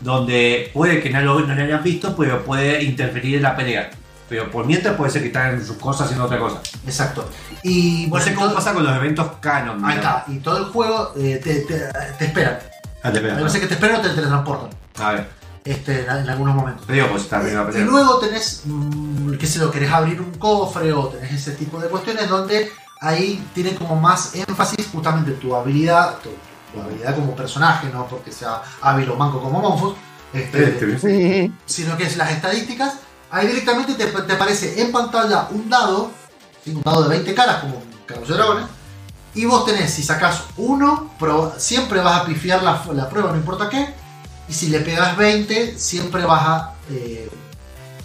donde 0.00 0.70
puede 0.72 1.00
que 1.00 1.10
no 1.10 1.20
lo, 1.22 1.40
no 1.40 1.54
lo 1.54 1.62
hayan 1.62 1.82
visto, 1.82 2.14
pero 2.16 2.44
puede 2.44 2.82
interferir 2.82 3.36
en 3.36 3.42
la 3.42 3.56
pelea. 3.56 3.90
Pero 4.34 4.50
por 4.50 4.66
mientras 4.66 4.96
puede 4.96 5.12
ser 5.12 5.20
que 5.22 5.28
están 5.28 5.54
en 5.54 5.64
sus 5.64 5.76
cosas 5.76 6.06
haciendo 6.06 6.24
otra 6.24 6.40
cosa. 6.40 6.60
Exacto. 6.84 7.28
Y 7.62 8.04
No 8.06 8.10
bueno, 8.10 8.24
sé 8.24 8.34
cómo 8.34 8.46
todo- 8.46 8.56
pasa 8.56 8.74
con 8.74 8.82
los 8.82 8.96
eventos 8.96 9.30
canon. 9.40 9.84
ahí 9.84 9.94
está. 9.96 10.24
Y 10.26 10.38
todo 10.38 10.58
el 10.58 10.64
juego 10.72 11.12
eh, 11.16 11.40
te, 11.42 11.60
te, 11.60 11.78
te 12.18 12.24
esperan. 12.24 12.58
Ah, 13.04 13.12
te 13.12 13.20
pega. 13.20 13.34
veces 13.36 13.60
que 13.60 13.68
te 13.68 13.74
esperan 13.74 14.00
o 14.00 14.02
te 14.02 14.08
teletransportan 14.08 14.70
A 14.96 15.12
ver, 15.12 15.28
este, 15.64 16.00
en, 16.02 16.08
algunos 16.28 16.52
momentos. 16.56 16.84
digo, 16.88 17.06
pues 17.12 17.22
está 17.22 17.36
arriba 17.36 17.62
Y 17.62 17.72
pelea. 17.72 17.86
luego 17.86 18.18
tenés, 18.18 18.62
mm, 18.64 19.34
qué 19.34 19.46
sé 19.46 19.60
yo, 19.60 19.70
querés 19.70 19.92
abrir 19.92 20.20
un 20.20 20.32
cofre 20.32 20.92
o 20.92 21.06
tenés 21.08 21.32
ese 21.32 21.52
tipo 21.52 21.78
de 21.78 21.88
cuestiones 21.88 22.28
donde 22.28 22.72
ahí 23.02 23.46
tiene 23.54 23.76
como 23.76 23.94
más 23.94 24.34
énfasis 24.34 24.88
justamente 24.90 25.30
tu 25.32 25.54
habilidad, 25.54 26.16
tu, 26.24 26.30
tu 26.72 26.80
habilidad 26.84 27.14
como 27.14 27.36
personaje, 27.36 27.88
no 27.92 28.06
porque 28.08 28.32
sea 28.32 28.62
hábil 28.82 29.08
o 29.10 29.14
manco 29.16 29.40
como 29.40 29.60
Monfus, 29.60 29.94
este, 30.32 30.70
Este, 30.70 31.52
sino 31.66 31.96
que 31.96 32.02
es 32.06 32.16
las 32.16 32.32
estadísticas. 32.32 32.94
Ahí 33.34 33.48
directamente 33.48 33.94
te, 33.94 34.32
aparece 34.32 34.80
en 34.80 34.92
pantalla 34.92 35.48
un 35.50 35.68
dado, 35.68 36.12
un 36.66 36.82
dado 36.82 37.02
de 37.02 37.08
20 37.08 37.34
caras 37.34 37.62
como 37.62 37.82
Carlos 38.06 38.28
de 38.28 38.34
Dragones, 38.34 38.66
y 39.34 39.44
vos 39.44 39.66
tenés, 39.66 39.92
si 39.92 40.04
sacás 40.04 40.44
uno, 40.56 41.10
siempre 41.58 42.00
vas 42.00 42.20
a 42.20 42.26
pifiar 42.26 42.62
la, 42.62 42.80
la 42.92 43.08
prueba, 43.08 43.32
no 43.32 43.36
importa 43.36 43.68
qué, 43.68 43.92
y 44.48 44.52
si 44.52 44.68
le 44.68 44.78
pegas 44.78 45.16
20, 45.16 45.76
siempre 45.76 46.24
vas 46.24 46.42
a 46.46 46.74
eh, 46.90 47.28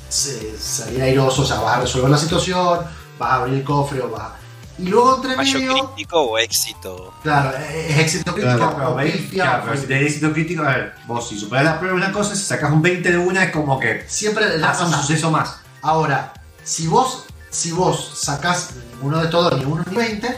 salir 0.09 1.03
airoso, 1.03 1.43
o 1.43 1.45
sea, 1.45 1.59
vas 1.59 1.77
a 1.77 1.81
resolver 1.81 2.09
la 2.09 2.17
situación, 2.17 2.79
vas 3.19 3.31
a 3.31 3.35
abrir 3.35 3.59
el 3.59 3.63
cofre 3.63 4.01
o 4.01 4.09
vas 4.09 4.21
a... 4.21 4.38
Y 4.79 4.87
luego 4.87 5.17
entre 5.17 5.35
Fallo 5.35 5.59
medio, 5.59 5.87
crítico 5.87 6.21
o 6.21 6.37
éxito. 6.37 7.13
claro, 7.21 7.57
es 7.57 7.97
éxito 7.97 8.33
crítico 8.33 8.57
Claro, 8.57 8.75
Pero, 8.77 8.95
veis, 8.95 9.29
claro, 9.29 9.63
pero 9.65 9.81
si 9.81 9.87
tenés 9.87 10.03
éxito 10.07 10.31
crítico, 10.31 10.63
a 10.63 10.67
ver, 10.69 10.95
vos 11.05 11.27
si 11.27 11.37
superás 11.37 11.65
la 11.65 11.79
prueba 11.79 11.97
es 11.97 12.03
una 12.05 12.13
cosa, 12.13 12.35
si 12.35 12.43
sacás 12.43 12.71
un 12.71 12.81
20 12.81 13.11
de 13.11 13.17
una 13.17 13.43
es 13.43 13.51
como 13.51 13.79
que 13.79 14.05
siempre 14.07 14.57
la 14.57 14.67
pasa 14.67 14.85
un 14.85 14.93
suceso 14.93 15.31
más. 15.31 15.57
Ahora, 15.81 16.33
si 16.63 16.87
vos, 16.87 17.25
si 17.49 17.71
vos 17.71 18.11
sacás 18.15 18.71
uno 19.01 19.19
de 19.19 19.27
todos, 19.27 19.57
ni 19.57 19.65
uno 19.65 19.83
ni 19.89 19.95
20, 19.95 20.37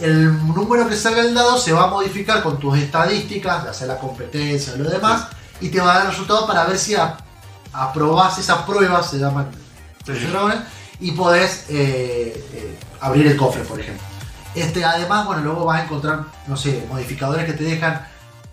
el 0.00 0.46
número 0.54 0.88
que 0.88 0.96
salga 0.96 1.20
el 1.20 1.34
dado 1.34 1.58
se 1.58 1.72
va 1.72 1.84
a 1.84 1.86
modificar 1.88 2.42
con 2.42 2.58
tus 2.58 2.78
estadísticas, 2.78 3.64
ya 3.64 3.74
sea 3.74 3.86
la 3.88 3.98
competencia 3.98 4.72
o 4.74 4.76
lo 4.76 4.88
demás, 4.88 5.28
y 5.60 5.68
te 5.68 5.80
va 5.80 5.92
a 5.92 5.94
dar 5.96 6.06
el 6.06 6.10
resultado 6.12 6.46
para 6.46 6.64
ver 6.64 6.78
si 6.78 6.94
aprobás 7.72 8.38
esa 8.38 8.64
prueba, 8.64 9.02
se 9.02 9.18
llaman 9.18 9.50
dragones, 10.04 10.58
y 11.00 11.10
podés 11.12 11.66
eh, 11.70 12.44
eh, 12.54 12.78
abrir 13.00 13.26
el 13.26 13.36
cofre, 13.36 13.62
por 13.62 13.80
ejemplo. 13.80 14.02
Este, 14.54 14.84
además, 14.84 15.26
bueno, 15.26 15.42
luego 15.42 15.64
vas 15.64 15.80
a 15.80 15.84
encontrar, 15.84 16.24
no 16.46 16.56
sé, 16.56 16.84
modificadores 16.88 17.44
que 17.46 17.52
te 17.54 17.64
dejan 17.64 18.06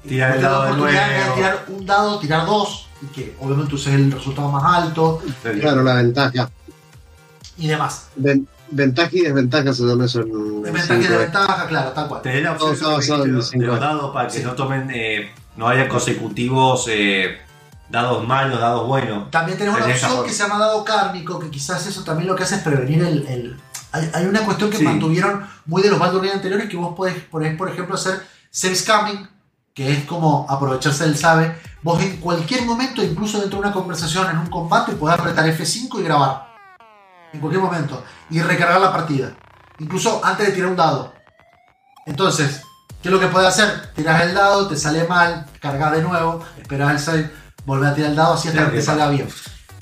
Tirar 0.07 0.35
el 0.35 0.41
dado 0.41 0.63
de 0.63 0.71
oportunidad 0.71 1.09
de 1.09 1.17
nuevo. 1.19 1.35
tirar 1.35 1.65
un 1.67 1.85
dado, 1.85 2.19
tirar 2.19 2.45
dos, 2.47 2.87
y 3.03 3.05
que 3.07 3.35
obviamente 3.39 3.75
uses 3.75 3.93
el 3.93 4.11
resultado 4.11 4.49
más 4.49 4.63
alto 4.83 5.21
Claro, 5.59 5.83
la 5.83 5.95
ventaja. 5.95 6.49
y 7.57 7.67
demás. 7.67 8.07
Ven- 8.15 8.47
ventaja 8.71 9.09
y 9.11 9.21
desventaja 9.21 9.73
se 9.73 9.83
llama 9.83 10.05
eso 10.05 10.21
en 10.21 10.61
Ventaja 10.63 10.95
y 10.95 11.03
desventaja, 11.03 11.67
claro, 11.67 11.91
tal 11.91 12.07
cual. 12.07 12.21
Tenés 12.23 12.43
la 12.43 12.53
opción 12.53 13.35
de 13.35 13.41
cinco. 13.43 13.65
los 13.65 13.79
dados 13.79 14.11
para 14.13 14.27
que 14.27 14.37
Sí. 14.39 14.43
no 14.43 14.53
tomen, 14.53 14.89
eh, 14.91 15.29
no 15.57 15.67
haya 15.67 15.87
consecutivos 15.87 16.85
eh, 16.89 17.37
dados 17.91 18.25
malos, 18.27 18.59
dados 18.59 18.87
buenos. 18.87 19.29
También 19.31 19.57
tenemos 19.57 19.77
una 19.77 19.85
Tenés 19.87 20.01
esa 20.01 20.07
opción 20.13 20.25
que 20.27 20.33
se 20.33 20.43
llama 20.43 20.57
dado 20.59 20.83
kármico, 20.85 21.39
que 21.39 21.49
quizás 21.51 21.85
eso 21.85 22.03
también 22.03 22.27
lo 22.29 22.35
que 22.35 22.43
hace 22.43 22.55
es 22.55 22.61
prevenir 22.61 23.03
el... 23.03 23.27
el- 23.27 23.61
Hay, 23.93 24.09
hay 24.13 24.25
una 24.25 24.45
cuestión 24.45 24.69
que 24.69 24.77
Sí. 24.77 24.83
mantuvieron 24.85 25.45
muy 25.65 25.81
de 25.81 25.89
los 25.89 25.99
Baldur's 25.99 26.33
anteriores, 26.33 26.69
que 26.69 26.77
vos 26.77 26.95
podés, 26.95 27.21
por 27.25 27.43
ejemplo, 27.69 27.95
hacer 27.95 28.25
self-scamming, 28.53 29.27
que 29.73 29.91
es 29.91 30.05
como 30.05 30.45
aprovecharse 30.49 31.03
del 31.03 31.17
sabe. 31.17 31.55
Vos 31.83 32.01
en 32.01 32.17
cualquier 32.17 32.63
momento, 32.65 33.03
incluso 33.03 33.39
dentro 33.39 33.59
de 33.59 33.65
una 33.67 33.73
conversación, 33.73 34.29
en 34.29 34.37
un 34.37 34.47
combate, 34.47 34.93
podés 34.93 35.19
apretar 35.19 35.45
F5 35.47 35.99
y 35.99 36.03
grabar. 36.03 36.47
En 37.33 37.39
cualquier 37.41 37.61
momento. 37.63 38.01
Y 38.29 38.39
recargar 38.41 38.79
la 38.79 38.91
partida. 38.93 39.33
Incluso 39.79 40.21
antes 40.23 40.47
de 40.47 40.53
tirar 40.53 40.69
un 40.69 40.75
dado. 40.77 41.13
Entonces, 42.05 42.61
¿qué 43.01 43.09
es 43.09 43.11
lo 43.11 43.19
que 43.19 43.27
puedes 43.27 43.49
hacer? 43.49 43.91
Tiras 43.93 44.21
el 44.23 44.33
dado, 44.33 44.67
te 44.67 44.75
sale 44.77 45.05
mal, 45.05 45.45
cargas 45.59 45.91
de 45.93 46.01
nuevo, 46.01 46.43
esperas 46.61 46.91
el 46.91 46.99
save, 46.99 47.31
volvés 47.71 47.89
a 47.91 47.95
tirar 47.95 48.09
el 48.11 48.15
dado 48.15 48.33
así 48.33 48.47
hasta 48.49 48.65
que 48.69 48.77
te 48.77 48.81
salga 48.81 49.09
bien. 49.09 49.27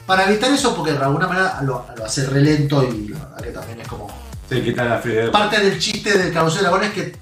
Para 0.05 0.25
evitar 0.29 0.51
eso, 0.51 0.75
porque 0.75 0.91
de 0.93 0.97
alguna 0.99 1.27
manera 1.27 1.59
lo, 1.61 1.85
lo 1.95 2.05
hace 2.05 2.25
re 2.25 2.41
lento 2.41 2.83
y 2.83 3.09
la 3.09 3.19
verdad 3.19 3.37
que 3.43 3.51
también 3.51 3.81
es 3.81 3.87
como 3.87 4.07
Sí, 4.49 4.61
quita 4.63 4.83
la 4.85 4.97
frío. 4.97 5.31
parte 5.31 5.59
del 5.59 5.77
chiste 5.79 6.17
del 6.17 6.33
Carlos 6.33 6.55
de 6.55 6.61
Dragón 6.61 6.83
es 6.83 6.91
que 6.93 7.15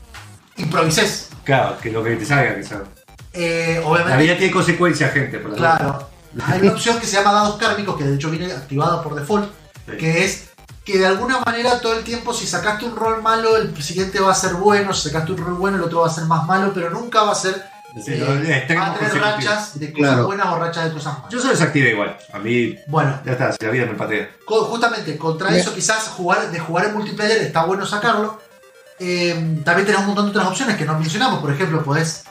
improvises. 0.58 1.30
Claro, 1.44 1.78
que 1.82 1.92
lo 1.92 2.04
que 2.04 2.16
te 2.16 2.26
salga, 2.26 2.56
que 2.56 2.64
salga. 2.64 2.86
Eh, 3.34 3.80
La 3.82 3.88
obviamente, 3.88 4.24
vida 4.24 4.38
tiene 4.38 4.54
consecuencias, 4.54 5.14
gente. 5.14 5.38
Por 5.40 5.52
la 5.52 5.58
claro, 5.58 6.10
hay 6.46 6.62
una 6.62 6.72
opción 6.72 6.98
que 7.00 7.06
se 7.06 7.18
llama 7.18 7.34
dados 7.34 7.58
kármicos, 7.58 7.98
que 7.98 8.04
de 8.06 8.16
hecho 8.16 8.30
viene 8.30 8.52
activada 8.52 9.02
por 9.04 9.16
default, 9.16 9.50
Sí. 9.90 9.98
que 9.98 10.26
es 10.26 10.50
que 10.84 10.98
de 10.98 11.06
alguna 11.08 11.40
manera 11.46 11.80
todo 11.82 11.94
el 11.98 12.04
tiempo 12.04 12.34
si 12.34 12.46
sacaste 12.48 12.86
un 12.86 12.96
rol 12.96 13.22
malo, 13.22 13.58
el 13.58 13.82
siguiente 13.84 14.20
va 14.22 14.32
a 14.32 14.36
ser 14.36 14.54
bueno, 14.54 14.94
si 14.94 15.10
sacaste 15.10 15.34
un 15.34 15.38
rol 15.40 15.54
bueno, 15.56 15.78
el 15.78 15.84
otro 15.84 16.02
va 16.02 16.08
a 16.08 16.14
ser 16.14 16.26
más 16.26 16.46
malo, 16.46 16.72
pero 16.74 16.90
nunca 16.90 17.24
va 17.24 17.32
a 17.34 17.36
ser... 17.36 17.62
Sí, 18.04 18.14
eh, 18.14 18.68
va 18.78 18.88
a 18.88 18.94
tener 18.94 19.22
rachas 19.22 19.80
de 19.80 19.92
cosas 19.92 20.08
Claro. 20.10 20.26
buenas 20.28 20.48
o 20.48 20.60
rachas 20.60 20.86
de 20.86 20.92
cosas 20.94 21.14
malas. 21.18 21.30
Yo 21.32 21.40
se 21.40 21.46
lo 21.46 21.52
desactivé 21.52 21.90
igual. 21.92 22.18
A 22.32 22.38
mí, 22.40 22.78
Bueno, 22.88 23.20
ya 23.26 23.32
está, 23.32 23.52
si 23.54 23.66
la 23.66 23.72
vida 23.72 23.86
me 23.86 23.96
patea. 23.96 24.30
Justamente 24.46 25.18
contra 25.18 25.50
Bien. 25.50 25.62
eso 25.62 25.74
quizás 25.74 26.10
jugar 26.10 26.52
de 26.52 26.60
jugar 26.60 26.86
en 26.86 26.94
multiplayer 26.94 27.38
está 27.42 27.64
bueno 27.66 27.86
sacarlo 27.86 28.40
Eh, 29.00 29.62
también 29.64 29.86
tenés 29.86 30.02
un 30.02 30.08
montón 30.08 30.26
de 30.26 30.32
otras 30.32 30.48
opciones 30.48 30.76
que 30.76 30.84
no 30.84 30.98
mencionamos 30.98 31.40
por 31.40 31.52
ejemplo 31.54 31.84
podés 31.84 32.24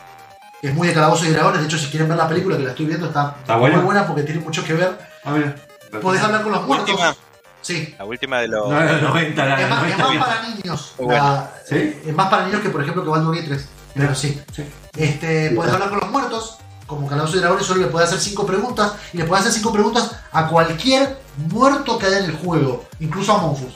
que 0.61 0.67
es 0.69 0.75
muy 0.75 0.89
de 0.89 0.95
calabozos 0.95 1.29
y 1.29 1.31
dragones 1.31 1.61
de 1.61 1.67
hecho 1.67 1.79
si 1.79 1.87
quieren 1.91 2.09
ver 2.09 2.19
la 2.19 2.27
película 2.29 2.57
que 2.57 2.65
la 2.65 2.71
estoy 2.71 2.87
viendo 2.87 3.07
está, 3.07 3.37
¿Está 3.41 3.57
muy 3.57 3.71
buena 3.71 4.05
porque 4.05 4.25
tiene 4.25 4.41
mucho 4.41 4.65
que 4.65 4.75
ver 4.75 4.99
A 5.23 5.33
ver. 5.33 5.55
podés 6.03 6.21
hablar 6.23 6.43
con 6.43 6.51
los 6.51 6.67
muertos 6.67 6.91
Última. 6.91 7.15
sí 7.63 7.95
La 7.97 8.05
última 8.05 8.41
de 8.41 8.49
los. 8.49 8.69
No, 8.69 8.81
no, 8.81 9.01
90, 9.01 9.47
la 9.47 9.61
es 9.63 9.69
más, 9.71 9.79
es 9.91 9.97
90 9.99 10.19
más 10.19 10.27
para 10.29 10.49
niños 10.49 10.93
Muy 10.99 11.07
bueno. 11.07 11.23
la- 11.25 11.51
¿Sí? 11.65 11.75
eh, 11.77 12.03
es 12.07 12.15
más 12.15 12.29
para 12.31 12.47
niños 12.47 12.61
que 12.61 12.71
por 12.71 12.81
ejemplo 12.83 13.05
que 13.05 13.11
Baldur's 13.11 13.37
Gate 13.39 13.49
3 13.49 13.69
pero 13.97 14.15
sí, 14.15 14.41
Sí. 14.55 14.65
Este, 14.97 15.51
podés 15.51 15.73
hablar 15.73 15.91
con 15.91 16.01
los 16.01 16.11
muertos 16.11 16.59
como 16.87 17.09
calabozos 17.09 17.37
y 17.37 17.41
dragones 17.41 17.67
solo 17.67 17.83
le 17.83 17.89
podés 17.89 18.09
hacer 18.09 18.21
cinco 18.21 18.47
preguntas 18.47 18.93
y 19.13 19.19
le 19.19 19.25
podés 19.25 19.43
hacer 19.43 19.55
cinco 19.55 19.73
preguntas 19.73 20.13
a 20.33 20.47
cualquier 20.47 21.17
muerto 21.49 21.99
que 21.99 22.07
haya 22.07 22.19
en 22.21 22.27
el 22.27 22.37
juego 22.37 22.85
incluso 23.01 23.33
a 23.33 23.39
Monfus 23.39 23.75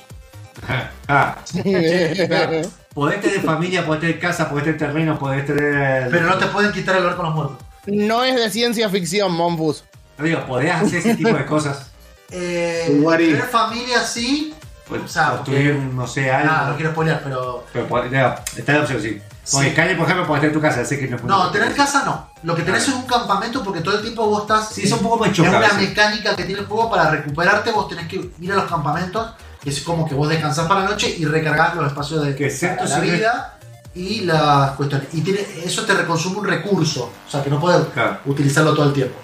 Ah, 1.08 1.36
podés 2.94 3.20
tener 3.20 3.40
familia, 3.40 3.84
podés 3.84 4.00
tener 4.02 4.20
casa, 4.20 4.48
podés 4.48 4.64
tener 4.64 4.78
terreno, 4.78 5.18
podés 5.18 5.44
tener. 5.44 6.08
Pero 6.10 6.26
no 6.26 6.38
te 6.38 6.46
pueden 6.46 6.70
quitar 6.70 6.94
el 6.96 7.02
hablar 7.02 7.16
con 7.16 7.26
los 7.26 7.34
muertos. 7.34 7.58
No 7.86 8.22
es 8.22 8.36
de 8.36 8.50
ciencia 8.50 8.88
ficción, 8.88 9.32
Monfus. 9.32 9.84
No 10.18 10.24
digo, 10.24 10.46
podés 10.46 10.70
hacer 10.72 10.98
ese 10.98 11.16
tipo 11.16 11.32
de 11.32 11.46
cosas. 11.46 11.86
Eh, 12.32 13.02
tener 13.16 13.42
familia 13.42 14.04
sí. 14.04 14.54
Pues, 14.86 15.02
O 15.02 15.08
sea, 15.08 15.30
construir, 15.30 15.74
no 15.74 16.06
sé, 16.06 16.30
algo. 16.30 16.48
Nada, 16.48 16.68
no 16.70 16.76
quiero 16.76 16.92
spoilear, 16.92 17.20
pero. 17.24 17.66
Pero 17.72 17.88
no, 17.88 18.34
está 18.56 18.72
la 18.72 18.80
opción, 18.82 19.02
sí. 19.02 19.20
Porque 19.51 19.70
Sí. 19.70 19.74
calle, 19.74 19.95
por 19.97 20.05
ejemplo, 20.05 20.26
podés 20.26 20.43
tener 20.43 20.55
tu 20.55 20.61
casa, 20.61 20.84
sé 20.84 20.99
que 20.99 21.09
no 21.09 21.18
No, 21.24 21.51
tener 21.51 21.74
casa 21.74 22.05
no. 22.05 22.30
Lo 22.43 22.55
que 22.55 22.62
tenés 22.62 22.86
es 22.86 22.95
un 22.95 23.03
campamento 23.07 23.62
porque 23.64 23.80
todo 23.80 23.97
el 23.97 24.03
tiempo 24.03 24.26
vos 24.26 24.43
estás. 24.43 24.68
Sí, 24.68 24.82
es 24.82 24.93
un 24.93 25.01
poco 25.01 25.18
más 25.18 25.30
Es 25.32 25.38
una 25.38 25.68
sí. 25.70 25.76
mecánica 25.86 26.36
que 26.36 26.45
tiene 26.45 26.61
el 26.61 26.66
juego 26.66 26.91
para 26.91 27.11
recuperarte. 27.11 27.72
Vos 27.72 27.88
tenés 27.88 28.07
que 28.07 28.30
ir 28.41 28.53
a 28.53 28.57
los 28.57 28.64
campamentos, 28.64 29.32
que 29.62 29.70
es 29.70 29.80
como 29.82 30.09
que 30.09 30.14
vos 30.14 30.28
descansás 30.28 30.66
para 30.68 30.80
la 30.84 30.91
noche 30.91 31.14
y 31.18 31.24
recargar 31.24 31.74
los 31.76 31.86
espacios 31.86 32.22
de 32.24 32.36
Que 32.36 32.45
la 32.49 32.85
es- 32.85 33.01
vida 33.02 33.59
y 33.94 34.20
las 34.20 34.73
cuestiones. 34.73 35.09
Y 35.12 35.23
tiene, 35.23 35.40
eso 35.64 35.85
te 35.85 35.94
reconsume 35.94 36.39
un 36.39 36.47
recurso. 36.47 37.10
O 37.27 37.31
sea, 37.31 37.43
que 37.43 37.51
no 37.51 37.59
puedes 37.59 37.85
Claro. 37.89 38.19
utilizarlo 38.27 38.74
todo 38.74 38.86
el 38.86 38.93
tiempo. 38.93 39.19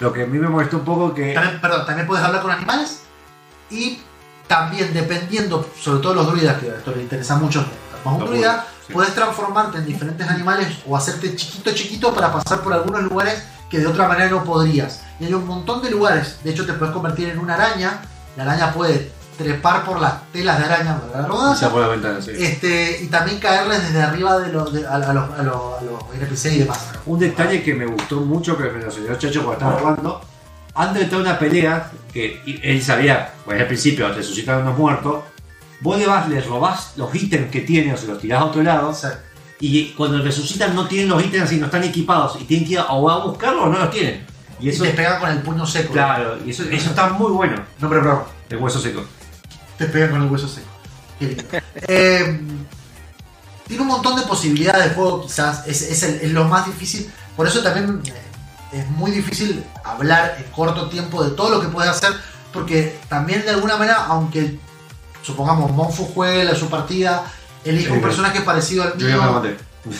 Lo 0.00 0.12
que 0.12 0.22
a 0.22 0.26
mí 0.26 0.38
me 0.38 0.48
molestó 0.48 0.78
un 0.78 0.84
poco 0.84 1.14
que. 1.14 1.34
También, 1.34 1.60
perdón, 1.60 1.84
también 1.86 2.06
puedes 2.06 2.24
hablar 2.24 2.40
con 2.42 2.50
animales 2.50 3.00
y 3.70 4.00
también 4.46 4.92
dependiendo, 4.94 5.68
sobre 5.78 6.00
todo 6.00 6.14
los 6.14 6.26
druidas, 6.26 6.58
que 6.58 6.68
esto 6.68 6.90
les 6.92 7.00
interesa 7.02 7.36
mucho, 7.36 7.64
más 8.04 8.14
un 8.14 8.24
druida, 8.26 8.64
puedes 8.92 9.14
transformarte 9.14 9.78
en 9.78 9.86
diferentes 9.86 10.26
animales 10.28 10.68
o 10.86 10.96
hacerte 10.96 11.34
chiquito 11.36 11.70
chiquito 11.72 12.14
para 12.14 12.32
pasar 12.32 12.60
por 12.60 12.72
algunos 12.72 13.02
lugares 13.02 13.42
que 13.70 13.78
de 13.78 13.86
otra 13.86 14.08
manera 14.08 14.30
no 14.30 14.44
podrías. 14.44 15.02
Y 15.20 15.24
hay 15.26 15.34
un 15.34 15.46
montón 15.46 15.82
de 15.82 15.90
lugares. 15.90 16.38
De 16.42 16.50
hecho, 16.50 16.64
te 16.64 16.72
puedes 16.74 16.94
convertir 16.94 17.28
en 17.28 17.38
una 17.38 17.54
araña. 17.54 18.00
La 18.36 18.44
araña 18.44 18.72
puede 18.72 19.10
trepar 19.36 19.84
por 19.84 20.00
las 20.00 20.14
telas 20.32 20.58
de 20.58 20.64
araña, 20.64 20.98
redundancia, 21.14 21.68
Ya 21.68 21.72
por 21.72 21.82
la 21.82 21.88
ventana, 21.88 22.20
sí. 22.20 22.32
este, 22.36 23.02
y 23.02 23.06
también 23.06 23.38
caerles 23.38 23.82
desde 23.84 24.02
arriba 24.02 24.38
de 24.40 24.52
los, 24.52 24.72
de- 24.72 24.84
a, 24.86 24.94
a 24.94 24.98
los, 25.12 25.30
a, 25.38 25.42
los, 25.44 25.78
a 25.78 25.82
los 25.84 26.02
NPC 26.20 26.44
y 26.54 26.58
demás. 26.60 26.80
Un 27.06 27.18
detalle 27.20 27.62
que 27.62 27.72
me 27.74 27.86
gustó 27.86 28.16
mucho, 28.20 28.56
que 28.56 28.64
me 28.64 28.80
lo 28.80 28.86
enseñó 28.86 29.14
Chacho 29.16 29.44
cuando 29.44 29.52
estaba 29.52 29.78
jugando. 29.80 30.20
Antes 30.74 30.94
de 30.96 31.02
entrar 31.04 31.20
a 31.20 31.24
una 31.24 31.38
pelea, 31.38 31.90
que 32.12 32.42
él 32.64 32.82
sabía, 32.82 33.32
pues 33.44 33.60
al 33.60 33.66
principio 33.68 34.08
resucitar 34.12 34.60
unos 34.62 34.76
muertos, 34.78 35.22
vos 35.80 35.98
le 35.98 36.06
vas, 36.06 36.28
les 36.28 36.46
robás 36.46 36.92
los 36.96 37.14
ítems 37.14 37.50
que 37.50 37.60
tiene 37.60 37.92
o 37.94 37.96
se 37.96 38.06
los 38.06 38.20
tirás 38.20 38.40
a 38.40 38.44
otro 38.46 38.62
lado. 38.62 38.92
Y 39.60 39.90
cuando 39.94 40.22
resucitan 40.22 40.74
no 40.74 40.86
tienen 40.86 41.08
los 41.08 41.22
ítems 41.24 41.44
así, 41.44 41.56
no 41.56 41.66
están 41.66 41.84
equipados. 41.84 42.38
Y 42.40 42.44
tienen 42.44 42.66
que 42.66 42.72
ir 42.74 42.78
a, 42.78 42.84
o 42.86 43.10
a 43.10 43.24
buscarlos 43.24 43.64
o 43.64 43.68
no 43.68 43.78
los 43.78 43.90
tienen. 43.90 44.26
Y 44.60 44.66
y 44.66 44.70
eso, 44.70 44.82
te 44.84 44.90
pegan 44.90 45.20
con 45.20 45.30
el 45.30 45.40
puño 45.42 45.64
seco. 45.66 45.92
claro, 45.92 46.36
y 46.44 46.50
eso, 46.50 46.64
eso 46.64 46.90
está 46.90 47.08
muy 47.10 47.30
bueno. 47.32 47.56
No, 47.78 47.88
pero, 47.88 48.02
pero 48.02 48.28
El 48.50 48.56
hueso 48.58 48.80
seco. 48.80 49.04
te 49.76 49.86
pegan 49.86 50.10
con 50.10 50.22
el 50.22 50.28
hueso 50.30 50.48
seco. 50.48 50.66
Qué 51.18 51.26
lindo. 51.26 51.44
Eh, 51.88 52.40
tiene 53.66 53.82
un 53.82 53.88
montón 53.88 54.16
de 54.16 54.22
posibilidades 54.22 54.88
de 54.88 54.94
juego, 54.94 55.22
quizás. 55.22 55.66
Es, 55.66 55.82
es 55.82 56.02
el- 56.02 56.20
es 56.22 56.32
lo 56.32 56.44
más 56.44 56.66
difícil. 56.66 57.10
Por 57.36 57.46
eso 57.46 57.62
también 57.62 58.00
eh, 58.06 58.12
es 58.72 58.88
muy 58.90 59.10
difícil 59.10 59.62
hablar 59.84 60.36
en 60.38 60.50
corto 60.52 60.88
tiempo 60.88 61.22
de 61.22 61.30
todo 61.32 61.50
lo 61.50 61.60
que 61.60 61.68
puedes 61.68 61.90
hacer. 61.90 62.12
Porque 62.52 62.98
también 63.08 63.42
de 63.42 63.50
alguna 63.50 63.76
manera, 63.76 64.06
aunque 64.06 64.58
supongamos 65.22 65.70
Monfu 65.72 66.04
juegue 66.06 66.44
la 66.44 66.54
su 66.54 66.68
partida, 66.68 67.24
un 67.64 67.78
Sí, 67.78 67.86
personaje 68.00 68.40
parecido 68.42 68.84
al 68.84 68.96
Yo 68.98 69.08
ya 69.08 69.16
me 69.16 69.24
lo 69.24 69.32
mío. 69.32 69.40
maté. 69.40 69.56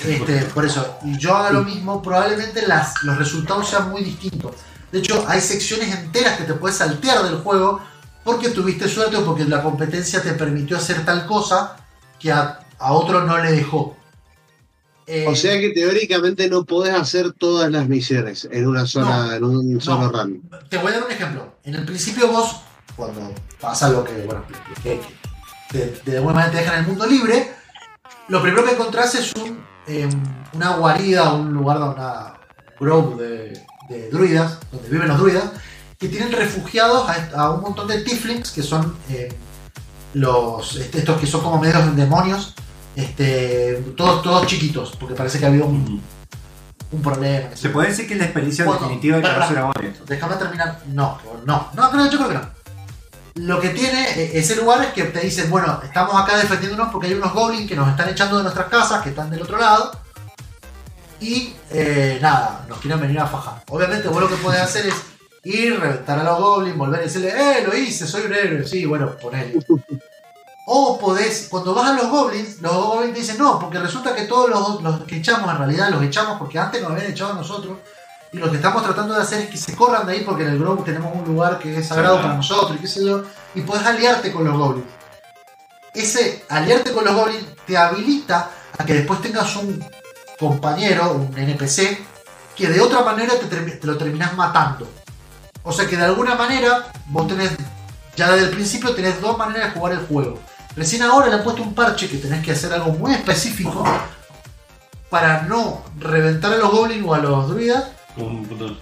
Este, 0.07 0.43
por 0.53 0.65
eso, 0.67 0.99
y 1.05 1.17
yo 1.19 1.35
haga 1.37 1.51
lo 1.51 1.63
mismo, 1.65 2.03
probablemente 2.03 2.67
las, 2.67 3.03
los 3.05 3.17
resultados 3.17 3.69
sean 3.69 3.91
muy 3.91 4.03
distintos. 4.05 4.53
De 4.93 4.99
hecho, 4.99 5.25
hay 5.29 5.41
secciones 5.41 5.95
enteras 5.95 6.37
que 6.39 6.45
te 6.45 6.55
puedes 6.55 6.77
saltear 6.79 7.23
del 7.25 7.37
juego 7.37 7.81
porque 8.25 8.51
tuviste 8.51 8.89
suerte 8.89 9.17
o 9.17 9.25
porque 9.25 9.45
la 9.45 9.63
competencia 9.63 10.23
te 10.23 10.33
permitió 10.33 10.77
hacer 10.77 11.05
tal 11.05 11.27
cosa 11.27 11.77
que 12.19 12.31
a, 12.33 12.61
a 12.79 12.93
otro 12.93 13.23
no 13.25 13.39
le 13.39 13.53
dejó. 13.53 13.97
Eh, 15.07 15.25
O 15.27 15.35
sea 15.35 15.59
que 15.59 15.71
teóricamente 15.71 16.51
no 16.51 16.65
podés 16.65 16.95
hacer 16.95 17.33
todas 17.33 17.71
las 17.71 17.89
misiones 17.89 18.47
en 18.51 18.67
una 18.67 18.85
zona, 18.87 19.37
en 19.37 19.45
un 19.45 19.81
solo 19.81 20.11
run. 20.11 20.43
te 20.69 20.77
voy 20.77 20.93
a 20.93 20.97
dar 20.97 21.05
un 21.05 21.11
ejemplo. 21.13 21.55
En 21.65 21.75
el 21.77 21.85
principio 21.87 22.29
vos, 22.29 22.57
cuando 22.99 23.33
pasa 23.61 23.89
lo 23.89 24.05
que, 24.05 24.25
bueno, 24.27 24.43
que, 24.83 25.01
de 26.05 26.17
alguna 26.17 26.35
manera 26.35 26.53
te 26.53 26.59
dejan 26.59 26.75
en 26.75 26.81
el 26.81 26.87
mundo 26.89 27.07
libre, 27.07 27.53
lo 28.27 28.43
primero 28.43 28.65
que 28.65 28.73
encontrás 28.73 29.15
es 29.15 29.33
un, 29.35 29.65
eh, 29.87 30.09
una 30.53 30.77
guarida, 30.77 31.33
un 31.33 31.53
lugar, 31.53 31.79
de 31.79 31.85
una 31.85 32.35
grove 32.79 33.23
de, 33.23 33.63
de 33.89 34.11
druidas, 34.11 34.59
donde 34.73 34.89
viven 34.89 35.09
los 35.09 35.19
druidas, 35.19 35.45
que 35.99 36.09
tienen 36.09 36.33
refugiados 36.33 37.09
a, 37.09 37.31
a 37.41 37.51
un 37.53 37.61
montón 37.61 37.87
de 37.87 38.03
tieflings, 38.03 38.51
que 38.51 38.63
son 38.63 38.97
eh, 39.11 39.33
los 40.15 40.77
este, 40.77 40.99
estos 40.99 41.21
que 41.21 41.27
son 41.27 41.43
como 41.43 41.61
medios 41.61 41.95
demonios, 41.95 42.55
este, 42.97 43.75
todos, 43.97 44.23
todos 44.23 44.47
chiquitos, 44.47 44.97
porque 44.99 45.15
parece 45.15 45.39
que 45.39 45.45
ha 45.45 45.49
habido 45.49 45.67
un, 45.67 46.03
un 46.91 47.03
problema. 47.03 47.55
Se 47.55 47.69
puede 47.69 47.91
decir 47.91 48.09
que 48.09 48.15
es 48.15 48.19
la 48.19 48.25
experiencia 48.25 48.65
Bueno, 48.65 48.81
definitiva 48.81 49.19
de 49.19 49.23
y 49.23 49.53
Dragones. 49.53 50.07
Déjame 50.07 50.37
terminar. 50.37 50.81
No, 50.89 51.19
no, 51.47 51.69
no, 51.75 51.91
creo, 51.91 52.11
yo 52.11 52.19
creo 52.19 52.29
que 52.29 52.35
no. 52.35 52.58
Lo 53.39 53.61
que 53.61 53.69
tiene 53.69 54.21
eh, 54.21 54.31
ese 54.35 54.57
lugar 54.57 54.83
es 54.83 54.93
que 54.93 55.05
te 55.05 55.21
dicen, 55.21 55.49
bueno, 55.49 55.81
estamos 55.85 56.21
acá 56.21 56.37
defendiéndonos 56.37 56.91
porque 56.91 57.09
hay 57.09 57.15
unos 57.15 57.33
goblins 57.33 57.69
que 57.69 57.77
nos 57.77 57.89
están 57.89 58.09
echando 58.09 58.37
de 58.37 58.43
nuestras 58.43 58.67
casas, 58.67 59.03
que 59.03 59.11
están 59.11 59.31
del 59.31 59.43
otro 59.43 59.59
lado. 59.59 59.93
Y 61.21 61.55
eh, 61.71 62.19
nada, 62.21 62.65
nos 62.69 62.79
quieren 62.79 63.01
venir 63.01 63.19
a 63.21 63.27
fajar. 63.27 63.63
Obviamente 63.69 64.09
vos 64.09 64.21
lo 64.21 64.29
que 64.29 64.37
podés 64.37 64.61
hacer 64.61 64.87
es 64.87 64.95
ir, 65.45 65.79
reventar 65.79 66.19
a 66.19 66.25
los 66.25 66.39
goblins, 66.39 66.77
volver 66.77 67.01
y 67.01 67.05
decirle, 67.05 67.29
eh, 67.29 67.65
lo 67.65 67.77
hice, 67.77 68.07
soy 68.07 68.23
un 68.23 68.35
héroe. 68.35 68.67
Sí, 68.67 68.85
bueno, 68.87 69.17
ponele. 69.17 69.59
O 70.67 70.99
podés, 70.99 71.47
cuando 71.49 71.75
vas 71.75 71.91
a 71.91 71.93
los 71.95 72.09
goblins, 72.09 72.61
los 72.61 72.73
goblins 72.73 73.15
dicen, 73.15 73.39
no, 73.39 73.59
porque 73.59 73.79
resulta 73.79 74.15
que 74.17 74.23
todos 74.23 74.51
los, 74.51 74.83
los 74.83 75.05
que 75.05 75.17
echamos 75.17 75.51
en 75.51 75.59
realidad 75.59 75.91
los 75.91 76.03
echamos 76.03 76.39
porque 76.39 76.59
antes 76.59 76.83
nos 76.83 76.91
habían 76.91 77.13
echado 77.13 77.33
a 77.33 77.37
nosotros. 77.37 77.79
Y 78.33 78.39
lo 78.39 78.51
que 78.51 78.57
estamos 78.57 78.83
tratando 78.83 79.15
de 79.15 79.23
hacer 79.23 79.41
es 79.41 79.51
que 79.51 79.57
se 79.57 79.75
corran 79.75 80.07
de 80.07 80.13
ahí 80.13 80.21
porque 80.21 80.43
en 80.43 80.51
el 80.51 80.59
Grove 80.59 80.83
tenemos 80.85 81.15
un 81.15 81.25
lugar 81.25 81.59
que 81.59 81.79
es 81.79 81.89
sagrado 81.89 82.21
para 82.21 82.35
nosotros 82.35 82.77
y 82.77 82.81
qué 82.81 82.87
sé 82.87 83.05
yo. 83.05 83.23
Y 83.55 83.63
podés 83.63 83.87
aliarte 83.87 84.33
con 84.33 84.45
los 84.45 84.57
goblins. 84.57 84.87
Ese 85.95 86.45
aliarte 86.49 86.93
con 86.93 87.05
los 87.05 87.15
goblins 87.15 87.47
te 87.67 87.77
habilita 87.77 88.51
a 88.77 88.85
que 88.85 88.95
después 88.95 89.23
tengas 89.23 89.57
un 89.57 89.83
compañero, 90.39 91.13
un 91.13 91.37
NPC, 91.37 91.99
que 92.55 92.69
de 92.69 92.81
otra 92.81 93.03
manera 93.03 93.35
te, 93.39 93.47
te 93.47 93.87
lo 93.87 93.97
terminás 93.97 94.37
matando. 94.37 94.89
O 95.63 95.73
sea 95.73 95.87
que 95.87 95.97
de 95.97 96.05
alguna 96.05 96.35
manera 96.35 96.87
vos 97.07 97.27
tenés, 97.27 97.53
ya 98.17 98.31
desde 98.31 98.47
el 98.47 98.51
principio 98.51 98.95
tenés 98.95 99.21
dos 99.21 99.37
maneras 99.39 99.73
de 99.73 99.79
jugar 99.79 99.95
el 99.95 100.07
juego. 100.07 100.39
Recién 100.77 101.03
ahora 101.03 101.29
le 101.29 101.35
han 101.35 101.45
puesto 101.45 101.63
un 101.63 101.75
parche 101.75 102.09
que 102.09 102.19
tenés 102.19 102.45
que 102.45 102.53
hacer 102.53 102.73
algo 102.73 102.93
muy 102.93 103.13
específico 103.13 103.85
para 105.11 105.43
no 105.43 105.83
reventar 105.99 106.53
a 106.53 106.57
los 106.57 106.71
goblins 106.71 107.07
o 107.07 107.15
a 107.15 107.19
los 107.19 107.49
druidas. 107.49 107.85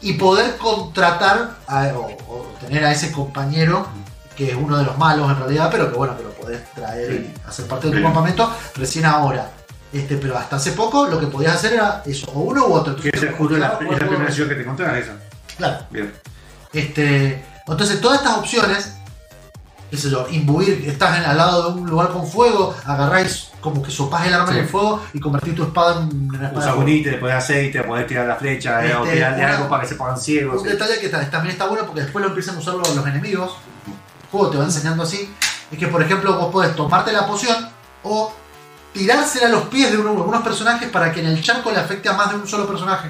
Y 0.03 0.13
poder 0.15 0.57
contratar 0.57 1.57
a- 1.67 1.89
o, 1.95 2.07
o 2.33 2.55
tener 2.61 2.85
a 2.85 2.93
ese 2.93 3.13
compañero 3.13 3.87
que 4.37 4.51
es 4.51 4.57
uno 4.57 4.77
de 4.77 4.85
los 4.85 4.99
malos 4.99 5.31
en 5.31 5.39
realidad, 5.39 5.69
pero 5.71 5.91
que 5.91 5.97
bueno, 5.97 6.17
que 6.17 6.23
lo 6.25 6.31
podés 6.31 6.71
traer 6.75 7.13
y 7.13 7.49
hacer 7.49 7.67
parte 7.67 7.89
de 7.91 7.97
tu 7.97 8.03
campamento 8.03 8.53
recién 8.75 9.07
ahora. 9.07 9.51
Este, 9.93 10.17
pero 10.19 10.37
hasta 10.37 10.57
hace 10.57 10.73
poco 10.73 11.07
lo 11.07 11.19
que 11.19 11.27
podías 11.29 11.55
hacer 11.55 11.73
era 11.75 12.03
eso, 12.05 12.27
o 12.35 12.41
uno 12.41 12.67
u 12.67 12.73
otro. 12.75 12.95
Que 12.97 13.09
es 13.09 13.23
el- 13.23 13.33
justo 13.33 13.57
la, 13.57 13.67
es 13.69 13.73
la 13.81 13.87
Jugar- 13.87 14.09
primera 14.09 14.31
ciudad 14.31 14.49
que 14.51 14.55
te 14.57 14.61
encontrás, 14.63 14.97
esa. 14.99 15.13
Claro. 15.57 15.79
Bien. 15.91 16.13
Este, 16.73 17.43
entonces 17.67 18.01
todas 18.01 18.19
estas 18.19 18.37
opciones, 18.37 18.93
qué 19.91 19.97
sé 19.97 20.11
yo, 20.11 20.27
imbuir, 20.31 20.85
estás 20.87 21.19
en, 21.19 21.25
al 21.25 21.37
lado 21.39 21.73
de 21.73 21.81
un 21.81 21.89
lugar 21.89 22.11
con 22.11 22.27
fuego, 22.27 22.75
agarráis 22.85 23.49
como 23.67 23.83
que 23.83 23.91
sopás 23.91 24.27
el 24.27 24.35
arma 24.35 24.47
Sí. 24.47 24.55
en 24.55 24.59
el 24.65 24.69
fuego 24.69 25.03
y 25.13 25.19
convertís 25.21 25.55
tu 25.55 25.65
espada 25.65 26.01
en 26.03 26.29
una 26.29 26.47
espada. 26.49 26.75
un 26.77 26.89
ítem, 26.89 27.13
le 27.13 27.19
pones 27.19 27.37
aceite, 27.37 27.83
podés 27.83 28.07
tirar 28.07 28.27
la 28.27 28.37
flecha 28.37 28.85
eh, 28.87 28.95
o 28.95 29.03
Este, 29.05 29.17
tirarle 29.17 29.45
una- 29.45 29.57
algo 29.57 29.69
para 29.69 29.83
que 29.83 29.89
se 29.89 29.95
pongan 29.97 30.17
ciegos. 30.19 30.63
Un 30.63 30.69
detalle 30.69 31.01
que 31.01 31.09
ta- 31.09 31.29
también 31.31 31.53
está 31.53 31.67
bueno 31.67 31.85
porque 31.85 32.03
después 32.03 32.23
lo 32.23 32.29
empiezan 32.29 32.55
a 32.57 32.59
usar 32.61 32.75
los, 32.75 32.95
los 32.95 33.07
enemigos. 33.07 33.57
El 33.87 34.31
juego 34.31 34.51
te 34.51 34.59
va 34.59 34.65
enseñando 34.65 35.03
así. 35.03 35.29
Es 35.73 35.79
que, 35.79 35.89
por 35.89 36.01
ejemplo, 36.03 36.37
vos 36.39 36.53
podés 36.53 36.77
tomarte 36.77 37.13
la 37.13 37.27
poción 37.27 37.57
o 38.05 38.33
tirársela 38.93 39.49
a 39.49 39.51
los 39.51 39.63
pies 39.65 39.91
de 39.91 39.99
uno- 39.99 40.11
algunos 40.11 40.43
personajes 40.43 40.89
para 40.91 41.11
que 41.13 41.21
en 41.21 41.27
el 41.27 41.43
charco 41.43 41.71
le 41.73 41.79
afecte 41.79 42.09
a 42.09 42.13
más 42.13 42.31
de 42.31 42.37
un 42.37 42.47
solo 42.47 42.67
personaje. 42.67 43.09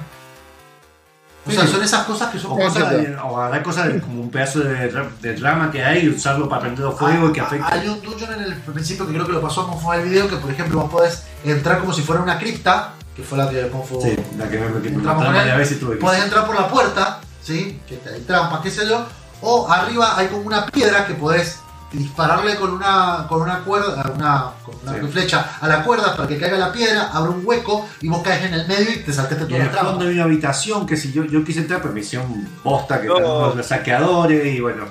O 1.47 1.51
sea, 1.51 1.67
son 1.67 1.83
esas 1.83 2.05
cosas 2.05 2.31
que 2.31 2.39
son 2.39 2.53
O, 2.53 2.57
cosas 2.57 2.91
de- 2.91 3.17
o 3.17 3.39
agarrar 3.41 3.63
cosas 3.63 3.87
de- 3.93 4.01
como 4.01 4.21
un 4.23 4.31
pedazo 4.31 4.61
de, 4.61 4.91
de 5.23 5.37
rama 5.37 5.71
que 5.71 5.85
hay 5.85 6.05
y 6.05 6.09
usarlo 6.09 6.49
para 6.49 6.63
prender 6.63 6.91
fuego 6.93 7.29
y 7.29 7.33
que 7.33 7.41
Ah, 7.41 7.45
afecte. 7.45 7.67
Hay 7.73 7.89
un 7.89 8.03
dungeon 8.03 8.33
en 8.35 8.43
el 8.45 8.55
principio 8.55 9.07
que 9.07 9.13
creo 9.13 9.27
que 9.27 9.33
lo 9.33 9.41
pasó 9.41 9.65
como 9.67 9.79
fue 9.81 9.97
el 9.97 10.09
video 10.09 10.29
que, 10.29 10.37
por 10.37 10.51
ejemplo, 10.51 10.81
vos 10.81 10.91
podés 10.91 11.23
entrar 11.45 11.79
como 11.79 11.93
si 11.93 12.03
fuera 12.03 12.21
una 12.23 12.39
cripta, 12.39 12.93
que 13.15 13.23
fue 13.23 13.39
la 13.39 13.49
que 13.49 13.65
Monfo 13.73 14.01
Sí, 14.01 14.17
la 14.37 14.49
que 14.49 14.59
me 14.59 14.69
metí 14.69 14.89
por 14.91 15.09
a. 15.09 15.99
Podés 16.01 16.25
entrar 16.25 16.47
por 16.47 16.55
la 16.57 16.69
puerta, 16.69 17.21
¿sí? 17.43 17.81
Que 17.89 17.97
te- 17.97 18.11
hay 18.11 18.21
trampas, 18.23 18.61
qué 18.61 18.71
sé 18.71 18.87
yo. 18.89 19.07
O 19.43 19.71
arriba 19.71 20.17
hay 20.19 20.27
como 20.29 20.43
una 20.43 20.67
piedra 20.67 21.07
que 21.07 21.15
podés 21.15 21.61
dispararle 21.93 22.57
con 22.57 22.71
una 22.73 23.27
con 23.29 23.43
una 23.43 23.61
cuerda, 23.61 24.11
una, 24.15 24.51
con 24.65 24.75
una 24.83 24.93
Sí. 25.01 25.13
flecha 25.13 25.57
a 25.61 25.69
la 25.69 25.83
cuerda 25.85 26.17
para 26.17 26.29
que 26.29 26.39
caiga 26.39 26.59
la 26.59 26.73
piedra, 26.73 27.11
abre 27.13 27.31
un 27.31 27.43
hueco 27.45 27.89
y 28.01 28.09
vos 28.09 28.23
caes 28.23 28.45
en 28.45 28.55
el 28.55 28.67
medio 28.67 28.91
y 28.93 28.99
te 28.99 29.13
saltaste 29.13 29.45
Y 29.45 29.49
toda 29.49 29.65
la 29.65 29.71
trampa. 29.71 30.03
hay 30.03 30.09
una 30.15 30.25
habitación 30.25 30.87
que 30.87 30.97
si 30.97 31.13
yo, 31.13 31.25
yo 31.25 31.45
quise 31.45 31.61
entrar, 31.61 31.81
pero 31.81 31.95
me 31.95 32.01
hicieron 32.01 32.49
bosta, 32.65 33.01
que 33.01 33.07
No. 33.09 33.55
los 33.55 33.67
saqueadores 33.67 34.47
y 34.55 34.61
bueno. 34.61 34.85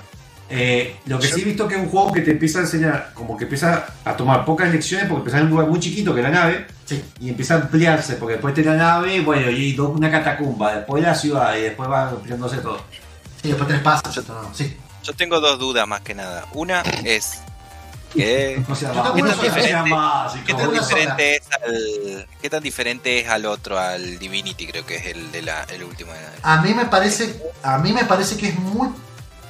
Eh, 0.47 0.99
lo 1.07 1.17
que 1.17 1.27
sí 1.27 1.41
he 1.41 1.43
visto 1.43 1.67
que 1.67 1.73
es 1.75 1.81
un 1.81 1.89
juego 1.89 2.13
que 2.13 2.21
te 2.21 2.29
empieza 2.31 2.59
a 2.59 2.61
enseñar, 2.61 3.09
como 3.15 3.35
que 3.35 3.45
empieza 3.45 3.83
a 4.05 4.15
tomar 4.15 4.45
pocas 4.45 4.71
lecciones 4.71 5.07
porque 5.07 5.21
empieza 5.21 5.39
en 5.39 5.45
un 5.45 5.49
lugar 5.49 5.67
muy 5.67 5.79
chiquito 5.79 6.13
que 6.13 6.19
es 6.19 6.23
la 6.23 6.31
nave 6.31 6.67
Sí. 6.85 7.03
y 7.19 7.29
empieza 7.29 7.55
a 7.55 7.57
ampliarse 7.61 8.13
porque 8.17 8.33
después 8.33 8.53
de 8.53 8.63
la 8.63 8.75
nave, 8.75 9.21
bueno, 9.21 9.49
y 9.49 9.55
hay 9.55 9.73
dos- 9.73 9.89
una 9.97 10.11
catacumba, 10.11 10.75
después 10.75 11.01
la 11.01 11.15
ciudad 11.15 11.55
y 11.57 11.61
después 11.61 11.89
va 11.89 12.09
ampliándose 12.09 12.57
todo. 12.57 12.77
Sí, 13.41 13.47
después 13.49 13.67
tenés 13.67 13.81
pasos. 13.81 14.23
sí. 14.53 14.77
Yo 15.05 15.13
tengo 15.13 15.39
dos 15.39 15.59
dudas 15.59 15.87
más 15.87 16.01
que 16.01 16.15
nada. 16.15 16.45
Una 16.53 16.81
es 17.03 17.39
que 18.13 18.63
O 18.69 18.75
sea, 18.75 18.91
diferente- 18.91 19.89
básico. 19.91 20.43
¿Qué 20.45 20.53
tan, 20.53 20.71
diferente 20.71 21.35
es 21.35 21.43
al, 21.63 22.27
¿Qué 22.41 22.49
tan 22.49 22.63
diferente 22.63 23.19
es 23.19 23.29
al 23.29 23.45
otro, 23.45 23.77
al 23.79 24.17
Divinity, 24.19 24.67
creo 24.67 24.85
que 24.85 24.95
es 24.95 25.05
el 25.07 25.31
de 25.31 25.41
la, 25.41 25.63
el 25.65 25.83
último? 25.83 26.11
A 26.41 26.61
mí 26.61 26.73
me 26.73 26.85
parece, 26.85 27.39
a 27.61 27.77
mí 27.77 27.91
me 27.91 28.05
parece 28.05 28.37
que 28.37 28.49
es 28.49 28.55
muy 28.59 28.89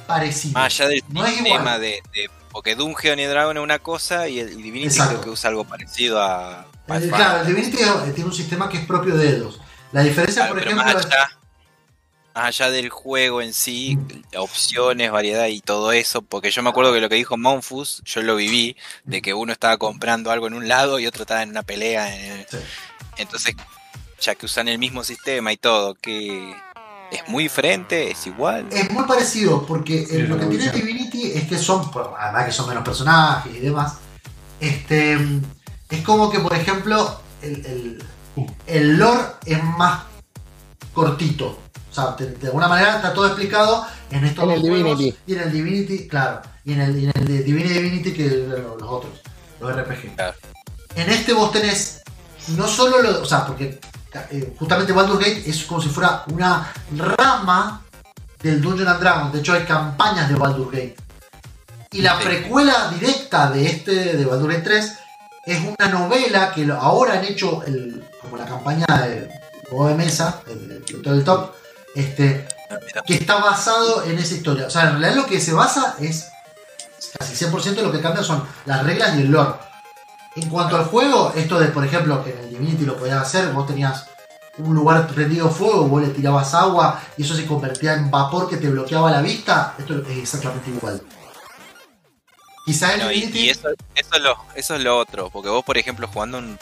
parecido. 0.06 0.54
Más 0.54 0.66
allá 0.78 0.88
del 0.88 1.02
No 1.08 1.28
igual. 1.28 1.80
de, 1.80 2.02
de- 2.12 2.30
Porque 2.52 2.74
Dungeon 2.74 3.18
y 3.18 3.24
Dragon 3.24 3.56
es 3.56 3.62
una 3.62 3.78
cosa 3.78 4.28
y 4.28 4.40
el 4.40 4.56
Divinity 4.56 4.86
Exacto. 4.86 5.12
creo 5.14 5.24
que 5.24 5.30
usa 5.30 5.50
algo 5.50 5.64
parecido 5.64 6.20
a. 6.22 6.66
Eh, 6.88 7.08
claro, 7.08 7.40
el 7.40 7.46
Divinity 7.46 7.76
tiene 8.14 8.24
un 8.24 8.32
sistema 8.34 8.68
que 8.68 8.78
es 8.78 8.86
propio 8.86 9.16
de 9.16 9.28
ellos. 9.36 9.60
La 9.92 10.02
diferencia, 10.02 10.42
Claro, 10.46 10.54
por 10.54 10.62
ejemplo, 10.62 10.98
allá. 10.98 11.28
Más 12.36 12.44
allá 12.48 12.70
del 12.70 12.90
juego 12.90 13.40
en 13.40 13.54
sí, 13.54 13.98
opciones, 14.36 15.10
variedad 15.10 15.46
y 15.46 15.60
todo 15.60 15.90
eso, 15.92 16.20
porque 16.20 16.50
yo 16.50 16.62
me 16.62 16.68
acuerdo 16.68 16.92
que 16.92 17.00
lo 17.00 17.08
que 17.08 17.14
dijo 17.14 17.38
Monfus, 17.38 18.02
yo 18.04 18.20
lo 18.22 18.36
viví, 18.36 18.76
de 19.04 19.22
que 19.22 19.32
uno 19.32 19.52
estaba 19.52 19.78
comprando 19.78 20.30
algo 20.30 20.46
en 20.46 20.52
un 20.54 20.68
lado 20.68 20.98
y 20.98 21.06
otro 21.06 21.22
estaba 21.22 21.42
en 21.42 21.48
una 21.50 21.62
pelea. 21.62 22.14
en- 22.14 22.46
Sí. 22.48 22.58
Entonces, 23.16 23.54
ya 24.20 24.34
que 24.34 24.44
usan 24.44 24.68
el 24.68 24.78
mismo 24.78 25.02
sistema 25.02 25.50
y 25.50 25.56
todo, 25.56 25.94
que 25.94 26.54
es 27.10 27.26
muy 27.28 27.44
diferente, 27.44 28.10
es 28.10 28.26
igual. 28.26 28.66
Es 28.70 28.90
muy 28.90 29.04
parecido, 29.06 29.64
porque 29.64 30.02
eh, 30.02 30.06
Sí, 30.06 30.18
lo 30.18 30.38
que 30.38 30.44
tiene. 30.46 30.70
Divinity 30.70 31.32
es 31.32 31.48
que 31.48 31.56
son, 31.56 31.90
además 32.18 32.44
que 32.44 32.52
son 32.52 32.68
menos 32.68 32.84
personajes 32.84 33.54
y 33.54 33.60
demás, 33.60 33.94
este, 34.60 35.16
es 35.88 36.02
como 36.04 36.30
que, 36.30 36.40
por 36.40 36.52
ejemplo, 36.54 37.18
el, 37.40 37.64
el, 37.64 38.04
el 38.66 38.96
lore 38.98 39.22
es 39.46 39.62
más 39.64 40.02
cortito. 40.92 41.62
Sea, 41.96 42.14
de, 42.18 42.26
de 42.32 42.46
alguna 42.48 42.68
manera 42.68 42.96
está 42.96 43.14
todo 43.14 43.26
explicado 43.26 43.86
en 44.10 44.24
estos 44.24 44.44
En 44.44 44.50
dos 44.50 44.58
el 44.58 44.68
juegos 44.68 44.98
Divinity. 44.98 45.18
y 45.26 45.32
en 45.34 45.40
el 45.40 45.52
Divinity, 45.52 46.08
claro, 46.08 46.42
y 46.64 46.72
en 46.74 46.80
el, 46.82 46.98
y 46.98 47.04
en 47.06 47.12
el 47.14 47.24
de 47.26 47.42
Divinity 47.42 47.74
Divinity 47.74 48.12
que 48.12 48.28
los, 48.28 48.80
los 48.80 48.90
otros, 48.90 49.12
los 49.60 49.72
RPG. 49.74 50.14
Claro. 50.14 50.34
En 50.94 51.10
este 51.10 51.32
vos 51.32 51.50
tenés 51.52 52.02
no 52.48 52.68
solo 52.68 53.00
lo, 53.02 53.22
o 53.22 53.24
sea, 53.24 53.46
porque 53.46 53.80
eh, 54.30 54.54
justamente 54.58 54.92
Baldur's 54.92 55.18
Gate 55.20 55.42
es 55.46 55.64
como 55.64 55.80
si 55.80 55.88
fuera 55.88 56.22
una 56.30 56.70
rama 56.96 57.82
del 58.42 58.60
Dungeon 58.60 58.88
and 58.88 59.00
Dragons. 59.00 59.32
De 59.32 59.40
hecho, 59.40 59.54
hay 59.54 59.62
campañas 59.64 60.28
de 60.28 60.34
Baldur's 60.34 60.70
Gate. 60.70 60.96
Y 61.92 62.02
la 62.02 62.18
Sí. 62.18 62.24
precuela 62.24 62.90
directa 62.98 63.50
de 63.50 63.66
este, 63.66 64.16
de 64.16 64.24
Baldur's 64.26 64.54
Gate 64.56 64.64
3, 64.68 64.92
es 65.46 65.60
una 65.78 65.88
novela 65.88 66.52
que 66.52 66.70
ahora 66.70 67.14
han 67.14 67.24
hecho 67.24 67.62
el- 67.64 68.04
como 68.20 68.36
la 68.36 68.44
campaña 68.44 68.84
de 68.86 69.30
juego 69.70 69.88
de 69.88 69.94
mesa, 69.94 70.42
el, 70.46 70.82
el, 70.88 71.08
el 71.12 71.24
top, 71.24 71.52
este, 71.96 72.46
que 73.06 73.14
está 73.14 73.38
basado 73.38 74.04
en 74.04 74.18
esa 74.18 74.34
historia. 74.34 74.66
O 74.66 74.70
sea, 74.70 74.82
en 74.82 75.00
realidad 75.00 75.22
lo 75.22 75.26
que 75.26 75.40
se 75.40 75.52
basa 75.52 75.96
es 75.98 76.30
casi 77.18 77.44
100% 77.44 77.82
lo 77.82 77.90
que 77.90 78.00
cambia 78.00 78.22
son 78.22 78.46
las 78.66 78.84
reglas 78.84 79.16
y 79.16 79.22
el 79.22 79.30
lore. 79.30 79.54
En 80.36 80.50
cuanto 80.50 80.76
al 80.76 80.84
juego, 80.84 81.32
esto 81.34 81.58
de, 81.58 81.68
por 81.68 81.84
ejemplo, 81.84 82.22
que 82.22 82.30
en 82.30 82.38
el 82.38 82.50
Divinity 82.50 82.84
lo 82.84 82.98
podías 82.98 83.22
hacer, 83.22 83.52
vos 83.52 83.66
tenías 83.66 84.06
un 84.58 84.74
lugar 84.74 85.06
prendido 85.06 85.50
fuego, 85.50 85.88
vos 85.88 86.02
le 86.02 86.08
tirabas 86.08 86.52
agua 86.54 87.00
y 87.16 87.22
eso 87.22 87.34
se 87.34 87.46
convertía 87.46 87.94
en 87.94 88.10
vapor 88.10 88.48
que 88.48 88.58
te 88.58 88.68
bloqueaba 88.68 89.10
la 89.10 89.22
vista, 89.22 89.74
esto 89.78 90.02
es 90.02 90.18
exactamente 90.18 90.70
igual. 90.70 91.00
Quizá 92.66 92.94
el 92.94 93.00
No, 93.00 93.10
y, 93.10 93.20
Divinity... 93.20 93.38
y 93.38 93.50
eso, 93.50 93.68
eso, 93.94 94.16
es 94.16 94.22
lo, 94.22 94.36
eso 94.54 94.74
es 94.74 94.82
lo 94.82 94.98
otro, 94.98 95.30
porque 95.30 95.48
vos, 95.48 95.64
por 95.64 95.78
ejemplo, 95.78 96.08
jugando 96.12 96.38
un. 96.38 96.58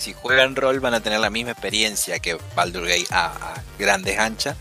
Si 0.00 0.14
juegan 0.14 0.56
rol, 0.56 0.80
van 0.80 0.94
a 0.94 1.00
tener 1.00 1.20
la 1.20 1.30
misma 1.30 1.52
experiencia 1.52 2.18
que 2.18 2.38
Baldur 2.56 2.86
Gate 2.88 3.06
a, 3.10 3.26
a 3.26 3.62
grandes 3.78 4.18
anchas. 4.18 4.56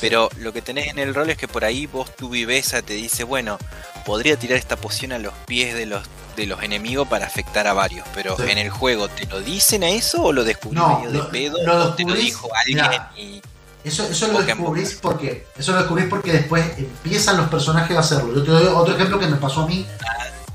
Pero 0.00 0.28
lo 0.38 0.52
que 0.52 0.62
tenés 0.62 0.88
en 0.88 0.98
el 0.98 1.14
rol 1.14 1.28
es 1.30 1.36
que 1.36 1.46
por 1.48 1.64
ahí 1.64 1.86
vos 1.86 2.14
tu 2.16 2.28
viveza 2.30 2.82
te 2.82 2.94
dice, 2.94 3.24
bueno, 3.24 3.58
podría 4.06 4.36
tirar 4.38 4.56
esta 4.58 4.76
poción 4.76 5.12
a 5.12 5.18
los 5.18 5.34
pies 5.46 5.74
de 5.74 5.86
los 5.86 6.02
de 6.36 6.46
los 6.46 6.62
enemigos 6.62 7.08
para 7.08 7.26
afectar 7.26 7.66
a 7.66 7.72
varios. 7.72 8.06
Pero 8.14 8.36
Sí. 8.36 8.44
en 8.48 8.58
el 8.58 8.70
juego, 8.70 9.08
¿te 9.08 9.26
lo 9.26 9.40
dicen 9.40 9.82
a 9.82 9.88
eso 9.90 10.22
o 10.22 10.32
lo 10.32 10.44
descubrís 10.44 10.80
No, 10.80 11.00
medio 11.00 11.10
lo- 11.10 11.24
de 11.24 11.30
pedo? 11.30 11.58
lo 11.66 11.84
o 11.88 11.94
te 11.94 12.04
lo 12.04 12.14
dijo 12.14 12.48
alguien 12.54 12.76
mirá. 12.86 13.12
y. 13.16 13.42
Eso, 13.84 14.04
eso 14.04 14.28
lo 14.28 14.42
descubrís 14.42 14.98
porque 15.02 15.46
eso 15.58 15.72
lo 15.72 15.78
descubrís 15.78 16.06
porque 16.08 16.32
después 16.32 16.64
empiezan 16.78 17.36
los 17.38 17.48
personajes 17.48 17.96
a 17.96 18.00
hacerlo. 18.00 18.34
Yo 18.36 18.44
te 18.44 18.50
doy 18.52 18.66
otro 18.66 18.94
ejemplo 18.94 19.18
que 19.18 19.26
me 19.26 19.36
pasó 19.36 19.62
a 19.62 19.66
mí 19.66 19.84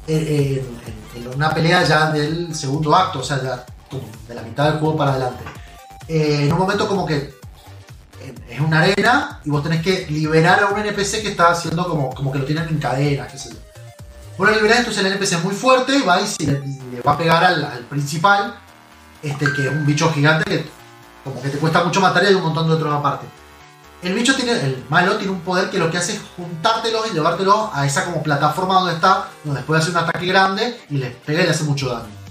en, 0.08 0.18
en- 0.28 0.84
en 1.16 1.28
una 1.28 1.54
pelea 1.54 1.84
ya 1.84 2.12
del 2.12 2.56
segundo 2.56 2.96
acto, 2.96 3.20
o 3.20 3.24
sea, 3.24 3.42
ya 3.44 3.66
de 4.28 4.36
la 4.36 4.42
mitad 4.42 4.72
del 4.72 4.80
juego 4.80 4.98
para 4.98 5.12
adelante. 5.12 5.44
Eh, 6.08 6.46
en 6.46 6.54
un 6.54 6.60
momento 6.60 6.88
como 6.88 7.06
que 7.06 7.16
eh, 7.16 8.36
es 8.50 8.60
una 8.60 8.80
arena 8.80 9.40
y 9.44 9.50
vos 9.50 9.64
tenés 9.64 9.82
que 9.82 10.06
liberar 10.10 10.64
a 10.64 10.68
un 10.68 10.80
NPC 10.80 11.22
que 11.22 11.30
está 11.30 11.52
haciendo 11.52 11.88
como, 11.88 12.14
como 12.14 12.32
que 12.32 12.40
lo 12.40 12.46
tienen 12.46 12.68
en 12.68 12.78
cadena, 12.78 13.28
qué 13.28 13.38
sé 13.38 13.50
yo. 13.50 13.58
Vos 14.38 14.50
lo 14.50 14.56
liberás, 14.56 14.80
entonces 14.80 15.06
el 15.06 15.12
NPC 15.12 15.34
es 15.34 15.44
muy 15.44 15.54
fuerte, 15.54 16.02
va 16.04 16.20
y 16.20 16.46
le, 16.46 17.02
va 17.06 17.14
a 17.14 17.18
pegar 17.18 17.44
al, 17.44 17.64
al 17.64 17.84
principal, 17.86 18.56
este 19.22 19.52
que 19.54 19.68
es 19.68 19.72
un 19.72 19.86
bicho 19.86 20.12
gigante 20.12 20.44
que 20.46 20.66
como 21.24 21.42
que 21.42 21.50
te 21.50 21.58
cuesta 21.58 21.84
mucho 21.84 22.02
matar 22.02 22.24
y 22.24 22.28
hay 22.28 22.34
un 22.34 22.44
montón 22.44 22.68
de 22.68 22.74
otros 22.74 22.94
aparte. 22.94 23.26
El 24.02 24.14
bicho 24.14 24.36
tiene, 24.36 24.52
el 24.52 24.84
malo 24.90 25.16
tiene 25.16 25.32
un 25.32 25.40
poder 25.40 25.70
que 25.70 25.78
lo 25.78 25.90
que 25.90 25.98
hace 25.98 26.14
es 26.14 26.22
juntártelos 26.36 27.10
y 27.10 27.14
llevártelos 27.14 27.70
a 27.72 27.86
esa 27.86 28.04
como 28.04 28.22
plataforma 28.22 28.76
donde 28.76 28.96
está, 28.96 29.30
donde 29.46 29.62
puede 29.62 29.80
hacer 29.80 29.92
un 29.92 29.98
ataque 29.98 30.26
grande 30.26 30.78
y 30.90 30.98
les 30.98 31.16
pega 31.16 31.42
y 31.42 31.46
le 31.46 31.52
hace 31.52 31.64
mucho 31.64 31.88
daño. 31.88 32.23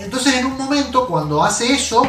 Entonces 0.00 0.34
en 0.34 0.46
un 0.46 0.56
momento 0.56 1.06
cuando 1.06 1.42
hace 1.42 1.72
eso, 1.72 2.02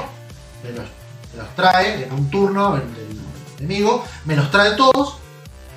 me 0.64 0.72
los, 0.72 0.86
me 1.34 1.44
los 1.44 1.56
trae 1.56 2.06
en 2.06 2.14
un 2.14 2.30
turno, 2.30 2.76
el, 2.76 2.82
el 2.82 3.20
enemigo, 3.60 4.04
me 4.26 4.36
los 4.36 4.50
trae 4.50 4.72
todos 4.76 5.18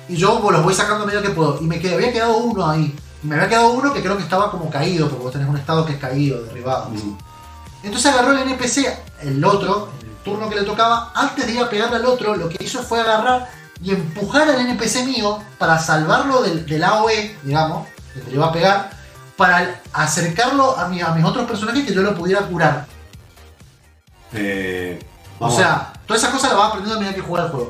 y 0.07 0.15
yo 0.17 0.39
los 0.51 0.63
voy 0.63 0.73
sacando 0.73 1.03
a 1.03 1.07
medida 1.07 1.21
que 1.21 1.29
puedo. 1.29 1.59
Y 1.61 1.65
me 1.65 1.79
quedé, 1.79 1.95
había 1.95 2.13
quedado 2.13 2.37
uno 2.37 2.67
ahí. 2.69 2.95
Y 3.23 3.27
me 3.27 3.35
había 3.35 3.49
quedado 3.49 3.71
uno 3.71 3.93
que 3.93 4.01
creo 4.01 4.17
que 4.17 4.23
estaba 4.23 4.51
como 4.51 4.69
caído, 4.69 5.09
porque 5.09 5.23
vos 5.23 5.33
tenés 5.33 5.49
un 5.49 5.57
estado 5.57 5.85
que 5.85 5.93
es 5.93 5.99
caído, 5.99 6.43
derribado. 6.43 6.91
Entonces 7.83 8.11
agarró 8.11 8.33
el 8.33 8.49
NPC, 8.49 8.87
el 9.21 9.43
otro, 9.43 9.89
en 10.01 10.09
el 10.09 10.15
turno 10.17 10.49
que 10.49 10.55
le 10.55 10.63
tocaba, 10.63 11.11
antes 11.15 11.45
de 11.45 11.53
ir 11.53 11.59
a 11.59 11.69
pegarle 11.69 11.97
al 11.97 12.05
otro, 12.05 12.35
lo 12.35 12.49
que 12.49 12.63
hizo 12.63 12.83
fue 12.83 12.99
agarrar 12.99 13.49
y 13.81 13.91
empujar 13.91 14.49
al 14.49 14.59
NPC 14.59 15.05
mío 15.05 15.39
para 15.57 15.79
salvarlo 15.79 16.41
del, 16.41 16.65
del 16.65 16.83
AOE, 16.83 17.37
digamos, 17.43 17.87
que 18.13 18.29
le 18.29 18.35
iba 18.35 18.47
a 18.47 18.51
pegar, 18.51 18.91
para 19.37 19.81
acercarlo 19.93 20.77
a, 20.77 20.87
mi- 20.87 21.01
a 21.01 21.09
mis 21.09 21.25
otros 21.25 21.45
personajes 21.47 21.85
que 21.85 21.93
yo 21.93 22.01
lo 22.01 22.15
pudiera 22.15 22.41
curar. 22.41 22.85
Eh, 24.33 24.99
O 25.39 25.49
sea, 25.51 25.93
todas 26.05 26.21
esas 26.21 26.33
cosas 26.33 26.51
las 26.51 26.59
vas 26.59 26.69
aprendiendo 26.69 26.97
a 26.97 26.99
medida 27.01 27.15
que 27.15 27.21
juega 27.21 27.45
el 27.45 27.51
juego. 27.51 27.69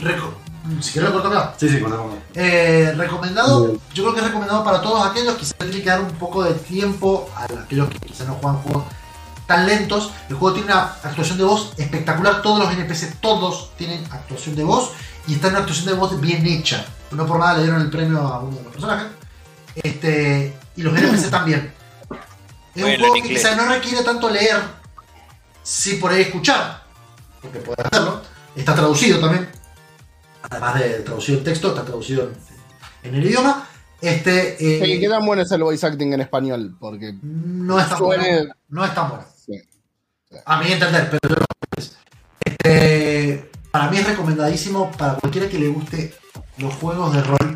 Reco- 0.00 0.34
si 0.80 0.92
quieres 0.92 1.10
lo 1.12 1.22
corto 1.22 1.36
acá. 1.38 1.54
Sí, 1.56 1.68
sí, 1.68 1.80
contamos. 1.80 2.14
Eh, 2.34 2.92
recomendado, 2.96 3.76
yo 3.94 4.02
creo 4.02 4.14
que 4.14 4.20
es 4.20 4.26
recomendado 4.26 4.64
para 4.64 4.80
todos 4.82 5.06
aquellos 5.06 5.36
que 5.36 5.44
se 5.44 5.54
tienen 5.54 5.80
que 5.82 5.88
dar 5.88 6.00
un 6.00 6.10
poco 6.12 6.42
de 6.42 6.54
tiempo 6.54 7.30
a 7.36 7.44
aquellos 7.44 7.88
que 7.88 7.98
quizás 8.00 8.26
no 8.26 8.34
juegan 8.34 8.58
juegos 8.62 8.84
tan 9.46 9.64
lentos. 9.64 10.10
El 10.28 10.34
juego 10.34 10.54
tiene 10.56 10.72
una 10.72 10.82
actuación 11.04 11.38
de 11.38 11.44
voz 11.44 11.72
espectacular, 11.76 12.42
todos 12.42 12.58
los 12.58 12.72
NPC, 12.72 13.20
todos 13.20 13.70
tienen 13.76 14.04
actuación 14.10 14.56
de 14.56 14.64
voz 14.64 14.90
y 15.28 15.34
está 15.34 15.46
en 15.46 15.52
una 15.54 15.60
actuación 15.60 15.86
de 15.86 15.92
voz 15.94 16.20
bien 16.20 16.44
hecha. 16.44 16.84
No 17.12 17.24
por 17.26 17.38
nada 17.38 17.54
le 17.58 17.62
dieron 17.62 17.80
el 17.80 17.88
premio 17.90 18.18
a 18.22 18.40
uno 18.40 18.56
de 18.56 18.62
los 18.64 18.72
personajes. 18.72 19.06
Este, 19.76 20.55
y 20.76 20.82
los 20.82 20.96
NPC 20.96 21.30
también. 21.30 21.72
Es 22.74 22.82
un 22.84 22.96
juego 22.96 23.14
que 23.14 23.22
quizás 23.22 23.56
no 23.56 23.66
requiere 23.66 24.04
tanto 24.04 24.28
leer, 24.28 24.60
sí 25.62 25.94
por 25.96 26.12
ahí 26.12 26.22
escuchar, 26.22 26.82
porque 27.40 27.58
puedes 27.60 27.84
hacerlo. 27.86 28.22
Está 28.54 28.74
traducido 28.74 29.18
también 29.20 29.48
además 30.50 30.78
de 30.78 30.90
traducido 31.00 31.38
el 31.38 31.44
texto, 31.44 31.68
está 31.70 31.84
traducido 31.84 32.22
en, 33.02 33.08
en 33.08 33.14
el 33.16 33.24
idioma. 33.24 33.66
Este 34.00 34.54
eh, 34.54 34.84
Sí, 34.84 35.00
¿Qué 35.00 35.08
tan 35.08 35.24
bueno 35.24 35.42
es 35.42 35.50
el 35.50 35.62
voice 35.62 35.86
acting 35.86 36.12
en 36.12 36.20
español? 36.20 36.76
Porque 36.78 37.14
no 37.22 37.80
es 37.80 37.88
tan 37.88 37.98
Suene- 37.98 38.36
bueno. 38.36 38.54
No 38.68 38.84
es 38.84 38.94
tan 38.94 39.08
bueno. 39.08 39.24
Sí. 39.44 39.60
A 40.44 40.60
mi 40.60 40.70
entender, 40.72 41.10
pero 41.10 41.36
este, 42.44 43.50
para 43.70 43.90
mí 43.90 43.98
es 43.98 44.06
recomendadísimo 44.06 44.92
para 44.92 45.14
cualquiera 45.14 45.48
que 45.48 45.58
le 45.58 45.68
guste 45.68 46.14
los 46.58 46.74
juegos 46.74 47.14
de 47.14 47.22
rol. 47.22 47.54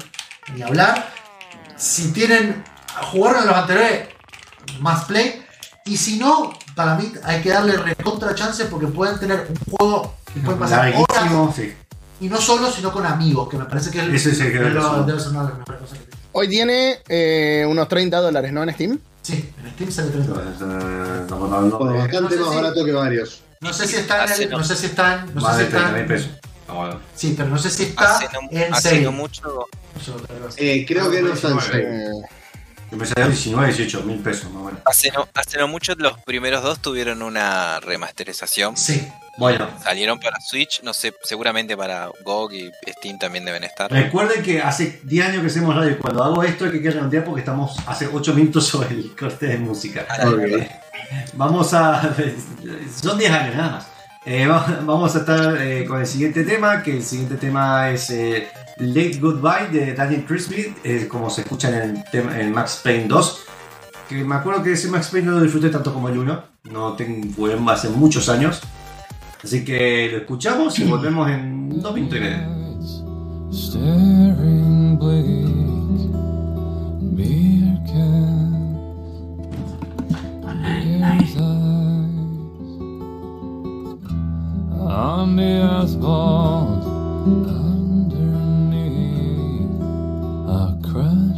Ni 0.54 0.62
hablar. 0.62 1.12
Si 1.76 2.12
tienen 2.12 2.64
jugaron 3.06 3.42
en 3.42 3.48
los 3.48 3.56
anteriores, 3.56 4.08
más 4.80 5.04
play. 5.04 5.44
Y 5.86 5.96
si 5.96 6.18
no, 6.18 6.52
para 6.74 6.94
mí 6.94 7.12
hay 7.24 7.40
que 7.42 7.48
darle 7.50 7.76
recontra 7.76 8.34
chance 8.34 8.64
porque 8.66 8.86
pueden 8.86 9.18
tener 9.18 9.46
un 9.48 9.56
juego 9.76 10.14
que 10.32 10.40
pueden 10.40 10.60
pasar 10.60 10.92
horas 10.94 11.54
sí. 11.56 11.74
Y 12.20 12.28
no 12.28 12.38
solo, 12.40 12.70
sino 12.70 12.92
con 12.92 13.06
amigos, 13.06 13.48
que 13.48 13.56
me 13.56 13.64
parece 13.64 13.90
que 13.90 13.98
es 14.00 14.08
Ese 14.26 14.30
es 14.32 14.40
el 14.40 14.52
que 14.52 14.66
es 14.68 14.72
lo- 14.74 15.02
debe 15.04 15.18
ser 15.18 15.30
una 15.30 15.42
de 15.44 15.48
las 15.48 15.58
mejores 15.58 15.80
cosas 15.80 15.98
que 15.98 16.04
tiene. 16.04 16.20
hoy 16.32 16.48
tiene 16.48 16.98
eh, 17.08 17.64
unos 17.66 17.88
30 17.88 18.18
dólares, 18.20 18.52
¿no? 18.52 18.62
En 18.62 18.74
Steam. 18.74 18.98
Sí, 19.22 19.50
en 19.64 19.70
Steam 19.72 19.90
sale 19.90 20.10
30 20.10 20.28
dólares. 20.30 20.54
Eh, 20.60 21.24
Bueno, 21.30 21.94
bastante 21.96 22.20
no 22.20 22.28
sé 22.30 22.36
más 22.36 22.50
si- 22.50 22.56
barato 22.56 22.84
que 22.84 22.92
varios. 22.92 23.42
No 23.60 23.72
sé 23.72 23.86
si 23.86 23.96
está 23.96 24.24
en 24.26 24.32
el, 24.42 24.50
no- 24.50 24.58
no 24.58 24.64
sé 24.64 24.76
si 24.76 24.86
está 24.86 25.14
en, 25.14 25.34
no 25.34 25.40
más 25.40 25.56
sé 25.56 25.64
de 25.64 25.70
si 25.70 25.76
está 25.76 25.90
30 25.90 25.92
mil 25.92 26.00
en, 26.02 26.08
pesos. 26.08 26.30
Estamos 26.60 26.82
hablando. 26.84 27.02
sí, 27.16 27.34
pero 27.36 27.48
no 27.48 27.58
sé 27.58 27.70
si 27.70 27.82
está 27.84 28.18
en 28.52 28.74
hace 28.74 29.00
no 29.00 29.12
mucho. 29.12 29.66
Eh, 30.56 30.84
creo 30.86 31.10
que 31.10 31.22
no 31.22 31.32
está 31.32 31.48
en 31.48 31.60
19. 32.90 32.96
serio. 32.96 32.96
Yo 32.96 32.96
me 32.96 33.06
salió 33.06 33.26
19, 33.28 33.66
18 33.72 34.02
mil 34.02 34.18
pesos, 34.18 34.50
más 34.50 34.62
o 34.62 34.64
menos. 34.66 34.80
hace 34.84 35.10
no, 35.10 35.28
hace 35.34 35.58
no 35.58 35.68
mucho 35.68 35.94
los 35.96 36.18
primeros 36.22 36.62
dos 36.62 36.80
tuvieron 36.80 37.22
una 37.22 37.80
remasterización. 37.80 38.76
Sí, 38.76 39.06
Bueno, 39.38 39.68
Salieron 39.82 40.18
para 40.18 40.38
Switch, 40.40 40.82
no 40.82 40.92
sé, 40.92 41.14
seguramente 41.22 41.76
para 41.76 42.10
GOG 42.24 42.52
y 42.52 42.70
Steam 42.98 43.18
también 43.18 43.44
deben 43.44 43.64
estar. 43.64 43.90
recuerden 43.90 44.42
que 44.42 44.60
hace 44.60 45.00
10 45.04 45.26
años 45.26 45.40
que 45.42 45.46
hacemos 45.46 45.74
radio 45.74 45.92
y 45.92 45.94
cuando 45.96 46.22
hago 46.24 46.42
esto 46.42 46.64
hay 46.66 46.82
que 46.82 46.90
redondear 46.90 47.24
porque 47.24 47.40
estamos 47.40 47.76
hace 47.86 48.08
8 48.12 48.34
minutos 48.34 48.66
sobre 48.66 48.90
el 48.90 49.16
corte 49.16 49.46
de 49.46 49.58
música. 49.58 50.06
Vamos 51.34 51.72
a. 51.74 52.14
Son 53.02 53.18
10 53.18 53.30
años 53.32 53.56
nada 53.56 53.70
más. 53.70 53.86
Eh, 54.26 54.46
vamos 54.84 55.16
a 55.16 55.20
estar 55.20 55.56
eh, 55.60 55.86
con 55.86 56.00
el 56.00 56.06
siguiente 56.06 56.44
tema, 56.44 56.82
que 56.82 56.96
el 56.96 57.02
siguiente 57.02 57.36
tema 57.36 57.90
es 57.90 58.10
eh, 58.10 58.48
Late 58.78 59.18
Goodbye 59.18 59.68
de 59.72 59.94
Daniel 59.94 60.24
Crispy, 60.26 60.74
eh, 60.84 61.08
como 61.08 61.30
se 61.30 61.40
escucha 61.42 61.68
en 61.68 62.04
el, 62.12 62.40
en 62.40 62.52
Max 62.52 62.80
Payne 62.84 63.08
2. 63.08 63.46
Que 64.08 64.24
me 64.24 64.34
acuerdo 64.34 64.62
que 64.62 64.72
ese 64.72 64.88
Max 64.88 65.08
Payne 65.08 65.28
no 65.28 65.32
lo 65.32 65.42
disfruté 65.42 65.70
tanto 65.70 65.94
como 65.94 66.08
el 66.08 66.18
1, 66.18 66.42
no 66.70 66.92
tengo 66.94 67.70
hace 67.70 67.88
muchos 67.88 68.28
años. 68.28 68.60
Así 69.42 69.64
que 69.64 70.10
lo 70.12 70.18
escuchamos 70.18 70.78
y 70.78 70.84
volvemos 70.84 71.30
en 71.30 71.80
dos 71.80 71.94
minutos 71.94 72.18
y 72.18 72.20
medio. 72.20 72.60
on 84.90 85.36
the 85.36 85.44
asphalt 85.44 86.84
underneath 87.46 88.10
a 90.48 90.76
crack. 90.82 91.29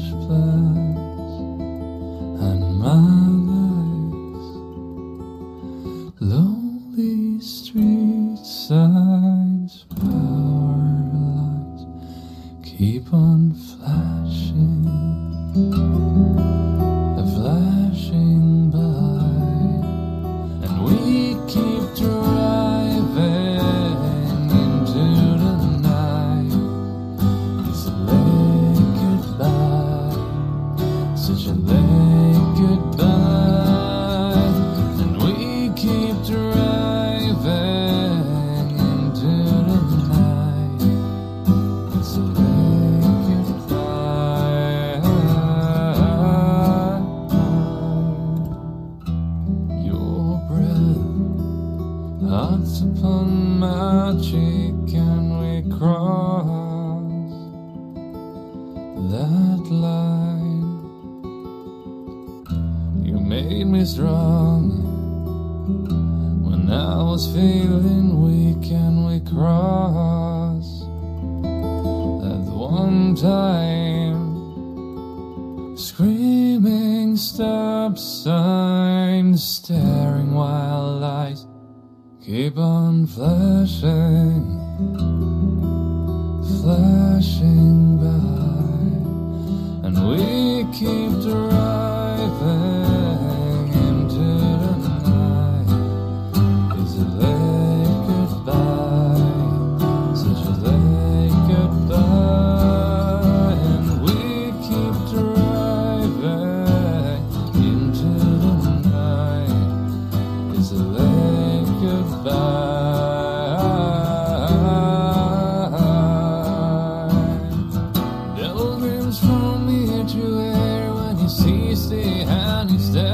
comes 119.12 119.26
from 119.26 119.68
here 119.68 120.04
to 120.04 120.40
ear 120.40 120.94
when 120.94 121.18
you 121.18 121.28
see, 121.28 121.76
stay 121.76 122.22
and 122.22 122.70
you 122.70 122.78
stay. 122.78 123.11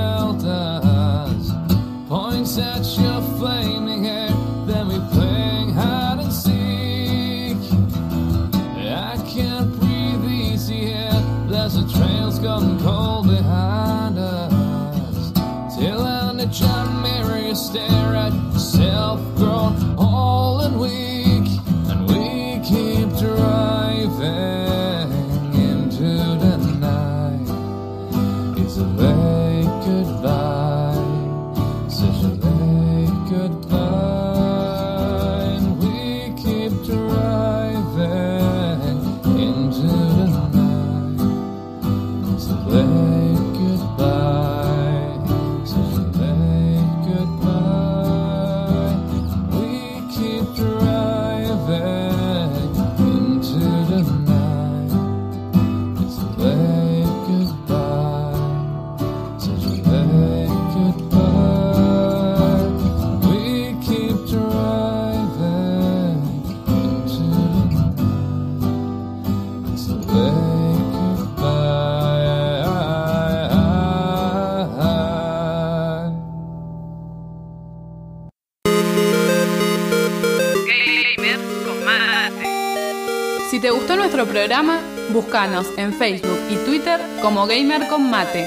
En 85.39 85.93
Facebook 85.93 86.41
y 86.51 86.57
Twitter 86.65 87.01
como 87.23 87.47
Gamer 87.47 87.87
con 87.87 88.11
Mate. 88.11 88.45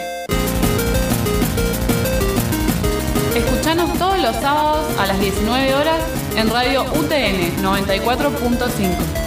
Escuchanos 3.33 3.97
todos 3.97 4.19
los 4.19 4.35
sábados 4.35 4.85
a 4.99 5.07
las 5.07 5.17
19 5.21 5.73
horas 5.73 6.01
en 6.35 6.49
Radio 6.49 6.83
UTN 6.83 7.63
94.5. 7.63 9.20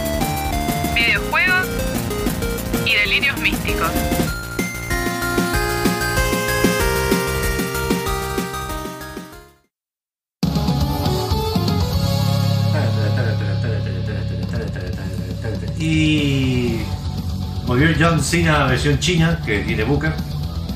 Cena 18.25 18.65
versión 18.65 18.97
china 18.97 19.39
que 19.45 19.59
tiene 19.59 19.83
Booker. 19.83 20.11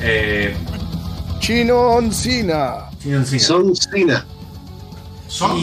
Eh, 0.02 0.56
Chino 1.40 2.00
Cena. 2.12 2.92
Chino 3.02 3.26
Cena. 3.26 3.40
Son 3.40 3.76
Cena. 3.76 4.26
Son 5.28 5.60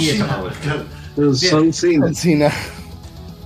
Cena. 1.37 2.07
Son 2.07 2.15
Cena. 2.15 2.53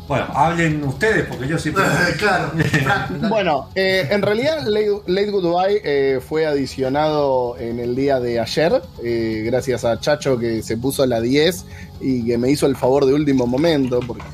Bueno, 0.08 0.24
hablen 0.34 0.82
ustedes 0.84 1.26
porque 1.26 1.46
yo 1.46 1.58
siempre. 1.58 1.84
Eh, 2.08 2.16
claro. 2.18 2.52
bueno, 3.28 3.68
eh, 3.74 4.08
en 4.10 4.22
realidad 4.22 4.66
Late, 4.66 5.02
Late 5.06 5.30
Goodbye 5.30 5.82
eh, 5.84 6.20
fue 6.26 6.46
adicionado 6.46 7.58
en 7.58 7.78
el 7.78 7.94
día 7.94 8.20
de 8.20 8.40
ayer, 8.40 8.82
eh, 9.04 9.42
gracias 9.44 9.84
a 9.84 10.00
Chacho 10.00 10.38
que 10.38 10.62
se 10.62 10.78
puso 10.78 11.02
a 11.02 11.06
la 11.06 11.20
10 11.20 11.66
y 12.00 12.24
que 12.24 12.38
me 12.38 12.50
hizo 12.50 12.66
el 12.66 12.74
favor 12.74 13.04
de 13.04 13.12
último 13.12 13.46
momento 13.46 14.00
porque. 14.00 14.24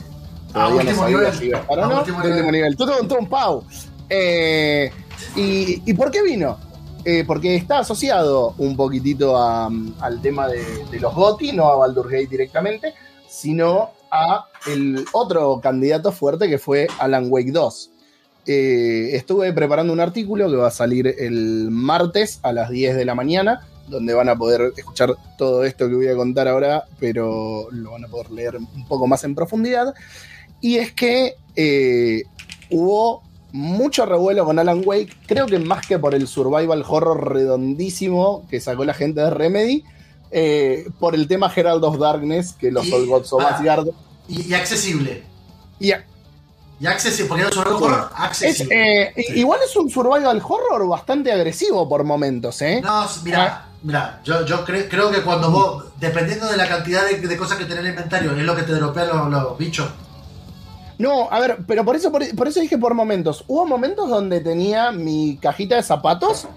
A 0.55 0.69
último, 0.69 1.03
no 1.03 1.09
nivel, 1.09 1.35
si 1.35 1.53
a, 1.53 1.59
a 1.59 1.99
último 1.99 2.23
nivel. 2.53 2.77
Un 3.19 3.29
pau. 3.29 3.65
Eh, 4.09 4.91
y, 5.35 5.95
por 5.95 6.11
qué 6.11 6.23
vino? 6.23 6.59
Eh, 7.05 7.25
porque 7.27 7.55
está 7.55 7.79
asociado 7.79 8.55
un 8.59 8.77
poquitito 8.77 9.41
al 9.41 10.21
tema 10.23 10.49
de, 10.49 10.65
los 11.01 11.15
GOTI, 11.15 11.53
no 11.53 11.69
a 11.69 11.77
Baldur 11.77 12.11
Gate 12.11 12.27
directamente, 12.27 12.95
sino 13.29 13.91
a 14.11 14.47
el 14.67 15.05
otro 15.13 15.61
candidato 15.61 16.11
fuerte 16.11 16.49
que 16.49 16.59
fue 16.59 16.89
Alan 16.99 17.27
Wake 17.29 17.53
2. 17.53 17.91
Eh, 18.49 19.17
estuve 19.17 19.53
preparando 19.53 19.93
un 19.93 20.01
artículo 20.01 20.49
que 20.49 20.57
va 20.57 20.69
a 20.69 20.73
salir 20.73 21.15
el 21.19 21.69
martes 21.71 22.39
a 22.43 22.53
las 22.53 22.71
10 22.71 22.97
de 22.97 23.05
la 23.05 23.15
mañana, 23.15 23.67
donde 23.89 24.15
van 24.15 24.29
a 24.29 24.37
poder 24.37 24.73
escuchar 24.77 25.15
todo 25.37 25.65
esto 25.65 25.89
que 25.89 25.95
voy 25.97 26.09
a 26.09 26.17
contar 26.17 26.47
ahora, 26.49 26.85
pero 27.01 27.69
lo 27.73 27.93
van 27.93 28.05
a 28.05 28.09
poder 28.09 28.31
leer 28.31 28.57
un 28.57 28.87
poco 28.87 29.07
más 29.07 29.25
en 29.25 29.35
profundidad. 29.35 29.95
Y 30.61 30.77
es 30.77 30.93
que 30.93 31.35
eh, 31.57 32.23
hubo 32.71 33.23
mucho 33.53 34.05
revuelo 34.07 34.45
con 34.45 34.59
Alan 34.59 34.83
Wake, 34.85 35.15
creo 35.27 35.47
que 35.47 35.59
más 35.59 35.87
que 35.87 35.99
por 35.99 36.15
el 36.15 36.27
survival 36.29 36.85
horror 36.87 37.33
redondísimo 37.33 38.45
que 38.51 38.61
sacó 38.61 38.85
la 38.85 38.95
gente 38.95 39.21
de 39.21 39.31
Remedy, 39.31 39.85
eh, 40.31 40.89
por 40.99 41.15
el 41.15 41.27
tema 41.29 41.51
Herald 41.55 41.83
of 41.85 41.99
Darkness, 41.99 42.53
que 42.53 42.71
los 42.71 42.91
Old 42.93 43.09
Gods 43.09 43.33
of 43.33 43.43
ah. 43.43 43.55
Asgard. 43.57 43.89
Y, 44.29 44.43
y 44.51 44.55
accesible. 44.55 45.23
Y 45.79 45.93
Y 46.79 46.87
accesible, 46.87 47.29
porque 47.29 47.45
es 47.45 47.57
un 47.57 47.67
horror 47.67 48.11
es, 48.13 48.21
accesible. 48.21 49.03
eh, 49.05 49.15
Igual 49.37 49.61
es 49.65 49.75
un 49.77 49.89
survival 49.89 50.43
horror 50.47 50.89
bastante 50.89 51.33
agresivo 51.33 51.89
por 51.89 52.05
momentos, 52.05 52.61
¿eh? 52.61 52.81
No, 52.83 53.07
mira, 53.25 53.69
mira, 53.83 54.21
yo, 54.25 54.45
yo 54.45 54.67
cre- 54.67 54.89
creo 54.91 55.11
que 55.11 55.23
cuando 55.23 55.51
vos, 55.51 55.85
dependiendo 55.99 56.47
de 56.49 56.57
la 56.59 56.69
cantidad 56.69 57.07
de, 57.07 57.19
de 57.27 57.37
cosas 57.37 57.57
que 57.57 57.65
tenés 57.65 57.79
en 57.79 57.87
el 57.87 57.91
inventario, 57.93 58.33
es 58.33 58.45
lo 58.45 58.55
que 58.55 58.63
te 58.63 58.73
dropean 58.73 59.09
los, 59.09 59.31
los 59.31 59.57
bichos. 59.57 59.89
No, 60.99 61.29
a 61.31 61.41
ver, 61.41 61.59
pero 61.67 61.85
por 61.85 61.97
eso, 61.97 62.11
por, 62.11 62.35
por 62.37 62.49
eso 62.49 62.61
dije 62.61 62.79
por 62.79 62.95
momentos. 62.95 63.45
Hubo 63.47 63.67
momentos 63.67 64.09
donde 64.09 64.41
tenía 64.41 64.93
mi 64.93 65.37
cajita 65.37 65.77
de 65.77 65.83
zapatos 65.83 66.49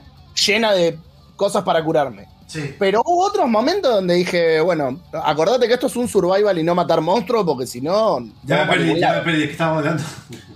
llena 0.46 0.72
de 0.74 0.98
cosas 1.36 1.64
para 1.64 1.84
curarme. 1.84 2.28
Sí. 2.48 2.76
Pero 2.80 3.02
hubo 3.06 3.26
otros 3.26 3.48
momentos 3.48 3.94
donde 3.94 4.16
dije, 4.16 4.60
bueno, 4.62 5.00
acordate 5.14 5.68
que 5.68 5.74
esto 5.76 5.88
es 5.88 5.96
un 5.96 6.08
survival 6.08 6.58
y 6.58 6.64
no 6.64 6.74
matar 6.74 7.00
monstruos, 7.00 7.46
porque 7.46 7.68
si 7.68 7.80
no. 7.80 8.20
Ya 8.44 8.66
me 8.66 8.72
perdí, 8.74 9.00
ya 9.00 9.14
me 9.14 9.20
perdí, 9.22 9.40
¿de 9.42 9.46
qué 9.46 9.52
estábamos 9.52 9.80
hablando? 9.80 10.04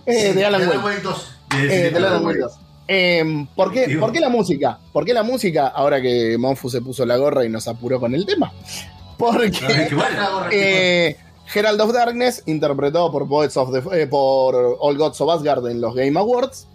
Eh, 0.05 0.33
de 0.33 0.45
Alan 0.45 0.67
Wake. 0.67 0.77
Wake 0.79 1.01
2. 1.01 1.31
Eh, 1.55 1.91
de 1.91 1.97
Alan 1.97 2.25
Wake 2.25 2.39
2. 2.39 2.53
Eh, 2.87 3.45
¿por, 3.55 3.71
qué. 3.71 3.97
¿Por 3.99 4.11
qué 4.11 4.19
la 4.19 4.29
música? 4.29 4.79
¿Por 4.91 5.05
qué 5.05 5.13
la 5.13 5.23
música? 5.23 5.67
Ahora 5.67 6.01
que 6.01 6.35
Monfu 6.37 6.69
se 6.69 6.81
puso 6.81 7.05
la 7.05 7.15
gorra 7.17 7.45
y 7.45 7.49
nos 7.49 7.67
apuró 7.67 7.99
con 7.99 8.13
el 8.15 8.25
tema. 8.25 8.51
Porque 9.17 9.51
qué 9.51 9.95
bueno. 9.95 10.45
eh, 10.51 11.15
Herald 11.53 11.81
of 11.81 11.93
Darkness, 11.93 12.43
interpretado 12.45 13.11
por 13.11 13.27
Poets 13.27 13.57
of 13.57 13.71
the, 13.71 14.01
eh, 14.01 14.07
por 14.07 14.55
All 14.79 14.97
Gods 14.97 15.21
of 15.21 15.29
Asgard 15.29 15.67
en 15.67 15.81
los 15.81 15.93
Game 15.93 16.19
Awards, 16.19 16.67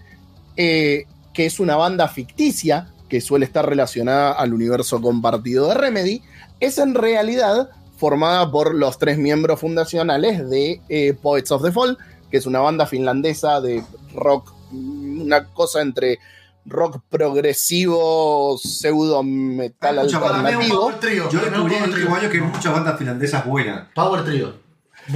eh, 0.56 1.04
que 1.32 1.46
es 1.46 1.60
una 1.60 1.76
banda 1.76 2.08
ficticia 2.08 2.88
que 3.08 3.20
suele 3.20 3.44
estar 3.44 3.68
relacionada 3.68 4.32
al 4.32 4.52
universo 4.52 5.00
compartido 5.00 5.68
de 5.68 5.74
Remedy, 5.74 6.22
es 6.60 6.78
en 6.78 6.94
realidad 6.94 7.70
formada 7.96 8.50
por 8.50 8.74
los 8.74 8.98
tres 8.98 9.18
miembros 9.18 9.60
fundacionales 9.60 10.48
de 10.48 10.80
eh, 10.88 11.14
Poets 11.14 11.50
of 11.50 11.62
the 11.62 11.72
Fall, 11.72 11.98
que 12.30 12.36
es 12.36 12.46
una 12.46 12.60
banda 12.60 12.86
finlandesa 12.86 13.60
de 13.60 13.82
rock, 14.14 14.52
mm, 14.70 15.22
una 15.22 15.46
cosa 15.46 15.80
entre 15.80 16.18
rock 16.66 17.00
progresivo, 17.08 18.58
pseudo 18.58 19.22
metal 19.22 19.98
un 19.98 20.14
alternativo. 20.14 20.92
Yo 21.30 21.40
descubrí 21.40 21.74
en 21.76 21.84
el 21.84 21.90
último 21.90 22.14
año 22.14 22.30
que 22.30 22.36
hay 22.36 22.42
muchas 22.42 22.72
bandas 22.72 22.98
finlandesas 22.98 23.46
buenas. 23.46 23.88
Power 23.94 24.24
Trio. 24.24 24.67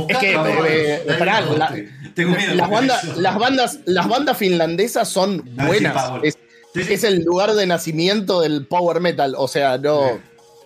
Es 0.08 0.18
que, 0.18 0.32
eh, 0.34 1.02
la- 1.06 1.74
Tengo 2.14 2.34
miedo. 2.36 2.54
las, 2.54 2.70
bandas, 2.70 3.16
las, 3.18 3.38
bandas, 3.38 3.78
las 3.84 4.08
bandas 4.08 4.36
finlandesas 4.36 5.08
son 5.08 5.48
Ah, 5.58 5.66
buenas. 5.66 6.10
Es, 6.22 6.38
Sí, 6.74 6.84
sí. 6.84 6.94
es 6.94 7.04
el 7.04 7.22
lugar 7.24 7.52
de 7.54 7.66
nacimiento 7.66 8.40
del 8.40 8.66
power 8.66 9.00
metal. 9.00 9.34
O 9.36 9.46
sea, 9.48 9.76
no, 9.78 10.18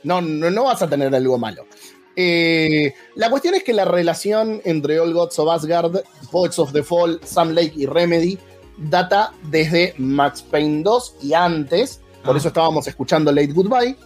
no, 0.05 0.20
no, 0.20 0.51
no 0.51 0.65
vas 0.65 0.81
a 0.82 0.89
tener 0.89 1.12
algo 1.15 1.36
malo. 1.39 1.66
Eh, 2.15 2.94
la 3.16 3.28
cuestión 3.28 3.55
es 3.55 3.62
que 3.65 3.73
la 3.73 3.85
relación 3.85 4.62
entre 4.65 4.98
All 5.01 5.12
Gods 5.12 5.39
of 5.39 5.51
Asgard, 5.51 6.01
Poets 6.31 6.59
of 6.59 6.73
the 6.73 6.82
Fall, 6.82 7.20
Sam 7.24 7.51
Lake 7.51 7.73
y 7.77 7.86
Remedy 7.86 8.39
data 8.78 9.32
desde 9.51 9.94
Max 9.98 10.43
Payne 10.43 10.82
2 10.82 11.16
y 11.23 11.35
antes. 11.35 12.01
Por 12.24 12.36
Ah. 12.36 12.39
eso 12.39 12.48
estábamos 12.48 12.86
escuchando 12.86 13.32
Late 13.32 13.53
Goodbye. 13.53 13.97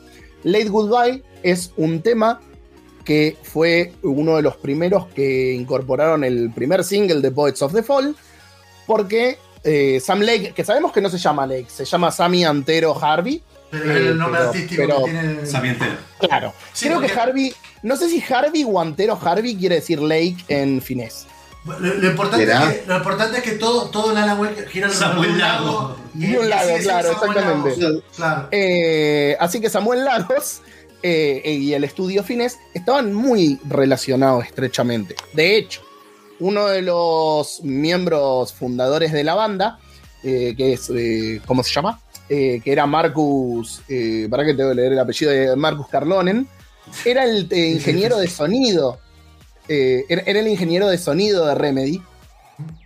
Late 0.45 0.69
Goodbye 0.71 1.23
es 1.43 1.73
un 1.77 2.01
tema 2.01 2.41
que 3.11 3.37
fue 3.43 3.91
uno 4.05 4.37
de 4.37 4.43
los 4.43 4.57
primeros 4.57 5.09
que 5.09 5.53
incorporaron 5.53 6.23
el 6.23 6.53
primer 6.55 6.85
single 6.85 7.21
de 7.21 7.33
Poets 7.33 7.61
of 7.61 7.73
the 7.75 7.83
Fall, 7.83 8.15
porque 8.87 9.37
eh, 9.65 9.99
Sam 10.01 10.21
Lake, 10.21 10.53
que 10.55 10.65
sabemos 10.65 10.93
que 10.93 11.01
no 11.01 11.11
se 11.11 11.19
llama 11.19 11.45
Lake, 11.45 11.67
se 11.67 11.85
llama 11.85 12.13
Sammy 12.13 12.45
Antero 12.45 12.97
Harvey. 13.03 13.43
Pero 13.69 13.97
el 13.97 14.17
nombre 14.17 14.39
Pero- 14.39 14.51
artístico 14.51 14.83
pero- 14.87 15.05
que 15.07 15.11
tiene. 15.11 15.45
Sabientero. 15.47 15.93
Claro. 16.21 16.55
Sí, 16.73 16.87
Creo 16.87 17.01
porque- 17.01 17.13
que 17.13 17.19
Harvey, 17.21 17.55
no 17.83 17.97
sé 17.97 18.09
si 18.09 18.23
Harvey 18.33 18.63
o 18.65 18.81
Antero 18.81 19.19
Harvey 19.21 19.57
quiere 19.57 19.75
decir 19.75 20.01
Lake 20.01 20.37
en 20.47 20.81
finés. 20.81 21.27
Lo, 21.65 21.79
lo 21.81 22.11
importante 22.11 22.45
es 22.45 22.59
que, 22.61 22.85
lo 22.87 22.97
importante 22.97 23.39
es 23.39 23.43
que 23.43 23.53
todo, 23.53 23.91
todo 23.91 24.13
en 24.13 24.19
Alan 24.19 24.39
Wake 24.39 24.69
gira 24.69 24.87
alrededor 24.87 25.11
Samuel 25.11 25.29
de 25.31 25.35
un 25.35 25.39
Lago. 25.41 25.97
De 26.15 26.39
un 26.39 26.49
lago, 26.49 26.69
claro, 26.81 27.13
Samuel 27.19 27.31
exactamente. 27.39 28.03
Claro. 28.15 28.49
Eh, 28.53 29.37
así 29.41 29.61
que 29.61 29.69
Samuel 29.69 30.05
Lagos 30.05 30.63
eh, 31.03 31.43
y 31.45 31.73
el 31.73 31.85
estudio 31.85 32.23
Finés 32.23 32.59
estaban 32.75 33.13
muy 33.13 33.59
relacionados 33.69 34.45
estrechamente. 34.45 35.15
De 35.33 35.57
hecho, 35.57 35.83
uno 36.41 36.67
de 36.67 36.83
los 36.83 37.63
miembros 37.63 38.53
fundadores 38.53 39.13
de 39.13 39.25
la 39.25 39.35
banda, 39.35 39.79
eh, 40.23 40.55
que 40.57 40.73
es, 40.75 40.91
eh, 40.91 41.41
¿cómo 41.47 41.63
se 41.63 41.73
llama? 41.73 42.01
Eh, 42.29 42.61
que 42.63 42.73
era 42.73 42.87
Marcus, 42.87 43.83
eh, 43.89 44.29
para 44.31 44.45
que 44.45 44.55
te 44.55 44.63
voy 44.63 44.73
a 44.73 44.75
leer 44.75 44.93
el 44.93 44.99
apellido 44.99 45.33
de 45.33 45.57
Marcus 45.57 45.89
Carlonen, 45.89 46.47
era 47.05 47.25
el 47.25 47.47
eh, 47.51 47.71
ingeniero 47.71 48.19
de 48.19 48.29
sonido, 48.29 48.99
eh, 49.69 50.05
era, 50.09 50.23
era 50.27 50.41
el 50.41 50.49
ingeniero 50.49 50.89
de 50.89 50.99
sonido 50.99 51.47
de 51.47 51.55
Remedy. 51.55 52.03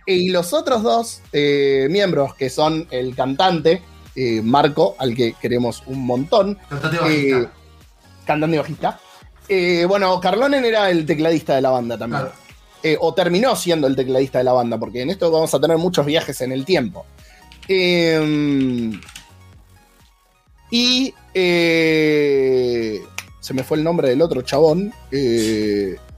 Y 0.05 0.29
los 0.29 0.53
otros 0.53 0.83
dos 0.83 1.21
eh, 1.33 1.87
miembros, 1.89 2.35
que 2.35 2.49
son 2.49 2.87
el 2.91 3.15
cantante, 3.15 3.81
eh, 4.15 4.41
Marco, 4.41 4.95
al 4.99 5.15
que 5.15 5.33
queremos 5.41 5.83
un 5.87 6.05
montón, 6.05 6.57
Cantante 6.69 7.29
eh. 7.29 7.47
Cantante 8.25 8.55
y 8.55 8.59
bajista. 8.59 8.99
Eh, 9.47 9.85
bueno, 9.87 10.19
Carlonen 10.19 10.65
era 10.65 10.89
el 10.89 11.05
tecladista 11.05 11.55
de 11.55 11.61
la 11.61 11.69
banda 11.69 11.97
también. 11.97 12.23
Claro. 12.23 12.35
Eh, 12.83 12.97
o 12.99 13.13
terminó 13.13 13.55
siendo 13.55 13.87
el 13.87 13.95
tecladista 13.95 14.39
de 14.39 14.43
la 14.43 14.53
banda, 14.53 14.77
porque 14.77 15.01
en 15.01 15.09
esto 15.09 15.31
vamos 15.31 15.53
a 15.53 15.59
tener 15.59 15.77
muchos 15.77 16.05
viajes 16.05 16.39
en 16.41 16.51
el 16.51 16.65
tiempo. 16.65 17.05
Eh, 17.67 18.91
y 20.69 21.13
se 21.33 23.01
me 23.53 23.63
fue 23.63 23.77
el 23.77 23.83
nombre 23.83 24.09
del 24.09 24.21
otro 24.21 24.41
chabón. 24.41 24.93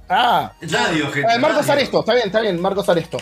Ah, 0.09 0.53
Radio, 0.61 1.11
gente. 1.11 1.39
Marcos 1.39 1.67
radio. 1.67 1.73
Aresto, 1.73 1.99
está 1.99 2.13
bien, 2.13 2.27
está 2.27 2.41
bien, 2.41 2.61
Marcos 2.61 2.89
Aresto. 2.89 3.17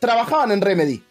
Trabajaban 0.00 0.52
en 0.52 0.60
Remedy. 0.60 1.02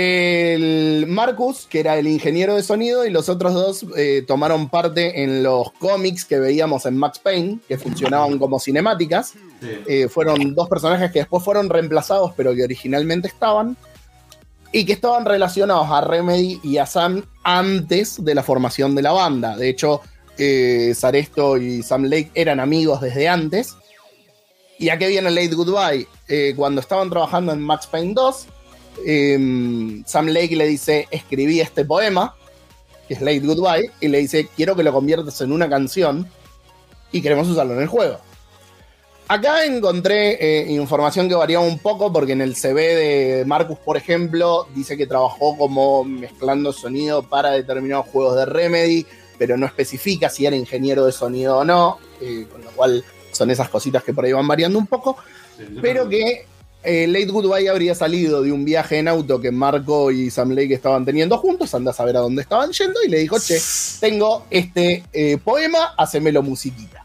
El 0.00 1.06
Marcus, 1.08 1.66
que 1.68 1.80
era 1.80 1.98
el 1.98 2.06
ingeniero 2.06 2.54
de 2.54 2.62
sonido, 2.62 3.04
y 3.04 3.10
los 3.10 3.28
otros 3.28 3.52
dos 3.52 3.84
eh, 3.96 4.22
tomaron 4.24 4.68
parte 4.68 5.24
en 5.24 5.42
los 5.42 5.72
cómics 5.72 6.24
que 6.24 6.38
veíamos 6.38 6.86
en 6.86 6.96
Max 6.96 7.18
Payne, 7.18 7.58
que 7.66 7.78
funcionaban 7.78 8.38
como 8.38 8.60
cinemáticas. 8.60 9.30
Sí. 9.60 9.68
Eh, 9.88 10.08
fueron 10.08 10.54
dos 10.54 10.68
personajes 10.68 11.10
que 11.10 11.18
después 11.18 11.42
fueron 11.42 11.68
reemplazados, 11.68 12.32
pero 12.36 12.54
que 12.54 12.62
originalmente 12.62 13.26
estaban. 13.26 13.76
Y 14.70 14.84
que 14.84 14.92
estaban 14.92 15.24
relacionados 15.24 15.88
a 15.90 16.00
Remedy 16.02 16.60
y 16.62 16.76
a 16.76 16.86
Sam 16.86 17.24
antes 17.42 18.24
de 18.24 18.36
la 18.36 18.44
formación 18.44 18.94
de 18.94 19.02
la 19.02 19.10
banda. 19.10 19.56
De 19.56 19.68
hecho, 19.68 20.00
eh, 20.36 20.92
Saresto 20.94 21.56
y 21.56 21.82
Sam 21.82 22.04
Lake 22.04 22.30
eran 22.34 22.60
amigos 22.60 23.00
desde 23.00 23.28
antes. 23.28 23.74
¿Y 24.78 24.90
a 24.90 24.98
qué 24.98 25.08
viene 25.08 25.28
Late 25.32 25.54
Goodbye? 25.56 26.06
Eh, 26.28 26.52
cuando 26.54 26.80
estaban 26.80 27.10
trabajando 27.10 27.52
en 27.52 27.60
Max 27.60 27.88
Payne 27.88 28.14
2, 28.14 28.46
eh, 29.04 30.02
Sam 30.06 30.26
Lake 30.28 30.56
le 30.56 30.66
dice, 30.66 31.06
escribí 31.10 31.60
este 31.60 31.84
poema, 31.84 32.34
que 33.06 33.14
es 33.14 33.20
Late 33.20 33.40
Goodbye, 33.40 33.90
y 34.00 34.08
le 34.08 34.18
dice, 34.18 34.48
quiero 34.54 34.76
que 34.76 34.82
lo 34.82 34.92
conviertas 34.92 35.40
en 35.40 35.52
una 35.52 35.68
canción 35.68 36.28
y 37.12 37.22
queremos 37.22 37.48
usarlo 37.48 37.74
en 37.74 37.80
el 37.80 37.88
juego. 37.88 38.18
Acá 39.30 39.66
encontré 39.66 40.38
eh, 40.40 40.72
información 40.72 41.28
que 41.28 41.34
variaba 41.34 41.62
un 41.62 41.78
poco 41.78 42.10
porque 42.10 42.32
en 42.32 42.40
el 42.40 42.56
CV 42.56 42.94
de 42.94 43.44
Marcus, 43.44 43.78
por 43.78 43.98
ejemplo, 43.98 44.66
dice 44.74 44.96
que 44.96 45.06
trabajó 45.06 45.56
como 45.58 46.02
mezclando 46.02 46.72
sonido 46.72 47.22
para 47.22 47.50
determinados 47.50 48.06
juegos 48.06 48.36
de 48.36 48.46
Remedy, 48.46 49.06
pero 49.36 49.58
no 49.58 49.66
especifica 49.66 50.30
si 50.30 50.46
era 50.46 50.56
ingeniero 50.56 51.04
de 51.04 51.12
sonido 51.12 51.58
o 51.58 51.64
no, 51.64 51.98
eh, 52.22 52.46
con 52.50 52.62
lo 52.64 52.70
cual 52.70 53.04
son 53.30 53.50
esas 53.50 53.68
cositas 53.68 54.02
que 54.02 54.14
por 54.14 54.24
ahí 54.24 54.32
van 54.32 54.48
variando 54.48 54.78
un 54.78 54.86
poco, 54.86 55.18
pero 55.82 56.08
que 56.08 56.46
eh, 56.82 57.06
Late 57.06 57.26
Goodbye 57.26 57.68
habría 57.68 57.94
salido 57.94 58.42
de 58.42 58.52
un 58.52 58.64
viaje 58.64 58.98
en 58.98 59.08
auto 59.08 59.40
que 59.40 59.50
Marco 59.50 60.10
y 60.10 60.30
Sam 60.30 60.50
Lake 60.50 60.74
estaban 60.74 61.04
teniendo 61.04 61.36
juntos, 61.38 61.74
anda 61.74 61.90
a 61.90 61.94
saber 61.94 62.16
a 62.16 62.20
dónde 62.20 62.42
estaban 62.42 62.70
yendo, 62.72 63.00
y 63.04 63.08
le 63.08 63.18
dijo, 63.18 63.38
che, 63.38 63.60
tengo 64.00 64.46
este 64.50 65.04
eh, 65.12 65.38
poema, 65.42 65.94
hacemelo 65.96 66.42
musiquita. 66.42 67.04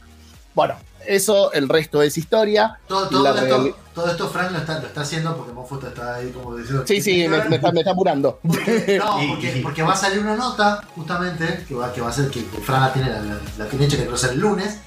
Bueno, 0.54 0.76
eso, 1.06 1.52
el 1.52 1.68
resto 1.68 2.02
es 2.02 2.18
historia. 2.18 2.80
Todo, 2.88 3.04
esto, 3.06 3.24
reali- 3.48 3.76
todo 3.94 4.10
esto 4.10 4.30
Frank 4.30 4.52
lo 4.52 4.60
está, 4.60 4.80
lo 4.80 4.88
está 4.88 5.02
haciendo 5.02 5.36
porque 5.36 5.52
Monfuta 5.52 5.88
está 5.90 6.16
ahí 6.16 6.30
como 6.30 6.56
diciendo. 6.56 6.86
Sí, 6.88 7.02
sí, 7.02 7.28
me, 7.28 7.44
me 7.50 7.56
está, 7.58 7.72
me 7.74 7.80
está 7.80 7.92
apurando. 7.92 8.40
Porque- 8.48 9.00
no, 9.00 9.18
porque, 9.64 9.84
va 9.84 9.94
a 9.94 9.98
salir 9.98 10.20
una 10.20 10.36
nota, 10.38 10.82
justamente, 10.96 11.66
que 11.68 11.76
va, 11.76 11.92
que 11.92 12.00
va 12.00 12.10
a 12.10 12.14
ser 12.14 12.30
que 12.30 12.40
Fran 12.42 12.82
la 12.82 12.94
tiene, 12.94 13.10
la, 13.10 13.20
la- 13.22 13.42
la 13.58 13.66
tiene 13.68 13.86
hecha 13.86 13.98
que 13.98 14.06
creo 14.06 14.16
que 14.18 14.28
el 14.28 14.40
lunes, 14.40 14.78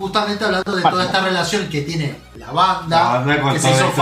justamente 0.00 0.44
hablando 0.44 0.74
de 0.74 0.82
toda 0.82 1.04
esta 1.04 1.20
relación 1.20 1.68
que 1.68 1.82
tiene 1.82 2.16
la 2.36 2.46
La 2.46 2.52
banda, 2.52 3.52
que, 3.52 3.58
se 3.60 3.70
hizo 3.70 3.92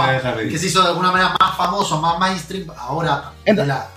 que 0.49 0.59
se 0.59 0.79
de 0.81 0.87
alguna 0.87 1.11
manera 1.11 1.35
más 1.39 1.57
famoso, 1.57 2.01
más 2.01 2.19
mainstream, 2.19 2.69
ahora 2.79 3.33
de 3.45 3.53
Ent- 3.53 3.67
la, 3.67 3.89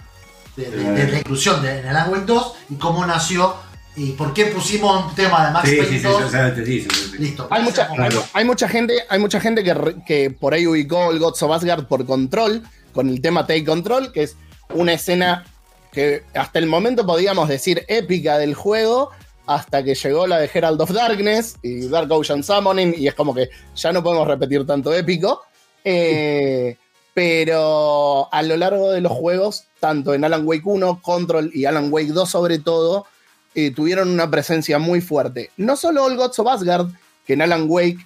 de, 0.55 0.69
de- 0.71 0.91
de 0.91 1.11
la 1.11 1.17
inclusión 1.19 1.61
de, 1.61 1.79
en 1.79 1.87
el 1.87 1.95
Alan 1.95 2.11
Wake 2.11 2.25
2 2.25 2.53
y 2.71 2.75
cómo 2.75 3.05
nació 3.05 3.55
y 3.95 4.13
por 4.13 4.33
qué 4.33 4.45
pusimos 4.47 5.05
un 5.05 5.15
tema 5.15 5.45
de 5.45 5.51
Max 5.53 5.69
Sí, 5.69 5.75
Payne 5.75 5.91
sí, 5.91 5.99
sí, 5.99 6.03
2. 6.07 6.21
o 6.23 6.29
sea, 6.29 6.55
te 6.55 6.61
dice, 6.61 6.87
sí, 6.93 7.09
sí. 7.11 7.17
Listo. 7.19 7.47
Hay 7.51 7.61
mucha, 7.63 7.87
Gracias, 7.93 8.23
hay, 8.33 8.41
hay 8.41 8.45
mucha 8.45 8.67
gente, 8.67 8.93
hay 9.09 9.19
mucha 9.19 9.39
gente 9.39 9.63
que, 9.63 9.73
re- 9.73 9.95
que 10.05 10.31
por 10.31 10.53
ahí 10.53 10.65
ubicó 10.65 11.11
el 11.11 11.19
Gods 11.19 11.43
of 11.43 11.51
Asgard 11.51 11.85
por 11.85 12.05
control, 12.05 12.63
con 12.93 13.09
el 13.09 13.21
tema 13.21 13.41
Take 13.45 13.63
Control, 13.65 14.11
que 14.11 14.23
es 14.23 14.35
una 14.73 14.93
escena 14.93 15.45
que 15.91 16.23
hasta 16.33 16.57
el 16.59 16.65
momento 16.67 17.05
podíamos 17.05 17.47
decir 17.49 17.85
épica 17.89 18.37
del 18.37 18.55
juego, 18.55 19.11
hasta 19.55 19.83
que 19.83 19.95
llegó 19.95 20.27
la 20.27 20.39
de 20.39 20.49
Herald 20.53 20.79
of 20.81 20.91
Darkness 20.91 21.57
y 21.61 21.87
Dark 21.87 22.11
Ocean 22.11 22.43
Summoning, 22.43 22.95
y 22.97 23.07
es 23.07 23.13
como 23.15 23.33
que 23.33 23.49
ya 23.75 23.91
no 23.91 24.01
podemos 24.03 24.27
repetir 24.27 24.65
tanto 24.65 24.93
épico. 24.93 25.41
Eh, 25.83 26.77
pero 27.13 28.33
a 28.33 28.41
lo 28.41 28.55
largo 28.57 28.91
de 28.91 29.01
los 29.01 29.11
juegos, 29.11 29.65
tanto 29.79 30.13
en 30.13 30.23
Alan 30.23 30.47
Wake 30.47 30.63
1, 30.65 31.01
Control 31.01 31.51
y 31.53 31.65
Alan 31.65 31.91
Wake 31.91 32.13
2 32.13 32.29
sobre 32.29 32.59
todo, 32.59 33.05
eh, 33.53 33.71
tuvieron 33.71 34.09
una 34.09 34.29
presencia 34.31 34.79
muy 34.79 35.01
fuerte. 35.01 35.51
No 35.57 35.75
solo 35.75 36.07
el 36.07 36.15
Gods 36.15 36.39
of 36.39 36.47
Asgard, 36.47 36.87
que 37.27 37.33
en 37.33 37.41
Alan 37.41 37.65
Wake, 37.67 37.97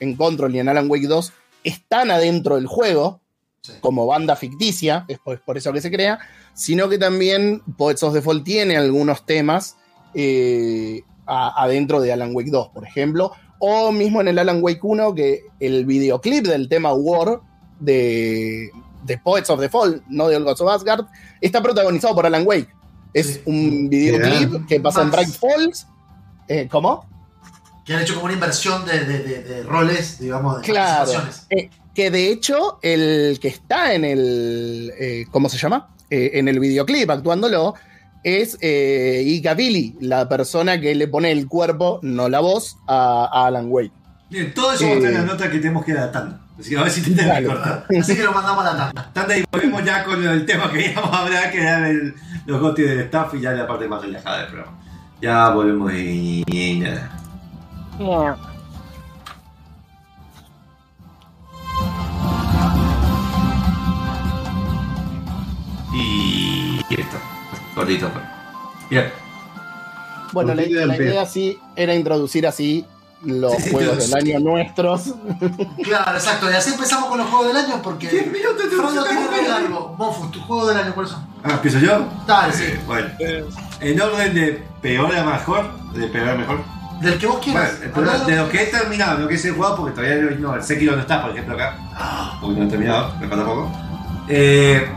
en 0.00 0.16
Control 0.16 0.54
y 0.54 0.60
en 0.60 0.68
Alan 0.68 0.90
Wake 0.90 1.06
2 1.06 1.32
están 1.64 2.10
adentro 2.10 2.56
del 2.56 2.66
juego, 2.66 3.20
Sí. 3.62 3.72
como 3.80 4.06
banda 4.06 4.36
ficticia, 4.36 5.04
es 5.08 5.18
por, 5.18 5.34
es 5.34 5.40
por 5.40 5.56
eso 5.58 5.72
que 5.72 5.80
se 5.80 5.90
crea, 5.90 6.20
sino 6.54 6.88
que 6.88 6.98
también 6.98 7.62
Poets 7.76 8.04
of 8.04 8.16
Fall 8.24 8.44
tiene 8.44 8.76
algunos 8.76 9.26
temas 9.26 9.76
eh, 10.16 11.02
a- 11.26 11.62
adentro 11.64 12.00
de 12.00 12.12
Alan 12.12 12.34
Wake 12.34 12.50
2, 12.50 12.68
por 12.68 12.84
ejemplo, 12.84 13.32
o 13.58 13.92
mismo 13.92 14.20
en 14.20 14.28
el 14.28 14.38
Alan 14.38 14.58
Wake 14.62 14.80
1, 14.82 15.14
que 15.14 15.42
el 15.60 15.84
videoclip 15.86 16.46
del 16.46 16.68
tema 16.68 16.92
War 16.94 17.40
de, 17.80 18.70
de 19.04 19.18
Poets 19.18 19.50
of 19.50 19.60
the 19.60 19.68
Fall, 19.68 20.02
no 20.08 20.28
de 20.28 20.36
All 20.36 20.44
Gods 20.44 20.60
of 20.62 20.70
Asgard, 20.70 21.06
está 21.40 21.62
protagonizado 21.62 22.14
por 22.14 22.26
Alan 22.26 22.46
Wake. 22.46 22.68
Es 23.14 23.40
un 23.46 23.88
videoclip 23.88 24.66
que 24.66 24.80
pasa 24.80 25.02
en. 25.02 25.10
Bright 25.10 25.30
Falls. 25.30 25.86
Eh, 26.48 26.68
¿Cómo? 26.70 27.06
Que 27.84 27.94
han 27.94 28.02
hecho 28.02 28.14
como 28.14 28.26
una 28.26 28.34
inversión 28.34 28.84
de, 28.84 29.04
de- 29.04 29.22
de- 29.22 29.42
de 29.42 29.62
roles, 29.62 30.18
digamos, 30.18 30.58
de 30.60 30.62
Claro. 30.62 31.12
participaciones. 31.12 31.46
Eh, 31.50 31.70
que 31.94 32.10
de 32.10 32.30
hecho, 32.30 32.78
el 32.82 33.38
que 33.40 33.48
está 33.48 33.94
en 33.94 34.04
el. 34.04 34.92
eh, 34.98 35.24
¿Cómo 35.30 35.48
se 35.48 35.56
llama? 35.56 35.94
Eh, 36.10 36.32
en 36.34 36.48
el 36.48 36.60
videoclip 36.60 37.08
actuándolo 37.10 37.74
es 38.26 38.58
eh, 38.60 39.22
Ika 39.24 39.54
Billy, 39.54 39.94
la 40.00 40.28
persona 40.28 40.80
que 40.80 40.94
le 40.96 41.06
pone 41.06 41.30
el 41.30 41.46
cuerpo, 41.46 42.00
no 42.02 42.28
la 42.28 42.40
voz, 42.40 42.76
a, 42.88 43.28
a 43.32 43.46
Alan 43.46 43.66
Wake. 43.68 43.92
Bien, 44.28 44.52
todo 44.52 44.72
eso 44.72 44.84
va 44.86 44.90
a 44.90 44.94
estar 44.94 45.10
en 45.12 45.16
Eh, 45.16 45.20
la 45.20 45.24
nota 45.26 45.48
que 45.48 45.58
tenemos 45.58 45.84
que 45.84 45.94
dar 45.94 46.08
a 46.08 46.12
tanda. 46.12 46.40
Así 46.58 46.70
que 46.70 46.78
a 46.78 46.82
ver 46.82 46.90
si 46.90 47.02
te 47.02 47.10
tenés 47.10 47.24
que 47.24 47.28
Dale. 47.28 47.46
cortar. 47.46 47.84
Así 48.00 48.16
que 48.16 48.24
lo 48.24 48.32
mandamos 48.32 48.64
a 48.66 48.72
la 48.72 48.76
tanda. 48.92 49.10
Tanda 49.12 49.36
y 49.38 49.44
volvemos 49.52 49.84
ya 49.84 50.02
con 50.04 50.26
el 50.26 50.44
tema 50.44 50.72
que 50.72 50.90
íbamos 50.90 51.12
a 51.12 51.18
hablar, 51.22 51.52
que 51.52 51.58
era 51.62 51.88
el- 51.88 52.14
los 52.46 52.60
gotis 52.60 52.86
del 52.88 53.00
staff 53.00 53.32
y 53.34 53.40
ya 53.40 53.52
la 53.52 53.66
parte 53.66 53.86
más 53.86 54.02
relajada 54.02 54.38
del 54.38 54.46
programa. 54.48 54.78
Ya 55.22 55.48
volvemos 55.50 55.92
y, 55.92 56.42
y 56.48 56.80
nada. 56.80 57.12
Y 65.92 66.80
esto, 66.90 67.16
cortito. 67.76 68.10
pero- 68.12 68.26
Bien. 68.90 69.12
Bueno, 70.32 70.54
la, 70.54 70.86
la 70.86 70.96
idea 70.96 71.24
sí 71.26 71.58
era 71.76 71.94
introducir 71.94 72.46
así 72.46 72.84
los 73.24 73.54
Sí, 73.56 73.62
sí, 73.62 73.70
juegos 73.70 74.10
del 74.10 74.14
año 74.14 74.40
nuestros. 74.40 75.14
Claro, 75.82 76.12
exacto. 76.16 76.50
Y 76.50 76.54
así 76.54 76.72
empezamos 76.72 77.08
con 77.08 77.18
los 77.18 77.28
juegos 77.28 77.48
del 77.48 77.56
año 77.64 77.80
porque. 77.82 78.08
Diez 78.08 78.26
minutos 78.30 78.58
de 78.70 78.76
Frodo 78.76 79.04
tiene 79.04 79.20
¿no? 79.24 79.48
largo. 79.48 79.94
Monfus, 79.98 80.30
tu 80.32 80.40
juego 80.42 80.66
del 80.68 80.76
año, 80.78 80.92
¿cuáles 80.94 81.12
son? 81.12 81.26
Ah, 81.42 81.52
¿empiezo 81.52 81.78
yo? 81.78 82.04
Dale, 82.26 82.52
sí. 82.52 82.64
Eh, 82.64 82.80
bueno, 82.86 83.08
en 83.80 84.00
orden 84.00 84.34
de 84.34 84.62
peor 84.82 85.14
a 85.16 85.24
mejor, 85.24 85.70
de 85.92 86.06
peor 86.08 86.28
a 86.30 86.34
mejor. 86.34 86.58
Del 87.00 87.18
que 87.18 87.26
vos 87.26 87.38
quieras. 87.40 87.78
de 88.26 88.36
lo 88.36 88.48
que 88.48 88.62
he 88.62 88.66
terminado, 88.66 89.18
lo 89.20 89.28
que 89.28 89.34
he 89.34 89.50
jugado, 89.50 89.76
porque 89.76 89.94
todavía 89.94 90.16
no, 90.16 90.30
no 90.50 90.54
el 90.54 90.62
Sekiro 90.62 90.94
no 90.96 91.02
está, 91.02 91.22
por 91.22 91.30
ejemplo, 91.32 91.54
acá. 91.54 91.76
Porque 92.40 92.58
no 92.60 92.66
he 92.66 92.68
terminado, 92.68 93.14
me 93.20 93.28
falta 93.28 93.44
poco. 93.44 93.70
Eh, 94.28 94.88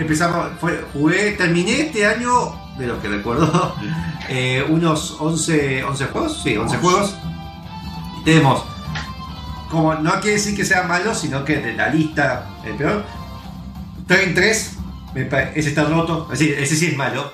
empezamos, 0.00 0.48
fue, 0.60 0.84
jugué, 0.92 1.32
terminé 1.32 1.82
este 1.82 2.06
año, 2.06 2.54
de 2.78 2.86
lo 2.86 3.00
que 3.00 3.08
recuerdo, 3.08 3.74
eh, 4.28 4.64
unos 4.68 5.16
11, 5.20 5.84
11 5.84 6.04
juegos. 6.06 6.40
Sí, 6.42 6.56
11 6.56 6.76
juegos. 6.78 7.14
Y 8.20 8.24
tenemos, 8.24 8.64
como 9.70 9.94
no 9.94 10.12
quiere 10.20 10.32
decir 10.36 10.56
que 10.56 10.64
sea 10.64 10.82
malo, 10.84 11.14
sino 11.14 11.44
que 11.44 11.56
de 11.58 11.74
la 11.74 11.88
lista, 11.88 12.46
el 12.64 12.74
peor. 12.74 13.04
Train 14.06 14.34
3, 14.34 14.76
me 15.14 15.24
pa- 15.24 15.42
ese 15.54 15.70
está 15.70 15.84
roto, 15.84 16.28
es 16.32 16.38
decir, 16.38 16.56
ese 16.58 16.76
sí 16.76 16.86
es 16.86 16.96
malo. 16.96 17.32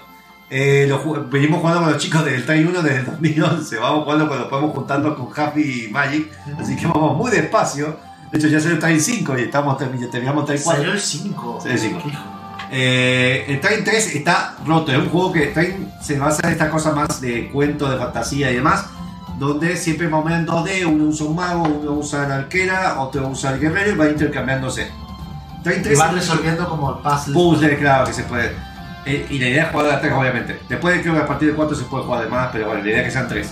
Eh, 0.54 0.86
lo 0.86 1.02
venimos 1.30 1.60
jugando 1.60 1.80
con 1.82 1.92
los 1.92 2.02
chicos 2.02 2.24
del 2.26 2.44
Train 2.44 2.66
1 2.66 2.82
desde 2.82 2.98
el 3.00 3.06
2011. 3.06 3.76
Vamos 3.78 4.04
jugando 4.04 4.28
cuando 4.28 4.48
podemos 4.50 4.72
juntarnos 4.74 5.16
con 5.16 5.28
Happy 5.34 5.86
y 5.86 5.90
Magic. 5.90 6.30
Así 6.60 6.76
que 6.76 6.86
vamos 6.86 7.16
muy 7.16 7.30
despacio. 7.30 7.96
De 8.30 8.38
hecho, 8.38 8.48
ya 8.48 8.58
salió 8.60 8.74
el 8.74 8.78
Train 8.78 9.00
5 9.00 9.38
y 9.38 9.42
estamos 9.42 9.78
termi- 9.78 10.10
terminamos 10.10 10.44
Train 10.44 10.60
4. 10.62 10.82
Salió 10.82 10.92
el 10.94 11.00
5. 11.00 11.58
Sí, 11.62 11.68
el 11.70 11.78
cinco. 11.78 12.02
Eh, 12.74 13.44
el 13.48 13.60
Train 13.60 13.84
3 13.84 14.16
está 14.16 14.56
roto. 14.66 14.90
Es 14.92 14.98
un 14.98 15.10
juego 15.10 15.30
que 15.30 15.48
Train 15.48 15.92
se 16.00 16.18
basa 16.18 16.40
en 16.46 16.52
esta 16.54 16.70
cosa 16.70 16.92
más 16.92 17.20
de 17.20 17.50
cuento, 17.50 17.88
de 17.88 17.98
fantasía 17.98 18.50
y 18.50 18.56
demás. 18.56 18.86
Donde 19.38 19.76
siempre 19.76 20.08
más 20.08 20.22
o 20.22 20.24
menos 20.24 20.40
en 20.40 20.46
2D, 20.46 20.86
uno 20.86 21.04
usa 21.04 21.26
un 21.26 21.36
mago, 21.36 21.62
uno 21.64 21.92
usa 21.92 22.26
la 22.26 22.36
arquera, 22.36 22.98
otro 23.00 23.28
usa 23.28 23.52
el 23.52 23.60
guerrero 23.60 23.92
y 23.92 23.96
va 23.96 24.08
intercambiándose. 24.08 24.90
Train 25.62 25.80
Y 25.80 25.82
3 25.82 25.98
van 25.98 26.14
resolviendo 26.14 26.66
como 26.66 26.96
el 26.96 27.02
puzzle. 27.02 27.34
Puzzle, 27.34 27.78
claro 27.78 28.06
que 28.06 28.14
se 28.14 28.22
puede. 28.22 28.52
Eh, 29.04 29.26
y 29.28 29.38
la 29.38 29.48
idea 29.48 29.64
es 29.64 29.70
jugar 29.70 29.90
a 29.90 30.00
3, 30.00 30.12
obviamente. 30.12 30.58
Después 30.66 31.02
creo 31.02 31.14
que 31.14 31.20
a 31.20 31.26
partir 31.26 31.50
de 31.50 31.54
4 31.54 31.76
se 31.76 31.84
puede 31.84 32.04
jugar 32.04 32.24
de 32.24 32.30
más, 32.30 32.48
pero 32.52 32.66
bueno, 32.68 32.82
la 32.82 32.88
idea 32.88 33.00
es 33.00 33.04
que 33.04 33.10
sean 33.10 33.28
3. 33.28 33.50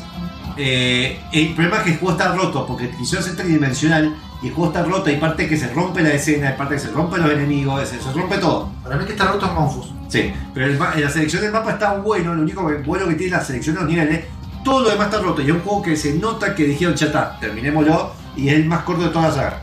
el 0.57 1.55
problema 1.55 1.79
es 1.79 1.83
que 1.83 1.91
el 1.91 1.99
juego 1.99 2.13
está 2.13 2.35
roto, 2.35 2.67
porque 2.67 2.89
quisieron 2.91 3.27
ser 3.27 3.37
tridimensional 3.37 4.17
y 4.43 4.49
el 4.49 4.55
juego 4.55 4.73
está 4.73 4.83
roto. 4.83 5.11
Hay 5.11 5.17
parte 5.17 5.47
que 5.47 5.59
se 5.59 5.69
rompe 5.75 6.01
la 6.01 6.11
escena, 6.11 6.49
hay 6.49 6.57
parte 6.57 6.77
que 6.77 6.81
se 6.81 6.91
rompe 6.91 7.19
los 7.19 7.31
enemigos, 7.31 7.87
se 7.87 8.13
rompe 8.13 8.39
todo. 8.39 8.80
Para 8.91 9.03
mí 9.03 9.07
que 9.07 9.13
está 9.13 9.31
roto 9.31 9.47
es. 9.47 9.95
Sí, 10.09 10.33
pero 10.53 10.67
el 10.67 10.77
la 10.77 11.09
selección 11.09 11.43
del 11.43 11.53
mapa 11.53 11.75
está 11.75 11.93
bueno, 11.99 12.35
lo 12.35 12.43
único 12.43 12.69
bueno 12.85 13.07
que 13.07 13.15
tiene 13.15 13.37
la 13.37 13.45
selección 13.45 13.77
de 13.77 13.83
los 13.83 13.89
niveles, 13.89 14.25
todo 14.65 14.81
lo 14.81 14.91
demás 14.91 15.07
está 15.07 15.21
roto. 15.21 15.41
Y 15.41 15.45
es 15.45 15.53
un 15.53 15.61
juego 15.61 15.81
que 15.81 15.95
se 15.95 16.15
nota 16.15 16.57
que 16.57 16.65
dijeron, 16.65 16.97
ya 16.97 17.07
está, 17.07 17.39
terminémoslo, 17.39 18.13
y 18.35 18.49
es 18.49 18.55
el 18.55 18.65
más 18.65 18.83
corto 18.83 19.05
de 19.05 19.11
toda 19.11 19.29
la 19.29 19.33
saga. 19.33 19.63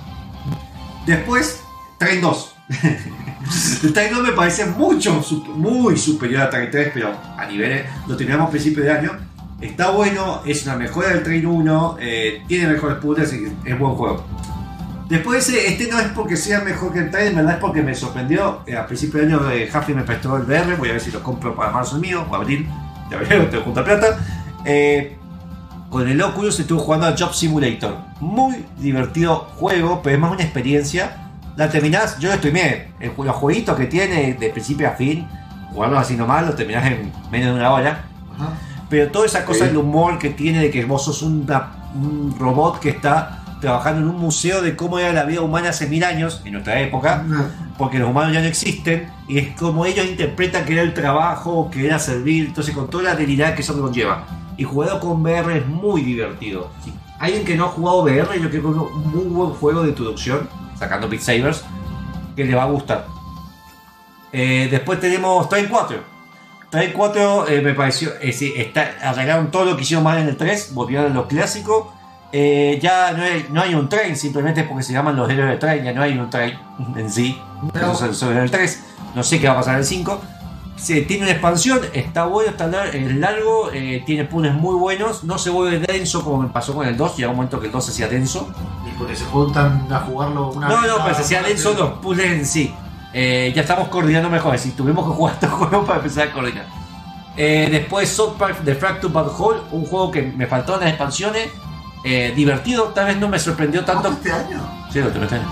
Después, 1.05 1.61
Train 1.97 2.21
2. 2.21 2.55
el 3.83 3.91
Train 3.91 4.13
2 4.13 4.23
me 4.23 4.31
parece 4.31 4.65
mucho, 4.65 5.21
muy 5.55 5.97
superior 5.97 6.43
a 6.43 6.49
Train 6.49 6.71
3, 6.71 6.91
pero 6.93 7.11
a 7.37 7.45
niveles, 7.47 7.85
lo 8.07 8.15
terminamos 8.15 8.47
a 8.47 8.51
principio 8.51 8.81
de 8.81 8.91
año. 8.93 9.11
Está 9.59 9.89
bueno, 9.89 10.41
es 10.45 10.63
una 10.63 10.77
mejora 10.77 11.09
del 11.09 11.23
Train 11.23 11.45
1, 11.45 11.97
eh, 11.99 12.43
tiene 12.47 12.69
mejores 12.69 12.99
puzzles 12.99 13.33
y 13.33 13.51
es 13.65 13.77
buen 13.77 13.93
juego. 13.95 14.25
Después 15.09 15.47
ese, 15.47 15.67
este 15.67 15.87
no 15.89 15.99
es 15.99 16.07
porque 16.09 16.35
sea 16.35 16.59
mejor 16.61 16.91
que 16.91 16.99
el 16.99 17.11
Train, 17.11 17.27
en 17.29 17.35
verdad 17.37 17.53
es 17.55 17.59
porque 17.59 17.81
me 17.81 17.95
sorprendió. 17.95 18.61
Eh, 18.67 18.75
a 18.75 18.85
principio 18.85 19.19
de 19.21 19.27
año 19.27 19.49
eh, 19.51 19.69
Huffy 19.73 19.93
me 19.93 20.03
prestó 20.03 20.35
el 20.35 20.43
VR, 20.43 20.75
voy 20.75 20.89
a 20.89 20.93
ver 20.93 21.01
si 21.01 21.11
lo 21.11 21.23
compro 21.23 21.55
para 21.55 21.71
marzo 21.71 21.97
mío 21.97 22.25
o 22.29 22.35
abril. 22.35 22.67
Ya 23.09 23.17
veré, 23.17 23.39
tengo 23.45 23.63
junta 23.63 23.83
plata. 23.85 24.17
Eh, 24.65 25.15
con 25.89 26.05
el 26.09 26.21
Oculus 26.21 26.59
estuve 26.59 26.79
jugando 26.81 27.05
a 27.07 27.15
Job 27.17 27.33
Simulator. 27.33 27.95
Muy 28.19 28.65
divertido 28.77 29.47
juego, 29.55 30.01
pero 30.03 30.15
es 30.15 30.21
más 30.21 30.31
una 30.33 30.43
experiencia. 30.43 31.29
La 31.55 31.69
terminás, 31.69 32.19
yo 32.19 32.29
lo 32.29 32.35
streamé. 32.35 32.87
El, 32.99 33.13
los 33.17 33.35
jueguitos 33.37 33.77
que 33.77 33.85
tiene 33.85 34.33
de 34.33 34.49
principio 34.49 34.89
a 34.89 34.91
fin, 34.91 35.25
jugarlos 35.71 35.99
así 35.99 36.15
nomás, 36.17 36.45
los 36.45 36.55
terminás 36.57 36.85
en 36.85 37.13
menos 37.31 37.53
de 37.53 37.59
una 37.61 37.71
hora. 37.71 38.03
Ajá. 38.35 38.49
Pero 38.89 39.09
toda 39.11 39.25
esa 39.25 39.45
cosa 39.45 39.59
Sí. 39.61 39.65
del 39.67 39.77
humor 39.77 40.19
que 40.19 40.29
tiene 40.31 40.59
de 40.59 40.69
que 40.71 40.83
vos 40.85 41.05
sos 41.05 41.21
una- 41.21 41.71
un 41.95 42.35
robot 42.37 42.79
que 42.79 42.89
está 42.89 43.43
trabajando 43.59 44.01
en 44.01 44.09
un 44.09 44.19
museo 44.19 44.61
de 44.61 44.75
cómo 44.75 44.99
era 44.99 45.13
la 45.13 45.23
vida 45.23 45.41
humana 45.41 45.69
hace 45.69 45.87
mil 45.87 46.03
años, 46.03 46.41
en 46.45 46.53
nuestra 46.53 46.79
época, 46.81 47.23
porque 47.77 47.99
los 47.99 48.09
humanos 48.09 48.33
ya 48.33 48.41
no 48.41 48.47
existen, 48.47 49.09
y 49.27 49.39
es 49.39 49.55
como 49.55 49.85
ellos 49.85 50.05
interpretan 50.05 50.65
que 50.65 50.73
era 50.73 50.81
el 50.81 50.93
trabajo, 50.93 51.69
que 51.71 51.85
era 51.85 51.99
servir, 51.99 52.47
entonces 52.47 52.73
con 52.73 52.89
toda 52.89 53.03
la 53.03 53.15
realidad 53.15 53.55
que 53.55 53.61
eso 53.61 53.79
conlleva. 53.79 54.25
Y 54.57 54.63
jugado 54.63 54.99
con 54.99 55.21
VR 55.21 55.57
es 55.57 55.67
muy 55.67 56.01
divertido. 56.01 56.71
Si 56.83 56.93
alguien 57.19 57.45
que 57.45 57.55
no 57.55 57.65
ha 57.65 57.69
jugado 57.69 58.03
VR, 58.03 58.39
yo 58.39 58.49
creo 58.49 58.61
que 58.61 58.69
es 58.69 58.75
un 58.75 59.11
muy 59.11 59.25
buen 59.25 59.51
juego 59.51 59.83
de 59.83 59.89
introducción, 59.89 60.49
sacando 60.77 61.07
Beat 61.07 61.21
Sabers, 61.21 61.63
que 62.35 62.45
le 62.45 62.55
va 62.55 62.63
a 62.63 62.67
gustar. 62.67 63.07
Eh, 64.31 64.67
después 64.69 64.99
tenemos 64.99 65.47
Train 65.49 65.67
4. 65.67 65.97
Train 66.69 66.91
4 66.91 67.47
eh, 67.47 67.61
me 67.61 67.73
pareció, 67.73 68.11
eh, 68.21 68.33
sí, 68.33 68.53
está, 68.55 68.95
arreglaron 69.01 69.51
todo 69.51 69.65
lo 69.65 69.75
que 69.75 69.83
hicieron 69.83 70.03
mal 70.03 70.19
en 70.19 70.27
el 70.27 70.37
3, 70.37 70.73
volvieron 70.73 71.11
a 71.11 71.13
lo 71.13 71.27
clásico. 71.27 71.93
Eh, 72.31 72.77
ya 72.81 73.11
no 73.13 73.23
hay, 73.23 73.47
no 73.49 73.61
hay 73.61 73.73
un 73.73 73.87
train, 73.87 74.15
simplemente 74.15 74.63
porque 74.63 74.83
se 74.83 74.93
llaman 74.93 75.15
los 75.15 75.29
héroes 75.29 75.49
de 75.51 75.57
train, 75.57 75.83
ya 75.83 75.93
no 75.93 76.01
hay 76.01 76.17
un 76.17 76.29
train 76.29 76.57
en 76.95 77.09
sí. 77.09 77.39
Eso 77.73 78.05
es 78.05 78.17
sobre 78.17 78.43
el 78.43 78.51
3. 78.51 78.83
No 79.15 79.23
sé 79.23 79.39
qué 79.39 79.47
va 79.47 79.53
a 79.53 79.57
pasar 79.57 79.75
en 79.75 79.79
el 79.79 79.85
5. 79.85 80.21
Sí, 80.75 81.01
tiene 81.03 81.23
una 81.23 81.31
expansión, 81.31 81.79
está 81.93 82.25
bueno, 82.25 82.51
está 82.51 82.67
lar- 82.67 82.93
es 82.93 83.15
largo, 83.15 83.71
eh, 83.73 84.03
tiene 84.05 84.25
puzzles 84.25 84.53
muy 84.53 84.75
buenos, 84.75 85.23
no 85.23 85.39
se 85.39 85.49
vuelve 85.49 85.79
denso 85.79 86.23
como 86.23 86.43
me 86.43 86.49
pasó 86.49 86.75
con 86.75 86.85
el 86.85 86.95
2, 86.95 87.17
llega 87.17 87.29
un 87.29 87.35
momento 87.37 87.59
que 87.59 87.65
el 87.65 87.71
2 87.71 87.83
se 87.85 87.91
hacía 87.91 88.07
denso. 88.07 88.47
Y 88.87 88.91
porque 88.97 89.15
se 89.15 89.25
juntan 89.25 89.87
a 89.91 89.99
jugarlo 90.01 90.49
una 90.51 90.67
No, 90.67 90.81
vez 90.81 90.91
no, 90.91 90.97
pero 91.03 91.15
se 91.15 91.21
hacía 91.21 91.41
denso 91.41 91.73
los 91.73 91.93
puzzles 91.99 92.27
en 92.31 92.45
sí. 92.45 92.71
Eh, 93.13 93.51
ya 93.55 93.61
estamos 93.63 93.87
coordinando 93.87 94.29
mejor, 94.29 94.55
si 94.59 94.71
tuvimos 94.71 95.03
que 95.07 95.13
jugar 95.15 95.33
estos 95.41 95.49
juegos 95.49 95.85
para 95.87 95.97
empezar 95.99 96.27
a 96.27 96.31
coordinar. 96.33 96.65
Eh, 97.35 97.69
después 97.71 98.09
South 98.09 98.33
Park 98.37 98.57
The 98.63 98.75
Fractured 98.75 99.11
Bad 99.13 99.29
Hole, 99.35 99.59
un 99.71 99.83
juego 99.85 100.11
que 100.11 100.21
me 100.21 100.45
faltó 100.45 100.75
en 100.75 100.81
las 100.81 100.89
expansiones, 100.89 101.49
eh, 102.09 102.33
divertido, 102.35 102.85
tal 102.95 103.05
vez 103.07 103.17
no 103.17 103.27
me 103.27 103.37
sorprendió 103.39 103.83
tanto. 103.83 104.09
este 104.09 104.31
año? 104.31 104.87
Sí, 104.91 104.99
lo 104.99 105.09
tengo 105.09 105.25
este 105.25 105.35
año. 105.35 105.51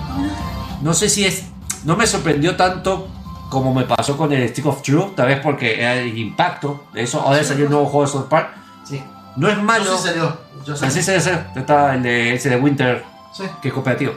No 0.81 0.93
sé 0.93 1.09
si 1.09 1.25
es. 1.25 1.45
No 1.83 1.95
me 1.95 2.07
sorprendió 2.07 2.55
tanto 2.55 3.07
como 3.49 3.73
me 3.73 3.83
pasó 3.83 4.17
con 4.17 4.31
el 4.33 4.47
Stick 4.49 4.65
of 4.65 4.81
Truth, 4.81 5.15
tal 5.15 5.27
vez 5.27 5.39
porque 5.41 5.79
era 5.79 5.95
el 5.95 6.17
impacto 6.17 6.85
de 6.93 7.03
eso. 7.03 7.21
Ahora 7.21 7.43
salió 7.43 7.65
el 7.65 7.71
nuevo 7.71 7.85
juego 7.85 8.05
de 8.05 8.11
South 8.11 8.27
Park. 8.29 8.49
Sí. 8.83 9.01
No 9.35 9.49
es 9.49 9.57
malo. 9.61 9.97
Si 9.97 10.07
salió. 10.07 10.37
Yo 10.65 10.73
O 10.73 10.77
sea, 10.77 10.89
sé. 10.89 11.03
sí, 11.03 11.11
sí, 11.19 11.29
sí, 11.29 11.29
Está 11.55 11.93
el 11.95 12.03
de, 12.03 12.33
ese 12.33 12.49
de 12.49 12.57
Winter, 12.57 13.03
Sí. 13.33 13.43
que 13.61 13.67
es 13.67 13.73
cooperativo. 13.73 14.13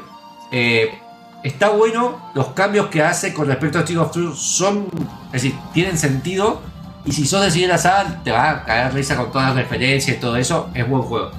Eh, 0.51 0.99
está 1.45 1.69
bueno, 1.71 2.31
los 2.35 2.49
cambios 2.49 2.87
que 2.87 3.03
hace 3.03 3.35
con 3.35 3.47
respecto 3.49 3.79
a 3.79 3.83
Stick 3.83 3.99
of 3.99 4.13
Truth 4.13 4.35
son. 4.37 4.87
Es 5.27 5.43
decir, 5.43 5.55
tienen 5.75 5.99
sentido. 5.99 6.63
Y 7.05 7.13
si 7.13 7.27
sos 7.27 7.43
de 7.43 7.51
seguir 7.51 7.69
la 7.69 7.79
saga, 7.79 8.21
te 8.25 8.31
va 8.33 8.51
a 8.51 8.65
caer 8.65 8.93
risa 8.95 9.17
con 9.17 9.31
todas 9.33 9.49
las 9.49 9.57
referencias 9.57 10.17
y 10.17 10.21
todo 10.21 10.37
eso. 10.37 10.69
Es 10.75 10.89
buen 10.89 11.03
juego. 11.03 11.31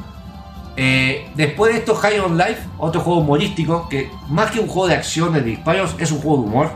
Eh, 0.81 1.29
después 1.35 1.73
de 1.73 1.79
esto, 1.79 1.93
High 1.95 2.19
on 2.21 2.37
Life, 2.37 2.61
otro 2.77 3.01
juego 3.01 3.19
humorístico, 3.19 3.89
que 3.89 4.09
más 4.29 4.49
que 4.51 4.59
un 4.59 4.67
juego 4.67 4.87
de 4.87 4.95
acción 4.95 5.33
de 5.33 5.41
disparos, 5.41 5.95
es 5.99 6.11
un 6.11 6.19
juego 6.21 6.41
de 6.43 6.47
humor. 6.47 6.71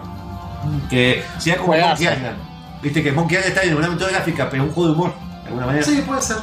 Que 0.90 1.24
sea 1.40 1.58
como. 1.58 1.74
Monkey 1.74 2.08
Island. 2.08 2.38
Viste 2.82 3.02
que 3.02 3.12
Monkey 3.12 3.38
Island 3.38 3.56
está 3.56 3.64
en 3.68 3.76
una 3.78 3.88
metodología 3.88 4.18
gráfica, 4.18 4.50
pero 4.50 4.64
es 4.64 4.70
un 4.70 4.76
juego 4.76 4.90
de 4.90 4.96
humor, 4.96 5.14
de 5.42 5.48
alguna 5.48 5.66
manera. 5.68 5.86
Sí, 5.86 6.04
puede 6.06 6.22
ser. 6.22 6.38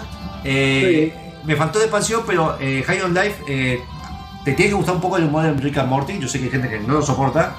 Eh, 0.44 1.14
Me 1.44 1.56
faltó 1.56 1.78
de 1.78 1.86
expansión, 1.86 2.22
pero 2.26 2.56
eh, 2.60 2.82
High 2.86 3.02
on 3.02 3.14
Life 3.14 3.42
eh, 3.48 3.80
te 4.44 4.52
tiene 4.52 4.70
que 4.70 4.74
gustar 4.76 4.94
un 4.94 5.00
poco 5.00 5.16
el 5.16 5.24
humor 5.24 5.42
de 5.42 5.52
Rick 5.52 5.78
and 5.78 5.88
Morty. 5.88 6.18
Yo 6.18 6.28
sé 6.28 6.38
que 6.38 6.46
hay 6.46 6.50
gente 6.50 6.68
que 6.68 6.80
no 6.80 6.94
lo 6.94 7.02
soporta, 7.02 7.56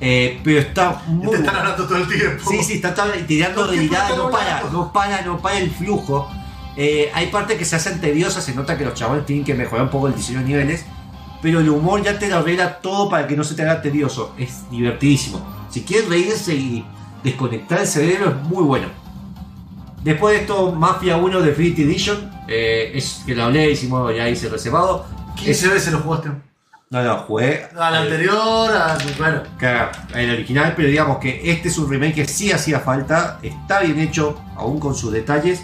eh, 0.00 0.40
pero 0.42 0.58
está 0.58 1.02
muy 1.06 1.30
te 1.30 1.36
están 1.36 1.56
hablando 1.56 1.86
todo 1.86 1.98
el 1.98 2.08
tiempo. 2.08 2.50
Sí, 2.50 2.62
sí, 2.62 2.72
está 2.74 2.94
tirando 3.26 3.62
¿Por 3.62 3.70
de 3.70 3.76
mirada, 3.76 4.16
no 4.16 4.30
para, 4.30 4.62
no 4.72 4.92
para, 4.92 5.22
no 5.22 5.38
para 5.38 5.58
el 5.58 5.70
flujo. 5.70 6.30
Eh, 6.76 7.10
hay 7.14 7.26
partes 7.26 7.58
que 7.58 7.64
se 7.64 7.76
hacen 7.76 8.00
tediosas, 8.00 8.44
se 8.44 8.54
nota 8.54 8.78
que 8.78 8.84
los 8.84 8.94
chavales 8.94 9.26
tienen 9.26 9.44
que 9.44 9.54
mejorar 9.54 9.84
un 9.84 9.90
poco 9.90 10.06
el 10.06 10.14
diseño 10.14 10.40
de 10.40 10.44
niveles, 10.46 10.84
pero 11.42 11.60
el 11.60 11.68
humor 11.68 12.02
ya 12.02 12.18
te 12.18 12.28
lo 12.28 12.36
arregla 12.38 12.78
todo 12.80 13.08
para 13.08 13.26
que 13.26 13.36
no 13.36 13.44
se 13.44 13.54
te 13.54 13.62
haga 13.62 13.82
tedioso. 13.82 14.34
Es 14.38 14.70
divertidísimo. 14.70 15.40
Si 15.70 15.82
quieres 15.82 16.08
reírse 16.08 16.54
y 16.54 16.84
desconectar 17.22 17.80
el 17.80 17.86
cerebro, 17.86 18.30
es 18.30 18.48
muy 18.48 18.64
bueno. 18.64 18.88
Después 20.02 20.34
de 20.34 20.40
esto, 20.42 20.72
Mafia 20.72 21.16
1 21.16 21.40
Definitive 21.42 21.90
Edition, 21.90 22.30
eh, 22.48 22.92
es 22.94 23.22
que 23.26 23.34
lo 23.34 23.44
hablé, 23.44 23.70
hicimos, 23.70 24.14
ya 24.14 24.28
hice 24.28 24.48
reservado. 24.48 25.06
15 25.36 25.68
veces 25.68 25.92
lo 25.92 26.00
jugaste. 26.00 26.30
No, 26.92 27.04
no, 27.04 27.18
jugué 27.18 27.68
Al 27.78 27.94
anterior, 27.94 28.72
al. 28.72 28.98
Bueno. 29.16 29.42
Claro, 29.58 29.92
el 30.12 30.30
original, 30.30 30.72
pero 30.74 30.88
digamos 30.88 31.18
que 31.18 31.40
este 31.52 31.68
es 31.68 31.78
un 31.78 31.88
remake 31.88 32.14
que 32.14 32.26
sí 32.26 32.50
hacía 32.50 32.80
falta, 32.80 33.38
está 33.42 33.80
bien 33.80 34.00
hecho, 34.00 34.42
aún 34.56 34.80
con 34.80 34.96
sus 34.96 35.12
detalles. 35.12 35.62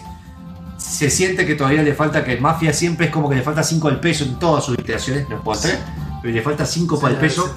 Se 0.89 1.11
siente 1.11 1.45
que 1.47 1.55
todavía 1.57 1.83
le 1.83 1.95
falta 1.95 2.25
que 2.25 2.37
Mafia 2.41 2.73
siempre 2.73 3.07
es 3.07 3.13
como 3.13 3.29
que 3.29 3.37
le 3.37 3.43
falta 3.43 3.63
5 3.63 3.89
al 3.89 4.01
peso 4.01 4.25
en 4.25 4.39
todas 4.39 4.65
sus 4.65 4.79
iteraciones, 4.79 5.29
no 5.29 5.43
puedo 5.43 5.59
hacer, 5.59 5.79
pero 6.23 6.33
le 6.33 6.43
falta 6.43 6.65
5 6.65 7.01
para 7.01 7.15
el 7.15 7.21
peso. 7.21 7.55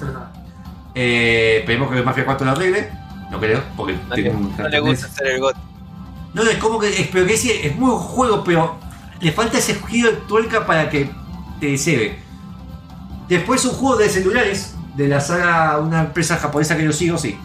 Eh, 0.94 1.58
esperemos 1.60 1.90
que 1.92 2.02
Mafia 2.02 2.24
4 2.24 2.44
lo 2.44 2.52
arregle, 2.52 2.90
no 3.30 3.38
creo, 3.38 3.62
porque 3.76 3.94
No 4.08 4.14
tiene 4.14 4.30
le, 4.30 4.36
un 4.36 4.56
no 4.56 4.68
le 4.68 4.80
gusta 4.80 5.06
hacer 5.06 5.26
el 5.28 5.40
got. 5.40 5.56
no, 6.34 6.42
es 6.42 6.56
como 6.58 6.80
que 6.80 6.88
es, 6.88 7.08
pero 7.12 7.26
que 7.26 7.36
sí, 7.36 7.52
es 7.52 7.74
muy 7.76 7.90
buen 7.90 8.02
juego, 8.02 8.42
pero 8.44 8.78
le 9.20 9.30
falta 9.32 9.58
ese 9.58 9.74
giro 9.74 10.10
de 10.10 10.16
tuerca 10.18 10.66
para 10.66 10.90
que 10.90 11.10
te 11.60 11.78
cebe. 11.78 12.18
Después 13.28 13.64
un 13.64 13.72
juego 13.72 13.96
de 13.96 14.08
celulares 14.08 14.74
de 14.96 15.06
la 15.06 15.20
saga, 15.20 15.78
una 15.78 16.00
empresa 16.00 16.36
japonesa 16.36 16.76
que 16.76 16.84
yo 16.84 16.92
sigo, 16.92 17.16
sí, 17.16 17.38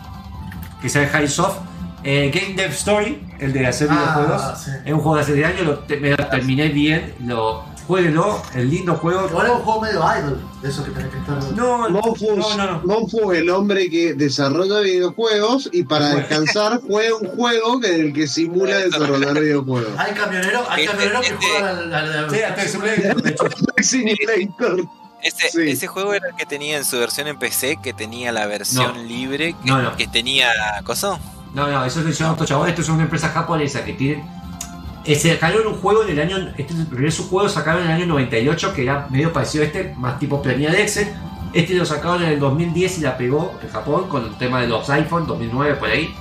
que 0.82 0.90
se 0.90 1.06
llama 1.06 1.20
Highsoft. 1.22 1.60
Eh, 2.08 2.32
Game 2.34 2.54
Dev 2.56 2.72
Story, 2.72 3.20
el 3.40 3.52
de 3.52 3.66
hacer 3.66 3.88
Ah, 3.92 3.96
videojuegos. 4.16 4.62
sí. 4.64 4.72
Es 4.86 4.94
un 4.94 5.00
juego 5.00 5.16
de 5.16 5.22
hace 5.24 5.34
10 5.34 5.48
años, 5.48 5.62
lo, 5.66 5.80
te- 5.80 5.98
me 5.98 6.12
lo 6.12 6.18
terminé 6.28 6.68
bien, 6.70 7.16
lo 7.26 7.64
jueguenlo, 7.88 8.42
el 8.54 8.70
lindo 8.70 8.96
juego. 8.96 9.28
Igual 9.28 9.48
es 9.48 9.52
un 9.54 9.60
juego 9.62 9.82
medio 9.82 10.00
idol, 10.00 10.42
de 10.62 10.70
eso 10.70 10.84
que 10.84 10.92
tenés 10.92 11.12
que 11.12 11.18
estar. 11.18 11.44
No, 11.54 11.90
Monfu, 11.90 12.36
no, 12.36 12.58
no, 12.58 12.66
no. 12.74 12.82
Monfu 12.86 13.32
es 13.32 13.40
el 13.40 13.50
hombre 13.50 13.90
que 13.90 14.14
desarrolla 14.14 14.82
videojuegos 14.82 15.70
y 15.74 15.84
para 15.84 16.10
descansar 16.16 16.80
juega 16.88 17.16
un 17.16 17.28
juego 17.36 17.80
que 17.80 17.96
en 17.96 18.02
el 18.02 18.14
que 18.14 18.28
simula 18.28 18.78
desarrollar 18.78 19.40
videojuegos. 19.40 19.92
Hay 19.98 20.14
camioneros, 20.14 20.64
hay 20.70 20.84
Este- 20.86 20.96
camioneros 20.98 21.22
que 21.26 21.34
este- 21.34 21.46
juegan 21.48 21.94
al. 21.94 22.30
Sí, 22.30 22.42
hasta 22.42 22.62
el. 23.78 23.84
Simulator. 23.84 24.86
Ese, 25.24 25.50
Sí. 25.50 25.70
ese 25.72 25.88
juego 25.88 26.14
era 26.14 26.28
el 26.30 26.36
que 26.36 26.46
tenía 26.46 26.78
en 26.78 26.86
su 26.86 27.00
versión 27.00 27.28
en 27.28 27.40
PC, 27.40 27.78
que 27.82 27.94
tenía 27.94 28.32
la 28.32 28.46
versión 28.46 28.94
No. 28.96 29.04
libre, 29.04 29.56
que, 29.64 29.68
No, 29.72 29.82
no. 29.82 29.96
que 29.98 30.06
tenía. 30.08 30.50
¿Coso? 30.84 31.20
No, 31.56 31.68
no, 31.68 31.86
eso 31.86 32.02
lo 32.02 32.10
hicieron 32.10 32.34
otros 32.34 32.50
chavales. 32.50 32.72
Esto 32.74 32.82
es 32.82 32.90
una 32.90 33.04
empresa 33.04 33.30
japonesa 33.30 33.84
que 33.86 33.94
tiene. 33.94 34.24
eh, 35.06 35.16
sacaron 35.16 35.66
un 35.68 35.76
juego 35.76 36.04
en 36.04 36.10
el 36.10 36.20
año. 36.20 36.38
Este 36.58 36.74
es 36.74 36.80
el 36.80 36.88
primer 36.88 37.12
juego 37.16 37.48
sacaron 37.48 37.84
en 37.84 37.88
el 37.92 37.94
año 37.94 38.06
98, 38.08 38.74
que 38.74 38.84
era 38.84 39.08
medio 39.10 39.32
parecido 39.32 39.64
a 39.64 39.68
este, 39.68 39.94
más 39.98 40.20
tipo 40.20 40.42
planilla 40.42 40.72
de 40.72 40.82
Excel. 40.84 41.08
Este 41.54 41.74
lo 41.76 41.86
sacaron 41.86 42.24
en 42.24 42.32
el 42.32 42.40
2010 42.40 42.98
y 42.98 43.02
la 43.02 43.16
pegó 43.18 43.54
en 43.64 43.70
Japón 43.70 44.10
con 44.10 44.26
el 44.26 44.36
tema 44.38 44.60
de 44.62 44.68
los 44.68 44.90
iPhone 44.90 45.26
2009 45.26 45.76
por 45.76 45.90
ahí. 45.90 46.14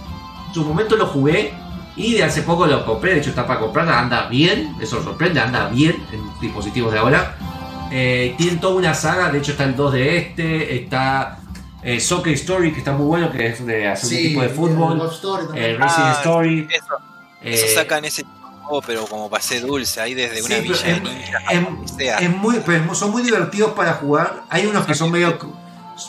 En 0.49 0.55
su 0.55 0.65
momento 0.65 0.95
lo 0.97 1.07
jugué 1.07 1.53
y 1.97 2.15
de 2.15 2.23
hace 2.23 2.43
poco 2.43 2.67
lo 2.67 2.85
compré. 2.87 3.15
De 3.15 3.19
hecho, 3.19 3.31
está 3.31 3.45
para 3.47 3.59
comprar, 3.59 3.89
anda 3.89 4.29
bien. 4.29 4.77
Eso 4.81 5.03
sorprende, 5.03 5.41
anda 5.41 5.69
bien 5.69 5.97
en 6.13 6.21
dispositivos 6.41 6.93
de 6.93 6.99
ahora. 7.01 7.35
Eh, 7.91 8.35
tienen 8.39 8.61
toda 8.61 8.77
una 8.77 8.95
saga. 8.95 9.31
De 9.33 9.39
hecho, 9.39 9.53
está 9.53 9.65
el 9.65 9.75
2 9.75 9.93
de 9.93 10.19
este. 10.19 10.77
Está 10.77 11.39
eh, 11.85 12.01
Soccer 12.01 12.33
Story, 12.35 12.73
que 12.73 12.79
está 12.79 12.93
muy 12.93 13.07
bueno, 13.07 13.31
que 13.31 13.47
es 13.47 13.65
de 13.65 13.87
hacer 13.89 14.05
un 14.05 14.11
Sí, 14.17 14.23
tipo 14.29 14.41
de 14.41 14.47
el 14.49 14.53
fútbol. 14.55 15.11
Story. 15.13 15.47
El 15.59 15.79
Racing 15.79 16.03
Ah, 16.03 16.15
Story. 16.19 16.69
Eso, 16.71 16.95
eh, 17.43 17.55
eso 17.55 17.67
sacan 17.75 18.05
ese 18.07 18.25
juego, 18.63 18.83
pero 18.87 19.05
como 19.07 19.29
pasé 19.29 19.61
dulce, 19.61 20.01
ahí 20.01 20.15
desde 20.15 20.43
una 20.43 20.57
villa 20.61 20.75
de 20.83 20.93
es- 20.93 21.03
ninja. 21.03 21.39
es- 21.51 21.63
donde 21.65 21.89
sea. 21.89 22.19
es 22.19 22.31
muy, 22.31 22.61
pero 22.65 22.95
son 22.95 23.11
muy 23.11 23.23
divertidos 23.23 23.73
para 23.73 23.93
jugar. 23.95 24.43
Hay 24.49 24.65
unos 24.67 24.87
que 24.87 24.95
son 24.95 25.11
medio 25.11 25.39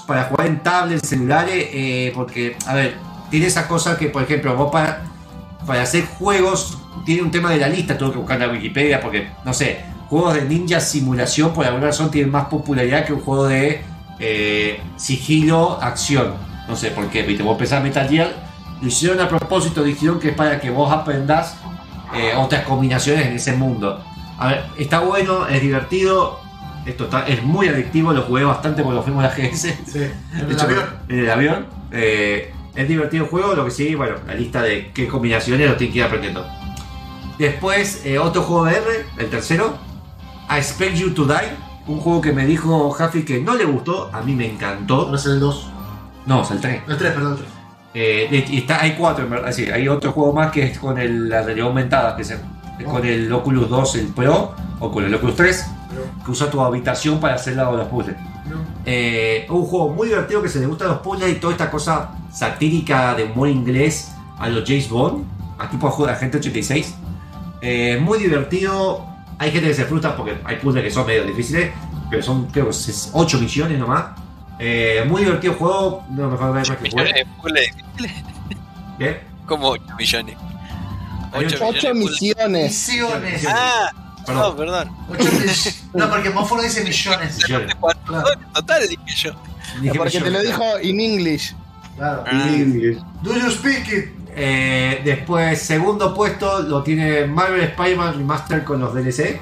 para 0.07 0.23
jugar 0.25 0.47
en 0.47 0.63
tablets, 0.63 1.07
celulares, 1.07 1.67
eh, 1.71 2.11
porque, 2.15 2.55
a 2.65 2.73
ver, 2.73 2.95
tiene 3.29 3.47
esa 3.47 3.67
cosa 3.67 3.97
que, 3.97 4.07
por 4.07 4.23
ejemplo, 4.23 4.55
vos 4.55 4.71
para, 4.71 5.03
para 5.67 5.81
hacer 5.81 6.05
juegos, 6.05 6.77
tiene 7.05 7.21
un 7.21 7.31
tema 7.31 7.51
de 7.51 7.57
la 7.57 7.67
lista, 7.67 7.97
tengo 7.97 8.11
que 8.13 8.17
buscar 8.17 8.41
en 8.41 8.47
la 8.47 8.53
Wikipedia, 8.53 9.01
porque, 9.01 9.29
no 9.43 9.53
sé, 9.53 9.83
juegos 10.09 10.35
de 10.35 10.43
ninja 10.43 10.79
simulación 10.79 11.53
por 11.53 11.65
alguna 11.65 11.87
razón 11.87 12.09
tienen 12.09 12.31
más 12.31 12.45
popularidad 12.45 13.05
que 13.05 13.13
un 13.13 13.21
juego 13.21 13.47
de 13.47 13.83
eh, 14.19 14.81
sigilo, 14.97 15.79
acción. 15.81 16.33
No 16.67 16.75
sé 16.75 16.91
por 16.91 17.09
qué, 17.09 17.23
viste, 17.23 17.43
vos 17.43 17.57
pensás 17.57 17.83
Metal 17.83 18.07
Gear, 18.09 18.31
lo 18.81 18.87
hicieron 18.87 19.19
a 19.19 19.27
propósito, 19.29 19.83
dijeron 19.83 20.19
que 20.19 20.29
es 20.29 20.35
para 20.35 20.59
que 20.59 20.69
vos 20.69 20.91
aprendas 20.91 21.57
eh, 22.13 22.33
otras 22.37 22.63
combinaciones 22.65 23.27
en 23.27 23.33
ese 23.33 23.53
mundo. 23.53 24.03
A 24.37 24.47
ver, 24.47 24.65
está 24.77 24.99
bueno, 24.99 25.47
es 25.47 25.61
divertido, 25.61 26.39
esto 26.85 27.05
está- 27.05 27.27
es 27.27 27.41
muy 27.43 27.67
adictivo, 27.67 28.13
lo 28.13 28.23
jugué 28.23 28.43
bastante 28.43 28.81
lo 28.83 29.01
fuimos 29.03 29.23
a 29.23 29.27
la 29.29 29.33
GS. 29.35 29.73
Sí, 29.85 29.99
en 30.33 30.49
el 30.49 30.59
avión. 30.59 30.83
En 31.09 31.19
el 31.19 31.29
avión. 31.31 31.65
Eh, 31.91 32.51
es 32.75 32.87
divertido 32.87 33.23
el 33.23 33.29
juego, 33.29 33.53
lo 33.55 33.63
que 33.65 33.71
sí, 33.71 33.95
bueno, 33.95 34.15
la 34.27 34.33
lista 34.35 34.61
de 34.61 34.91
qué 34.93 35.07
combinaciones 35.07 35.69
lo 35.69 35.75
tienen 35.77 35.93
que 35.93 35.99
ir 35.99 36.05
aprendiendo. 36.05 36.45
Después, 37.37 38.01
eh, 38.05 38.17
otro 38.19 38.41
juego 38.43 38.65
de 38.65 38.71
R, 38.77 39.05
el 39.17 39.29
tercero, 39.29 39.77
I 40.49 40.57
Expect 40.57 40.95
You 40.95 41.11
to 41.13 41.25
Die, 41.25 41.35
un 41.87 41.99
juego 41.99 42.21
que 42.21 42.31
me 42.31 42.45
dijo 42.45 42.89
Jaffi 42.91 43.23
que 43.23 43.41
no 43.41 43.53
le 43.55 43.65
gustó, 43.65 44.09
a 44.13 44.21
mí 44.21 44.35
me 44.35 44.49
encantó. 44.51 45.01
Ahora 45.05 45.17
es 45.17 45.25
el 45.25 45.39
2. 45.39 45.69
No, 46.25 46.41
es 46.43 46.51
el 46.51 46.59
3. 46.61 46.81
El 46.87 46.97
3, 46.97 47.11
perdón, 47.13 47.31
el 47.33 47.37
3. 47.39 47.49
Eh, 47.93 48.27
de- 48.29 48.57
está, 48.57 48.81
hay 48.81 48.93
cuatro, 48.97 49.23
en 49.23 49.29
verdad. 49.29 49.51
Sí, 49.51 49.69
hay 49.69 49.87
otro 49.87 50.11
juego 50.11 50.33
más 50.33 50.51
que 50.51 50.63
es 50.63 50.79
con 50.79 50.97
el- 50.97 51.29
la 51.29 51.43
realidad 51.43 51.67
aumentada, 51.67 52.15
que 52.15 52.23
es, 52.23 52.31
el- 52.31 52.39
es 52.79 52.85
con 52.85 53.05
el 53.05 53.31
Oculus 53.31 53.69
2, 53.69 53.95
el 53.95 54.07
Pro, 54.07 54.53
o 54.79 54.91
con 54.91 55.03
el 55.05 55.13
Oculus 55.15 55.35
3, 55.35 55.65
que 56.25 56.31
usa 56.31 56.49
tu 56.49 56.59
habitación 56.59 57.19
para 57.19 57.35
hacer 57.35 57.55
la- 57.55 57.71
los 57.71 57.87
puzzles. 57.87 58.15
Eh, 58.85 59.47
un 59.49 59.63
juego 59.65 59.89
muy 59.89 60.07
divertido 60.09 60.41
que 60.41 60.49
se 60.49 60.59
le 60.59 60.65
gustan 60.65 60.89
los 60.89 60.97
puzzles 60.99 61.31
y 61.31 61.35
toda 61.39 61.53
esta 61.53 61.71
cosa 61.71 62.11
satírica 62.31 63.13
de 63.15 63.23
humor 63.25 63.47
inglés 63.47 64.11
a 64.37 64.49
los 64.49 64.63
James 64.67 64.89
Bond, 64.89 65.23
a 65.57 65.69
tipo 65.69 65.87
a 65.87 66.11
Agente 66.11 66.37
86. 66.37 66.95
Eh, 67.61 67.97
muy 68.01 68.19
divertido. 68.19 69.05
Hay 69.37 69.51
gente 69.51 69.67
que 69.67 69.73
se 69.73 69.85
frustra 69.85 70.15
porque 70.15 70.37
hay 70.45 70.55
puzzles 70.57 70.83
que 70.83 70.91
son 70.91 71.05
medio 71.07 71.23
difíciles, 71.25 71.71
pero 72.09 72.23
son 72.23 72.45
creo 72.47 72.69
que 72.69 72.75
8 73.13 73.39
millones 73.39 73.79
nomás. 73.79 74.05
Eh, 74.59 75.03
muy 75.07 75.23
divertido 75.23 75.51
el 75.53 75.59
juego, 75.59 76.05
no 76.11 76.29
me 76.29 76.35
acuerdo 76.35 76.53
más 76.53 76.69
que 76.69 76.81
Millones 76.83 77.13
jugué. 77.41 77.53
de 77.53 78.13
¿Qué? 78.97 79.21
como 79.45 79.67
8 79.69 79.83
millones. 79.97 80.37
Hay 81.33 81.45
8 81.45 81.57
8 81.61 81.93
millones. 81.93 82.11
misiones. 82.21 82.63
Misiones. 82.87 83.45
Ah, 83.49 83.91
Perdón. 84.25 84.43
no, 84.43 84.55
perdón. 84.55 84.91
Ocho 85.09 85.23
mill- 85.31 85.75
No, 85.93 86.09
porque 86.09 86.29
Mofo 86.29 86.55
no 86.55 86.63
dice 86.63 86.83
millones. 86.83 87.37
Millones. 87.43 87.75
Claro. 88.05 88.29
total, 88.53 88.87
dije 88.87 89.03
yo. 89.15 89.31
Dije 89.81 89.95
Porque 89.97 90.11
te 90.11 90.19
lo 90.31 90.39
millones. 90.39 90.47
dijo 90.47 90.79
in 90.81 90.99
English. 91.01 91.53
Claro. 91.97 92.23
Ah, 92.25 92.47
Do 93.23 93.35
you 93.35 93.51
speak 93.51 93.87
it? 93.89 94.14
Eh, 94.37 95.01
después, 95.05 95.61
segundo 95.61 96.13
puesto 96.13 96.61
lo 96.61 96.83
tiene 96.83 97.25
Marvel 97.25 97.61
Spider-Man 97.61 98.17
Remaster 98.17 98.63
con 98.63 98.81
los 98.81 98.93
DLC. 98.93 99.39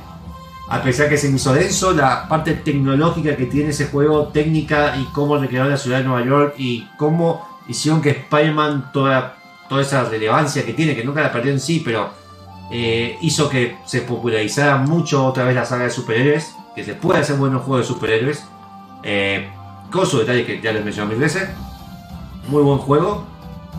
A 0.69 0.81
pesar 0.81 1.09
que 1.09 1.17
se 1.17 1.29
me 1.29 1.35
hizo 1.35 1.53
denso, 1.53 1.91
la 1.93 2.27
parte 2.27 2.53
tecnológica 2.53 3.35
que 3.35 3.47
tiene 3.47 3.71
ese 3.71 3.87
juego, 3.87 4.27
técnica 4.27 4.95
y 4.97 5.05
cómo 5.05 5.37
recrearon 5.37 5.71
la 5.71 5.77
ciudad 5.77 5.97
de 5.97 6.03
Nueva 6.05 6.25
York 6.25 6.55
y 6.57 6.87
cómo 6.97 7.47
hicieron 7.67 8.01
que 8.01 8.11
Spider-Man 8.11 8.91
toda, 8.93 9.35
toda 9.67 9.81
esa 9.81 10.03
relevancia 10.05 10.65
que 10.65 10.73
tiene, 10.73 10.95
que 10.95 11.03
nunca 11.03 11.21
la 11.21 11.31
perdió 11.31 11.51
en 11.51 11.59
sí, 11.59 11.81
pero 11.83 12.11
eh, 12.71 13.17
hizo 13.21 13.49
que 13.49 13.77
se 13.85 14.01
popularizara 14.01 14.77
mucho 14.77 15.25
otra 15.25 15.43
vez 15.43 15.55
la 15.55 15.65
saga 15.65 15.85
de 15.85 15.89
superhéroes, 15.89 16.55
que 16.75 16.83
se 16.83 16.93
puede 16.93 17.19
hacer 17.19 17.35
buenos 17.35 17.63
juegos 17.63 17.87
de 17.87 17.93
superhéroes, 17.93 18.45
eh, 19.03 19.49
con 19.91 20.05
su 20.05 20.19
detalle 20.19 20.45
que 20.45 20.61
ya 20.61 20.71
les 20.71 20.83
mencioné 20.83 21.09
mil 21.09 21.19
veces. 21.19 21.49
Muy 22.47 22.61
buen 22.63 22.79
juego. 22.79 23.32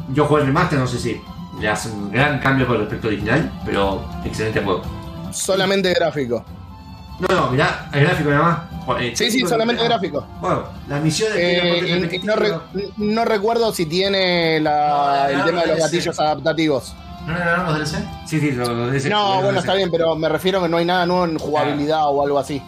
Yo 0.09 0.27
jugué 0.27 0.41
el 0.43 0.47
remaster, 0.49 0.79
no 0.79 0.87
sé 0.87 0.99
si 0.99 1.21
le 1.61 1.69
hace 1.69 1.89
un 1.89 2.11
gran 2.11 2.39
cambio 2.41 2.67
con 2.67 2.79
respecto 2.79 3.09
al 3.09 3.15
original, 3.15 3.53
pero 3.65 4.05
excelente 4.25 4.61
juego. 4.63 4.83
Solamente 5.33 5.93
gráfico. 5.95 6.45
No, 7.21 7.29
no, 7.35 7.51
mirá, 7.51 7.89
el 7.93 8.05
gráfico 8.05 8.31
nada 8.31 8.43
más. 8.43 9.01
Eh, 9.01 9.13
Sí, 9.17 9.31
sí, 9.31 9.41
solamente 9.47 9.83
gráfico. 9.85 10.27
Bueno, 10.41 10.65
las 10.89 11.01
misiones 11.03 11.37
Eh, 11.39 12.09
y- 12.13 12.27
no, 12.27 12.37
re- 12.37 12.53
no 12.99 13.25
recuerdo 13.25 13.73
si 13.73 13.87
tiene 13.87 14.61
la- 14.61 15.23
No, 15.25 15.29
el 15.31 15.39
no, 15.39 15.45
tema 15.47 15.61
de 15.63 15.67
los 15.69 15.79
no, 15.79 15.85
gatillos 15.85 16.21
adaptativos. 16.21 16.95
¿No 17.27 17.33
le 17.33 17.39
ganaron 17.39 17.65
los 17.67 17.75
DLC? 17.79 18.05
Sí, 18.27 18.41
sí, 18.41 18.51
lo, 18.51 18.67
lo 18.67 18.87
de 18.89 18.99
ese- 18.99 19.09
No, 19.09 19.41
bueno, 19.43 19.61
está 19.61 19.73
bien, 19.75 19.91
pero 19.91 20.15
me 20.17 20.29
refiero 20.29 20.61
que 20.61 20.69
no 20.69 20.77
hay 20.77 20.85
nada 20.85 21.07
nuevo 21.07 21.25
en 21.25 21.39
jugabilidad 21.39 22.03
o 22.09 22.23
algo 22.23 22.39
así. 22.39 22.61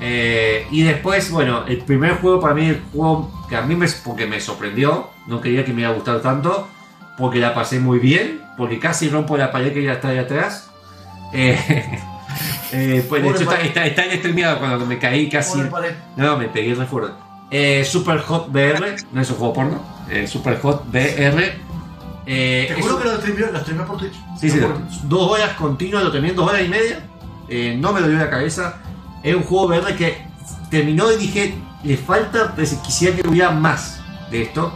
Eh, 0.00 0.66
y 0.70 0.82
después, 0.82 1.30
bueno, 1.30 1.64
el 1.66 1.78
primer 1.78 2.14
juego 2.20 2.40
para 2.40 2.54
mí, 2.54 2.66
el 2.66 2.82
juego 2.92 3.30
que 3.48 3.56
a 3.56 3.62
mí 3.62 3.74
me, 3.76 3.86
porque 4.04 4.26
me 4.26 4.40
sorprendió, 4.40 5.10
no 5.26 5.40
quería 5.40 5.64
que 5.64 5.72
me 5.72 5.82
iba 5.82 5.90
a 5.90 5.94
gustar 5.94 6.20
tanto, 6.20 6.68
porque 7.18 7.38
la 7.38 7.54
pasé 7.54 7.80
muy 7.80 7.98
bien, 7.98 8.40
porque 8.56 8.78
casi 8.78 9.08
rompo 9.10 9.36
la 9.36 9.52
pared 9.52 9.72
que 9.74 9.82
ya 9.82 9.92
está 9.94 10.08
ahí 10.08 10.18
atrás. 10.18 10.70
Eh, 11.34 11.58
eh, 12.72 13.04
pues 13.08 13.22
de 13.22 13.28
hecho 13.28 13.42
está, 13.42 13.60
está, 13.60 13.86
está 13.86 14.04
en 14.06 14.12
extremidad 14.12 14.58
cuando 14.58 14.86
me 14.86 14.98
caí 14.98 15.28
casi. 15.28 15.58
No, 16.16 16.36
me 16.38 16.48
pegué 16.48 16.74
re 16.74 16.86
fuerte. 16.86 17.12
Eh, 17.50 17.84
Super 17.84 18.20
Hot 18.20 18.48
VR, 18.48 18.96
no 19.12 19.20
es 19.20 19.30
un 19.30 19.36
juego 19.36 19.52
porno. 19.52 19.82
Super 20.26 20.58
Hot 20.60 20.86
VR. 20.88 21.52
Te 22.68 22.74
juro 22.80 22.96
un- 22.96 23.02
que 23.02 23.08
lo 23.08 23.16
streameó, 23.16 23.46
lo 23.52 23.60
streameó 23.60 23.86
por 23.86 23.98
Twitch. 23.98 24.14
Sí, 24.38 24.48
sí, 24.50 24.58
Por- 24.60 24.78
dos 25.08 25.30
horas 25.32 25.54
continuas, 25.54 26.04
lo 26.04 26.12
terminé 26.12 26.30
en 26.30 26.36
dos 26.36 26.48
horas 26.48 26.62
y 26.64 26.68
media. 26.68 27.06
No 27.78 27.92
me 27.92 28.00
dolió 28.00 28.18
la 28.18 28.30
cabeza. 28.30 28.76
Es 29.22 29.34
un 29.34 29.42
juego 29.42 29.66
VR 29.66 29.94
que 29.96 30.18
terminó 30.70 31.10
y 31.12 31.16
dije, 31.16 31.54
le 31.82 31.96
falta, 31.96 32.52
pues, 32.54 32.74
quisiera 32.74 33.16
que 33.16 33.28
hubiera 33.28 33.50
más 33.50 34.00
de 34.30 34.42
esto. 34.42 34.72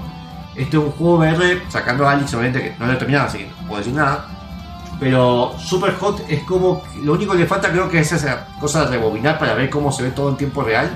Este 0.54 0.76
es 0.76 0.82
un 0.82 0.90
juego 0.92 1.18
VR, 1.18 1.62
sacando 1.68 2.06
a 2.06 2.12
Alex, 2.12 2.34
obviamente, 2.34 2.62
que 2.62 2.78
no 2.78 2.86
lo 2.86 2.92
he 2.92 2.96
terminado, 2.96 3.26
así 3.26 3.38
que 3.38 3.46
no 3.46 3.68
puedo 3.68 3.78
decir 3.78 3.94
nada. 3.94 4.28
Pero 5.00 5.54
Super 5.58 5.94
Hot 5.94 6.24
es 6.28 6.42
como, 6.44 6.82
lo 7.02 7.14
único 7.14 7.32
que 7.32 7.40
le 7.40 7.46
falta 7.46 7.70
creo 7.70 7.88
que 7.88 7.98
es 7.98 8.12
esa 8.12 8.46
cosa 8.60 8.84
de 8.84 8.92
rebobinar 8.92 9.38
para 9.38 9.54
ver 9.54 9.68
cómo 9.68 9.90
se 9.90 10.04
ve 10.04 10.10
todo 10.10 10.30
en 10.30 10.36
tiempo 10.36 10.62
real. 10.62 10.90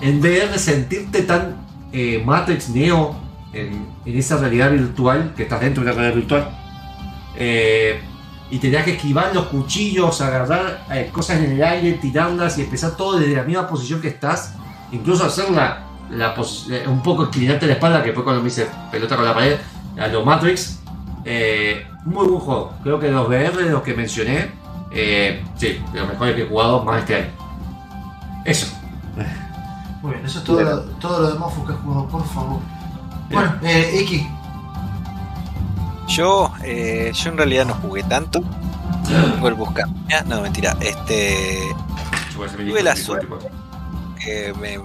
En 0.00 0.20
VR 0.20 0.58
sentirte 0.58 1.22
tan 1.22 1.56
eh, 1.92 2.22
Matrix 2.24 2.70
Neo 2.70 3.14
en, 3.52 3.86
en 4.04 4.18
esa 4.18 4.38
realidad 4.38 4.70
virtual, 4.70 5.34
que 5.36 5.42
estás 5.42 5.60
dentro 5.60 5.84
de 5.84 5.90
una 5.90 5.98
realidad 5.98 6.16
virtual. 6.16 6.48
Eh, 7.36 8.00
y 8.50 8.58
tenías 8.58 8.84
que 8.84 8.92
esquivar 8.92 9.34
los 9.34 9.46
cuchillos, 9.46 10.20
agarrar 10.20 10.84
eh, 10.90 11.10
cosas 11.12 11.38
en 11.38 11.52
el 11.52 11.62
aire, 11.62 11.92
tirarlas 11.94 12.58
y 12.58 12.62
empezar 12.62 12.96
todo 12.96 13.18
desde 13.18 13.34
la 13.34 13.42
misma 13.42 13.66
posición 13.66 14.00
que 14.00 14.08
estás. 14.08 14.54
Incluso 14.92 15.24
hacer 15.24 15.50
la, 15.50 15.84
la 16.10 16.34
eh, 16.70 16.84
un 16.86 17.02
poco 17.02 17.24
inclinarte 17.24 17.66
la 17.66 17.74
espalda, 17.74 18.02
que 18.02 18.12
fue 18.12 18.22
cuando 18.22 18.42
me 18.42 18.48
hice 18.48 18.68
pelota 18.90 19.16
con 19.16 19.24
la 19.24 19.34
pared, 19.34 19.56
a 19.98 20.06
los 20.08 20.24
Matrix. 20.24 20.80
Eh, 21.24 21.86
muy 22.04 22.26
buen 22.28 22.40
juego. 22.40 22.72
Creo 22.82 23.00
que 23.00 23.06
de 23.06 23.12
los 23.12 23.26
VR, 23.26 23.64
de 23.64 23.70
los 23.70 23.82
que 23.82 23.94
mencioné, 23.94 24.52
eh, 24.92 25.44
sí, 25.56 25.82
de 25.92 26.00
los 26.00 26.08
mejores 26.08 26.36
que 26.36 26.42
he 26.42 26.48
jugado 26.48 26.84
más 26.84 27.00
este 27.00 27.16
año. 27.16 27.30
Eso. 28.44 28.66
Muy 30.02 30.12
bien, 30.12 30.24
eso 30.24 30.38
es 30.38 30.44
todo, 30.44 30.62
lo, 30.62 30.80
todo 31.00 31.20
lo 31.20 31.32
de 31.32 31.38
Mofu 31.38 31.64
que 31.64 31.72
he 31.72 31.76
jugado, 31.76 32.06
por 32.06 32.24
favor. 32.24 32.60
Bueno, 33.30 33.54
eh, 33.62 33.98
Iki, 34.02 34.28
Yo, 36.08 36.52
eh, 36.62 37.12
yo 37.14 37.30
en 37.30 37.36
realidad 37.36 37.66
no 37.66 37.74
jugué 37.74 38.02
tanto. 38.04 38.42
Tengo 39.08 39.48
el 39.48 39.54
buscar. 39.54 39.86
Ah, 40.12 40.22
No, 40.26 40.40
mentira. 40.40 40.76
Este. 40.80 41.58
Tuve 42.34 42.82
la 42.82 42.94
suerte. 42.96 43.26
eh, 44.26 44.52
me- 44.60 44.78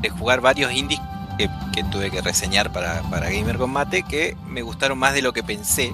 de 0.00 0.10
jugar 0.10 0.40
varios 0.40 0.72
indies 0.72 1.00
que, 1.36 1.50
que 1.72 1.82
tuve 1.84 2.10
que 2.10 2.20
reseñar 2.22 2.72
para, 2.72 3.02
para 3.10 3.28
Gamer 3.30 3.58
Combate 3.58 4.02
que 4.04 4.36
me 4.46 4.62
gustaron 4.62 4.96
más 4.98 5.12
de 5.14 5.22
lo 5.22 5.32
que 5.32 5.42
pensé. 5.42 5.92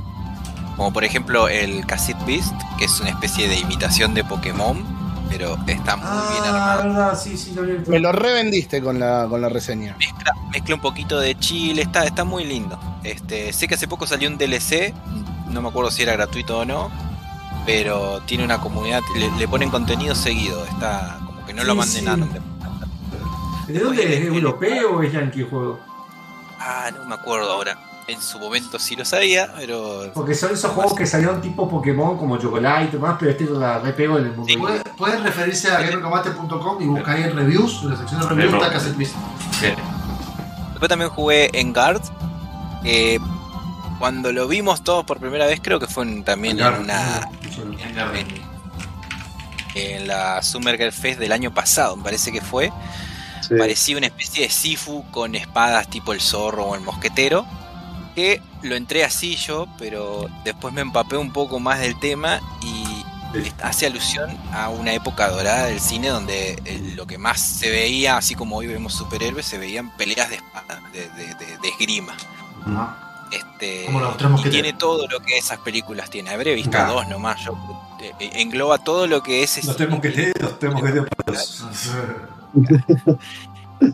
Como 0.76 0.92
por 0.92 1.04
ejemplo 1.04 1.48
el 1.48 1.86
Cassette 1.86 2.22
Beast, 2.26 2.52
que 2.78 2.84
es 2.84 3.00
una 3.00 3.10
especie 3.10 3.48
de 3.48 3.58
imitación 3.58 4.12
de 4.12 4.22
Pokémon, 4.24 4.84
pero 5.30 5.56
está 5.66 5.96
muy 5.96 6.06
bien 6.06 6.42
Ah, 6.44 6.72
armado. 6.74 6.82
verdad, 6.88 7.18
sí, 7.22 7.36
sí, 7.38 7.52
lo 7.54 7.62
vi. 7.62 7.78
Me 7.86 7.98
lo 8.00 8.12
revendiste 8.12 8.82
con 8.82 8.98
la, 8.98 9.26
con 9.28 9.40
la 9.40 9.48
reseña. 9.48 9.96
Mezcla, 9.98 10.34
mezcla 10.50 10.74
un 10.74 10.80
poquito 10.82 11.18
de 11.18 11.38
chile, 11.38 11.82
está, 11.82 12.04
está 12.04 12.24
muy 12.24 12.44
lindo. 12.44 12.78
Este, 13.04 13.52
sé 13.52 13.68
que 13.68 13.74
hace 13.74 13.86
poco 13.86 14.06
salió 14.06 14.28
un 14.28 14.38
DLC, 14.38 14.92
no 15.50 15.62
me 15.62 15.68
acuerdo 15.68 15.90
si 15.90 16.02
era 16.02 16.14
gratuito 16.14 16.58
o 16.58 16.64
no, 16.64 16.90
pero 17.66 18.22
tiene 18.22 18.44
una 18.44 18.60
comunidad, 18.60 19.02
le, 19.16 19.30
le 19.32 19.48
ponen 19.48 19.70
contenido 19.70 20.14
seguido, 20.14 20.64
está 20.64 21.18
como 21.24 21.44
que 21.46 21.52
no 21.52 21.64
lo 21.64 21.74
manden 21.74 22.02
sí. 22.02 22.06
a 22.08 22.16
nombre. 22.16 22.40
¿De 23.66 23.78
dónde 23.78 24.02
es? 24.02 24.20
¿Es 24.20 24.26
europeo 24.26 24.96
o 24.96 25.02
es 25.02 25.12
yankee 25.12 25.40
el 25.40 25.48
juego? 25.48 25.80
Ah, 26.58 26.90
no 26.94 27.04
me 27.04 27.14
acuerdo 27.14 27.50
ahora. 27.50 27.78
En 28.06 28.20
su 28.20 28.38
momento 28.38 28.78
sí 28.78 28.96
lo 28.96 29.04
sabía, 29.06 29.50
pero 29.56 30.10
Porque 30.12 30.34
son 30.34 30.52
esos 30.52 30.70
juegos 30.72 30.94
que 30.94 31.06
salieron 31.06 31.40
tipo 31.40 31.66
Pokémon, 31.68 32.18
como 32.18 32.36
Chocolate 32.36 32.84
y 32.84 32.88
demás, 32.88 33.16
pero 33.18 33.30
este 33.30 33.44
la 33.44 33.78
repego 33.78 34.18
en 34.18 34.26
el 34.26 34.32
mundo. 34.32 34.46
Sí. 34.46 34.58
pueden, 34.58 34.82
pueden 34.98 35.22
referirse 35.22 35.70
a 35.70 35.80
gamercombate.com 35.80 36.82
y 36.82 36.86
buscar 36.86 37.16
ahí 37.16 37.22
en 37.22 37.34
reviews, 37.34 37.80
en 37.82 37.90
la 37.90 37.96
sección 37.96 38.20
de 38.20 38.28
reviews 38.28 38.62
está. 38.62 38.92
Bien. 39.60 39.76
Después 40.70 40.88
también 40.88 41.10
jugué 41.10 41.48
en 41.58 41.72
Guard. 41.72 42.02
Que 42.84 43.18
cuando 43.98 44.32
lo 44.32 44.46
vimos 44.46 44.84
todos 44.84 45.04
por 45.04 45.18
primera 45.18 45.46
vez, 45.46 45.60
creo 45.62 45.80
que 45.80 45.86
fue 45.88 46.04
en- 46.04 46.22
también 46.24 46.56
en 46.76 46.82
una. 46.82 47.28
En, 49.74 49.92
en 50.02 50.06
la 50.08 50.42
Summer 50.42 50.76
Girl 50.76 50.92
Fest 50.92 51.18
del 51.18 51.32
año 51.32 51.52
pasado, 51.52 51.96
me 51.96 52.04
parece 52.04 52.30
que 52.32 52.40
fue. 52.40 52.70
Sí. 53.48 53.54
Parecía 53.58 53.96
una 53.98 54.06
especie 54.06 54.44
de 54.44 54.50
Sifu 54.50 55.04
con 55.10 55.34
espadas 55.34 55.88
tipo 55.88 56.12
el 56.12 56.20
zorro 56.20 56.64
o 56.66 56.74
el 56.74 56.80
mosquetero. 56.80 57.44
Que 58.14 58.40
lo 58.62 58.76
entré 58.76 59.04
así 59.04 59.34
yo, 59.36 59.66
pero 59.76 60.28
después 60.44 60.72
me 60.72 60.80
empapé 60.82 61.16
un 61.16 61.32
poco 61.32 61.58
más 61.58 61.80
del 61.80 61.98
tema 61.98 62.40
y 62.62 62.84
hace 63.60 63.86
alusión 63.86 64.30
a 64.52 64.68
una 64.68 64.92
época 64.92 65.28
dorada 65.28 65.66
del 65.66 65.80
cine 65.80 66.08
donde 66.08 66.52
eh, 66.64 66.92
lo 66.94 67.06
que 67.08 67.18
más 67.18 67.40
se 67.40 67.68
veía, 67.70 68.16
así 68.16 68.36
como 68.36 68.56
hoy 68.56 68.68
vemos 68.68 68.94
superhéroes, 68.94 69.44
se 69.44 69.58
veían 69.58 69.90
peleas 69.96 70.30
de 70.30 70.36
espada, 70.36 70.80
de, 70.92 71.00
de- 71.10 71.34
de- 71.34 71.58
de 71.60 71.68
esgrima. 71.70 72.16
Ajá. 72.66 72.96
Este, 73.32 73.86
y 74.46 74.50
tiene 74.50 74.72
todo 74.74 75.06
lo 75.08 75.18
que 75.20 75.36
esas 75.38 75.58
películas 75.58 76.08
tienen. 76.10 76.32
Habré 76.32 76.54
visto 76.54 76.70
dos 76.86 77.08
nomás. 77.08 77.40
Yo, 77.44 77.52
eh, 78.00 78.12
eh, 78.20 78.30
engloba 78.34 78.78
todo 78.78 79.06
lo 79.06 79.22
que 79.22 79.42
es 79.42 79.64
Los 79.64 79.76
tenemos 79.76 80.00
que 80.00 80.10
leer, 80.10 80.32
los 80.40 80.58
tenemos 80.58 80.82
que 80.82 80.92
leer. 80.92 81.08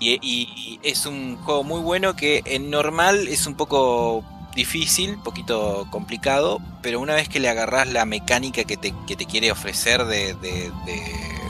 y, 0.00 0.18
y 0.22 0.80
es 0.82 1.06
un 1.06 1.36
juego 1.38 1.64
muy 1.64 1.80
bueno 1.80 2.14
que 2.14 2.42
en 2.44 2.70
normal 2.70 3.28
es 3.28 3.46
un 3.46 3.54
poco 3.54 4.22
difícil, 4.54 5.14
un 5.14 5.22
poquito 5.22 5.86
complicado, 5.90 6.60
pero 6.82 7.00
una 7.00 7.14
vez 7.14 7.28
que 7.28 7.40
le 7.40 7.48
agarrás 7.48 7.88
la 7.88 8.04
mecánica 8.04 8.64
que 8.64 8.76
te, 8.76 8.92
que 9.06 9.16
te 9.16 9.24
quiere 9.26 9.52
ofrecer 9.52 10.04
de, 10.04 10.34
de- 10.34 10.70
de- 10.84 11.40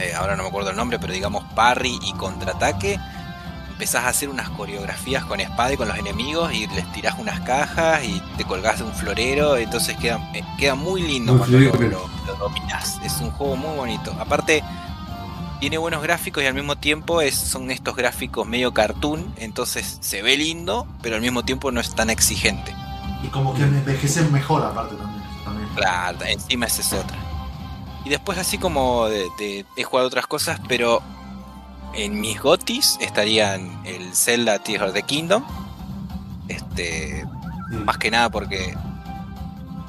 eh, 0.00 0.14
ahora 0.14 0.34
no 0.36 0.42
me 0.44 0.48
acuerdo 0.48 0.70
el 0.70 0.76
nombre, 0.76 0.98
pero 0.98 1.12
digamos 1.12 1.44
parry 1.54 1.98
y 2.02 2.12
contraataque, 2.14 2.98
empezás 3.74 4.04
a 4.04 4.08
hacer 4.08 4.28
unas 4.28 4.48
coreografías 4.50 5.24
con 5.24 5.40
espada 5.40 5.72
y 5.72 5.76
con 5.76 5.88
los 5.88 5.98
enemigos 5.98 6.52
y 6.54 6.66
les 6.68 6.90
tirás 6.92 7.18
unas 7.18 7.40
cajas 7.40 8.02
y 8.04 8.22
te 8.36 8.44
colgás 8.44 8.78
de 8.78 8.84
un 8.84 8.92
florero, 8.94 9.56
entonces 9.56 9.96
queda, 9.96 10.18
eh, 10.32 10.42
queda 10.58 10.74
muy 10.76 11.02
lindo 11.02 11.34
Muy 11.34 11.40
cuando 11.40 11.58
lo, 11.58 11.88
lo- 11.88 12.08
lo 12.26 12.34
dominás. 12.36 12.98
Es 13.04 13.20
un 13.20 13.30
juego 13.32 13.56
muy 13.56 13.76
bonito. 13.76 14.14
Aparte, 14.18 14.62
tiene 15.60 15.76
buenos 15.78 16.02
gráficos 16.02 16.42
y 16.42 16.46
al 16.46 16.54
mismo 16.54 16.76
tiempo 16.76 17.20
es, 17.20 17.34
son 17.34 17.70
estos 17.70 17.96
gráficos 17.96 18.46
medio 18.46 18.72
cartoon, 18.72 19.34
entonces 19.36 19.98
se 20.00 20.22
ve 20.22 20.36
lindo, 20.36 20.86
pero 21.02 21.16
al 21.16 21.22
mismo 21.22 21.42
tiempo 21.44 21.70
no 21.72 21.80
es 21.80 21.94
tan 21.94 22.10
exigente. 22.10 22.74
Y 23.22 23.28
como 23.28 23.54
que 23.54 23.64
me 23.66 23.78
envejecen 23.78 24.30
mejor 24.32 24.62
aparte 24.64 24.94
también. 24.96 25.68
Claro, 25.74 26.18
encima 26.26 26.66
esa 26.66 26.80
es 26.82 26.92
otra. 26.92 27.16
Y 28.04 28.10
después 28.10 28.38
así 28.38 28.58
como 28.58 29.06
de, 29.08 29.26
de- 29.38 29.64
he 29.76 29.82
jugado 29.82 30.06
otras 30.08 30.26
cosas, 30.26 30.60
pero 30.68 31.02
en 31.96 32.20
mis 32.20 32.40
gotis 32.40 32.96
estarían 33.00 33.80
el 33.84 34.14
Zelda 34.14 34.58
Tears 34.58 34.82
of 34.88 34.92
the 34.94 35.02
Kingdom. 35.02 35.44
Este, 36.48 37.24
más 37.84 37.98
que 37.98 38.10
nada 38.10 38.28
porque 38.30 38.74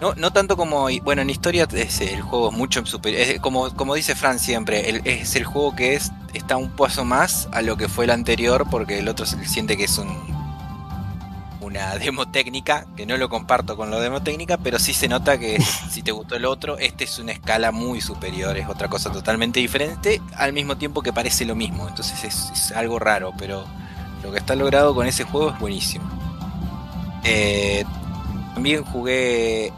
no, 0.02 0.14
no 0.16 0.32
tanto 0.32 0.56
como 0.58 0.88
bueno 1.04 1.22
en 1.22 1.30
historia 1.30 1.68
es, 1.74 2.02
el 2.02 2.22
juego 2.22 2.50
es 2.52 2.58
mucho 2.58 2.86
superior 2.86 3.22
es 3.22 3.40
como, 3.40 3.70
como 3.76 3.94
dice 3.96 4.16
Fran 4.16 4.40
siempre 4.40 4.90
el- 4.90 5.02
es 5.06 5.36
el 5.36 5.44
juego 5.44 5.76
que 5.76 5.96
es 5.96 6.12
está 6.34 6.58
un 6.58 6.70
paso 6.70 7.04
más 7.06 7.48
a 7.52 7.62
lo 7.62 7.78
que 7.78 7.88
fue 7.90 8.06
el 8.06 8.12
anterior 8.12 8.66
porque 8.70 9.00
el 9.00 9.08
otro 9.10 9.26
se 9.26 9.44
siente 9.46 9.76
que 9.78 9.84
es 9.86 9.98
un 9.98 10.35
una 11.66 11.96
demo 12.00 12.28
técnica, 12.30 12.86
que 12.96 13.06
no 13.06 13.18
lo 13.18 13.28
comparto 13.30 13.76
con 13.76 13.92
la 13.92 14.00
demo 14.00 14.22
técnica, 14.22 14.58
pero 14.58 14.80
sí 14.80 14.94
se 14.94 15.08
nota 15.08 15.38
que 15.38 15.60
si 15.92 16.02
te 16.04 16.12
gustó 16.12 16.36
el 16.36 16.46
otro, 16.46 16.78
este 16.78 17.04
es 17.04 17.20
una 17.20 17.32
escala 17.34 17.72
muy 17.72 18.00
superior, 18.02 18.56
es 18.58 18.70
otra 18.70 18.88
cosa 18.88 19.12
totalmente 19.12 19.60
diferente, 19.60 20.22
al 20.38 20.54
mismo 20.54 20.78
tiempo 20.78 21.02
que 21.02 21.12
parece 21.12 21.46
lo 21.46 21.56
mismo, 21.56 21.88
entonces 21.88 22.24
es, 22.24 22.52
es 22.54 22.72
algo 22.72 23.00
raro, 23.00 23.34
pero 23.38 23.66
lo 24.24 24.32
que 24.32 24.38
está 24.38 24.56
logrado 24.56 24.96
con 24.96 25.06
ese 25.08 25.24
juego 25.24 25.50
es 25.52 25.60
buenísimo. 25.60 26.06
Eh, 27.24 27.84
también 28.54 28.84
jugué, 28.84 29.74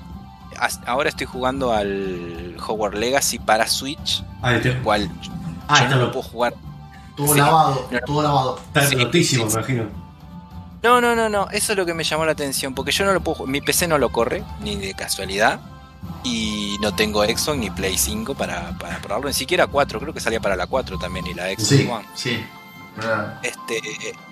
ahora 0.86 1.10
estoy 1.10 1.26
jugando 1.28 1.72
al 1.74 2.56
Hogwarts 2.66 2.98
Legacy 3.00 3.40
para 3.40 3.68
Switch, 3.68 4.24
Ah, 4.42 4.54
este, 4.56 4.70
el 4.70 4.82
cual 4.84 5.10
ah, 5.68 5.80
yo 5.84 5.90
no 5.90 5.96
lo 5.98 6.02
lo- 6.08 6.12
puedo 6.12 6.24
jugar 6.28 6.54
Tuvo 7.16 7.34
Sí. 7.34 7.40
lavado, 7.40 7.88
No. 7.90 8.00
tuvo 8.06 8.22
lavado. 8.22 8.60
está 8.68 8.86
Sí, 8.86 8.96
rotísimo, 8.96 9.50
sí, 9.50 9.56
me 9.56 9.62
imagino. 9.62 10.07
No, 10.88 11.02
no, 11.02 11.16
no, 11.16 11.28
no, 11.28 11.50
eso 11.52 11.74
es 11.74 11.78
lo 11.78 11.86
que 11.86 11.94
me 11.94 12.04
llamó 12.06 12.26
la 12.26 12.32
atención, 12.32 12.74
porque 12.74 12.92
yo 12.94 13.04
no 13.04 13.12
lo 13.14 13.20
puedo, 13.22 13.46
mi 13.46 13.60
PC 13.60 13.88
no 13.88 13.98
lo 13.98 14.10
corre, 14.10 14.42
ni 14.62 14.78
de 14.78 14.94
casualidad, 14.94 15.60
y 16.24 16.78
no 16.82 16.96
tengo 16.96 17.26
Xbox 17.26 17.58
ni 17.58 17.70
Play 17.70 17.98
5 17.98 18.36
para, 18.36 18.72
para 18.78 19.00
probarlo, 19.00 19.28
ni 19.28 19.34
siquiera 19.34 19.68
4, 19.68 20.00
creo 20.00 20.14
que 20.14 20.22
salía 20.22 20.40
para 20.40 20.56
la 20.56 20.66
4 20.66 20.98
también, 20.98 21.28
y 21.28 21.34
la 21.34 21.48
Xbox 21.50 21.68
Sí, 21.68 21.88
One. 21.92 22.06
sí. 22.16 22.46
Ah, 23.00 23.40
Este, 23.44 23.82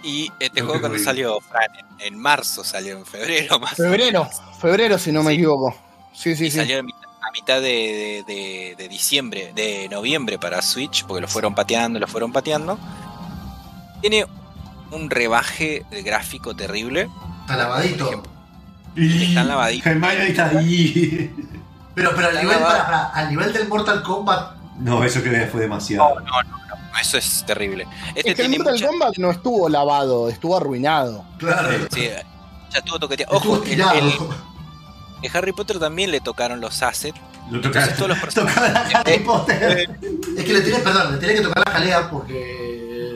y 0.02 0.32
este 0.40 0.62
No, 0.62 0.68
juego 0.68 0.82
cuando 0.82 0.98
salió, 1.00 1.40
Fran, 1.42 1.68
en, 2.00 2.14
en 2.14 2.20
marzo 2.20 2.64
salió, 2.64 2.98
en 2.98 3.06
febrero 3.06 3.60
más. 3.60 3.76
Febrero, 3.76 4.28
febrero 4.60 4.98
si 4.98 5.12
no 5.12 5.24
me 5.24 5.34
equivoco. 5.34 5.76
Sí, 6.14 6.36
sí, 6.38 6.46
y 6.46 6.52
sí. 6.52 6.58
salió 6.58 6.80
a 6.80 6.84
mitad, 6.84 7.02
a 7.22 7.32
mitad 7.32 7.62
de, 7.62 8.24
de- 8.26 8.34
de- 8.34 8.76
de 8.78 8.88
diciembre, 8.88 9.52
de 9.54 9.90
noviembre 9.90 10.40
para 10.40 10.62
Switch, 10.62 11.04
porque 11.06 11.22
lo 11.22 11.28
fueron 11.28 11.54
pateando, 11.54 12.00
lo 12.00 12.08
fueron 12.08 12.32
pateando. 12.32 12.80
Tiene 14.02 14.26
un 14.96 15.10
rebaje 15.10 15.86
de 15.92 16.02
gráfico 16.04 16.56
terrible. 16.56 17.10
Está 17.42 17.58
lavadito. 17.58 18.24
Está 18.96 19.44
lavadito. 19.44 19.90
Hermione 19.90 20.28
está 20.30 20.46
ahí. 20.48 21.34
Pero, 21.94 22.12
pero 22.16 22.28
al 22.30 22.36
nivel, 22.42 22.58
para, 22.60 22.86
para, 22.86 23.06
al 23.10 23.30
nivel 23.30 23.54
del 23.54 23.68
Mortal 23.68 24.02
Kombat, 24.04 24.56
No, 24.80 25.04
eso 25.04 25.22
creo 25.22 25.34
que 25.46 25.48
fue 25.52 25.62
demasiado. 25.62 26.16
No, 26.20 26.22
no, 26.22 26.44
no, 26.44 26.58
no, 26.68 27.00
eso 27.00 27.18
es 27.18 27.44
terrible. 27.46 27.88
Este 28.16 28.32
Es 28.32 28.36
que 28.36 28.42
el 28.46 28.50
Mortal 28.58 28.74
mucha- 28.74 28.88
Kombat 28.88 29.18
no 29.18 29.32
estuvo 29.32 29.70
lavado, 29.70 30.28
estuvo 30.30 30.58
arruinado. 30.58 31.24
claro. 31.38 31.70
Sí, 31.92 32.10
ya 32.72 32.80
estuvo 32.80 33.00
toqueteado. 33.00 33.36
Estuvo 33.38 33.54
Ojo, 33.54 33.64
el, 33.64 33.72
el- 33.80 34.14
el 35.24 35.32
Harry 35.34 35.54
Potter 35.54 35.80
también 35.80 36.12
le 36.12 36.20
tocaron 36.20 36.60
los 36.62 36.82
assets. 36.84 37.18
Lo 37.50 37.58
Entonces 37.58 37.96
todos 37.96 38.10
los 38.10 38.18
personajes. 38.20 38.94
Harry 38.96 39.14
Eh, 39.14 39.20
Potter. 39.22 39.90
Es 40.38 40.44
que 40.44 40.54
le 40.54 40.62
tiene, 40.62 40.80
perdón, 40.80 41.14
le 41.14 41.18
tiene 41.20 41.36
que 41.36 41.42
tocar 41.42 41.64
la 41.66 41.72
jalea 41.72 42.10
porque. 42.10 42.65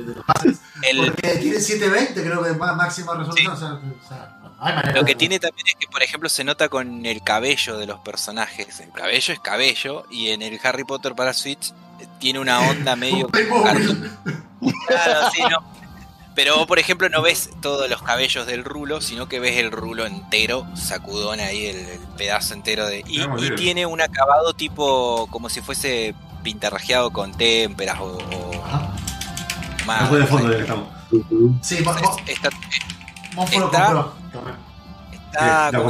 De 0.10 0.16
los 0.16 0.26
pases, 0.26 0.60
El, 0.84 0.98
Porque 1.06 1.36
tiene 1.38 1.60
720, 1.60 2.24
creo 2.24 2.44
que 2.44 2.50
es 2.52 2.58
má- 2.58 2.76
máxima 2.76 3.16
resolución. 3.16 3.54
O 3.54 3.58
sea, 3.58 3.68
o 3.74 4.08
sea, 4.08 4.38
no 4.42 4.56
hay 4.66 4.76
manera 4.76 4.94
Lo 5.00 5.06
que 5.06 5.14
de- 5.14 5.20
tiene 5.20 5.40
también 5.40 5.68
es 5.68 5.76
que, 5.76 5.88
por 5.88 6.04
ejemplo, 6.04 6.30
se 6.30 6.44
nota 6.44 6.70
con 6.70 7.06
el 7.06 7.22
cabello 7.24 7.78
de 7.78 7.88
los 7.88 8.00
personajes. 8.02 8.80
El 8.80 8.92
cabello 8.92 9.34
es 9.34 9.40
cabello 9.40 10.06
y 10.10 10.30
en 10.30 10.42
el 10.42 10.60
Harry 10.64 10.84
Potter 10.84 11.16
para 11.16 11.34
Switch 11.34 11.72
eh, 12.00 12.08
tiene 12.20 12.40
una 12.40 12.60
onda 12.70 12.96
medio. 12.96 13.28
Claro, 13.30 15.32
sí, 15.34 15.42
no. 15.50 15.80
Pero 16.36 16.56
vos, 16.58 16.68
por 16.68 16.80
ejemplo, 16.80 17.10
no 17.10 17.22
ves 17.22 17.50
todos 17.62 17.90
los 17.90 18.02
cabellos 18.02 18.46
del 18.48 18.64
rulo, 18.64 19.02
sino 19.02 19.28
que 19.28 19.42
ves 19.42 19.58
el 19.58 19.72
rulo 19.72 20.06
entero, 20.06 20.66
sacudón 20.74 21.42
ahí, 21.42 21.66
el, 21.66 21.78
el 21.80 22.00
pedazo 22.18 22.54
entero 22.54 22.86
de. 22.86 23.04
Y, 23.08 23.26
tiene 23.58 23.86
un 23.86 24.00
acabado 24.00 24.54
tipo 24.54 25.28
como 25.32 25.50
si 25.50 25.60
fuese 25.60 26.16
pintarrajeado 26.44 27.12
con 27.12 27.34
témperas 27.36 27.98
o. 28.00 28.18
más. 29.90 30.12
De 30.12 30.26
fondo 30.26 30.50
ya 30.50 30.56
que 30.56 30.62
estamos. 30.62 30.88
Sí, 31.62 31.84
Está, 32.28 32.50
Monfort 33.36 33.58
lo 33.58 33.72
compró. 33.72 34.14
está- 35.14 35.72
Lo 35.72 35.84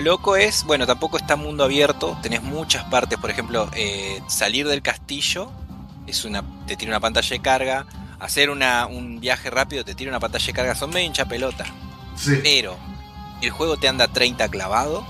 loco 0.00 0.36
es, 0.36 0.64
bueno, 0.64 0.86
tampoco 0.86 1.16
está 1.16 1.36
mundo 1.36 1.64
abierto, 1.64 2.16
tenés 2.22 2.42
muchas 2.42 2.84
partes, 2.84 3.18
por 3.18 3.30
ejemplo, 3.30 3.68
eh, 3.74 4.20
salir 4.28 4.68
del 4.68 4.82
castillo 4.82 5.50
es 6.06 6.24
una, 6.26 6.44
te 6.66 6.76
tira 6.76 6.90
una 6.90 7.00
pantalla 7.00 7.28
de 7.30 7.40
carga, 7.40 7.86
hacer 8.20 8.50
una, 8.50 8.86
un 8.86 9.20
viaje 9.20 9.48
rápido 9.50 9.84
te 9.84 9.94
tira 9.94 10.10
una 10.10 10.20
pantalla 10.20 10.44
de 10.46 10.52
carga, 10.52 10.74
son 10.74 10.90
medio 10.90 11.06
hincha 11.06 11.24
pelota, 11.24 11.64
Sí. 12.16 12.38
pero 12.42 12.76
el 13.40 13.50
juego 13.50 13.76
te 13.78 13.88
anda 13.88 14.06
30 14.08 14.48
clavado, 14.48 15.04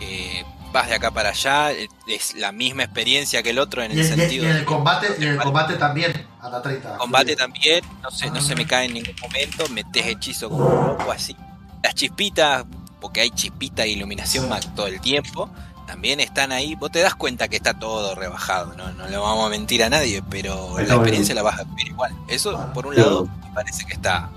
eh, 0.00 0.44
vas 0.72 0.88
de 0.88 0.94
acá 0.94 1.10
para 1.10 1.30
allá, 1.30 1.72
es 2.06 2.34
la 2.36 2.52
misma 2.52 2.84
experiencia 2.84 3.42
que 3.42 3.50
el 3.50 3.58
otro 3.58 3.82
en 3.82 3.92
el 3.92 4.04
sentido 4.04 4.44
y 4.44 4.46
en 4.48 4.52
de 4.54 4.58
el 4.60 4.64
combate, 4.64 5.08
y 5.18 5.24
en 5.24 5.28
el 5.30 5.38
combate 5.38 5.74
también, 5.76 6.26
a 6.40 6.48
la 6.48 6.62
30. 6.62 6.96
combate 6.98 7.36
también, 7.36 7.84
no 8.02 8.10
se, 8.10 8.30
no 8.30 8.40
se 8.40 8.54
me 8.54 8.66
cae 8.66 8.86
en 8.86 8.94
ningún 8.94 9.14
momento, 9.22 9.68
metes 9.68 10.06
hechizo 10.06 10.48
como 10.48 10.66
un 10.66 10.86
loco 10.88 11.10
así. 11.12 11.36
Las 11.82 11.94
chispitas, 11.94 12.64
porque 13.00 13.20
hay 13.22 13.30
chispita 13.30 13.84
e 13.84 13.88
iluminación 13.90 14.44
Sí. 14.44 14.50
más 14.50 14.74
todo 14.74 14.86
el 14.86 15.00
tiempo, 15.00 15.50
también 15.86 16.20
están 16.20 16.52
ahí. 16.52 16.74
Vos 16.76 16.90
te 16.92 17.00
das 17.00 17.14
cuenta 17.16 17.48
que 17.48 17.56
está 17.56 17.74
todo 17.78 18.14
rebajado, 18.14 18.74
no, 18.76 18.92
no 18.92 19.08
le 19.08 19.16
vamos 19.16 19.46
a 19.46 19.48
mentir 19.48 19.82
a 19.82 19.90
nadie, 19.90 20.22
pero 20.30 20.78
Está 20.78 20.94
la 20.94 20.94
experiencia 21.00 21.34
la 21.34 21.42
vas 21.42 21.58
a 21.58 21.64
vivir 21.64 21.88
igual. 21.88 22.14
Eso, 22.28 22.56
Ah, 22.56 22.72
por 22.72 22.86
un 22.86 22.94
claro. 22.94 23.10
lado, 23.10 23.28
me 23.48 23.54
parece 23.54 23.84
que 23.86 23.94
está, 23.94 24.30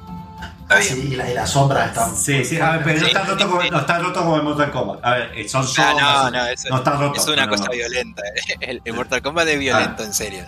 está 0.64 0.76
Ah, 0.76 0.80
bien. 0.80 0.94
sí, 0.96 1.08
y, 1.12 1.16
la, 1.16 1.30
y 1.30 1.34
las 1.34 1.50
sombras 1.52 1.88
están. 1.90 2.16
Sí, 2.16 2.44
sí, 2.44 2.58
a 2.60 2.72
ver, 2.72 2.84
pero 2.84 3.00
no 3.02 3.08
está 3.08 3.24
roto 3.24 3.48
como, 3.50 3.62
sí. 3.62 3.70
no 3.70 3.80
está 3.80 4.00
roto 4.00 4.20
como 4.22 4.36
el 4.38 4.44
Mortal 4.44 4.72
Kombat. 4.72 5.00
A 5.06 5.12
ver, 5.12 5.32
eh, 5.36 5.48
son 5.50 5.62
Ah, 5.64 5.68
sombras. 5.68 5.98
no, 6.24 6.32
no, 6.32 6.46
eso 6.48 6.70
no 6.70 6.78
está 6.78 6.92
roto. 6.92 7.20
es 7.22 7.28
una 7.28 7.46
no, 7.46 7.52
cosa 7.52 7.66
no. 7.66 7.72
violenta. 7.72 8.22
El, 8.60 8.82
el 8.84 8.94
Mortal 8.94 9.22
Kombat 9.22 9.48
es 9.48 9.60
violento, 9.60 10.04
en 10.04 10.14
serio. 10.14 10.44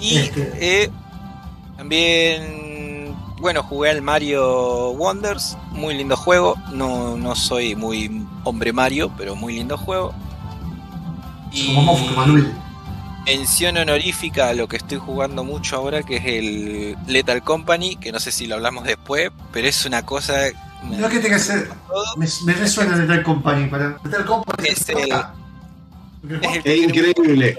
Y 0.00 0.16
Este- 0.18 0.52
eh, 0.84 0.90
también, 1.76 3.14
bueno, 3.40 3.62
jugué 3.62 3.90
al 3.90 4.02
Mario 4.02 4.90
Wonders, 4.92 5.56
muy 5.70 5.94
lindo 5.94 6.16
juego. 6.16 6.56
No, 6.72 7.16
no 7.16 7.34
soy 7.34 7.74
muy 7.76 8.24
hombre 8.44 8.72
Mario, 8.72 9.12
pero 9.16 9.34
muy 9.36 9.54
lindo 9.54 9.76
juego. 9.76 10.12
Y 11.52 11.74
Como. 11.74 11.96
Mención 13.24 13.76
honorífica 13.76 14.48
a 14.48 14.54
lo 14.54 14.68
que 14.68 14.76
estoy 14.76 14.98
jugando 14.98 15.44
mucho 15.44 15.76
ahora, 15.76 16.02
que 16.02 16.16
es 16.16 16.24
el 16.26 16.96
Lethal 17.06 17.42
Company, 17.42 17.96
que 17.96 18.12
no 18.12 18.20
sé 18.20 18.32
si 18.32 18.46
lo 18.46 18.56
hablamos 18.56 18.84
después, 18.84 19.30
pero 19.52 19.68
es 19.68 19.84
una 19.86 20.04
cosa... 20.04 20.34
No 20.84 21.08
que 21.08 21.20
tenga 21.20 21.36
que 21.36 21.42
ser. 21.42 21.70
Me, 22.16 22.26
me 22.44 22.52
resuena 22.54 22.98
de 22.98 23.06
tal 23.06 23.22
compañía 23.22 23.70
para. 23.70 23.98
Metal 24.02 24.24
Kombat 24.24 24.60
Es 24.64 24.88
el- 24.88 25.12
es 25.12 26.56
el 26.56 26.62
Es 26.64 26.78
increíble. 26.78 27.56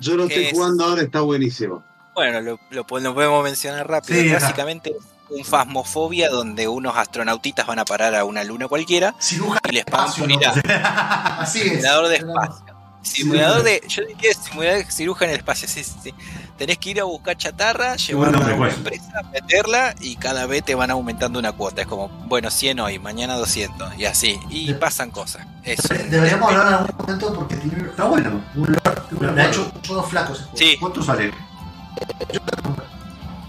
Yo 0.00 0.16
lo 0.16 0.24
estoy 0.24 0.44
Es- 0.44 0.52
jugando 0.52 0.84
ahora, 0.84 1.00
está 1.02 1.20
buenísimo. 1.22 1.82
Bueno, 2.14 2.42
lo, 2.42 2.58
lo 2.70 2.86
po- 2.86 3.00
lo 3.00 3.14
podemos 3.14 3.42
mencionar 3.42 3.88
rápido. 3.88 4.20
Sí, 4.20 4.28
ajá. 4.28 4.40
Básicamente 4.40 4.94
un 5.30 5.44
fasmofobia 5.44 6.28
donde 6.28 6.68
unos 6.68 6.94
astronautitas 6.96 7.66
van 7.66 7.78
a 7.78 7.84
parar 7.86 8.14
a 8.16 8.24
una 8.24 8.42
luna 8.44 8.66
cualquiera 8.68 9.14
Ciruja 9.20 9.60
y 9.70 9.72
les 9.72 9.84
pagan 9.84 10.08
espacio, 10.08 10.24
por 10.24 10.32
ir 10.32 10.46
a. 10.46 11.40
Así 11.40 11.60
es. 11.60 11.82
de 11.82 12.16
espacio. 12.16 12.69
Simulador 13.02 13.62
de, 13.62 13.82
yo 13.88 14.02
diría 14.04 14.32
simulador 14.34 14.84
de 14.84 14.90
ciruja 14.90 15.24
en 15.24 15.30
el 15.32 15.36
espacio, 15.38 15.66
sí, 15.68 15.82
sí, 15.82 15.94
sí. 16.02 16.14
Tenés 16.58 16.76
que 16.78 16.90
ir 16.90 17.00
a 17.00 17.04
buscar 17.04 17.36
chatarra, 17.36 17.96
llevarla 17.96 18.38
Bueno, 18.38 18.54
a 18.54 18.56
una 18.58 18.70
empresa, 18.74 19.22
meterla 19.32 19.94
y 20.00 20.16
cada 20.16 20.44
vez 20.44 20.62
te 20.64 20.74
van 20.74 20.90
aumentando 20.90 21.38
una 21.38 21.52
cuota. 21.52 21.80
Es 21.80 21.86
como, 21.86 22.08
bueno, 22.28 22.50
100 22.50 22.78
hoy, 22.80 22.98
mañana 22.98 23.36
200 23.36 23.96
y 23.98 24.04
así. 24.04 24.38
Y 24.50 24.66
De- 24.68 24.74
pasan 24.74 25.10
cosas. 25.10 25.46
Eso. 25.64 25.88
Deberíamos 26.10 26.50
hablar 26.52 26.66
en 26.68 26.74
algún 26.74 26.96
momento 26.98 27.34
porque 27.34 27.56
tiene 27.56 27.88
Está 27.88 28.04
bueno. 28.04 28.42
un 28.54 28.66
lore. 28.66 29.32
Me 29.32 29.42
ha 29.42 29.48
hecho 29.48 29.72
unos 29.88 30.06
flacos. 30.08 30.48
Sí, 30.54 30.76
¿Cuánto 30.78 31.02
sale? 31.02 31.32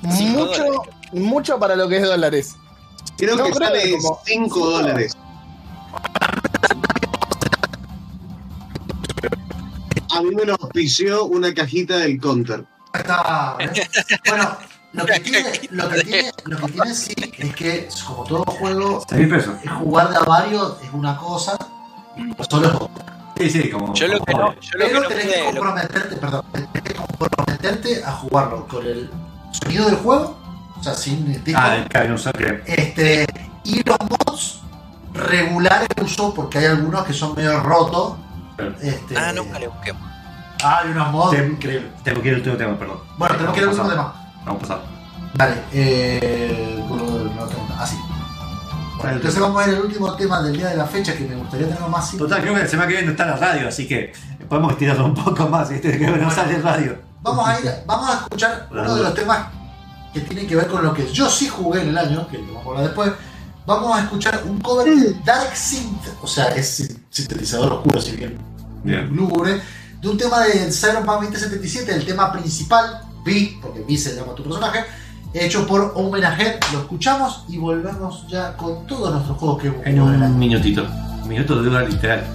Mucho, 0.02 0.64
mucho 1.11 1.60
para 1.60 1.76
lo 1.76 1.88
que 1.90 1.98
es 1.98 2.03
dólares. 2.03 2.56
Creo 3.18 3.36
No, 3.36 3.44
que 3.45 3.52
creo 3.52 3.68
sale 3.68 3.84
que 3.84 3.91
como 3.98 4.19
5 4.26 4.56
cinco. 4.56 4.69
dólares. 4.69 5.18
A 10.14 10.22
mí 10.22 10.30
me 10.36 10.46
lo 10.46 10.54
auspició 10.56 11.26
una 11.26 11.54
cajita 11.54 11.98
del 11.98 12.20
counter. 12.20 12.66
Bueno, 14.28 14.58
lo 14.94 15.06
que 15.06 15.20
tiene, 15.22 15.44
lo 15.72 15.90
que 15.90 16.02
tiene, 16.04 16.32
lo 16.46 16.58
que 16.58 16.72
tiene 16.74 16.94
sí 16.96 17.14
es 17.38 17.56
que, 17.56 17.88
como 18.06 18.24
todo 18.26 18.44
juego, 18.44 19.04
6 19.08 19.20
mil 19.22 19.30
pesos. 19.30 19.54
jugar 19.80 20.10
de 20.10 20.18
a 20.18 20.20
varios 20.22 20.78
es 20.84 20.90
una 20.94 21.16
cosa, 21.18 21.58
y 22.18 22.44
solo 22.50 22.68
es 22.68 22.74
otra. 22.76 23.34
Sí, 23.38 23.50
sí, 23.50 23.70
como. 23.70 23.94
Yo 23.94 24.08
lo 24.08 24.20
que 24.24 24.34
no, 24.34 24.54
yo 24.60 24.78
lo 24.78 24.86
que 24.86 24.92
Pero 24.92 25.00
no 25.02 25.08
tenés 25.08 25.24
que 25.26 25.32
pude, 25.32 25.40
lo- 25.40 25.46
comprometerte, 25.62 26.16
perdón, 26.18 26.46
tenés 26.52 26.70
que 26.84 26.94
comprometerte 26.94 28.04
a 28.04 28.12
jugarlo 28.12 28.68
con 28.68 28.86
el 28.86 29.10
sonido 29.52 29.86
del 29.86 29.96
juego, 29.96 30.38
o 30.80 30.84
sea, 30.84 30.94
sin 30.94 31.44
disco, 31.44 31.60
Ah, 31.64 31.78
el 31.78 31.88
que 31.88 32.08
no 32.08 32.18
sé 32.18 32.32
qué. 32.34 32.62
este, 32.68 33.26
y 33.64 33.82
los 33.84 33.98
mods 34.02 34.60
regular 35.14 35.86
el 35.96 36.04
uso, 36.04 36.34
porque 36.34 36.58
hay 36.60 36.66
algunos 36.66 37.06
que 37.06 37.14
son 37.14 37.34
medio 37.36 37.60
rotos. 37.62 38.16
Este, 38.82 39.18
Ah, 39.18 39.32
nunca 39.34 39.60
le 39.60 39.68
busqué. 39.68 39.94
Ah, 40.64 40.80
hay 40.84 40.92
unos 40.92 41.12
mods 41.12 41.38
Tem- 41.38 41.52
increíbles. 41.52 41.92
Tengo 42.04 42.22
que 42.22 42.28
ir 42.28 42.34
al 42.36 42.40
último 42.42 42.56
tema, 42.58 42.78
perdón. 42.78 42.98
Bueno, 43.18 43.36
tenemos 43.36 43.54
que 43.56 43.60
ir 43.62 43.64
al 43.68 43.70
último 43.74 43.88
Vamos 43.90 44.14
tema. 44.14 44.32
a- 44.42 44.46
Vamos 44.46 44.64
a 44.64 44.68
pasar. 44.68 44.82
Vale, 45.36 45.56
eh. 45.74 46.78
Así. 47.80 47.98
Bueno, 48.98 49.16
entonces 49.16 49.40
vamos 49.40 49.64
a 49.64 49.66
ver 49.66 49.76
el 49.76 49.82
último 49.86 50.14
tema 50.16 50.42
del 50.44 50.56
día 50.58 50.68
de 50.70 50.78
la 50.78 50.86
fecha 50.86 51.16
que 51.16 51.26
me 51.26 51.36
gustaría 51.36 51.68
tener 51.68 51.82
más 51.90 52.08
simple. 52.10 52.28
Total, 52.28 52.42
creo 52.42 52.54
que 52.54 52.60
la 52.62 52.68
semana 52.68 52.88
que 52.88 52.94
viene 52.94 53.06
no 53.08 53.12
está 53.14 53.26
la 53.26 53.36
radio, 53.36 53.68
así 53.68 53.88
que 53.88 54.14
podemos 54.48 54.74
estirarlo 54.74 55.06
un 55.06 55.16
poco 55.16 55.48
más. 55.48 55.70
¿viste? 55.70 55.98
Que 55.98 56.06
no 56.08 56.30
sale 56.30 56.60
radio. 56.62 57.00
Vamos 57.24 57.48
a 57.48 57.60
ir, 57.60 57.72
vamos 57.88 58.10
a 58.10 58.14
escuchar 58.22 58.68
uno 58.70 58.96
de 58.96 59.04
los 59.04 59.14
temas 59.16 59.48
que 60.14 60.20
tiene 60.22 60.46
que 60.46 60.56
ver 60.56 60.68
con 60.68 60.84
lo 60.84 60.94
que 60.94 61.12
yo 61.12 61.30
sí 61.30 61.48
jugué 61.48 61.82
en 61.82 61.90
el 61.90 61.98
año, 61.98 62.28
que 62.28 62.38
lo 62.38 62.46
vamos 62.54 62.66
a 62.66 62.70
hablar 62.70 62.84
después. 62.86 63.12
Vamos 63.66 63.96
a 63.98 64.02
escuchar 64.02 64.42
un 64.46 64.60
cover 64.60 64.88
de 64.96 65.14
Dark 65.24 65.56
Synth, 65.56 66.08
o 66.22 66.28
sea, 66.28 66.48
es 66.50 66.68
sin- 66.68 67.06
sintetizador 67.10 67.74
oscuro, 67.74 68.02
si 68.02 68.16
Bien. 68.18 68.38
Lúgubre, 68.84 69.62
de 70.02 70.08
un 70.08 70.18
tema 70.18 70.41
de 70.41 70.72
Cyberpunk 70.72 71.22
2077, 71.22 71.94
el 71.94 72.06
tema 72.06 72.32
principal, 72.32 73.02
Vi, 73.24 73.60
porque 73.62 73.82
Vi 73.82 73.98
se 73.98 74.16
llama 74.16 74.34
tu 74.34 74.44
personaje, 74.44 74.86
hecho 75.34 75.68
por 75.68 75.94
Homenaje. 75.95 76.60
Lo 76.74 76.80
escuchamos 76.80 77.45
y 77.48 77.58
volvemos 77.58 78.28
ya 78.28 78.56
con 78.58 78.86
todos 78.88 79.14
nuestros 79.14 79.38
juegos 79.38 79.62
que 79.62 79.68
hemos 79.68 79.86
En 79.86 80.02
un 80.02 80.40
minutito. 80.40 80.86
Un 81.24 81.30
minuto 81.30 81.56
de 81.56 81.70
dura 81.70 81.84
literal. 81.84 82.26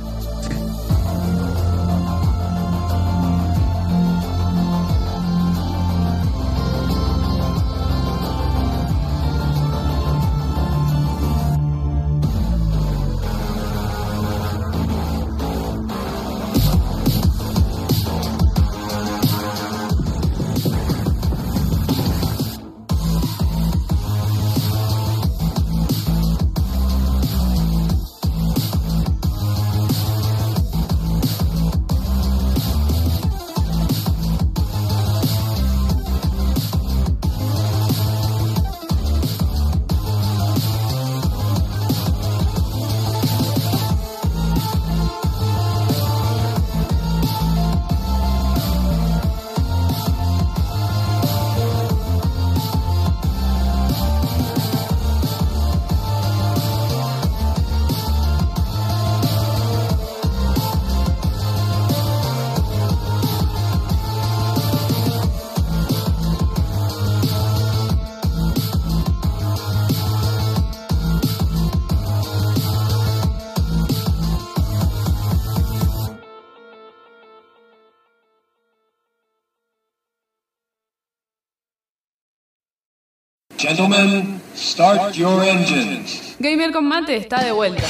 Gentlemen, 83.86 84.40
start 84.56 85.14
your 85.14 85.44
engines. 85.44 86.34
Gamer 86.40 86.72
con 86.72 86.88
mate 86.88 87.16
está 87.16 87.44
de 87.44 87.52
vuelta. 87.52 87.84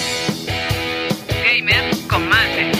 Gamer 1.43 1.97
con 2.06 2.28
mate. 2.28 2.73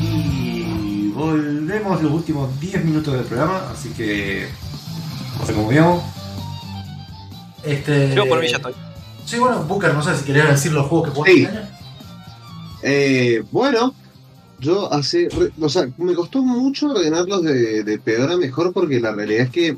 Y 0.00 1.08
volvemos 1.08 2.00
los 2.00 2.12
últimos 2.12 2.60
10 2.60 2.84
minutos 2.84 3.12
del 3.14 3.24
programa, 3.24 3.70
así 3.72 3.88
que. 3.88 4.46
No 5.40 5.46
sé 5.46 5.52
cómo 5.52 5.66
veamos. 5.68 6.04
Este, 7.64 8.14
Yo 8.14 8.28
por 8.28 8.40
mí 8.40 8.46
ya 8.48 8.58
estoy. 8.58 8.74
Sí, 9.26 9.36
bueno, 9.40 9.64
Booker, 9.64 9.92
no 9.94 10.02
sé 10.02 10.16
si 10.16 10.24
querías 10.24 10.48
decir 10.48 10.70
los 10.70 10.86
juegos 10.86 11.08
que 11.08 11.14
jugaste 11.16 11.34
Sí. 11.34 11.77
Eh, 12.82 13.42
bueno, 13.50 13.94
yo 14.60 14.92
hace. 14.92 15.28
re- 15.30 15.52
o 15.60 15.68
sea, 15.68 15.88
me 15.98 16.14
costó 16.14 16.42
mucho 16.42 16.90
ordenarlos 16.90 17.42
de, 17.42 17.82
de 17.84 17.98
peor 17.98 18.30
a 18.32 18.36
mejor 18.36 18.72
porque 18.72 19.00
la 19.00 19.12
realidad 19.12 19.46
es 19.46 19.50
que 19.50 19.76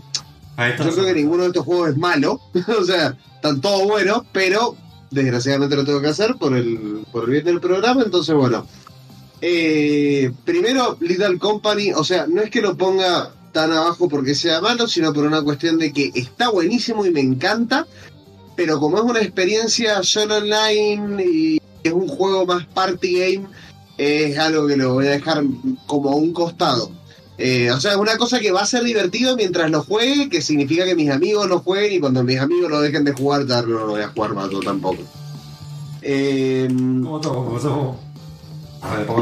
yo 0.78 0.84
creo 0.94 1.06
que 1.06 1.14
ninguno 1.14 1.42
de 1.44 1.48
estos 1.48 1.64
juegos 1.64 1.90
es 1.90 1.96
malo. 1.96 2.40
o 2.80 2.84
sea, 2.84 3.16
están 3.36 3.60
todos 3.60 3.84
buenos, 3.88 4.22
pero 4.32 4.76
desgraciadamente 5.10 5.76
lo 5.76 5.84
tengo 5.84 6.00
que 6.00 6.08
hacer 6.08 6.36
por 6.36 6.54
el, 6.56 7.04
por 7.10 7.24
el 7.24 7.30
bien 7.30 7.44
del 7.44 7.60
programa. 7.60 8.02
Entonces, 8.02 8.34
bueno. 8.34 8.66
Eh, 9.42 10.30
primero, 10.44 10.98
Little 11.00 11.38
Company, 11.38 11.92
o 11.92 12.04
sea, 12.04 12.26
no 12.26 12.42
es 12.42 12.50
que 12.50 12.60
lo 12.60 12.76
ponga 12.76 13.32
tan 13.52 13.72
abajo 13.72 14.06
porque 14.08 14.34
sea 14.34 14.60
malo, 14.60 14.86
sino 14.86 15.12
por 15.14 15.24
una 15.24 15.42
cuestión 15.42 15.78
de 15.78 15.92
que 15.94 16.10
está 16.14 16.50
buenísimo 16.50 17.06
y 17.06 17.10
me 17.10 17.20
encanta, 17.20 17.86
pero 18.54 18.78
como 18.78 18.98
es 18.98 19.02
una 19.04 19.20
experiencia 19.20 20.02
solo 20.02 20.36
online 20.36 21.24
y 21.24 21.59
es 21.82 21.92
un 21.92 22.08
juego 22.08 22.46
más 22.46 22.66
party 22.66 23.18
game, 23.18 23.46
es 23.98 24.38
algo 24.38 24.66
que 24.66 24.76
lo 24.76 24.94
voy 24.94 25.06
a 25.06 25.10
dejar 25.10 25.42
como 25.86 26.10
a 26.10 26.14
un 26.14 26.32
costado. 26.32 26.90
Eh, 27.42 27.70
o 27.70 27.80
sea, 27.80 27.92
es 27.92 27.96
una 27.96 28.18
cosa 28.18 28.38
que 28.38 28.52
va 28.52 28.60
a 28.60 28.66
ser 28.66 28.84
divertido 28.84 29.34
mientras 29.34 29.70
lo 29.70 29.82
juegue, 29.82 30.28
que 30.28 30.42
significa 30.42 30.84
que 30.84 30.94
mis 30.94 31.10
amigos 31.10 31.48
lo 31.48 31.60
jueguen 31.60 31.94
y 31.94 32.00
cuando 32.00 32.22
mis 32.22 32.38
amigos 32.38 32.70
lo 32.70 32.82
dejen 32.82 33.04
de 33.04 33.12
jugar, 33.12 33.46
ya 33.46 33.62
no 33.62 33.68
lo 33.68 33.86
voy 33.88 34.02
a 34.02 34.08
jugar 34.08 34.34
más 34.34 34.50
yo 34.50 34.60
tampoco. 34.60 35.02
Eh, 36.02 36.68
Como 36.68 37.20
todo, 37.20 37.44
como 37.44 37.58
todo. 37.58 37.96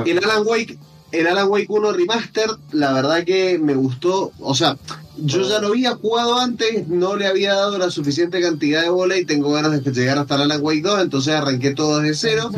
Ver, 0.05 0.09
el 0.09 0.24
Alan 0.24 0.43
Wake, 0.47 0.78
el 1.12 1.26
Alan 1.26 1.48
Wake 1.48 1.66
1 1.68 1.93
Remaster, 1.93 2.51
la 2.72 2.93
verdad 2.93 3.24
que 3.24 3.59
me 3.59 3.74
gustó. 3.74 4.32
O 4.40 4.55
sea, 4.55 4.76
yo 5.20 5.49
ya 5.49 5.59
lo 5.61 5.69
había 5.69 5.95
jugado 5.97 6.39
antes, 6.39 6.89
no 6.89 7.16
le 7.16 7.27
había 7.27 7.55
dado 7.55 7.77
la 7.78 7.90
suficiente 7.90 8.40
cantidad 8.40 8.82
de 8.82 8.89
bola 8.90 9.16
y 9.16 9.24
tengo 9.24 9.51
ganas 9.53 9.82
de 9.82 9.93
llegar 9.93 10.19
hasta 10.19 10.36
Alan 10.36 10.61
Wake 10.62 10.82
2, 10.82 11.01
entonces 11.03 11.35
arranqué 11.35 11.74
todo 11.74 12.01
desde 12.01 12.15
cero. 12.31 12.51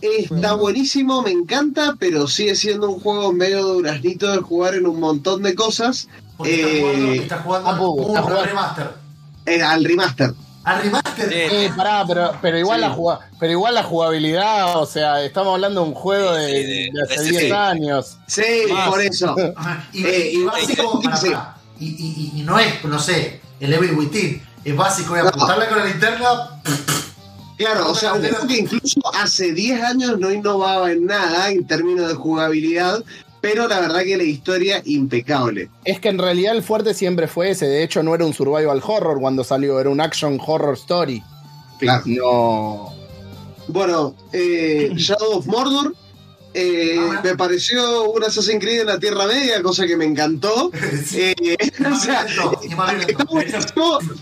Está 0.00 0.54
buenísimo, 0.54 1.22
me 1.22 1.30
encanta, 1.30 1.96
pero 1.98 2.26
sigue 2.28 2.54
siendo 2.54 2.90
un 2.90 3.00
juego 3.00 3.32
medio 3.32 3.62
duraznito 3.62 4.30
de 4.30 4.38
jugar 4.38 4.74
en 4.74 4.86
un 4.86 5.00
montón 5.00 5.42
de 5.42 5.54
cosas. 5.54 6.08
Porque 6.36 6.78
Eh, 6.78 6.80
jugando, 6.80 7.12
estás 7.12 7.42
jugando 7.42 7.68
ah, 7.70 7.76
pues, 7.78 7.90
un 7.90 8.00
estás 8.08 8.22
jugando- 8.24 8.44
remaster. 8.44 8.90
eh, 9.46 9.62
al 9.62 9.84
remaster. 9.84 10.34
Al 10.64 10.82
remaster. 10.82 11.28
Sí. 11.28 11.34
Eh, 11.34 11.70
pará, 11.76 12.04
pero, 12.06 12.32
pero, 12.40 12.58
igual 12.58 12.80
Sí. 12.80 12.86
la 12.88 12.90
juga- 12.94 13.20
pero 13.38 13.52
igual 13.52 13.74
la 13.74 13.82
jugabilidad, 13.82 14.76
o 14.78 14.86
sea, 14.86 15.22
estamos 15.22 15.54
hablando 15.54 15.82
de 15.82 15.88
un 15.88 15.94
juego 15.94 16.32
de, 16.34 16.46
Sí, 16.46 16.52
de- 16.54 16.90
de 16.92 17.02
hace 17.02 17.22
de- 17.22 17.30
10 17.30 17.42
sí. 17.44 17.50
años. 17.52 18.18
Sí, 18.26 18.42
Más. 18.72 18.88
por 18.88 19.00
eso. 19.02 19.36
Ajá. 19.56 19.84
Y, 19.92 20.04
Eh, 20.06 20.30
y 20.34 20.44
básico, 20.44 20.98
y- 21.02 21.04
pará, 21.04 21.16
sí. 21.16 21.28
pará. 21.30 21.56
Y, 21.80 21.86
y- 21.86 22.32
y- 22.36 22.40
y 22.40 22.42
no 22.44 22.58
es, 22.58 22.84
no 22.84 22.98
sé, 22.98 23.40
el 23.60 23.72
Evil 23.72 23.92
Within. 23.92 24.42
Es 24.64 24.74
básico, 24.76 25.10
voy 25.10 25.18
a 25.20 25.28
apuntarle 25.28 25.68
con 25.68 25.78
la 25.78 25.84
linterna. 25.84 26.48
Claro, 27.56 27.90
o 27.90 27.94
sea, 27.94 28.14
un 28.14 28.20
juego 28.20 28.46
que 28.48 28.58
incluso 28.58 29.00
hace 29.14 29.52
10 29.52 29.80
años 29.82 30.18
no 30.18 30.32
innovaba 30.32 30.90
en 30.90 31.06
nada 31.06 31.50
en 31.50 31.64
términos 31.66 32.08
de 32.08 32.14
jugabilidad, 32.14 33.04
pero 33.44 33.68
la 33.68 33.78
verdad 33.78 34.04
que 34.04 34.16
la 34.16 34.22
historia 34.22 34.80
impecable. 34.86 35.68
Es 35.84 36.00
que 36.00 36.08
en 36.08 36.16
realidad 36.16 36.56
el 36.56 36.62
fuerte 36.62 36.94
siempre 36.94 37.28
fue 37.28 37.50
ese. 37.50 37.66
De 37.66 37.82
hecho, 37.82 38.02
no 38.02 38.14
era 38.14 38.24
un 38.24 38.32
survival 38.32 38.80
horror 38.82 39.20
cuando 39.20 39.44
salió, 39.44 39.78
era 39.78 39.90
un 39.90 40.00
action 40.00 40.40
horror 40.40 40.72
story. 40.72 41.22
Claro. 41.78 42.04
No. 42.06 42.94
Bueno, 43.68 44.16
eh, 44.32 44.92
Shadow 44.96 45.36
of 45.36 45.46
Mordor 45.46 45.94
eh, 46.54 46.96
Ah, 46.98 47.20
me 47.22 47.36
pareció 47.36 48.10
un 48.10 48.24
Assassin's 48.24 48.64
Creed 48.64 48.80
en 48.80 48.86
la 48.86 48.98
Tierra 48.98 49.26
Media, 49.26 49.62
cosa 49.62 49.86
que 49.86 49.98
me 49.98 50.06
encantó. 50.06 50.70
Sí. 51.04 51.34
Eh, 51.38 51.56
o 51.92 51.96
sea, 51.96 52.24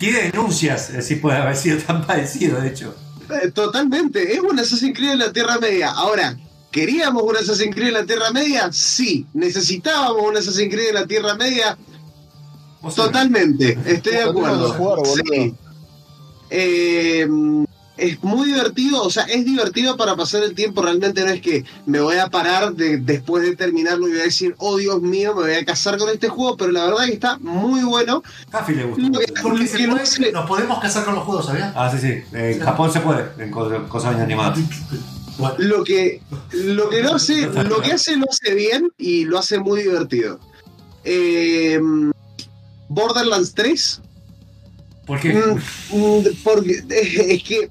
Tiene 0.00 0.32
denuncias, 0.32 0.90
así 0.90 1.14
puede 1.14 1.36
haber 1.36 1.54
sido 1.54 1.78
tan 1.78 2.04
parecido, 2.04 2.60
de 2.60 2.70
hecho. 2.70 2.92
eh, 3.40 3.52
totalmente. 3.52 4.32
Es 4.32 4.40
un 4.40 4.58
Assassin's 4.58 4.98
Creed 4.98 5.12
en 5.12 5.18
la 5.20 5.32
Tierra 5.32 5.58
Media. 5.60 5.92
Ahora, 5.92 6.36
¿queríamos 6.72 7.22
un 7.22 7.36
Assassin's 7.36 7.74
Creed 7.74 7.88
en 7.88 7.94
la 7.94 8.04
Tierra 8.06 8.30
Media? 8.32 8.70
Sí. 8.72 9.26
¿Necesitábamos 9.34 10.22
un 10.26 10.36
Assassin's 10.36 10.72
Creed 10.74 10.88
en 10.88 10.94
la 10.94 11.06
Tierra 11.06 11.34
Media? 11.36 11.78
Totalmente, 12.96 13.78
estoy 13.86 14.12
de 14.14 14.22
acuerdo. 14.22 14.72
jugar. 14.72 14.98
Sí. 15.30 15.54
Eh, 16.50 17.28
es 17.96 18.22
muy 18.24 18.46
divertido, 18.48 19.02
o 19.04 19.10
sea, 19.10 19.22
es 19.24 19.44
divertido 19.44 19.96
para 19.96 20.16
pasar 20.16 20.42
el 20.42 20.54
tiempo. 20.54 20.82
Realmente 20.82 21.22
no 21.22 21.30
es 21.30 21.40
que 21.40 21.64
me 21.86 22.00
voy 22.00 22.16
a 22.16 22.28
parar 22.28 22.72
de- 22.74 22.96
después 22.96 23.44
de 23.44 23.54
terminarlo 23.54 24.08
y 24.08 24.12
voy 24.12 24.20
a 24.20 24.24
decir, 24.24 24.54
oh 24.58 24.76
Dios 24.78 25.00
mío, 25.00 25.34
me 25.36 25.42
voy 25.42 25.52
a 25.54 25.64
casar 25.64 25.96
con 25.98 26.08
este 26.08 26.28
juego, 26.28 26.56
pero 26.56 26.72
la 26.72 26.86
verdad 26.86 27.04
que 27.06 27.12
está 27.12 27.38
muy 27.38 27.84
bueno. 27.84 28.22
Cafi 28.50 28.74
le 28.74 28.84
gusta. 28.86 29.20
Porque 29.42 29.66
se 29.68 29.86
puede- 29.88 30.32
nos 30.32 30.46
podemos 30.48 30.80
casar 30.80 31.04
con 31.04 31.14
los 31.14 31.24
juegos, 31.24 31.46
¿sabías? 31.46 31.72
Ah, 31.76 31.88
sí, 31.94 31.98
sí. 32.04 32.22
En 32.32 32.58
Japón 32.60 32.92
se 32.92 33.00
puede, 33.00 33.26
en 33.38 33.50
co- 33.52 33.86
cosas 33.88 34.16
animadas. 34.16 34.58
Bueno, 35.38 35.54
Lo 35.58 35.84
que, 35.84 36.20
lo 36.52 36.88
que 36.90 37.02
lo 37.02 37.14
hace, 37.14 37.46
lo 37.64 37.80
que 37.80 37.92
hace 37.92 38.16
lo 38.16 38.26
hace 38.30 38.54
bien 38.54 38.92
y 38.98 39.24
lo 39.24 39.38
hace 39.38 39.58
muy 39.58 39.82
divertido. 39.82 40.38
Eh, 41.04 41.80
Borderlands 42.88 43.54
3 43.54 44.00
¿Por 45.06 45.18
qué? 45.20 45.34
Mm, 45.34 45.96
mm, 45.96 46.24
porque 46.44 46.82
es 46.90 47.42
que 47.42 47.68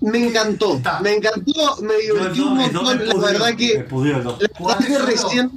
Me 0.00 0.26
encantó, 0.26 0.76
Está. 0.76 1.00
me 1.00 1.14
encantó, 1.14 1.76
me 1.80 1.96
divertí 1.96 2.40
un 2.40 2.60
el 2.60 2.72
dos 2.72 2.82
montón. 2.82 2.98
me 2.98 3.06
La 3.06 3.14
verdad 3.32 3.56
que. 3.56 3.86
La 3.88 4.76
verdad 4.76 4.86
que 4.86 4.98
recién 4.98 5.50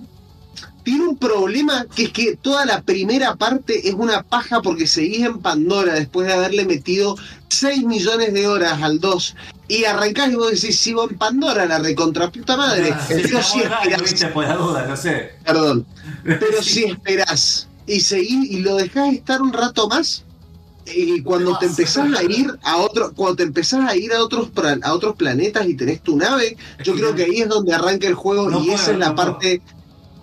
tiene 0.87 1.05
un 1.05 1.17
problema 1.17 1.85
que 1.93 2.03
es 2.03 2.11
que 2.11 2.37
toda 2.37 2.65
la 2.65 2.81
primera 2.81 3.35
parte 3.35 3.89
es 3.89 3.93
una 3.93 4.23
paja 4.23 4.61
porque 4.61 4.87
seguís 4.87 5.25
en 5.25 5.39
Pandora 5.39 5.95
después 5.95 6.27
de 6.27 6.33
haberle 6.33 6.63
metido 6.63 7.17
6 7.49 7.83
millones 7.83 8.33
de 8.33 8.47
horas 8.47 8.81
al 8.81 9.01
2 9.01 9.35
y 9.67 9.83
arrancás 9.83 10.31
y 10.31 10.35
vos 10.35 10.49
decís, 10.49 10.79
sigo 10.79 11.09
en 11.09 11.17
Pandora, 11.17 11.65
la 11.65 11.79
recontra 11.79 12.31
puta 12.31 12.55
madre. 12.55 12.91
Ah, 12.93 13.05
pero 13.09 13.43
si 13.43 13.59
esperás, 13.59 14.01
viste, 14.01 14.27
por 14.27 14.45
la 14.45 14.55
duda, 14.55 14.87
no 14.87 14.95
sé. 14.95 15.33
perdón, 15.43 15.85
pero 16.23 16.63
si 16.63 16.85
esperás 16.85 17.67
y 17.85 17.99
seguís 17.99 18.49
y 18.49 18.61
lo 18.61 18.77
dejás 18.77 19.13
estar 19.13 19.41
un 19.41 19.51
rato 19.51 19.89
más 19.89 20.23
y 20.85 21.21
cuando 21.21 21.57
te 21.57 21.65
empezás 21.65 22.17
a 22.17 22.23
ir 22.23 22.57
a 22.63 22.77
otro, 22.77 23.11
cuando 23.13 23.35
te 23.35 23.43
empezás 23.43 23.89
a 23.89 23.93
ir 23.97 24.13
a 24.13 24.23
otros 24.23 24.51
a 24.81 24.93
otros 24.93 25.17
planetas 25.17 25.67
y 25.67 25.75
tenés 25.75 26.01
tu 26.01 26.15
nave, 26.15 26.55
yo 26.81 26.95
creo 26.95 27.13
que 27.13 27.25
ahí 27.25 27.41
es 27.41 27.49
donde 27.49 27.73
arranca 27.73 28.07
el 28.07 28.13
juego 28.13 28.49
No 28.49 28.63
y 28.63 28.69
esa 28.69 28.91
es 28.91 28.99
la 28.99 29.09
no 29.09 29.15
puedo. 29.15 29.59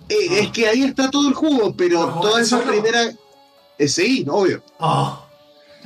Eh, 0.09 0.15
No. 0.29 0.35
Es 0.37 0.49
que 0.51 0.67
ahí 0.67 0.83
está 0.83 1.09
todo 1.09 1.27
el 1.27 1.33
juego, 1.33 1.73
pero 1.75 2.05
¿Lo 2.07 2.21
toda 2.21 2.41
esa 2.41 2.59
solo? 2.59 2.71
primera. 2.71 3.03
eh, 3.77 3.87
sí, 3.87 4.25
obvio. 4.29 4.61
Oh, 4.79 5.21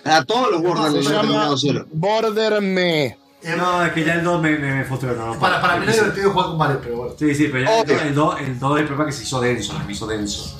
A 0.03 0.23
todos 0.23 0.51
los 0.51 0.61
Borderlands 0.61 1.07
terminado 1.07 1.57
solo. 1.57 1.85
Borderme. 1.91 3.05
eh, 3.41 3.55
No, 3.57 3.83
es 3.85 3.93
que 3.93 4.03
ya 4.03 4.13
el 4.15 4.23
2 4.23 4.41
me, 4.41 4.57
me, 4.57 4.75
me 4.75 4.85
frustró. 4.85 5.15
No, 5.15 5.33
no, 5.33 5.39
para, 5.39 5.61
para 5.61 5.77
mí 5.77 5.85
no 5.85 5.91
es 5.91 5.97
divertido 5.99 6.31
jugar 6.31 6.47
con 6.47 6.57
Mario, 6.57 6.79
pero 6.83 6.97
bueno. 6.97 7.13
Sí, 7.17 7.33
sí, 7.35 7.47
pero 7.51 7.65
ya 7.65 7.81
Obvio. 7.81 8.01
el 8.01 8.13
2 8.15 8.35
el 8.41 8.59
2 8.59 8.79
el 8.79 8.85
problema 8.87 9.09
es 9.09 9.15
que 9.15 9.21
se 9.21 9.27
hizo 9.27 9.39
denso, 9.41 9.73
me 9.85 9.91
hizo 9.93 10.07
denso. 10.07 10.55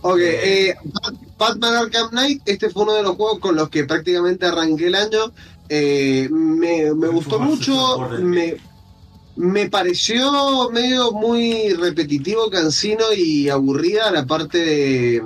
Ok, 0.00 0.18
eh, 0.20 0.74
Bat- 0.84 1.14
Batman 1.36 1.74
Arkham 1.74 2.10
Knight, 2.10 2.42
este 2.46 2.70
fue 2.70 2.84
uno 2.84 2.92
de 2.94 3.02
los 3.02 3.16
juegos 3.16 3.40
con 3.40 3.56
los 3.56 3.68
que 3.68 3.84
prácticamente 3.84 4.46
arranqué 4.46 4.86
el 4.86 4.94
año. 4.94 5.32
Eh, 5.68 6.28
me, 6.30 6.94
me 6.94 7.08
gustó 7.08 7.38
mucho, 7.40 8.08
me, 8.20 8.56
me 9.38 9.70
pareció 9.70 10.68
medio 10.70 11.12
muy 11.12 11.72
repetitivo, 11.74 12.50
cansino 12.50 13.04
y 13.16 13.48
aburrida 13.48 14.10
la 14.10 14.26
parte 14.26 14.58
de- 14.58 15.22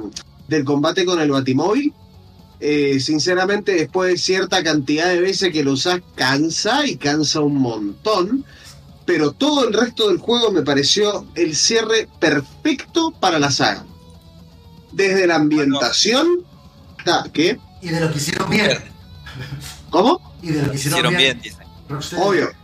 del 0.48 0.64
combate 0.64 1.04
con 1.06 1.18
el 1.20 1.30
Batimóvil. 1.30 1.92
Eh, 2.60 3.00
sinceramente, 3.00 3.72
después 3.72 4.10
de 4.12 4.18
cierta 4.18 4.62
cantidad 4.62 5.08
de 5.08 5.20
veces 5.20 5.50
que 5.52 5.64
lo 5.64 5.72
usás, 5.72 6.00
cansa 6.14 6.86
y 6.86 6.96
cansa 6.96 7.40
un 7.40 7.56
montón. 7.56 8.44
Pero 9.04 9.32
todo 9.32 9.66
el 9.66 9.72
resto 9.74 10.08
del 10.08 10.18
juego 10.18 10.52
me 10.52 10.62
pareció 10.62 11.26
el 11.34 11.56
cierre 11.56 12.06
perfecto 12.20 13.10
para 13.18 13.38
la 13.40 13.50
saga. 13.50 13.84
Desde 14.92 15.26
la 15.26 15.36
ambientación. 15.36 16.44
¿Qué? 17.32 17.58
Y 17.80 17.88
de 17.88 18.00
lo 18.00 18.12
que 18.12 18.18
hicieron 18.18 18.48
bien. 18.50 18.78
¿Cómo? 19.90 20.20
Y 20.42 20.50
de 20.50 20.62
lo 20.62 20.70
que 20.70 20.76
hicieron, 20.76 20.98
Hicieron 21.00 21.16
bien. 21.16 21.40
bien. 21.42 21.54
Obvio. 22.22 22.61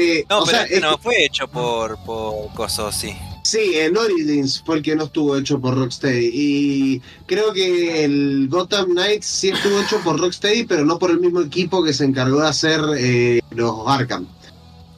Eh, 0.00 0.24
No, 0.30 0.40
o 0.40 0.44
pero 0.44 0.58
sea, 0.58 0.62
este 0.64 0.76
es 0.76 0.82
no 0.82 0.98
fue 0.98 1.24
hecho 1.24 1.48
por, 1.48 1.98
por 2.04 2.52
Coso, 2.54 2.92
sí. 2.92 3.16
Sí, 3.42 3.76
el 3.76 3.96
Origins 3.96 4.62
fue 4.64 4.76
el 4.76 4.82
que 4.82 4.94
no 4.94 5.04
estuvo 5.04 5.36
hecho 5.36 5.58
por 5.60 5.74
Rocksteady. 5.76 6.30
Y 6.32 7.02
creo 7.26 7.52
que 7.52 8.04
el 8.04 8.46
Gotham 8.50 8.90
Knights 8.90 9.26
sí 9.26 9.48
estuvo 9.48 9.80
hecho 9.80 9.98
por 10.04 10.20
Rocksteady, 10.20 10.64
pero 10.64 10.84
no 10.84 10.98
por 10.98 11.10
el 11.10 11.18
mismo 11.18 11.40
equipo 11.40 11.82
que 11.82 11.92
se 11.94 12.04
encargó 12.04 12.40
de 12.42 12.48
hacer 12.48 12.80
eh, 12.98 13.40
los 13.50 13.74
Arkham. 13.86 14.26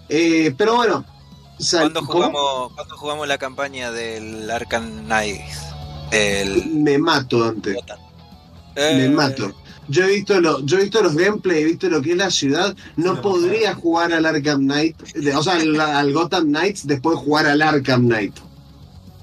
Eh, 0.08 0.52
pero 0.58 0.74
bueno. 0.76 1.04
¿Cuándo 1.70 2.02
jugamos, 2.04 2.72
¿Cuándo 2.74 2.96
jugamos 2.96 3.28
la 3.28 3.38
campaña 3.38 3.92
del 3.92 4.50
Arkham 4.50 5.04
Knights? 5.04 5.58
El 6.10 6.66
Me 6.66 6.98
mato 6.98 7.44
antes. 7.44 7.74
Gotham. 7.74 7.98
Me 8.74 9.04
Eh, 9.04 9.08
mato. 9.10 9.54
Yo 9.90 10.04
he 10.04 10.08
visto 10.16 10.40
lo, 10.40 10.64
yo 10.64 10.78
he 10.78 10.82
visto 10.82 11.02
los 11.02 11.14
gameplay, 11.16 11.62
he 11.62 11.64
visto 11.64 11.88
lo 11.88 12.00
que 12.00 12.12
es 12.12 12.16
la 12.16 12.30
ciudad. 12.30 12.76
No 12.96 13.20
podría 13.20 13.74
jugar 13.74 14.12
al 14.12 14.24
Arkham 14.24 14.60
Knight, 14.62 14.96
de- 15.14 15.34
o 15.34 15.42
sea, 15.42 15.54
al, 15.54 15.80
al 15.80 16.12
Gotham 16.12 16.44
Knights 16.46 16.86
después 16.86 17.16
de 17.18 17.24
jugar 17.24 17.46
al 17.46 17.60
Arkham 17.60 18.06
Knight. 18.06 18.34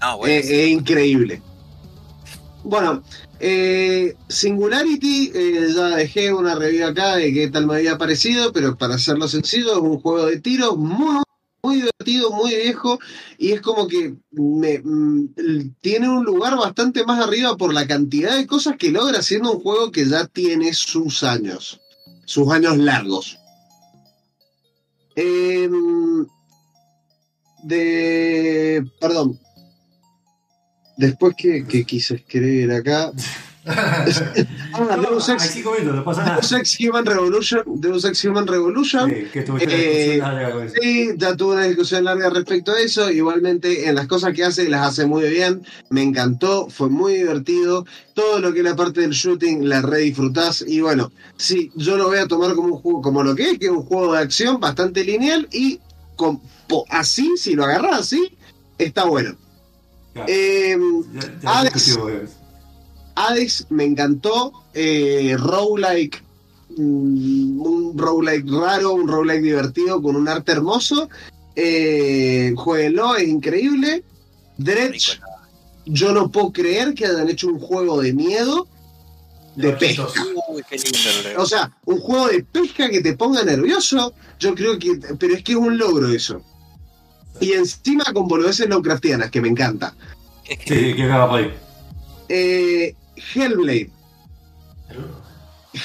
No, 0.01 0.17
bueno, 0.17 0.33
Eh, 0.33 0.63
Es 0.65 0.69
increíble. 0.69 1.41
Bueno, 2.63 3.01
eh, 3.39 4.15
Singularity, 4.27 5.31
eh, 5.33 5.67
ya 5.73 5.87
dejé 5.95 6.33
una 6.33 6.55
review 6.55 6.85
acá 6.87 7.15
de 7.15 7.31
qué 7.33 7.47
tal 7.49 7.65
me 7.65 7.75
había 7.75 7.97
parecido, 7.97 8.51
pero 8.51 8.75
para 8.75 8.95
hacerlo 8.95 9.27
sencillo, 9.27 9.71
es 9.73 9.77
un 9.79 9.99
juego 10.01 10.25
de 10.25 10.39
tiros 10.41 10.75
muy, 10.77 11.21
muy 11.63 11.75
divertido, 11.75 12.31
muy 12.31 12.55
viejo, 12.55 12.99
y 13.37 13.51
es 13.51 13.61
como 13.61 13.87
que 13.87 14.15
me, 14.31 14.79
mm, 14.79 15.75
tiene 15.81 16.09
un 16.09 16.23
lugar 16.23 16.57
bastante 16.57 17.03
más 17.05 17.23
arriba 17.23 17.57
por 17.57 17.73
la 17.73 17.87
cantidad 17.87 18.35
de 18.35 18.47
cosas 18.47 18.75
que 18.77 18.91
logra 18.91 19.21
siendo 19.21 19.51
un 19.51 19.61
juego 19.61 19.91
que 19.91 20.05
ya 20.05 20.25
tiene 20.27 20.73
sus 20.73 21.23
años, 21.23 21.81
sus 22.25 22.49
años 22.51 22.77
largos. 22.77 23.37
Em, 25.15 26.27
de. 27.63 28.85
Perdón. 28.99 29.39
Después 30.97 31.35
que, 31.37 31.65
que 31.65 31.85
quise 31.85 32.15
escribir 32.15 32.71
acá. 32.71 33.11
Ah, 33.67 34.97
Deus 35.01 35.29
Ex, 35.29 35.43
5 35.51 35.71
minutos, 35.71 35.95
no 35.95 36.03
pasa 36.03 36.23
nada. 36.23 36.35
Deus 36.37 36.51
Ex 36.53 36.77
Human 36.79 37.05
Revolution. 37.05 37.61
Deus 37.67 38.05
Ex 38.05 38.25
Human 38.25 38.47
Revolution. 38.47 39.09
Sí, 39.09 39.15
que 39.31 39.41
tuviste 39.41 39.73
Eh, 39.73 39.77
discusión 40.15 40.19
larga 40.33 40.51
con 40.51 40.63
eso. 40.65 40.75
Sí, 40.81 41.09
ya 41.17 41.35
tuve 41.35 41.53
una 41.55 41.63
discusión 41.65 42.03
larga 42.03 42.29
respecto 42.29 42.71
a 42.71 42.79
eso. 42.79 43.09
Igualmente, 43.11 43.87
en 43.87 43.95
las 43.95 44.07
cosas 44.07 44.33
que 44.33 44.43
hace, 44.43 44.69
las 44.69 44.87
hace 44.87 45.05
muy 45.05 45.27
bien. 45.29 45.63
Me 45.89 46.01
encantó, 46.03 46.69
fue 46.69 46.89
muy 46.89 47.13
divertido. 47.15 47.85
Todo 48.13 48.39
lo 48.39 48.51
que 48.53 48.59
es 48.59 48.65
la 48.65 48.75
parte 48.75 49.01
del 49.01 49.11
shooting, 49.11 49.67
la 49.69 49.81
re 49.81 49.99
disfrutás. 49.99 50.63
Y 50.67 50.81
bueno, 50.81 51.11
sí, 51.37 51.71
yo 51.75 51.97
lo 51.97 52.07
voy 52.07 52.17
a 52.17 52.27
tomar 52.27 52.55
como 52.55 52.75
un 52.75 52.81
juego, 52.81 53.01
como 53.01 53.23
lo 53.23 53.35
que 53.35 53.51
es, 53.51 53.59
que 53.59 53.65
es 53.65 53.71
un 53.71 53.83
juego 53.83 54.13
de 54.13 54.19
acción 54.19 54.59
bastante 54.59 55.03
lineal. 55.03 55.47
Y 55.51 55.79
con, 56.15 56.39
po- 56.67 56.85
así, 56.89 57.33
si 57.37 57.53
lo 57.55 57.63
agarras 57.65 57.99
así, 58.01 58.35
está 58.77 59.03
bueno. 59.05 59.35
Eh, 60.27 60.75
Ya- 61.13 61.39
ya 61.41 61.59
Alex. 61.59 61.99
Hades 63.17 63.65
me 63.69 63.83
encantó. 63.83 64.53
Eh, 64.73 65.35
roguelike. 65.37 66.23
mm, 66.77 67.59
Un 67.59 67.97
roguelike 67.97 68.47
raro, 68.49 68.93
un 68.93 69.07
roguelike 69.07 69.41
divertido 69.41 70.01
con 70.01 70.15
un 70.15 70.27
arte 70.27 70.51
hermoso. 70.51 71.09
Eh, 71.55 72.53
jueguenlo, 72.55 73.15
es 73.15 73.27
increíble. 73.27 74.03
Dredge, 74.57 75.19
yo 75.85 76.11
no 76.13 76.29
puedo 76.31 76.51
creer 76.51 76.93
que 76.93 77.05
hayan 77.07 77.27
hecho 77.29 77.47
un 77.47 77.59
juego 77.59 78.01
de 78.01 78.13
miedo 78.13 78.67
de 79.55 79.73
pesca. 79.73 80.05
Uy, 80.49 80.63
qué 80.69 80.77
lindo. 80.77 81.41
O 81.41 81.45
sea, 81.47 81.71
un 81.85 81.99
juego 81.99 82.27
de 82.27 82.43
pesca 82.43 82.89
que 82.89 83.01
te 83.01 83.13
ponga 83.17 83.43
nervioso, 83.43 84.13
yo 84.39 84.53
creo 84.53 84.77
que. 84.77 84.99
Pero 85.17 85.33
es 85.33 85.43
que 85.43 85.53
es 85.53 85.57
un 85.57 85.77
logro 85.79 86.09
eso. 86.09 86.43
Y 87.39 87.53
encima 87.53 88.03
con 88.13 88.27
boludeces 88.27 88.69
Lovecraftianas, 88.69 89.31
que 89.31 89.41
me 89.41 89.47
encanta. 89.47 89.95
Sí, 90.43 90.55
sí, 90.67 90.95
que 90.95 91.03
acaba 91.03 91.29
por 91.29 91.39
ahí. 91.39 91.53
Eh, 92.29 92.95
Hellblade. 93.35 93.89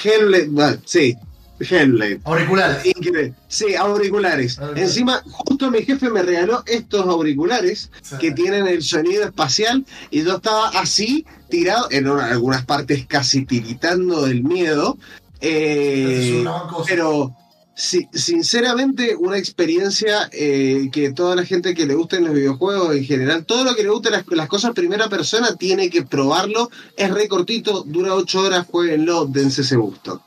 Hellblade, 0.03 0.47
bueno, 0.49 0.77
sí, 0.85 1.15
Hellblade. 1.59 2.19
Auriculares. 2.23 2.85
Increíble. 2.85 3.33
Sí, 3.47 3.75
auriculares. 3.75 4.57
Auriculares. 4.57 4.89
Encima, 4.89 5.21
justo 5.31 5.69
mi 5.71 5.83
jefe 5.83 6.09
me 6.09 6.23
regaló 6.23 6.63
estos 6.65 7.05
auriculares 7.07 7.89
Sí. 8.01 8.15
que 8.19 8.31
tienen 8.31 8.67
el 8.67 8.81
sonido 8.83 9.23
espacial 9.23 9.85
y 10.09 10.23
yo 10.23 10.37
estaba 10.37 10.69
así, 10.69 11.25
tirado, 11.49 11.87
en 11.91 12.09
una- 12.09 12.25
algunas 12.27 12.65
partes 12.65 13.05
casi 13.07 13.45
tiritando 13.45 14.25
del 14.25 14.43
miedo. 14.43 14.97
eh, 15.45 16.29
Es 16.37 16.41
una 16.41 16.61
cosa. 16.69 16.85
pero 16.87 17.35
sí, 17.75 18.07
sinceramente 18.13 19.15
una 19.15 19.37
experiencia 19.37 20.29
eh, 20.31 20.89
que 20.91 21.11
toda 21.11 21.35
la 21.35 21.45
gente 21.45 21.73
que 21.73 21.85
le 21.85 21.95
gusten 21.95 22.25
los 22.25 22.33
videojuegos 22.33 22.95
en 22.95 23.05
general, 23.05 23.45
todo 23.45 23.63
lo 23.63 23.75
que 23.75 23.83
le 23.83 23.89
guste 23.89 24.09
las, 24.09 24.25
las 24.27 24.47
cosas 24.47 24.73
primera 24.73 25.09
persona 25.09 25.55
tiene 25.55 25.89
que 25.89 26.03
probarlo. 26.03 26.69
Es 26.97 27.11
re 27.11 27.27
cortito, 27.27 27.83
dura 27.83 28.15
8 28.15 28.41
horas, 28.41 28.67
jueguenlo, 28.69 29.25
dense 29.25 29.61
ese 29.61 29.75
gusto. 29.75 30.21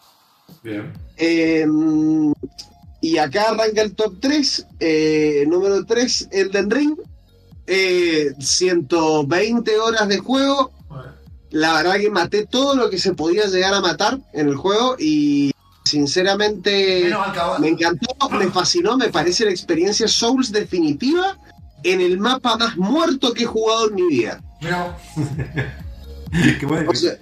Bien. 0.62 0.92
Eh, 1.16 1.66
y 3.00 3.18
acá 3.18 3.50
arranca 3.50 3.82
el 3.82 3.94
top 3.94 4.14
3. 4.20 4.66
número 5.46 5.84
3, 5.84 6.28
Elden 6.32 6.70
Ring. 6.70 6.96
Eh, 7.66 8.32
120 8.38 9.78
horas 9.78 10.08
de 10.08 10.18
juego. 10.18 10.72
Bueno, 10.88 11.12
La 11.50 11.74
verdad 11.74 11.96
que 11.96 12.10
maté 12.10 12.46
todo 12.46 12.76
lo 12.76 12.90
que 12.90 12.98
se 12.98 13.14
podía 13.14 13.46
llegar 13.46 13.74
a 13.74 13.80
matar 13.80 14.20
en 14.32 14.48
el 14.48 14.56
juego 14.56 14.96
y 14.98 15.52
sinceramente 15.86 17.10
me 17.58 17.68
encantó, 17.68 18.28
me 18.30 18.50
fascinó, 18.50 18.96
me 18.96 19.08
parece 19.08 19.44
la 19.44 19.50
experiencia 19.50 20.08
Souls 20.08 20.52
definitiva 20.52 21.38
en 21.82 22.00
el 22.00 22.18
mapa 22.18 22.56
más 22.56 22.76
muerto 22.76 23.32
que 23.32 23.44
he 23.44 23.46
jugado 23.46 23.88
en 23.88 23.94
mi 23.94 24.08
vida. 24.08 24.42
Mira, 24.60 24.98
Qué 26.60 26.66
bueno. 26.66 26.90
O 26.90 26.94
sea, 26.94 27.16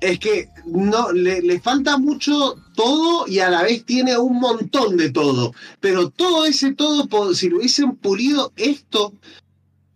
es 0.00 0.18
que 0.18 0.48
no 0.66 1.12
le, 1.12 1.42
le 1.42 1.60
falta 1.60 1.98
mucho 1.98 2.56
todo 2.74 3.26
y 3.26 3.40
a 3.40 3.50
la 3.50 3.62
vez 3.62 3.84
tiene 3.84 4.16
un 4.16 4.38
montón 4.38 4.96
de 4.96 5.10
todo. 5.10 5.52
Pero 5.80 6.10
todo 6.10 6.44
ese 6.44 6.74
todo, 6.74 7.34
si 7.34 7.48
lo 7.48 7.58
hubiesen 7.58 7.96
pulido 7.96 8.52
esto, 8.56 9.12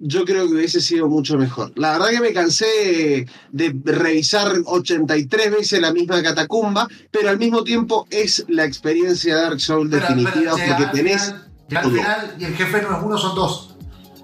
yo 0.05 0.25
creo 0.25 0.47
que 0.49 0.55
hubiese 0.55 0.81
sido 0.81 1.09
mucho 1.09 1.39
mejor. 1.39 1.71
La 1.77 1.93
verdad 1.93 2.11
que 2.11 2.21
me 2.21 2.33
cansé 2.33 3.27
de 3.53 3.77
revisar 3.85 4.53
83 4.65 5.51
veces 5.53 5.81
la 5.81 5.93
misma 5.93 6.21
catacumba, 6.23 6.89
pero 7.13 7.29
al 7.29 7.39
mismo 7.39 7.63
tiempo 7.63 8.07
es 8.11 8.45
la 8.49 8.65
experiencia 8.65 9.37
Dark 9.37 9.61
Souls 9.61 9.89
Pero- 9.91 10.03
definitiva 10.03 10.33
pero 10.55 10.57
llega 10.57 10.77
porque 10.77 10.85
al 10.85 10.93
tenés 10.93 11.23
final- 11.69 11.85
al 11.85 11.91
final 11.93 12.35
y 12.39 12.45
el 12.45 12.55
jefe 12.57 12.83
no 12.83 12.97
es 12.99 13.03
uno, 13.05 13.17
son 13.19 13.35
dos. 13.37 13.77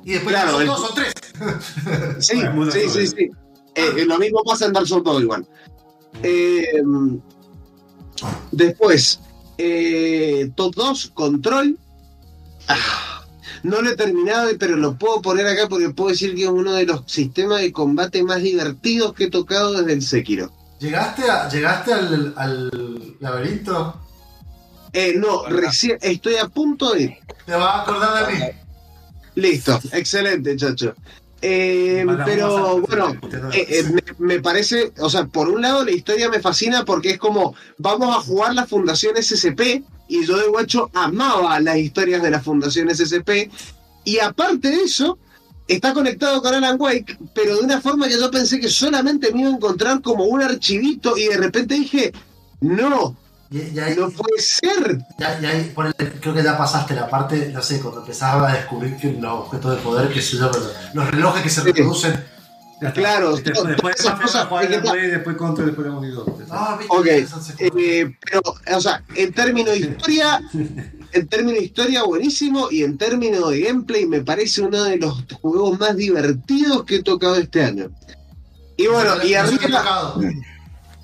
Y 0.05 0.13
después 0.13 0.35
Claro, 0.35 0.51
son 0.53 0.61
el- 0.63 0.67
dos, 0.67 0.81
son 0.81 0.95
tres. 0.97 1.13
Sí, 2.19 2.35
Bueno, 2.37 2.53
mundo 2.55 2.73
sí, 2.73 2.81
sobre. 2.89 3.07
sí, 3.07 3.15
sí. 3.17 3.31
Eh, 3.77 3.91
eh, 3.99 4.05
lo 4.07 4.19
mismo 4.19 4.43
pasa 4.45 4.67
en 4.67 4.73
Dark 4.73 4.89
Souls 4.89 5.05
2 5.05 5.23
igual. 5.23 5.47
Eh, 6.25 6.65
después, 8.51 9.21
eh, 9.59 10.51
Top 10.57 10.75
2, 10.75 11.13
Control. 11.15 11.79
Ah, 12.67 13.18
no 13.63 13.83
lo 13.83 13.91
he 13.91 13.97
terminado, 13.97 14.51
pero 14.59 14.77
lo 14.77 14.97
puedo 14.97 15.21
poner 15.23 15.47
acá 15.47 15.69
porque 15.69 15.91
puedo 15.91 16.11
decir 16.11 16.35
que 16.35 16.43
es 16.45 16.49
uno 16.49 16.73
de 16.75 16.87
los 16.87 17.03
sistemas 17.07 17.61
de 17.61 17.73
combate 17.73 18.23
más 18.23 18.43
divertidos 18.43 19.15
que 19.15 19.25
he 19.25 19.31
tocado 19.31 19.73
desde 19.73 19.93
el 19.93 20.03
Sekiro. 20.03 20.53
¿Llegaste, 20.81 21.29
a- 21.31 21.49
llegaste 21.49 21.93
al, 21.93 22.35
al 22.37 23.17
laberinto? 23.21 24.01
Eh, 24.93 25.15
no, 25.17 25.45
recién 25.47 25.99
estoy 26.01 26.37
a 26.37 26.49
punto 26.49 26.93
de. 26.95 27.19
Te 27.45 27.53
vas 27.53 27.63
a 27.75 27.83
acordar 27.83 28.27
de 28.27 28.33
mí. 28.35 28.41
Listo, 29.35 29.81
excelente, 29.93 30.57
chacho. 30.57 30.95
Eh, 31.41 32.05
pero 32.25 32.81
bueno, 32.81 33.17
Eh, 33.53 33.67
eh, 33.69 33.85
me, 33.85 34.03
me 34.19 34.41
parece, 34.41 34.93
o 34.99 35.09
sea, 35.09 35.27
por 35.27 35.49
un 35.49 35.63
lado 35.63 35.85
la 35.85 35.93
historia 35.93 36.29
me 36.29 36.41
fascina 36.41 36.85
porque 36.85 37.11
es 37.11 37.19
como, 37.19 37.55
vamos 37.77 38.17
a 38.17 38.21
jugar 38.21 38.55
la 38.55 38.67
Fundación 38.67 39.15
SCP 39.17 39.85
y 40.09 40.27
yo 40.27 40.37
de 40.37 40.49
guacho 40.49 40.91
amaba 40.95 41.61
las 41.61 41.77
historias 41.77 42.23
de 42.23 42.31
la 42.31 42.41
Fundación 42.41 42.89
SCP 42.93 43.51
y 44.05 44.19
aparte 44.19 44.71
de 44.71 44.83
eso, 44.83 45.19
está 45.69 45.93
conectado 45.93 46.41
con 46.43 46.55
Alan 46.55 46.81
Wake, 46.81 47.19
pero 47.35 47.57
de 47.57 47.63
una 47.63 47.81
forma 47.81 48.09
que 48.09 48.19
yo 48.19 48.31
pensé 48.31 48.59
que 48.59 48.69
solamente 48.69 49.33
me 49.33 49.43
iba 49.43 49.51
a 49.51 49.55
encontrar 49.55 50.01
como 50.01 50.25
un 50.25 50.43
archivito 50.43 51.17
y 51.17 51.27
de 51.29 51.37
repente 51.37 51.75
dije, 51.75 52.13
no, 52.61 53.17
Y, 53.51 53.61
y 53.75 53.79
ahí, 53.81 53.97
no 53.97 54.11
puede 54.11 54.41
ser. 54.43 54.99
ya- 55.19 55.41
y 55.41 55.47
ahí, 55.47 55.75
creo 56.21 56.35
que 56.35 56.43
ya 56.43 56.59
pasaste 56.59 56.95
la 56.95 57.09
parte, 57.09 57.51
no 57.53 57.63
sé, 57.63 57.81
cuando 57.81 58.01
empezabas 58.01 58.53
a 58.53 58.57
descubrir 58.57 58.97
que 58.97 59.13
los 59.13 59.33
objetos 59.47 59.77
de 59.77 59.83
poder, 59.83 60.09
que 60.13 60.21
pero 60.31 60.71
los 60.95 61.11
relojes 61.11 61.43
que 61.43 61.51
se 61.51 61.63
reproducen. 61.63 62.23
Claro, 62.95 63.35
Después, 63.35 63.65
después, 63.67 63.97
esas 63.99 64.19
después, 64.21 64.33
cosas, 64.33 64.63
es 64.63 64.69
que 64.69 64.79
Play, 64.81 65.07
después 65.09 65.37
contra, 65.37 65.65
después 65.65 65.89
unidad. 65.89 66.23
Ah, 66.49 66.79
viste, 66.79 66.97
Ok, 66.97 67.07
eh, 67.77 68.15
pero, 68.25 68.41
o 68.77 68.81
sea, 68.81 69.03
en 69.17 69.33
términos 69.33 69.73
de 69.73 69.79
historia, 69.81 70.41
en 71.13 71.27
términos 71.29 71.59
de 71.59 71.65
historia 71.65 72.05
buenísimo 72.05 72.69
y 72.71 72.85
en 72.85 72.97
términos 72.97 73.51
de 73.51 73.63
gameplay 73.63 74.07
me 74.07 74.21
parece 74.21 74.63
uno 74.63 74.85
de 74.85 74.97
los 74.97 75.25
juegos 75.41 75.81
más 75.81 75.97
divertidos 75.97 76.85
que 76.85 76.97
he 76.97 77.03
tocado 77.03 77.35
este 77.37 77.65
año. 77.65 77.91
Y 78.77 78.87
bueno, 78.87 79.25
y 79.25 79.35
arriba. 79.35 80.15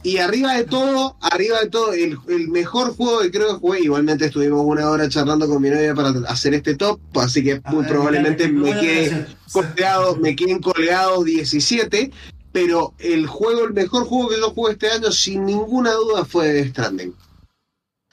Y 0.05 0.18
arriba 0.18 0.52
de 0.55 0.64
todo, 0.64 1.16
arriba 1.20 1.59
de 1.60 1.68
todo, 1.70 1.93
el, 1.93 2.16
el 2.28 2.48
mejor 2.48 2.94
juego 2.94 3.20
que 3.22 3.31
creo 3.32 3.48
que 3.48 3.55
jugué, 3.55 3.81
igualmente 3.81 4.26
estuvimos 4.26 4.62
una 4.64 4.89
hora 4.90 5.09
charlando 5.09 5.48
con 5.48 5.60
mi 5.60 5.70
novia 5.70 5.94
para 5.94 6.10
hacer 6.28 6.55
este 6.55 6.76
top, 6.76 7.01
así 7.18 7.43
que 7.43 7.60
A 7.64 7.70
muy 7.72 7.81
ver, 7.82 7.90
probablemente 7.90 8.47
me 8.48 8.60
buena 8.60 8.81
quede 8.81 9.09
relación. 9.09 9.36
colgados, 9.52 10.20
me 10.20 10.36
queden 10.36 10.60
colgados 10.60 11.24
17, 11.24 12.10
pero 12.52 12.94
el 12.98 13.26
juego, 13.26 13.64
el 13.64 13.72
mejor 13.72 14.05
juego 14.05 14.28
que 14.28 14.36
yo 14.39 14.51
jugué 14.51 14.72
este 14.74 14.90
año, 14.90 15.10
sin 15.10 15.44
ninguna 15.44 15.93
duda, 15.93 16.24
fue 16.24 16.52
Death 16.52 16.68
Stranding. 16.68 17.14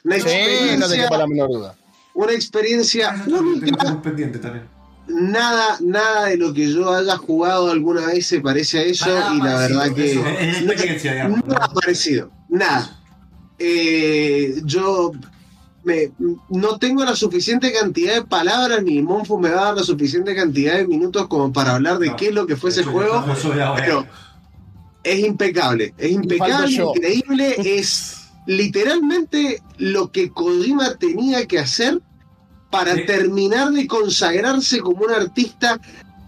Una 0.03 0.15
Sí, 0.15 0.21
no 0.23 0.25
te 0.25 0.31
experiencia, 0.31 1.03
quepa 1.03 1.17
la 1.19 1.27
menor 1.27 1.49
duda. 1.51 1.75
una 2.15 2.31
experiencia 2.33 3.09
Ah, 3.11 3.23
única. 3.27 3.77
tengo 3.77 3.91
un 3.97 4.01
pendiente 4.01 4.39
también. 4.39 4.65
Nada, 5.07 5.77
nada 5.81 6.27
de 6.27 6.37
lo 6.37 6.53
que 6.53 6.71
yo 6.71 6.93
haya 6.93 7.17
jugado 7.17 7.69
alguna 7.71 8.05
vez 8.07 8.27
se 8.27 8.39
parece 8.39 8.79
a 8.79 8.83
eso, 8.83 9.07
Nada 9.09 9.33
y 9.35 9.37
la 9.39 9.43
parecido, 9.43 9.79
verdad 9.79 9.95
que 9.95 10.11
eso. 10.11 10.25
Es 10.27 10.61
la 10.63 10.71
experiencia, 10.73 11.11
digamos. 11.13 11.45
nada 11.47 11.67
parecido, 11.73 12.31
nada. 12.49 12.97
Eh, 13.59 14.61
yo 14.63 15.11
me- 15.83 16.11
no 16.49 16.77
tengo 16.77 17.03
la 17.03 17.15
suficiente 17.15 17.71
cantidad 17.73 18.15
de 18.15 18.23
palabras, 18.23 18.83
ni 18.83 19.01
Monfu 19.01 19.37
me 19.39 19.49
va 19.49 19.61
a 19.61 19.65
dar 19.65 19.77
la 19.77 19.83
suficiente 19.83 20.33
cantidad 20.35 20.75
de 20.77 20.87
minutos 20.87 21.27
como 21.27 21.51
para 21.51 21.75
hablar 21.75 21.99
de 21.99 22.07
No, 22.07 22.15
qué 22.15 22.29
es 22.29 22.33
lo 22.33 22.45
que 22.47 22.55
fue 22.55 22.69
ese 22.69 22.83
juego. 22.83 23.23
pero- 23.75 24.05
Es 25.03 25.19
impecable, 25.19 25.93
es 25.97 26.11
impecable, 26.11 26.75
increíble, 26.75 27.55
es 27.57 28.17
literalmente 28.45 29.61
lo 29.79 30.11
que 30.11 30.29
Kojima 30.29 30.95
tenía 30.95 31.47
que 31.47 31.57
hacer 31.59 31.99
para 32.71 32.95
Sí. 32.95 33.05
terminar 33.05 33.69
de 33.69 33.85
consagrarse 33.85 34.79
como 34.79 35.05
un 35.05 35.11
artista 35.11 35.77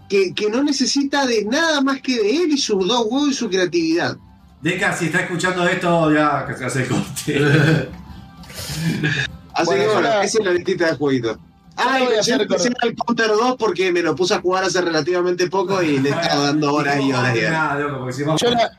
que, 0.08 0.32
que 0.34 0.48
no 0.50 0.62
necesita 0.62 1.26
de 1.26 1.44
nada 1.46 1.80
más 1.80 2.00
que 2.02 2.18
de 2.22 2.36
él 2.36 2.52
y 2.52 2.58
sus 2.58 2.86
dos 2.86 3.06
huevos 3.10 3.30
y 3.30 3.34
su 3.34 3.48
creatividad. 3.48 4.16
Deca, 4.60 4.94
si 4.96 5.06
está 5.06 5.20
escuchando 5.20 5.66
esto, 5.66 6.12
ya 6.12 6.46
que 6.46 6.54
se 6.56 6.64
hace 6.64 6.82
el 6.82 6.88
corte. 6.88 7.88
Así 9.54 9.66
Bueno, 9.66 9.82
que 9.82 9.86
bueno, 9.88 10.00
la- 10.02 10.24
esa 10.24 10.38
es 10.40 10.44
la 10.44 10.52
listita 10.52 10.86
de 10.90 10.96
jueguitos. 10.96 11.38
Ah, 11.76 11.98
voy 12.04 12.14
a 12.16 12.20
hacer 12.20 12.46
con- 12.46 12.58
el 12.82 12.94
Counter 12.94 13.28
2 13.28 13.56
porque 13.58 13.90
me 13.90 14.00
lo 14.02 14.14
puse 14.14 14.34
a 14.34 14.40
jugar 14.40 14.64
hace 14.64 14.80
relativamente 14.80 15.48
poco 15.48 15.82
y 15.82 15.98
le 15.98 16.10
estaba 16.10 16.44
dando 16.46 16.72
horas 16.72 17.00
y 17.00 17.12
horas 17.12 17.34
y 17.36 17.38
horas. 17.40 17.50
Nada, 17.52 17.80
loco, 17.80 17.98
porque 17.98 18.12
si 18.12 18.22
vamos- 18.22 18.40
Yo 18.40 18.50
la, 18.50 18.70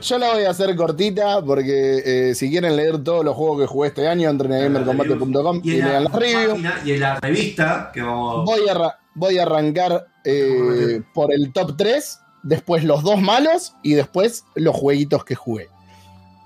yo 0.00 0.18
la 0.18 0.32
voy 0.32 0.44
a 0.44 0.50
hacer 0.50 0.74
cortita 0.76 1.42
porque 1.42 2.02
eh, 2.30 2.34
si 2.34 2.50
quieren 2.50 2.76
leer 2.76 3.02
todos 3.02 3.24
los 3.24 3.34
juegos 3.34 3.60
que 3.60 3.66
jugué 3.66 3.88
este 3.88 4.06
año, 4.06 4.28
entren 4.28 4.52
a 4.52 4.58
gamercombate.com 4.58 5.60
y 5.64 5.70
y 5.70 5.82
lean 5.82 6.04
la 6.04 6.10
página 6.10 6.80
y 6.84 6.92
en 6.92 7.00
la 7.00 7.20
revista 7.20 7.90
que 7.92 8.02
vamos. 8.02 8.44
Voy 8.44 8.68
a, 8.68 8.98
voy 9.14 9.38
a 9.38 9.42
arrancar 9.42 10.06
eh, 10.24 11.02
por 11.14 11.32
el 11.32 11.52
top 11.52 11.76
3, 11.76 12.20
después 12.42 12.84
los 12.84 13.02
dos 13.02 13.20
malos 13.20 13.74
y 13.82 13.94
después 13.94 14.44
los 14.54 14.76
jueguitos 14.76 15.24
que 15.24 15.34
jugué. 15.34 15.68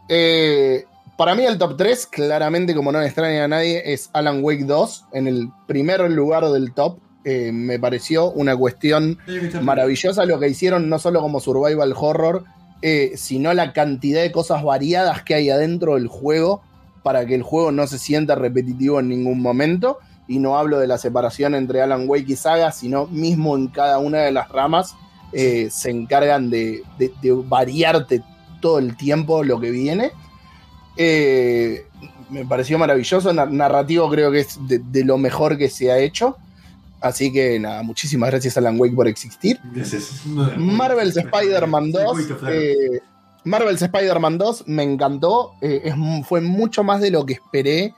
Eh, 0.09 0.85
para 1.17 1.35
mí 1.35 1.45
el 1.45 1.59
top 1.59 1.77
3, 1.77 2.07
claramente 2.07 2.75
como 2.75 2.93
no 2.93 2.99
me 2.99 3.07
extraña 3.07 3.45
a 3.45 3.49
nadie, 3.49 3.93
es 3.93 4.11
Alan 4.13 4.43
Wake 4.43 4.65
2 4.65 5.07
en 5.13 5.27
el 5.27 5.49
primer 5.67 6.01
lugar 6.11 6.49
del 6.49 6.73
top. 6.73 6.99
Me 7.25 7.79
pareció 7.79 8.33
una 8.33 8.57
cuestión 8.57 9.17
maravillosa 9.63 10.25
lo 10.25 10.41
que 10.41 10.49
hicieron, 10.49 10.89
no 10.89 10.99
solo 10.99 11.21
como 11.21 11.39
survival 11.39 11.95
horror, 11.97 12.45
eh, 12.83 13.13
sino 13.17 13.55
la 13.55 13.73
cantidad 13.73 14.21
de 14.21 14.33
cosas 14.33 14.63
variadas 14.63 15.23
que 15.23 15.35
hay 15.35 15.51
adentro 15.51 15.95
del 15.95 16.09
juego 16.09 16.63
para 17.03 17.25
que 17.27 17.35
el 17.35 17.43
juego 17.43 17.73
no 17.73 17.87
se 17.87 17.99
sienta 17.99 18.35
repetitivo 18.35 19.01
en 19.01 19.09
ningún 19.09 19.41
momento. 19.41 19.99
Y 20.29 20.39
no 20.39 20.57
hablo 20.57 20.79
de 20.79 20.87
la 20.87 20.99
separación 20.99 21.55
entre 21.55 21.83
Alan 21.83 22.05
Wake 22.09 22.33
y 22.33 22.37
Saga, 22.37 22.71
sino 22.73 23.07
mismo 23.07 23.57
en 23.57 23.69
cada 23.69 23.99
una 23.99 24.19
de 24.19 24.33
las 24.33 24.49
ramas 24.49 24.95
eh, 25.33 25.69
se 25.71 25.91
encargan 25.91 26.49
de, 26.51 26.83
de- 26.99 27.13
variarte 27.47 28.23
todo 28.61 28.79
el 28.79 28.97
tiempo 28.97 29.43
lo 29.43 29.59
que 29.61 29.71
viene. 29.71 30.13
Eh, 30.97 31.87
me 32.31 32.45
pareció 32.47 32.79
maravilloso, 32.79 33.33
na- 33.33 33.47
narrativo 33.47 34.09
creo 34.11 34.31
que 34.31 34.41
es 34.41 34.59
de 34.67 35.05
lo 35.05 35.19
mejor 35.19 35.59
que 35.59 35.69
se 35.69 35.91
ha 35.91 35.99
hecho. 35.99 36.37
Así 37.03 37.33
que 37.33 37.59
nada, 37.59 37.83
muchísimas 37.83 38.31
gracias 38.31 38.57
Alan 38.57 38.79
Wake 38.79 38.95
por 38.95 39.09
existir. 39.09 39.59
Gracias. 39.73 40.23
Marvel's 40.57 41.17
Spider-Man 41.17 41.91
2. 41.93 42.03
Circuito, 42.17 42.37
flaco. 42.39 42.55
eh, 42.55 43.01
Marvel's 43.45 43.83
Spider-Man 43.83 44.39
2 44.39 44.65
me 44.69 44.83
encantó. 44.85 45.53
eh, 45.61 45.83
es 45.85 45.95
fue 46.27 46.41
mucho 46.41 46.85
más 46.85 47.01
de 47.01 47.11
lo 47.11 47.27
que 47.27 47.33
esperé 47.35 47.95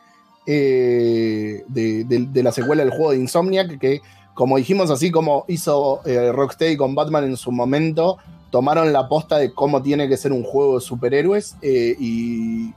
eh, 0.46 1.64
de, 1.68 2.04
de- 2.04 2.26
de 2.30 2.42
la 2.42 2.52
secuela 2.52 2.82
del 2.84 2.92
juego 2.92 3.10
de 3.12 3.18
Insomniac. 3.18 3.78
Que, 3.78 4.00
como 4.34 4.56
dijimos, 4.56 4.90
así 4.90 5.10
como 5.10 5.44
hizo 5.48 6.00
eh, 6.06 6.32
Rocksteady 6.32 6.76
con 6.76 6.94
Batman 6.94 7.24
en 7.24 7.36
su 7.36 7.52
momento, 7.52 8.18
tomaron 8.50 8.92
la 8.92 9.08
posta 9.08 9.36
de 9.38 9.52
cómo 9.52 9.82
tiene 9.82 10.08
que 10.08 10.16
ser 10.16 10.32
un 10.32 10.42
juego 10.44 10.76
de 10.78 10.80
superhéroes 10.84 11.56
y 11.62 12.72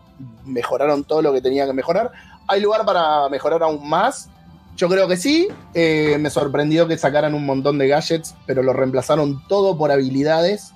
mejoraron 0.45 1.03
todo 1.03 1.21
lo 1.21 1.31
que 1.33 1.41
tenía 1.41 1.65
que 1.65 1.73
mejorar. 1.73 2.11
¿Hay 2.47 2.61
lugar 2.61 2.85
para 2.85 3.29
mejorar 3.29 3.61
aún 3.63 3.87
más? 3.87 4.29
Yo 4.77 4.87
creo 4.87 5.07
que 5.07 5.17
sí. 5.17 5.47
Eh, 5.73 6.17
me 6.19 6.29
sorprendió 6.29 6.87
que 6.87 6.97
sacaran 6.97 7.33
un 7.33 7.45
montón 7.45 7.79
de 7.79 7.87
gadgets, 7.87 8.35
pero 8.45 8.61
lo 8.61 8.73
reemplazaron 8.73 9.41
todo 9.49 9.77
por 9.77 9.91
habilidades. 9.91 10.71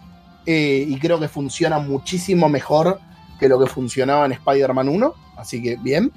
eh, 0.47 0.85
y 0.87 0.97
creo 0.97 1.19
que 1.19 1.27
funciona 1.27 1.77
muchísimo 1.77 2.49
mejor 2.49 2.99
que 3.39 3.47
lo 3.47 3.59
que 3.59 3.67
funcionaba 3.67 4.25
en 4.25 4.31
Spider-Man 4.31 4.89
1. 4.89 5.13
Así 5.37 5.61
que 5.61 5.77
bien. 5.77 6.11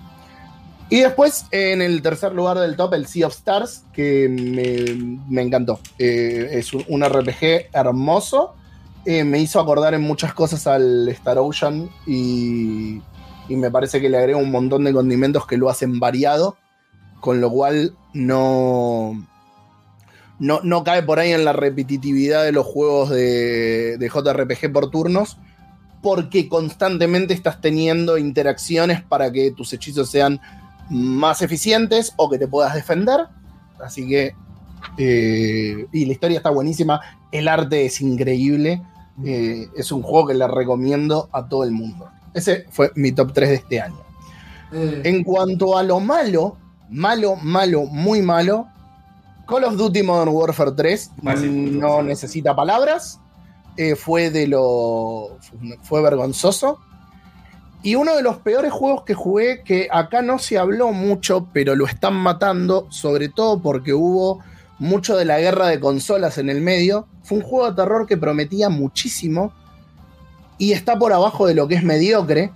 Y 0.89 1.01
después, 1.01 1.44
en 1.51 1.82
el 1.82 2.01
tercer 2.01 2.32
lugar 2.32 2.59
del 2.59 2.74
top, 2.74 2.94
el 2.94 3.06
Sea 3.06 3.27
of 3.27 3.35
Stars, 3.35 3.85
que 3.93 4.28
me, 4.31 5.19
me 5.28 5.43
encantó. 5.43 5.78
Eh, 5.98 6.48
es 6.52 6.73
un, 6.73 7.05
RPG 7.05 7.69
hermoso. 7.74 8.55
Me 9.05 9.39
hizo 9.39 9.61
acordar 9.61 9.93
en 9.93 10.01
muchas 10.01 10.32
cosas 10.32 10.66
al 10.66 11.06
Star 11.11 11.36
Ocean 11.36 11.90
y, 12.06 13.02
y 13.51 13.56
me 13.56 13.70
parece 13.70 14.01
que 14.01 14.09
le 14.09 14.16
agrega 14.16 14.39
un 14.39 14.51
montón 14.51 14.85
de 14.85 14.94
condimentos 14.94 15.47
que 15.47 15.59
lo 15.59 15.69
hacen 15.69 16.01
variado 16.01 16.56
con 17.24 17.40
lo 17.40 17.51
cual 17.51 17.96
no, 18.12 19.14
no, 20.38 20.60
no 20.62 20.84
cae 20.84 21.02
por 21.02 21.18
ahí 21.18 21.32
en 21.32 21.46
la 21.46 21.55
repetitividad 21.55 22.44
de 22.44 22.52
los 22.52 22.66
juegos 22.66 23.09
de, 23.09 23.96
de 23.96 24.09
JRPG 24.10 24.70
por 24.70 24.90
turnos, 24.90 25.38
porque 26.02 26.51
constantemente 26.51 27.32
estás 27.32 27.62
teniendo 27.62 28.18
interacciones 28.18 29.02
para 29.02 29.32
que 29.32 29.52
tus 29.52 29.72
hechizos 29.72 30.10
sean 30.10 30.38
más 30.90 31.40
eficientes 31.40 32.12
o 32.16 32.28
que 32.28 32.38
te 32.38 32.46
puedas 32.46 32.74
defender. 32.74 33.20
Así 33.78 34.06
que 34.06 34.34
Eh, 34.98 35.88
y 35.92 36.05
la 36.05 36.12
historia 36.12 36.36
está 36.36 36.51
buenísima. 36.51 37.01
El 37.32 37.48
arte 37.48 37.86
es 37.86 38.01
increíble. 38.02 38.82
Eh, 39.24 39.70
es 39.74 39.90
un 39.92 40.02
juego 40.02 40.28
que 40.28 40.34
le 40.34 40.46
recomiendo 40.46 41.28
a 41.32 41.48
todo 41.48 41.64
el 41.64 41.70
mundo. 41.72 42.12
Ese 42.34 42.66
fue 42.70 42.90
mi 42.94 43.12
top 43.12 43.32
3 43.32 43.48
de 43.48 43.55
este 43.56 43.80
año. 43.80 44.05
Eh, 44.72 45.01
En 45.05 45.24
cuanto 45.24 45.78
a 45.78 45.82
lo 45.82 46.01
malo, 46.01 46.59
malo, 46.90 47.36
malo, 47.36 47.85
muy 47.86 48.23
malo, 48.23 48.69
Call 49.47 49.65
of 49.65 49.77
Duty 49.77 50.02
Modern 50.02 50.31
Warfare 50.31 50.73
3 50.73 51.11
Ah, 51.27 51.35
no 51.36 52.02
necesita 52.02 52.55
palabras. 52.56 53.20
eh, 53.77 53.94
fue 53.97 54.31
de 54.31 54.47
lo. 54.47 55.39
fue 55.82 56.01
vergonzoso. 56.02 56.78
Y 57.82 57.97
uno 57.97 58.15
de 58.16 58.23
los 58.23 58.39
peores 58.39 58.73
juegos 58.73 59.02
que 59.02 59.12
jugué, 59.12 59.62
que 59.62 59.89
acá 59.93 60.23
no 60.23 60.39
se 60.39 60.56
habló 60.56 60.93
mucho, 60.93 61.48
pero 61.52 61.74
lo 61.77 61.85
están 61.86 62.15
matando, 62.15 62.86
sobre 62.89 63.28
todo 63.28 63.61
porque 63.61 63.93
hubo 63.93 64.39
mucho 64.78 65.16
de 65.16 65.27
la 65.27 65.39
guerra 65.39 65.66
de 65.66 65.78
consolas 65.81 66.39
en 66.39 66.48
el 66.48 66.62
medio, 66.62 67.06
fue 67.23 67.39
un 67.39 67.44
juego 67.44 67.69
de 67.70 67.77
terror 67.77 68.06
que 68.06 68.16
prometía 68.16 68.70
muchísimo 68.70 69.52
y 70.56 70.73
está 70.73 70.98
por 70.98 71.12
abajo 71.12 71.47
de 71.47 71.55
lo 71.55 71.69
que 71.69 71.74
es 71.74 71.82
mediocre. 71.85 72.52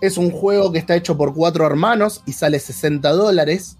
Es 0.00 0.16
un 0.16 0.30
juego 0.30 0.72
que 0.72 0.78
está 0.78 0.96
hecho 0.96 1.16
por 1.16 1.34
cuatro 1.34 1.66
hermanos 1.66 2.22
y 2.26 2.32
sale 2.32 2.58
60 2.58 3.10
dólares. 3.12 3.76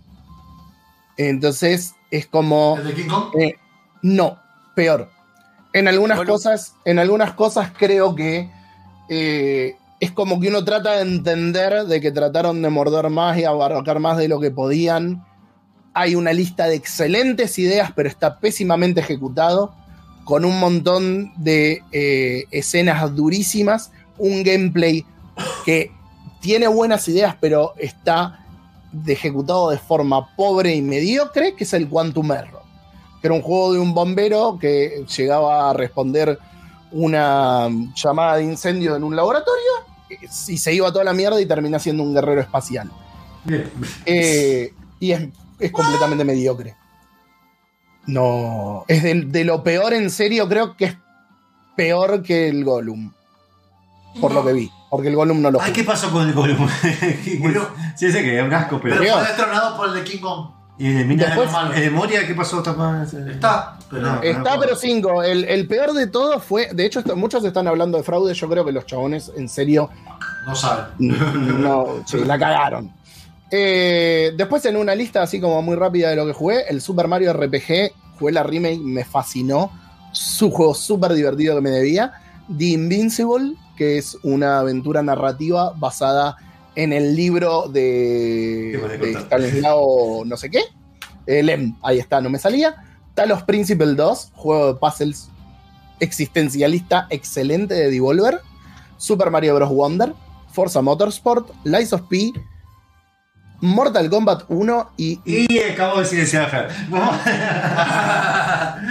Entonces 1.16 1.94
es 2.10 2.26
como... 2.26 2.76
¿El 2.78 2.86
de 2.88 2.94
King 2.94 3.08
Kong? 3.08 3.24
Eh, 3.38 3.54
no, 4.02 4.38
peor. 4.74 5.10
En 5.72 5.88
algunas 5.88 6.16
Bueno. 6.18 6.32
cosas, 6.32 6.74
en 6.84 6.98
algunas 6.98 7.32
cosas 7.34 7.70
creo 7.76 8.14
que 8.14 8.50
eh, 9.08 9.76
es 10.00 10.12
como 10.12 10.40
que 10.40 10.48
uno 10.48 10.64
trata 10.64 10.92
de 10.96 11.02
entender 11.02 11.84
de 11.84 12.00
que 12.00 12.10
trataron 12.10 12.62
de 12.62 12.70
morder 12.70 13.08
más 13.10 13.38
y 13.38 13.44
abarcar 13.44 14.00
más 14.00 14.16
de 14.16 14.28
lo 14.28 14.40
que 14.40 14.50
podían. 14.50 15.24
Hay 15.94 16.14
una 16.14 16.32
lista 16.32 16.66
de 16.66 16.74
excelentes 16.74 17.58
ideas, 17.58 17.92
pero 17.94 18.08
está 18.08 18.38
pésimamente 18.38 19.00
ejecutado, 19.00 19.74
con 20.24 20.44
un 20.44 20.58
montón 20.58 21.32
de 21.36 21.82
eh, 21.92 22.44
escenas 22.50 23.14
durísimas, 23.14 23.90
un 24.16 24.42
gameplay 24.42 25.04
que 25.64 25.90
tiene 26.40 26.66
buenas 26.68 27.06
ideas, 27.08 27.36
pero 27.40 27.74
está 27.76 28.44
de 28.92 29.12
ejecutado 29.12 29.70
de 29.70 29.78
forma 29.78 30.34
pobre 30.34 30.74
y 30.74 30.82
mediocre, 30.82 31.54
que 31.54 31.64
es 31.64 31.72
el 31.74 31.88
Quantum 31.88 32.32
Error 32.32 32.60
que 33.20 33.26
era 33.26 33.34
un 33.34 33.42
juego 33.42 33.74
de 33.74 33.78
un 33.78 33.92
bombero 33.92 34.58
que 34.58 35.04
llegaba 35.16 35.70
a 35.70 35.72
responder 35.72 36.38
una 36.92 37.68
llamada 37.94 38.36
de 38.36 38.44
incendio 38.44 38.96
en 38.96 39.04
un 39.04 39.14
laboratorio 39.14 39.70
y 40.48 40.56
se 40.56 40.74
iba 40.74 40.90
toda 40.90 41.04
la 41.04 41.12
mierda 41.12 41.40
y 41.40 41.46
termina 41.46 41.78
siendo 41.78 42.02
un 42.02 42.14
guerrero 42.14 42.40
espacial. 42.40 42.90
Bien. 43.44 43.70
Eh, 44.06 44.72
y 44.98 45.12
es, 45.12 45.28
es 45.58 45.70
completamente 45.70 46.24
mediocre. 46.24 46.74
No, 48.06 48.84
es 48.88 49.02
de, 49.02 49.14
de 49.26 49.44
lo 49.44 49.62
peor 49.62 49.92
en 49.92 50.10
serio, 50.10 50.48
creo 50.48 50.76
que 50.76 50.86
es 50.86 50.96
peor 51.76 52.22
que 52.22 52.48
el 52.48 52.64
Gollum. 52.64 53.12
Por 54.20 54.32
lo 54.32 54.44
que 54.44 54.52
vi, 54.52 54.70
porque 54.90 55.08
el 55.08 55.16
Gollum 55.16 55.40
no 55.40 55.50
lo 55.50 55.60
Ay, 55.60 55.70
jugué. 55.70 55.80
¿qué 55.80 55.84
pasó 55.86 56.10
con 56.10 56.26
el 56.28 56.34
Gollum? 56.34 56.68
Murió. 57.38 57.68
sí, 57.96 58.06
ese 58.06 58.22
que 58.22 58.38
es 58.38 58.44
un 58.44 58.52
asco, 58.52 58.80
pero. 58.82 58.96
Pero 58.98 59.14
fue 59.14 59.22
destronado 59.28 59.76
por 59.76 59.88
el 59.88 59.94
de 59.94 60.04
King 60.04 60.18
Kong. 60.20 60.46
¿Y 60.78 60.86
el 60.88 60.96
de 60.98 61.04
Mina 61.04 61.26
Después- 61.26 61.50
el 61.74 61.80
de 61.82 61.90
Moria 61.90 62.26
qué 62.26 62.34
pasó? 62.34 62.58
Está 62.58 62.72
más- 62.72 63.12
Está, 63.12 63.78
pero. 63.90 64.02
No. 64.02 64.22
Está, 64.22 64.58
pero 64.58 64.74
cinco. 64.76 65.22
El, 65.22 65.44
el 65.44 65.66
peor 65.68 65.92
de 65.92 66.06
todo 66.06 66.40
fue. 66.40 66.68
De 66.72 66.86
hecho, 66.86 67.00
esto- 67.00 67.16
muchos 67.16 67.44
están 67.44 67.68
hablando 67.68 67.98
de 67.98 68.04
fraude. 68.04 68.32
Yo 68.34 68.48
creo 68.48 68.64
que 68.64 68.72
los 68.72 68.86
chabones, 68.86 69.30
en 69.36 69.48
serio, 69.48 69.90
No 70.46 70.54
saben. 70.54 70.86
no, 71.62 72.02
sí, 72.06 72.18
la 72.24 72.38
cagaron. 72.38 72.90
Eh, 73.50 74.32
después 74.36 74.64
en 74.64 74.76
una 74.76 74.94
lista 74.94 75.22
así 75.22 75.40
como 75.40 75.60
muy 75.60 75.76
rápida 75.76 76.10
de 76.10 76.16
lo 76.16 76.24
que 76.26 76.32
jugué, 76.32 76.62
el 76.68 76.80
Super 76.80 77.08
Mario 77.08 77.32
RPG, 77.32 77.92
jugué 78.18 78.32
la 78.32 78.42
remake, 78.42 78.78
me 78.80 79.04
fascinó. 79.04 79.70
Su 80.12 80.50
juego 80.50 80.74
súper 80.74 81.12
divertido 81.12 81.56
que 81.56 81.60
me 81.60 81.70
debía. 81.70 82.12
The 82.56 82.64
Invincible, 82.64 83.54
que 83.80 83.96
es 83.96 84.18
una 84.22 84.58
aventura 84.58 85.02
narrativa 85.02 85.72
basada 85.74 86.36
en 86.74 86.92
el 86.92 87.16
libro 87.16 87.66
de, 87.66 88.72
¿Qué 88.72 88.78
me 88.78 88.82
vas 88.82 88.92
a 88.92 88.96
de? 88.98 89.12
Stanislao 89.14 90.22
no 90.26 90.36
sé 90.36 90.50
qué. 90.50 90.60
Lem, 91.26 91.74
ahí 91.82 91.98
está, 91.98 92.20
no 92.20 92.28
me 92.28 92.38
salía. 92.38 92.74
Talos 93.14 93.42
Principle 93.44 93.94
2, 93.94 94.32
juego 94.34 94.74
de 94.74 94.78
puzzles 94.78 95.30
existencialista 95.98 97.06
excelente 97.08 97.72
de 97.72 97.90
Devolver. 97.90 98.42
Super 98.98 99.30
Mario 99.30 99.54
Bros. 99.54 99.70
Wonder, 99.70 100.12
Forza 100.52 100.82
Motorsport, 100.82 101.50
Lies 101.64 101.94
of 101.94 102.02
P, 102.02 102.34
Mortal 103.62 104.10
Kombat 104.10 104.42
1 104.48 104.92
y 104.98 105.20
Y 105.24 105.58
acabo 105.58 106.00
de 106.00 106.04
silenciar 106.04 106.68
a. 106.90 108.76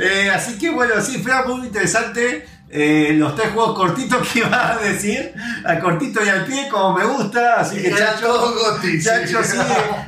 Eh, 0.00 0.30
así 0.30 0.58
que 0.58 0.70
bueno, 0.70 1.00
sí, 1.00 1.18
fue 1.18 1.32
muy 1.46 1.66
interesante. 1.66 2.44
Eh, 2.74 3.12
los 3.18 3.34
tres 3.36 3.50
juegos 3.52 3.76
cortitos 3.76 4.26
que 4.28 4.38
iba 4.46 4.72
a 4.72 4.78
decir, 4.78 5.34
a 5.64 5.78
cortito 5.78 6.24
y 6.24 6.28
al 6.28 6.46
pie, 6.46 6.68
como 6.70 6.96
me 6.96 7.04
gusta. 7.04 7.56
Así 7.60 7.76
que 7.82 7.90
Chacho, 7.94 8.54
sí. 8.80 9.02
Chacho, 9.02 9.44
sí, 9.44 9.58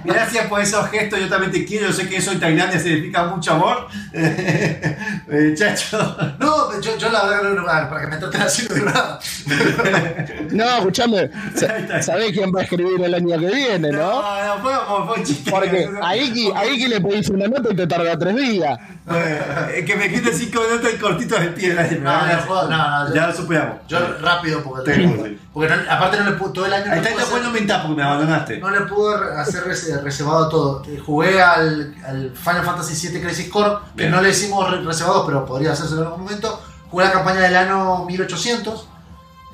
gracias 0.04 0.46
por 0.46 0.60
esos 0.62 0.88
gestos. 0.88 1.20
Yo 1.20 1.28
también 1.28 1.52
te 1.52 1.64
quiero. 1.64 1.88
Yo 1.88 1.92
sé 1.92 2.08
que 2.08 2.16
eso 2.16 2.32
en 2.32 2.40
Tailandia 2.40 2.80
significa 2.80 3.24
mucho 3.24 3.52
amor. 3.52 3.86
Eh, 5.26 5.54
Chacho, 5.56 5.98
No, 6.38 6.80
yo, 6.80 6.96
yo 6.98 7.08
la 7.10 7.24
verdad 7.26 7.42
no, 7.44 7.54
no, 7.60 7.64
para 7.64 8.00
que 8.02 8.06
me 8.08 8.16
traten 8.18 8.40
así 8.42 8.66
no 8.68 8.84
nada. 8.84 9.18
No, 10.50 10.64
escuchame, 10.78 11.30
sa- 11.54 12.02
¿sabés 12.02 12.32
quién 12.32 12.52
va 12.54 12.60
a 12.60 12.62
escribir 12.64 13.02
el 13.02 13.14
año 13.14 13.38
que 13.38 13.46
viene, 13.46 13.90
no? 13.90 14.22
no, 14.22 14.62
fue, 14.62 14.72
amor, 14.74 15.06
fue 15.06 15.18
un 15.18 15.24
chiste. 15.24 15.50
Porque 15.50 15.88
a 16.02 16.16
Iki, 16.16 16.50
a 16.54 16.66
Iki 16.66 16.86
le 16.88 17.00
pedís 17.00 17.28
una 17.30 17.46
nota 17.48 17.70
y 17.72 17.76
te 17.76 17.86
tarda 17.86 18.18
tres 18.18 18.36
días. 18.36 18.78
Eh, 19.06 19.84
que 19.86 19.96
me 19.96 20.08
quede 20.10 20.32
cinco 20.32 20.62
minutos 20.62 20.90
y 20.94 20.98
cortitos 20.98 21.38
del 21.38 21.52
pie. 21.52 21.74
No, 22.00 22.26
no, 22.26 22.68
no, 22.70 23.04
no, 23.08 23.14
ya 23.14 23.26
lo 23.26 23.34
superamos. 23.34 23.76
Yo 23.86 23.98
rápido, 24.20 24.62
porque, 24.62 24.94
Sí, 24.94 25.00
tengo- 25.02 25.24
sí. 25.26 25.38
porque 25.52 25.76
no- 25.76 25.92
aparte 25.92 26.16
no 26.20 26.24
le 26.30 26.32
pude, 26.36 26.52
todo 26.54 26.64
el 26.66 26.72
año 26.72 26.84
Ahí 26.84 26.90
no, 26.90 26.96
está, 26.96 27.10
pude 27.10 27.20
después 27.20 27.42
no 27.42 27.48
hacer, 27.50 27.60
mentás 27.60 27.80
porque 27.82 27.96
me 27.96 28.02
abandonaste. 28.02 28.58
no 28.58 28.70
le 28.70 28.80
pude 28.82 29.14
hacer 29.38 29.64
rese- 29.64 30.00
reservado 30.02 30.48
todo. 30.48 30.82
Eh, 30.88 31.02
Jugué 31.04 31.42
al, 31.42 31.94
al 32.06 32.30
Final 32.34 32.64
Fantasy 32.64 33.08
VII 33.08 33.20
Crisis 33.20 33.50
Core, 33.50 33.70
que 33.94 34.04
Bien. 34.04 34.10
no 34.10 34.22
le 34.22 34.30
hicimos 34.30 34.70
re- 34.70 34.80
reservados, 34.82 35.24
pero 35.26 35.44
podría 35.44 35.72
hacerse 35.72 35.94
en 35.96 36.00
algún 36.00 36.22
momento. 36.22 36.62
Jugué 36.90 37.04
la 37.04 37.12
campaña 37.12 37.40
del 37.40 37.56
año 37.56 38.04
1800. 38.06 38.88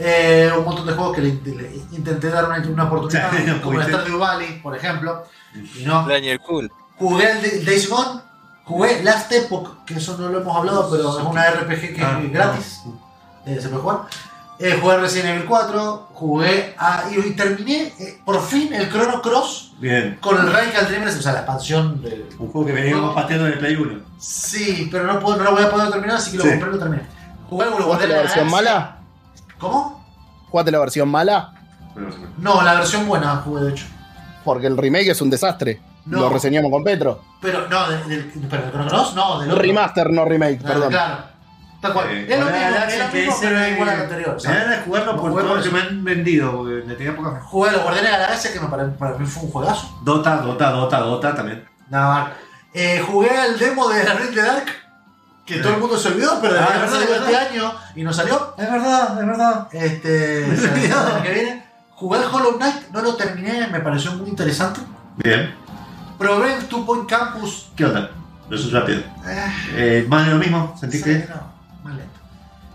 eh, 0.02 0.50
un 0.56 0.64
montón 0.64 0.86
de 0.86 0.94
juegos 0.94 1.14
que 1.14 1.20
le, 1.22 1.32
le 1.44 1.72
intenté 1.92 2.30
dar 2.30 2.46
una, 2.46 2.56
una 2.58 2.84
oportunidad, 2.84 3.30
como 3.62 3.80
el. 3.80 3.86
Stardew 3.88 4.18
Valley, 4.18 4.60
por 4.62 4.74
ejemplo. 4.76 5.24
Y 5.76 5.82
no. 5.84 6.06
Daniel 6.08 6.40
Cool. 6.40 6.70
Jugué 6.96 7.32
el 7.32 7.42
de- 7.42 7.64
Days 7.64 7.86
Gone, 7.90 8.20
jugué 8.70 9.02
Last 9.02 9.30
Epoch, 9.32 9.84
que 9.84 9.94
eso 9.94 10.16
no 10.16 10.28
lo 10.28 10.40
hemos 10.40 10.56
hablado, 10.56 10.88
pero 10.90 11.18
es 11.18 11.24
una 11.26 11.50
RPG 11.50 11.94
que 11.94 12.02
Ah, 12.04 12.20
es 12.24 12.32
gratis, 12.32 12.80
eh, 13.46 13.58
se 13.60 13.68
puede 13.68 13.82
jugar. 13.82 14.00
Eh, 14.58 14.78
jugué 14.80 14.98
Resident 14.98 15.30
Evil 15.36 15.46
4, 15.46 16.08
jugué 16.12 16.74
a, 16.78 17.04
y, 17.10 17.18
y 17.28 17.30
terminé 17.32 17.92
eh, 17.98 18.20
por 18.24 18.42
fin 18.42 18.72
el 18.74 18.90
Chrono 18.90 19.22
Cross 19.22 19.72
Bien. 19.78 20.18
con 20.20 20.38
el 20.38 20.52
Radical 20.52 20.86
Dreamers, 20.86 21.16
o 21.18 21.22
sea, 21.22 21.32
la 21.32 21.38
expansión 21.38 22.02
de... 22.02 22.28
Un 22.38 22.50
juego 22.52 22.66
que 22.66 22.72
veníamos 22.74 23.14
pateando 23.14 23.46
en 23.46 23.54
el 23.54 23.58
Play 23.58 23.76
1. 23.76 24.00
Sí, 24.18 24.88
pero 24.92 25.04
no, 25.04 25.18
puedo, 25.18 25.38
no 25.38 25.44
lo 25.44 25.52
voy 25.52 25.62
a 25.64 25.70
poder 25.70 25.90
terminar, 25.90 26.16
así 26.16 26.32
que 26.32 26.36
lo 26.38 26.42
Sí. 26.44 26.50
compré 26.50 26.68
y 26.68 26.72
lo 26.74 26.78
terminé. 26.78 27.02
Jugué 27.48 27.64
el 27.64 27.70
¿Jugaste 27.72 27.86
Guardián 27.88 28.10
la 28.10 28.16
de 28.16 28.22
versión 28.22 28.50
mala? 28.50 28.96
¿Cómo? 29.58 30.04
¿Jugaste 30.50 30.70
la 30.72 30.78
versión 30.78 31.08
mala? 31.08 31.52
No, 32.38 32.60
la 32.62 32.74
versión 32.74 33.06
buena 33.08 33.36
jugué 33.36 33.62
de 33.64 33.70
hecho. 33.70 33.86
Porque 34.44 34.66
el 34.66 34.76
remake 34.76 35.08
es 35.10 35.20
un 35.22 35.30
desastre. 35.30 35.80
No. 36.06 36.20
Lo 36.20 36.28
reseñamos 36.30 36.70
con 36.70 36.82
Petro. 36.84 37.22
Pero, 37.40 37.68
no, 37.68 37.88
del, 37.90 38.08
del, 38.08 38.46
pero 38.48 38.62
del 38.62 38.70
Chrono 38.72 38.88
Cross, 38.88 39.14
no, 39.14 39.40
del 39.40 39.50
otro. 39.50 39.62
remaster, 39.62 40.10
no 40.10 40.24
remake, 40.24 40.62
perdón. 40.62 40.90
Claro. 40.90 41.30
Tal 41.80 41.92
cual. 41.94 42.10
Eh, 42.10 42.26
es 42.28 42.38
lo 42.38 42.44
mismo, 42.46 42.58
de 42.60 42.66
es 42.94 42.98
lo 42.98 43.10
que 43.10 43.18
mismo, 43.20 43.36
pero 43.40 43.58
es 43.60 43.72
igual 43.72 43.88
al 43.88 44.00
anterior. 44.02 44.36
Me 44.46 44.52
dan 44.54 44.72
a 44.72 44.82
jugarlo 44.82 45.16
por 45.20 45.30
Jugué 45.30 45.42
todo 45.44 45.54
lo 45.54 45.62
que 45.62 45.70
me 45.70 45.80
han 45.80 46.04
vendido, 46.04 46.52
porque 46.56 46.94
tenía 46.94 47.16
poca 47.16 47.40
Jugué 47.40 47.72
los 47.72 47.82
Guardianes 47.82 48.10
de 48.12 48.18
la 48.18 48.24
Galaxia, 48.24 48.52
que 48.52 48.60
me 48.60 48.66
pare- 48.68 48.84
para 48.98 49.16
mí 49.18 49.26
fue 49.26 49.42
un 49.44 49.50
juegazo. 49.50 49.98
Dota, 50.02 50.36
Dota, 50.38 50.70
Dota, 50.72 51.00
Dota 51.00 51.34
también. 51.34 51.64
No, 51.88 52.28
eh, 52.74 53.02
jugué 53.06 53.30
al 53.30 53.58
demo 53.58 53.88
de 53.88 54.04
la 54.04 54.12
Ring 54.14 54.30
de 54.34 54.42
Dark, 54.42 54.66
que 55.46 55.56
todo 55.56 55.72
el 55.72 55.80
mundo 55.80 55.96
se 55.96 56.08
olvidó, 56.08 56.38
pero 56.42 56.54
Ah, 56.60 56.66
haber 56.66 56.80
verdad, 56.82 57.02
este 57.02 57.36
año 57.36 57.72
y 57.96 58.02
no 58.04 58.12
salió. 58.12 58.54
Es 58.58 58.70
verdad, 58.70 59.18
es 59.20 59.26
verdad. 59.26 59.68
Este, 59.72 60.46
Me 60.48 60.56
se- 60.56 60.70
olvidó. 60.70 60.96
la 60.96 61.02
semana 61.06 61.22
que 61.22 61.32
viene. 61.32 61.66
Jugué 61.94 62.18
al 62.18 62.24
Hollow 62.34 62.56
Knight, 62.58 62.88
no 62.92 63.00
lo 63.02 63.14
terminé, 63.16 63.66
me 63.68 63.80
pareció 63.80 64.12
muy 64.12 64.28
interesante. 64.28 64.80
Bien. 65.16 65.54
Probé 66.20 66.52
el 66.54 66.66
Two 66.66 66.84
Point 66.84 67.08
Campus. 67.08 67.70
¿Qué 67.74 67.86
onda? 67.86 68.10
Es 68.50 68.70
rápido. 68.70 69.00
eh, 69.26 69.52
Eh, 69.74 70.06
más 70.06 70.26
de 70.26 70.32
lo 70.32 70.38
mismo, 70.38 70.76
¿sentiste? 70.78 71.22
sí, 71.22 71.26
no, 71.30 71.88
más 71.88 71.96
lento. 71.96 72.20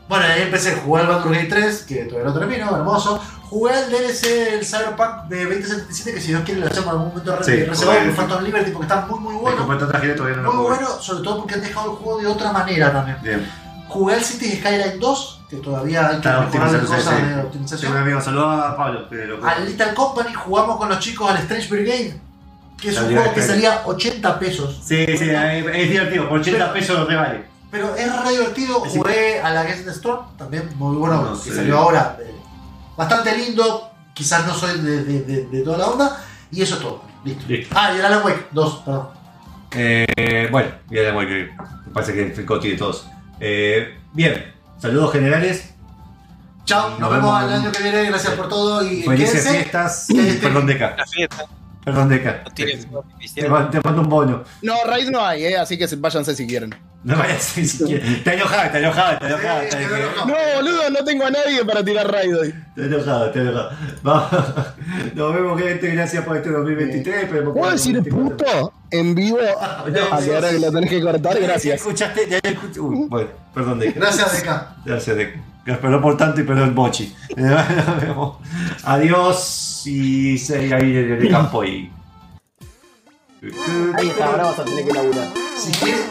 Bueno, 0.09 0.25
ahí 0.25 0.41
empecé 0.41 0.71
a 0.71 0.77
jugar 0.77 1.03
al 1.05 1.09
Baldur's 1.11 1.37
Gate 1.37 1.49
3, 1.49 1.83
que 1.83 1.95
todavía 2.05 2.31
no 2.33 2.39
termino, 2.39 2.75
hermoso. 2.75 3.21
Jugué 3.43 3.73
al 3.75 3.91
DLC, 3.91 4.53
el 4.55 4.65
Cyberpunk 4.65 5.25
de 5.29 5.43
2077, 5.45 6.13
que 6.15 6.21
si 6.21 6.27
Dios 6.29 6.41
quiere 6.43 6.61
lo 6.61 6.65
hacemos 6.65 6.85
en 6.87 6.91
algún 6.93 7.07
momento 7.09 7.43
Sí, 7.43 7.51
re- 7.51 7.65
reservado 7.65 7.99
por 8.05 8.15
Phantom 8.15 8.43
Liberty, 8.43 8.71
porque 8.71 8.87
está 8.87 9.05
muy 9.05 9.19
muy 9.19 9.35
bueno. 9.35 9.77
tarjeta 9.87 10.15
todavía 10.15 10.37
no 10.37 10.43
lo 10.43 10.51
Muy 10.53 10.63
jugué. 10.65 10.75
bueno, 10.79 10.89
sobre 10.99 11.23
todo 11.23 11.37
porque 11.39 11.53
han 11.53 11.61
dejado 11.61 11.91
el 11.91 11.97
juego 11.97 12.19
de 12.21 12.27
otra 12.27 12.51
manera 12.51 12.91
también. 12.91 13.17
Bien. 13.21 13.51
Jugué 13.87 14.15
al 14.15 14.21
City 14.23 14.57
Skyline 14.57 14.99
2, 14.99 15.41
que 15.49 15.57
todavía 15.57 16.07
hay 16.07 16.09
que 16.13 16.15
Está 16.17 16.41
mejorar 16.41 16.81
cosas 16.85 17.03
sí, 17.03 17.11
de 17.11 17.27
Sí, 17.27 17.33
un 17.33 17.39
optimización. 17.45 17.97
amigo, 17.97 18.21
saludos 18.21 18.63
a 18.65 18.75
Pablo. 18.75 19.07
que 19.07 19.15
lo- 19.15 19.45
Al 19.47 19.65
Little 19.67 19.93
Company 19.93 20.33
jugamos 20.33 20.77
con 20.77 20.89
los 20.89 20.99
chicos 20.99 21.29
al 21.29 21.37
Strange 21.37 21.67
Brigade, 21.69 22.19
que 22.85 22.91
es 22.91 22.99
un 22.99 23.13
juego 23.13 23.33
que 23.33 23.41
salía 23.41 23.81
80 23.85 24.39
pesos. 24.39 24.81
Sí, 24.85 25.05
sí, 25.17 25.29
es 25.29 25.89
divertido. 25.89 26.29
Por 26.29 26.39
80 26.39 26.73
pesos 26.73 27.07
re 27.07 27.15
vale. 27.15 27.43
Pero 27.71 27.95
es 27.95 28.23
re 28.23 28.31
divertido. 28.31 28.85
Es 28.85 28.91
Jugué 28.93 29.41
a 29.41 29.49
la 29.51 29.63
Guest 29.63 29.87
Storm, 29.87 30.37
también 30.37 30.69
muy 30.77 30.95
bueno, 30.95 31.21
No 31.23 31.33
que 31.43 31.49
sé. 31.49 31.55
salió 31.55 31.77
ahora. 31.79 32.17
eh, 32.21 32.31
Bastante 32.95 33.35
lindo. 33.37 33.89
Quizás 34.13 34.45
no 34.47 34.53
soy 34.53 34.79
de, 34.79 35.03
de- 35.03 35.21
de- 35.23 35.45
de 35.47 35.61
toda 35.63 35.77
la 35.79 35.87
onda. 35.87 36.23
Y 36.51 36.61
eso 36.61 36.75
es 36.75 36.81
todo. 36.81 37.03
Listo. 37.25 37.43
Listo. 37.47 37.75
Ah, 37.77 37.91
y 37.93 37.99
el 37.99 38.05
Alan 38.05 38.23
Wake 38.23 38.47
2, 38.51 38.81
perdón. 38.85 39.07
Eh, 39.71 40.47
bueno, 40.51 40.69
ya 40.89 41.01
la 41.01 41.11
voy 41.13 41.27
que 41.27 41.49
me 41.87 41.91
parece 41.93 42.13
que 42.13 42.21
el 42.39 42.45
Coti 42.45 42.69
de 42.71 42.77
todos. 42.77 43.07
Eh, 43.41 43.97
bien, 44.13 44.53
saludos 44.77 45.11
generales. 45.11 45.73
Chao, 46.63 46.91
Nos 46.91 46.99
nos, 46.99 47.09
vemos 47.11 47.39
vemos 47.39 47.43
el 47.51 47.59
año 47.59 47.71
que 47.73 47.83
viene. 47.83 48.05
Gracias 48.05 48.33
por 48.35 48.47
todo. 48.47 48.83
Y 48.89 49.03
Felices 49.03 49.31
quédense. 49.41 49.51
fiestas. 49.59 50.09
Este- 50.09 50.47
Perdón, 50.47 50.65
Deca. 50.67 50.95
La 50.97 51.05
fiesta. 51.05 51.45
Perdón, 51.85 52.09
Deca. 52.09 52.41
No 52.43 52.51
Te, 52.51 52.65
te 53.71 53.81
mando 53.83 54.01
un 54.01 54.09
bono. 54.09 54.43
No, 54.63 54.73
raid 54.85 55.09
no 55.09 55.23
hay, 55.23 55.45
¿eh? 55.45 55.57
así 55.57 55.77
que 55.77 55.87
se- 55.87 55.95
váyanse 55.97 56.35
si 56.35 56.45
quieren. 56.47 56.73
No 57.03 57.15
vayas 57.15 57.53
ni 57.55 57.65
siquiera. 57.65 58.03
Está 58.07 58.33
enojado, 58.33 58.63
está 58.63 58.79
enojado, 58.79 59.13
está 59.13 59.27
enojado. 59.27 59.61
Enojado. 59.61 60.25
No, 60.25 60.33
boludo, 60.55 60.89
no 60.89 61.03
tengo 61.05 61.25
a 61.25 61.29
nadie 61.29 61.63
para 61.63 61.83
tirar 61.85 62.11
raid 62.11 62.35
hoy. 62.35 62.47
Está 62.75 62.81
enojado, 62.81 63.25
está 63.27 63.39
enojado. 63.41 63.69
Vamos. 64.01 64.29
Nos 65.13 65.33
vemos, 65.35 65.61
gente. 65.61 65.87
Gracias 65.91 66.25
por 66.25 66.37
este 66.37 66.49
2023. 66.49 67.23
Esperemos 67.25 67.53
que 67.53 67.59
¿Puedo 67.59 67.71
decir 67.71 67.95
2024. 67.97 68.47
puto 68.61 68.73
en 68.89 69.13
vivo? 69.15 69.37
No, 69.85 70.15
A 70.15 70.19
la 70.21 70.37
hora 70.39 70.49
que 70.49 70.59
lo 70.59 70.71
tenés 70.71 70.89
que 70.89 71.01
cortar, 71.01 71.39
gracias. 71.39 71.75
Escuchaste, 71.75 72.27
ya 72.27 72.39
escuché. 72.43 72.79
Uy, 72.79 73.05
bueno, 73.07 73.29
perdón, 73.53 73.77
Deca. 73.79 73.99
Gracias, 73.99 74.33
Deca. 74.41 74.75
Gracias, 74.83 75.15
Deca. 75.15 75.39
Perdón 75.65 76.01
por 76.01 76.15
tanto 76.15 76.41
y 76.41 76.43
perdón, 76.43 76.75
Mochi. 76.75 77.13
Nos 77.35 77.67
vemos. 78.01 78.37
Adiós 78.83 79.81
y 79.85 80.37
se 80.37 80.73
ahí 80.73 80.97
en 80.97 81.11
el 81.13 81.29
campo 81.29 81.63
y. 81.63 81.91
Ahí 83.95 84.07
está, 84.07 84.27
ahora 84.27 84.43
vas 84.45 84.59
a 84.59 84.65
tener 84.65 84.85
que 84.85 84.93
laburar. 84.93 85.27
Si 85.57 85.71
quieres. 85.71 86.05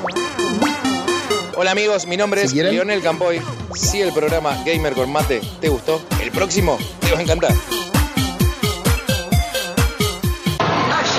Hola 1.57 1.71
amigos, 1.71 2.07
mi 2.07 2.17
nombre 2.17 2.43
es 2.43 2.53
quieren. 2.53 2.73
Lionel 2.73 3.01
Campoy. 3.01 3.41
Si 3.75 4.01
el 4.01 4.13
programa 4.13 4.57
Gamer 4.67 4.93
con 4.93 5.11
Mate 5.13 5.41
te 5.61 5.69
gustó, 5.69 6.03
el 6.21 6.33
próximo 6.33 6.77
te 7.01 7.13
va 7.13 7.19
a 7.19 7.23
encantar. 7.23 7.53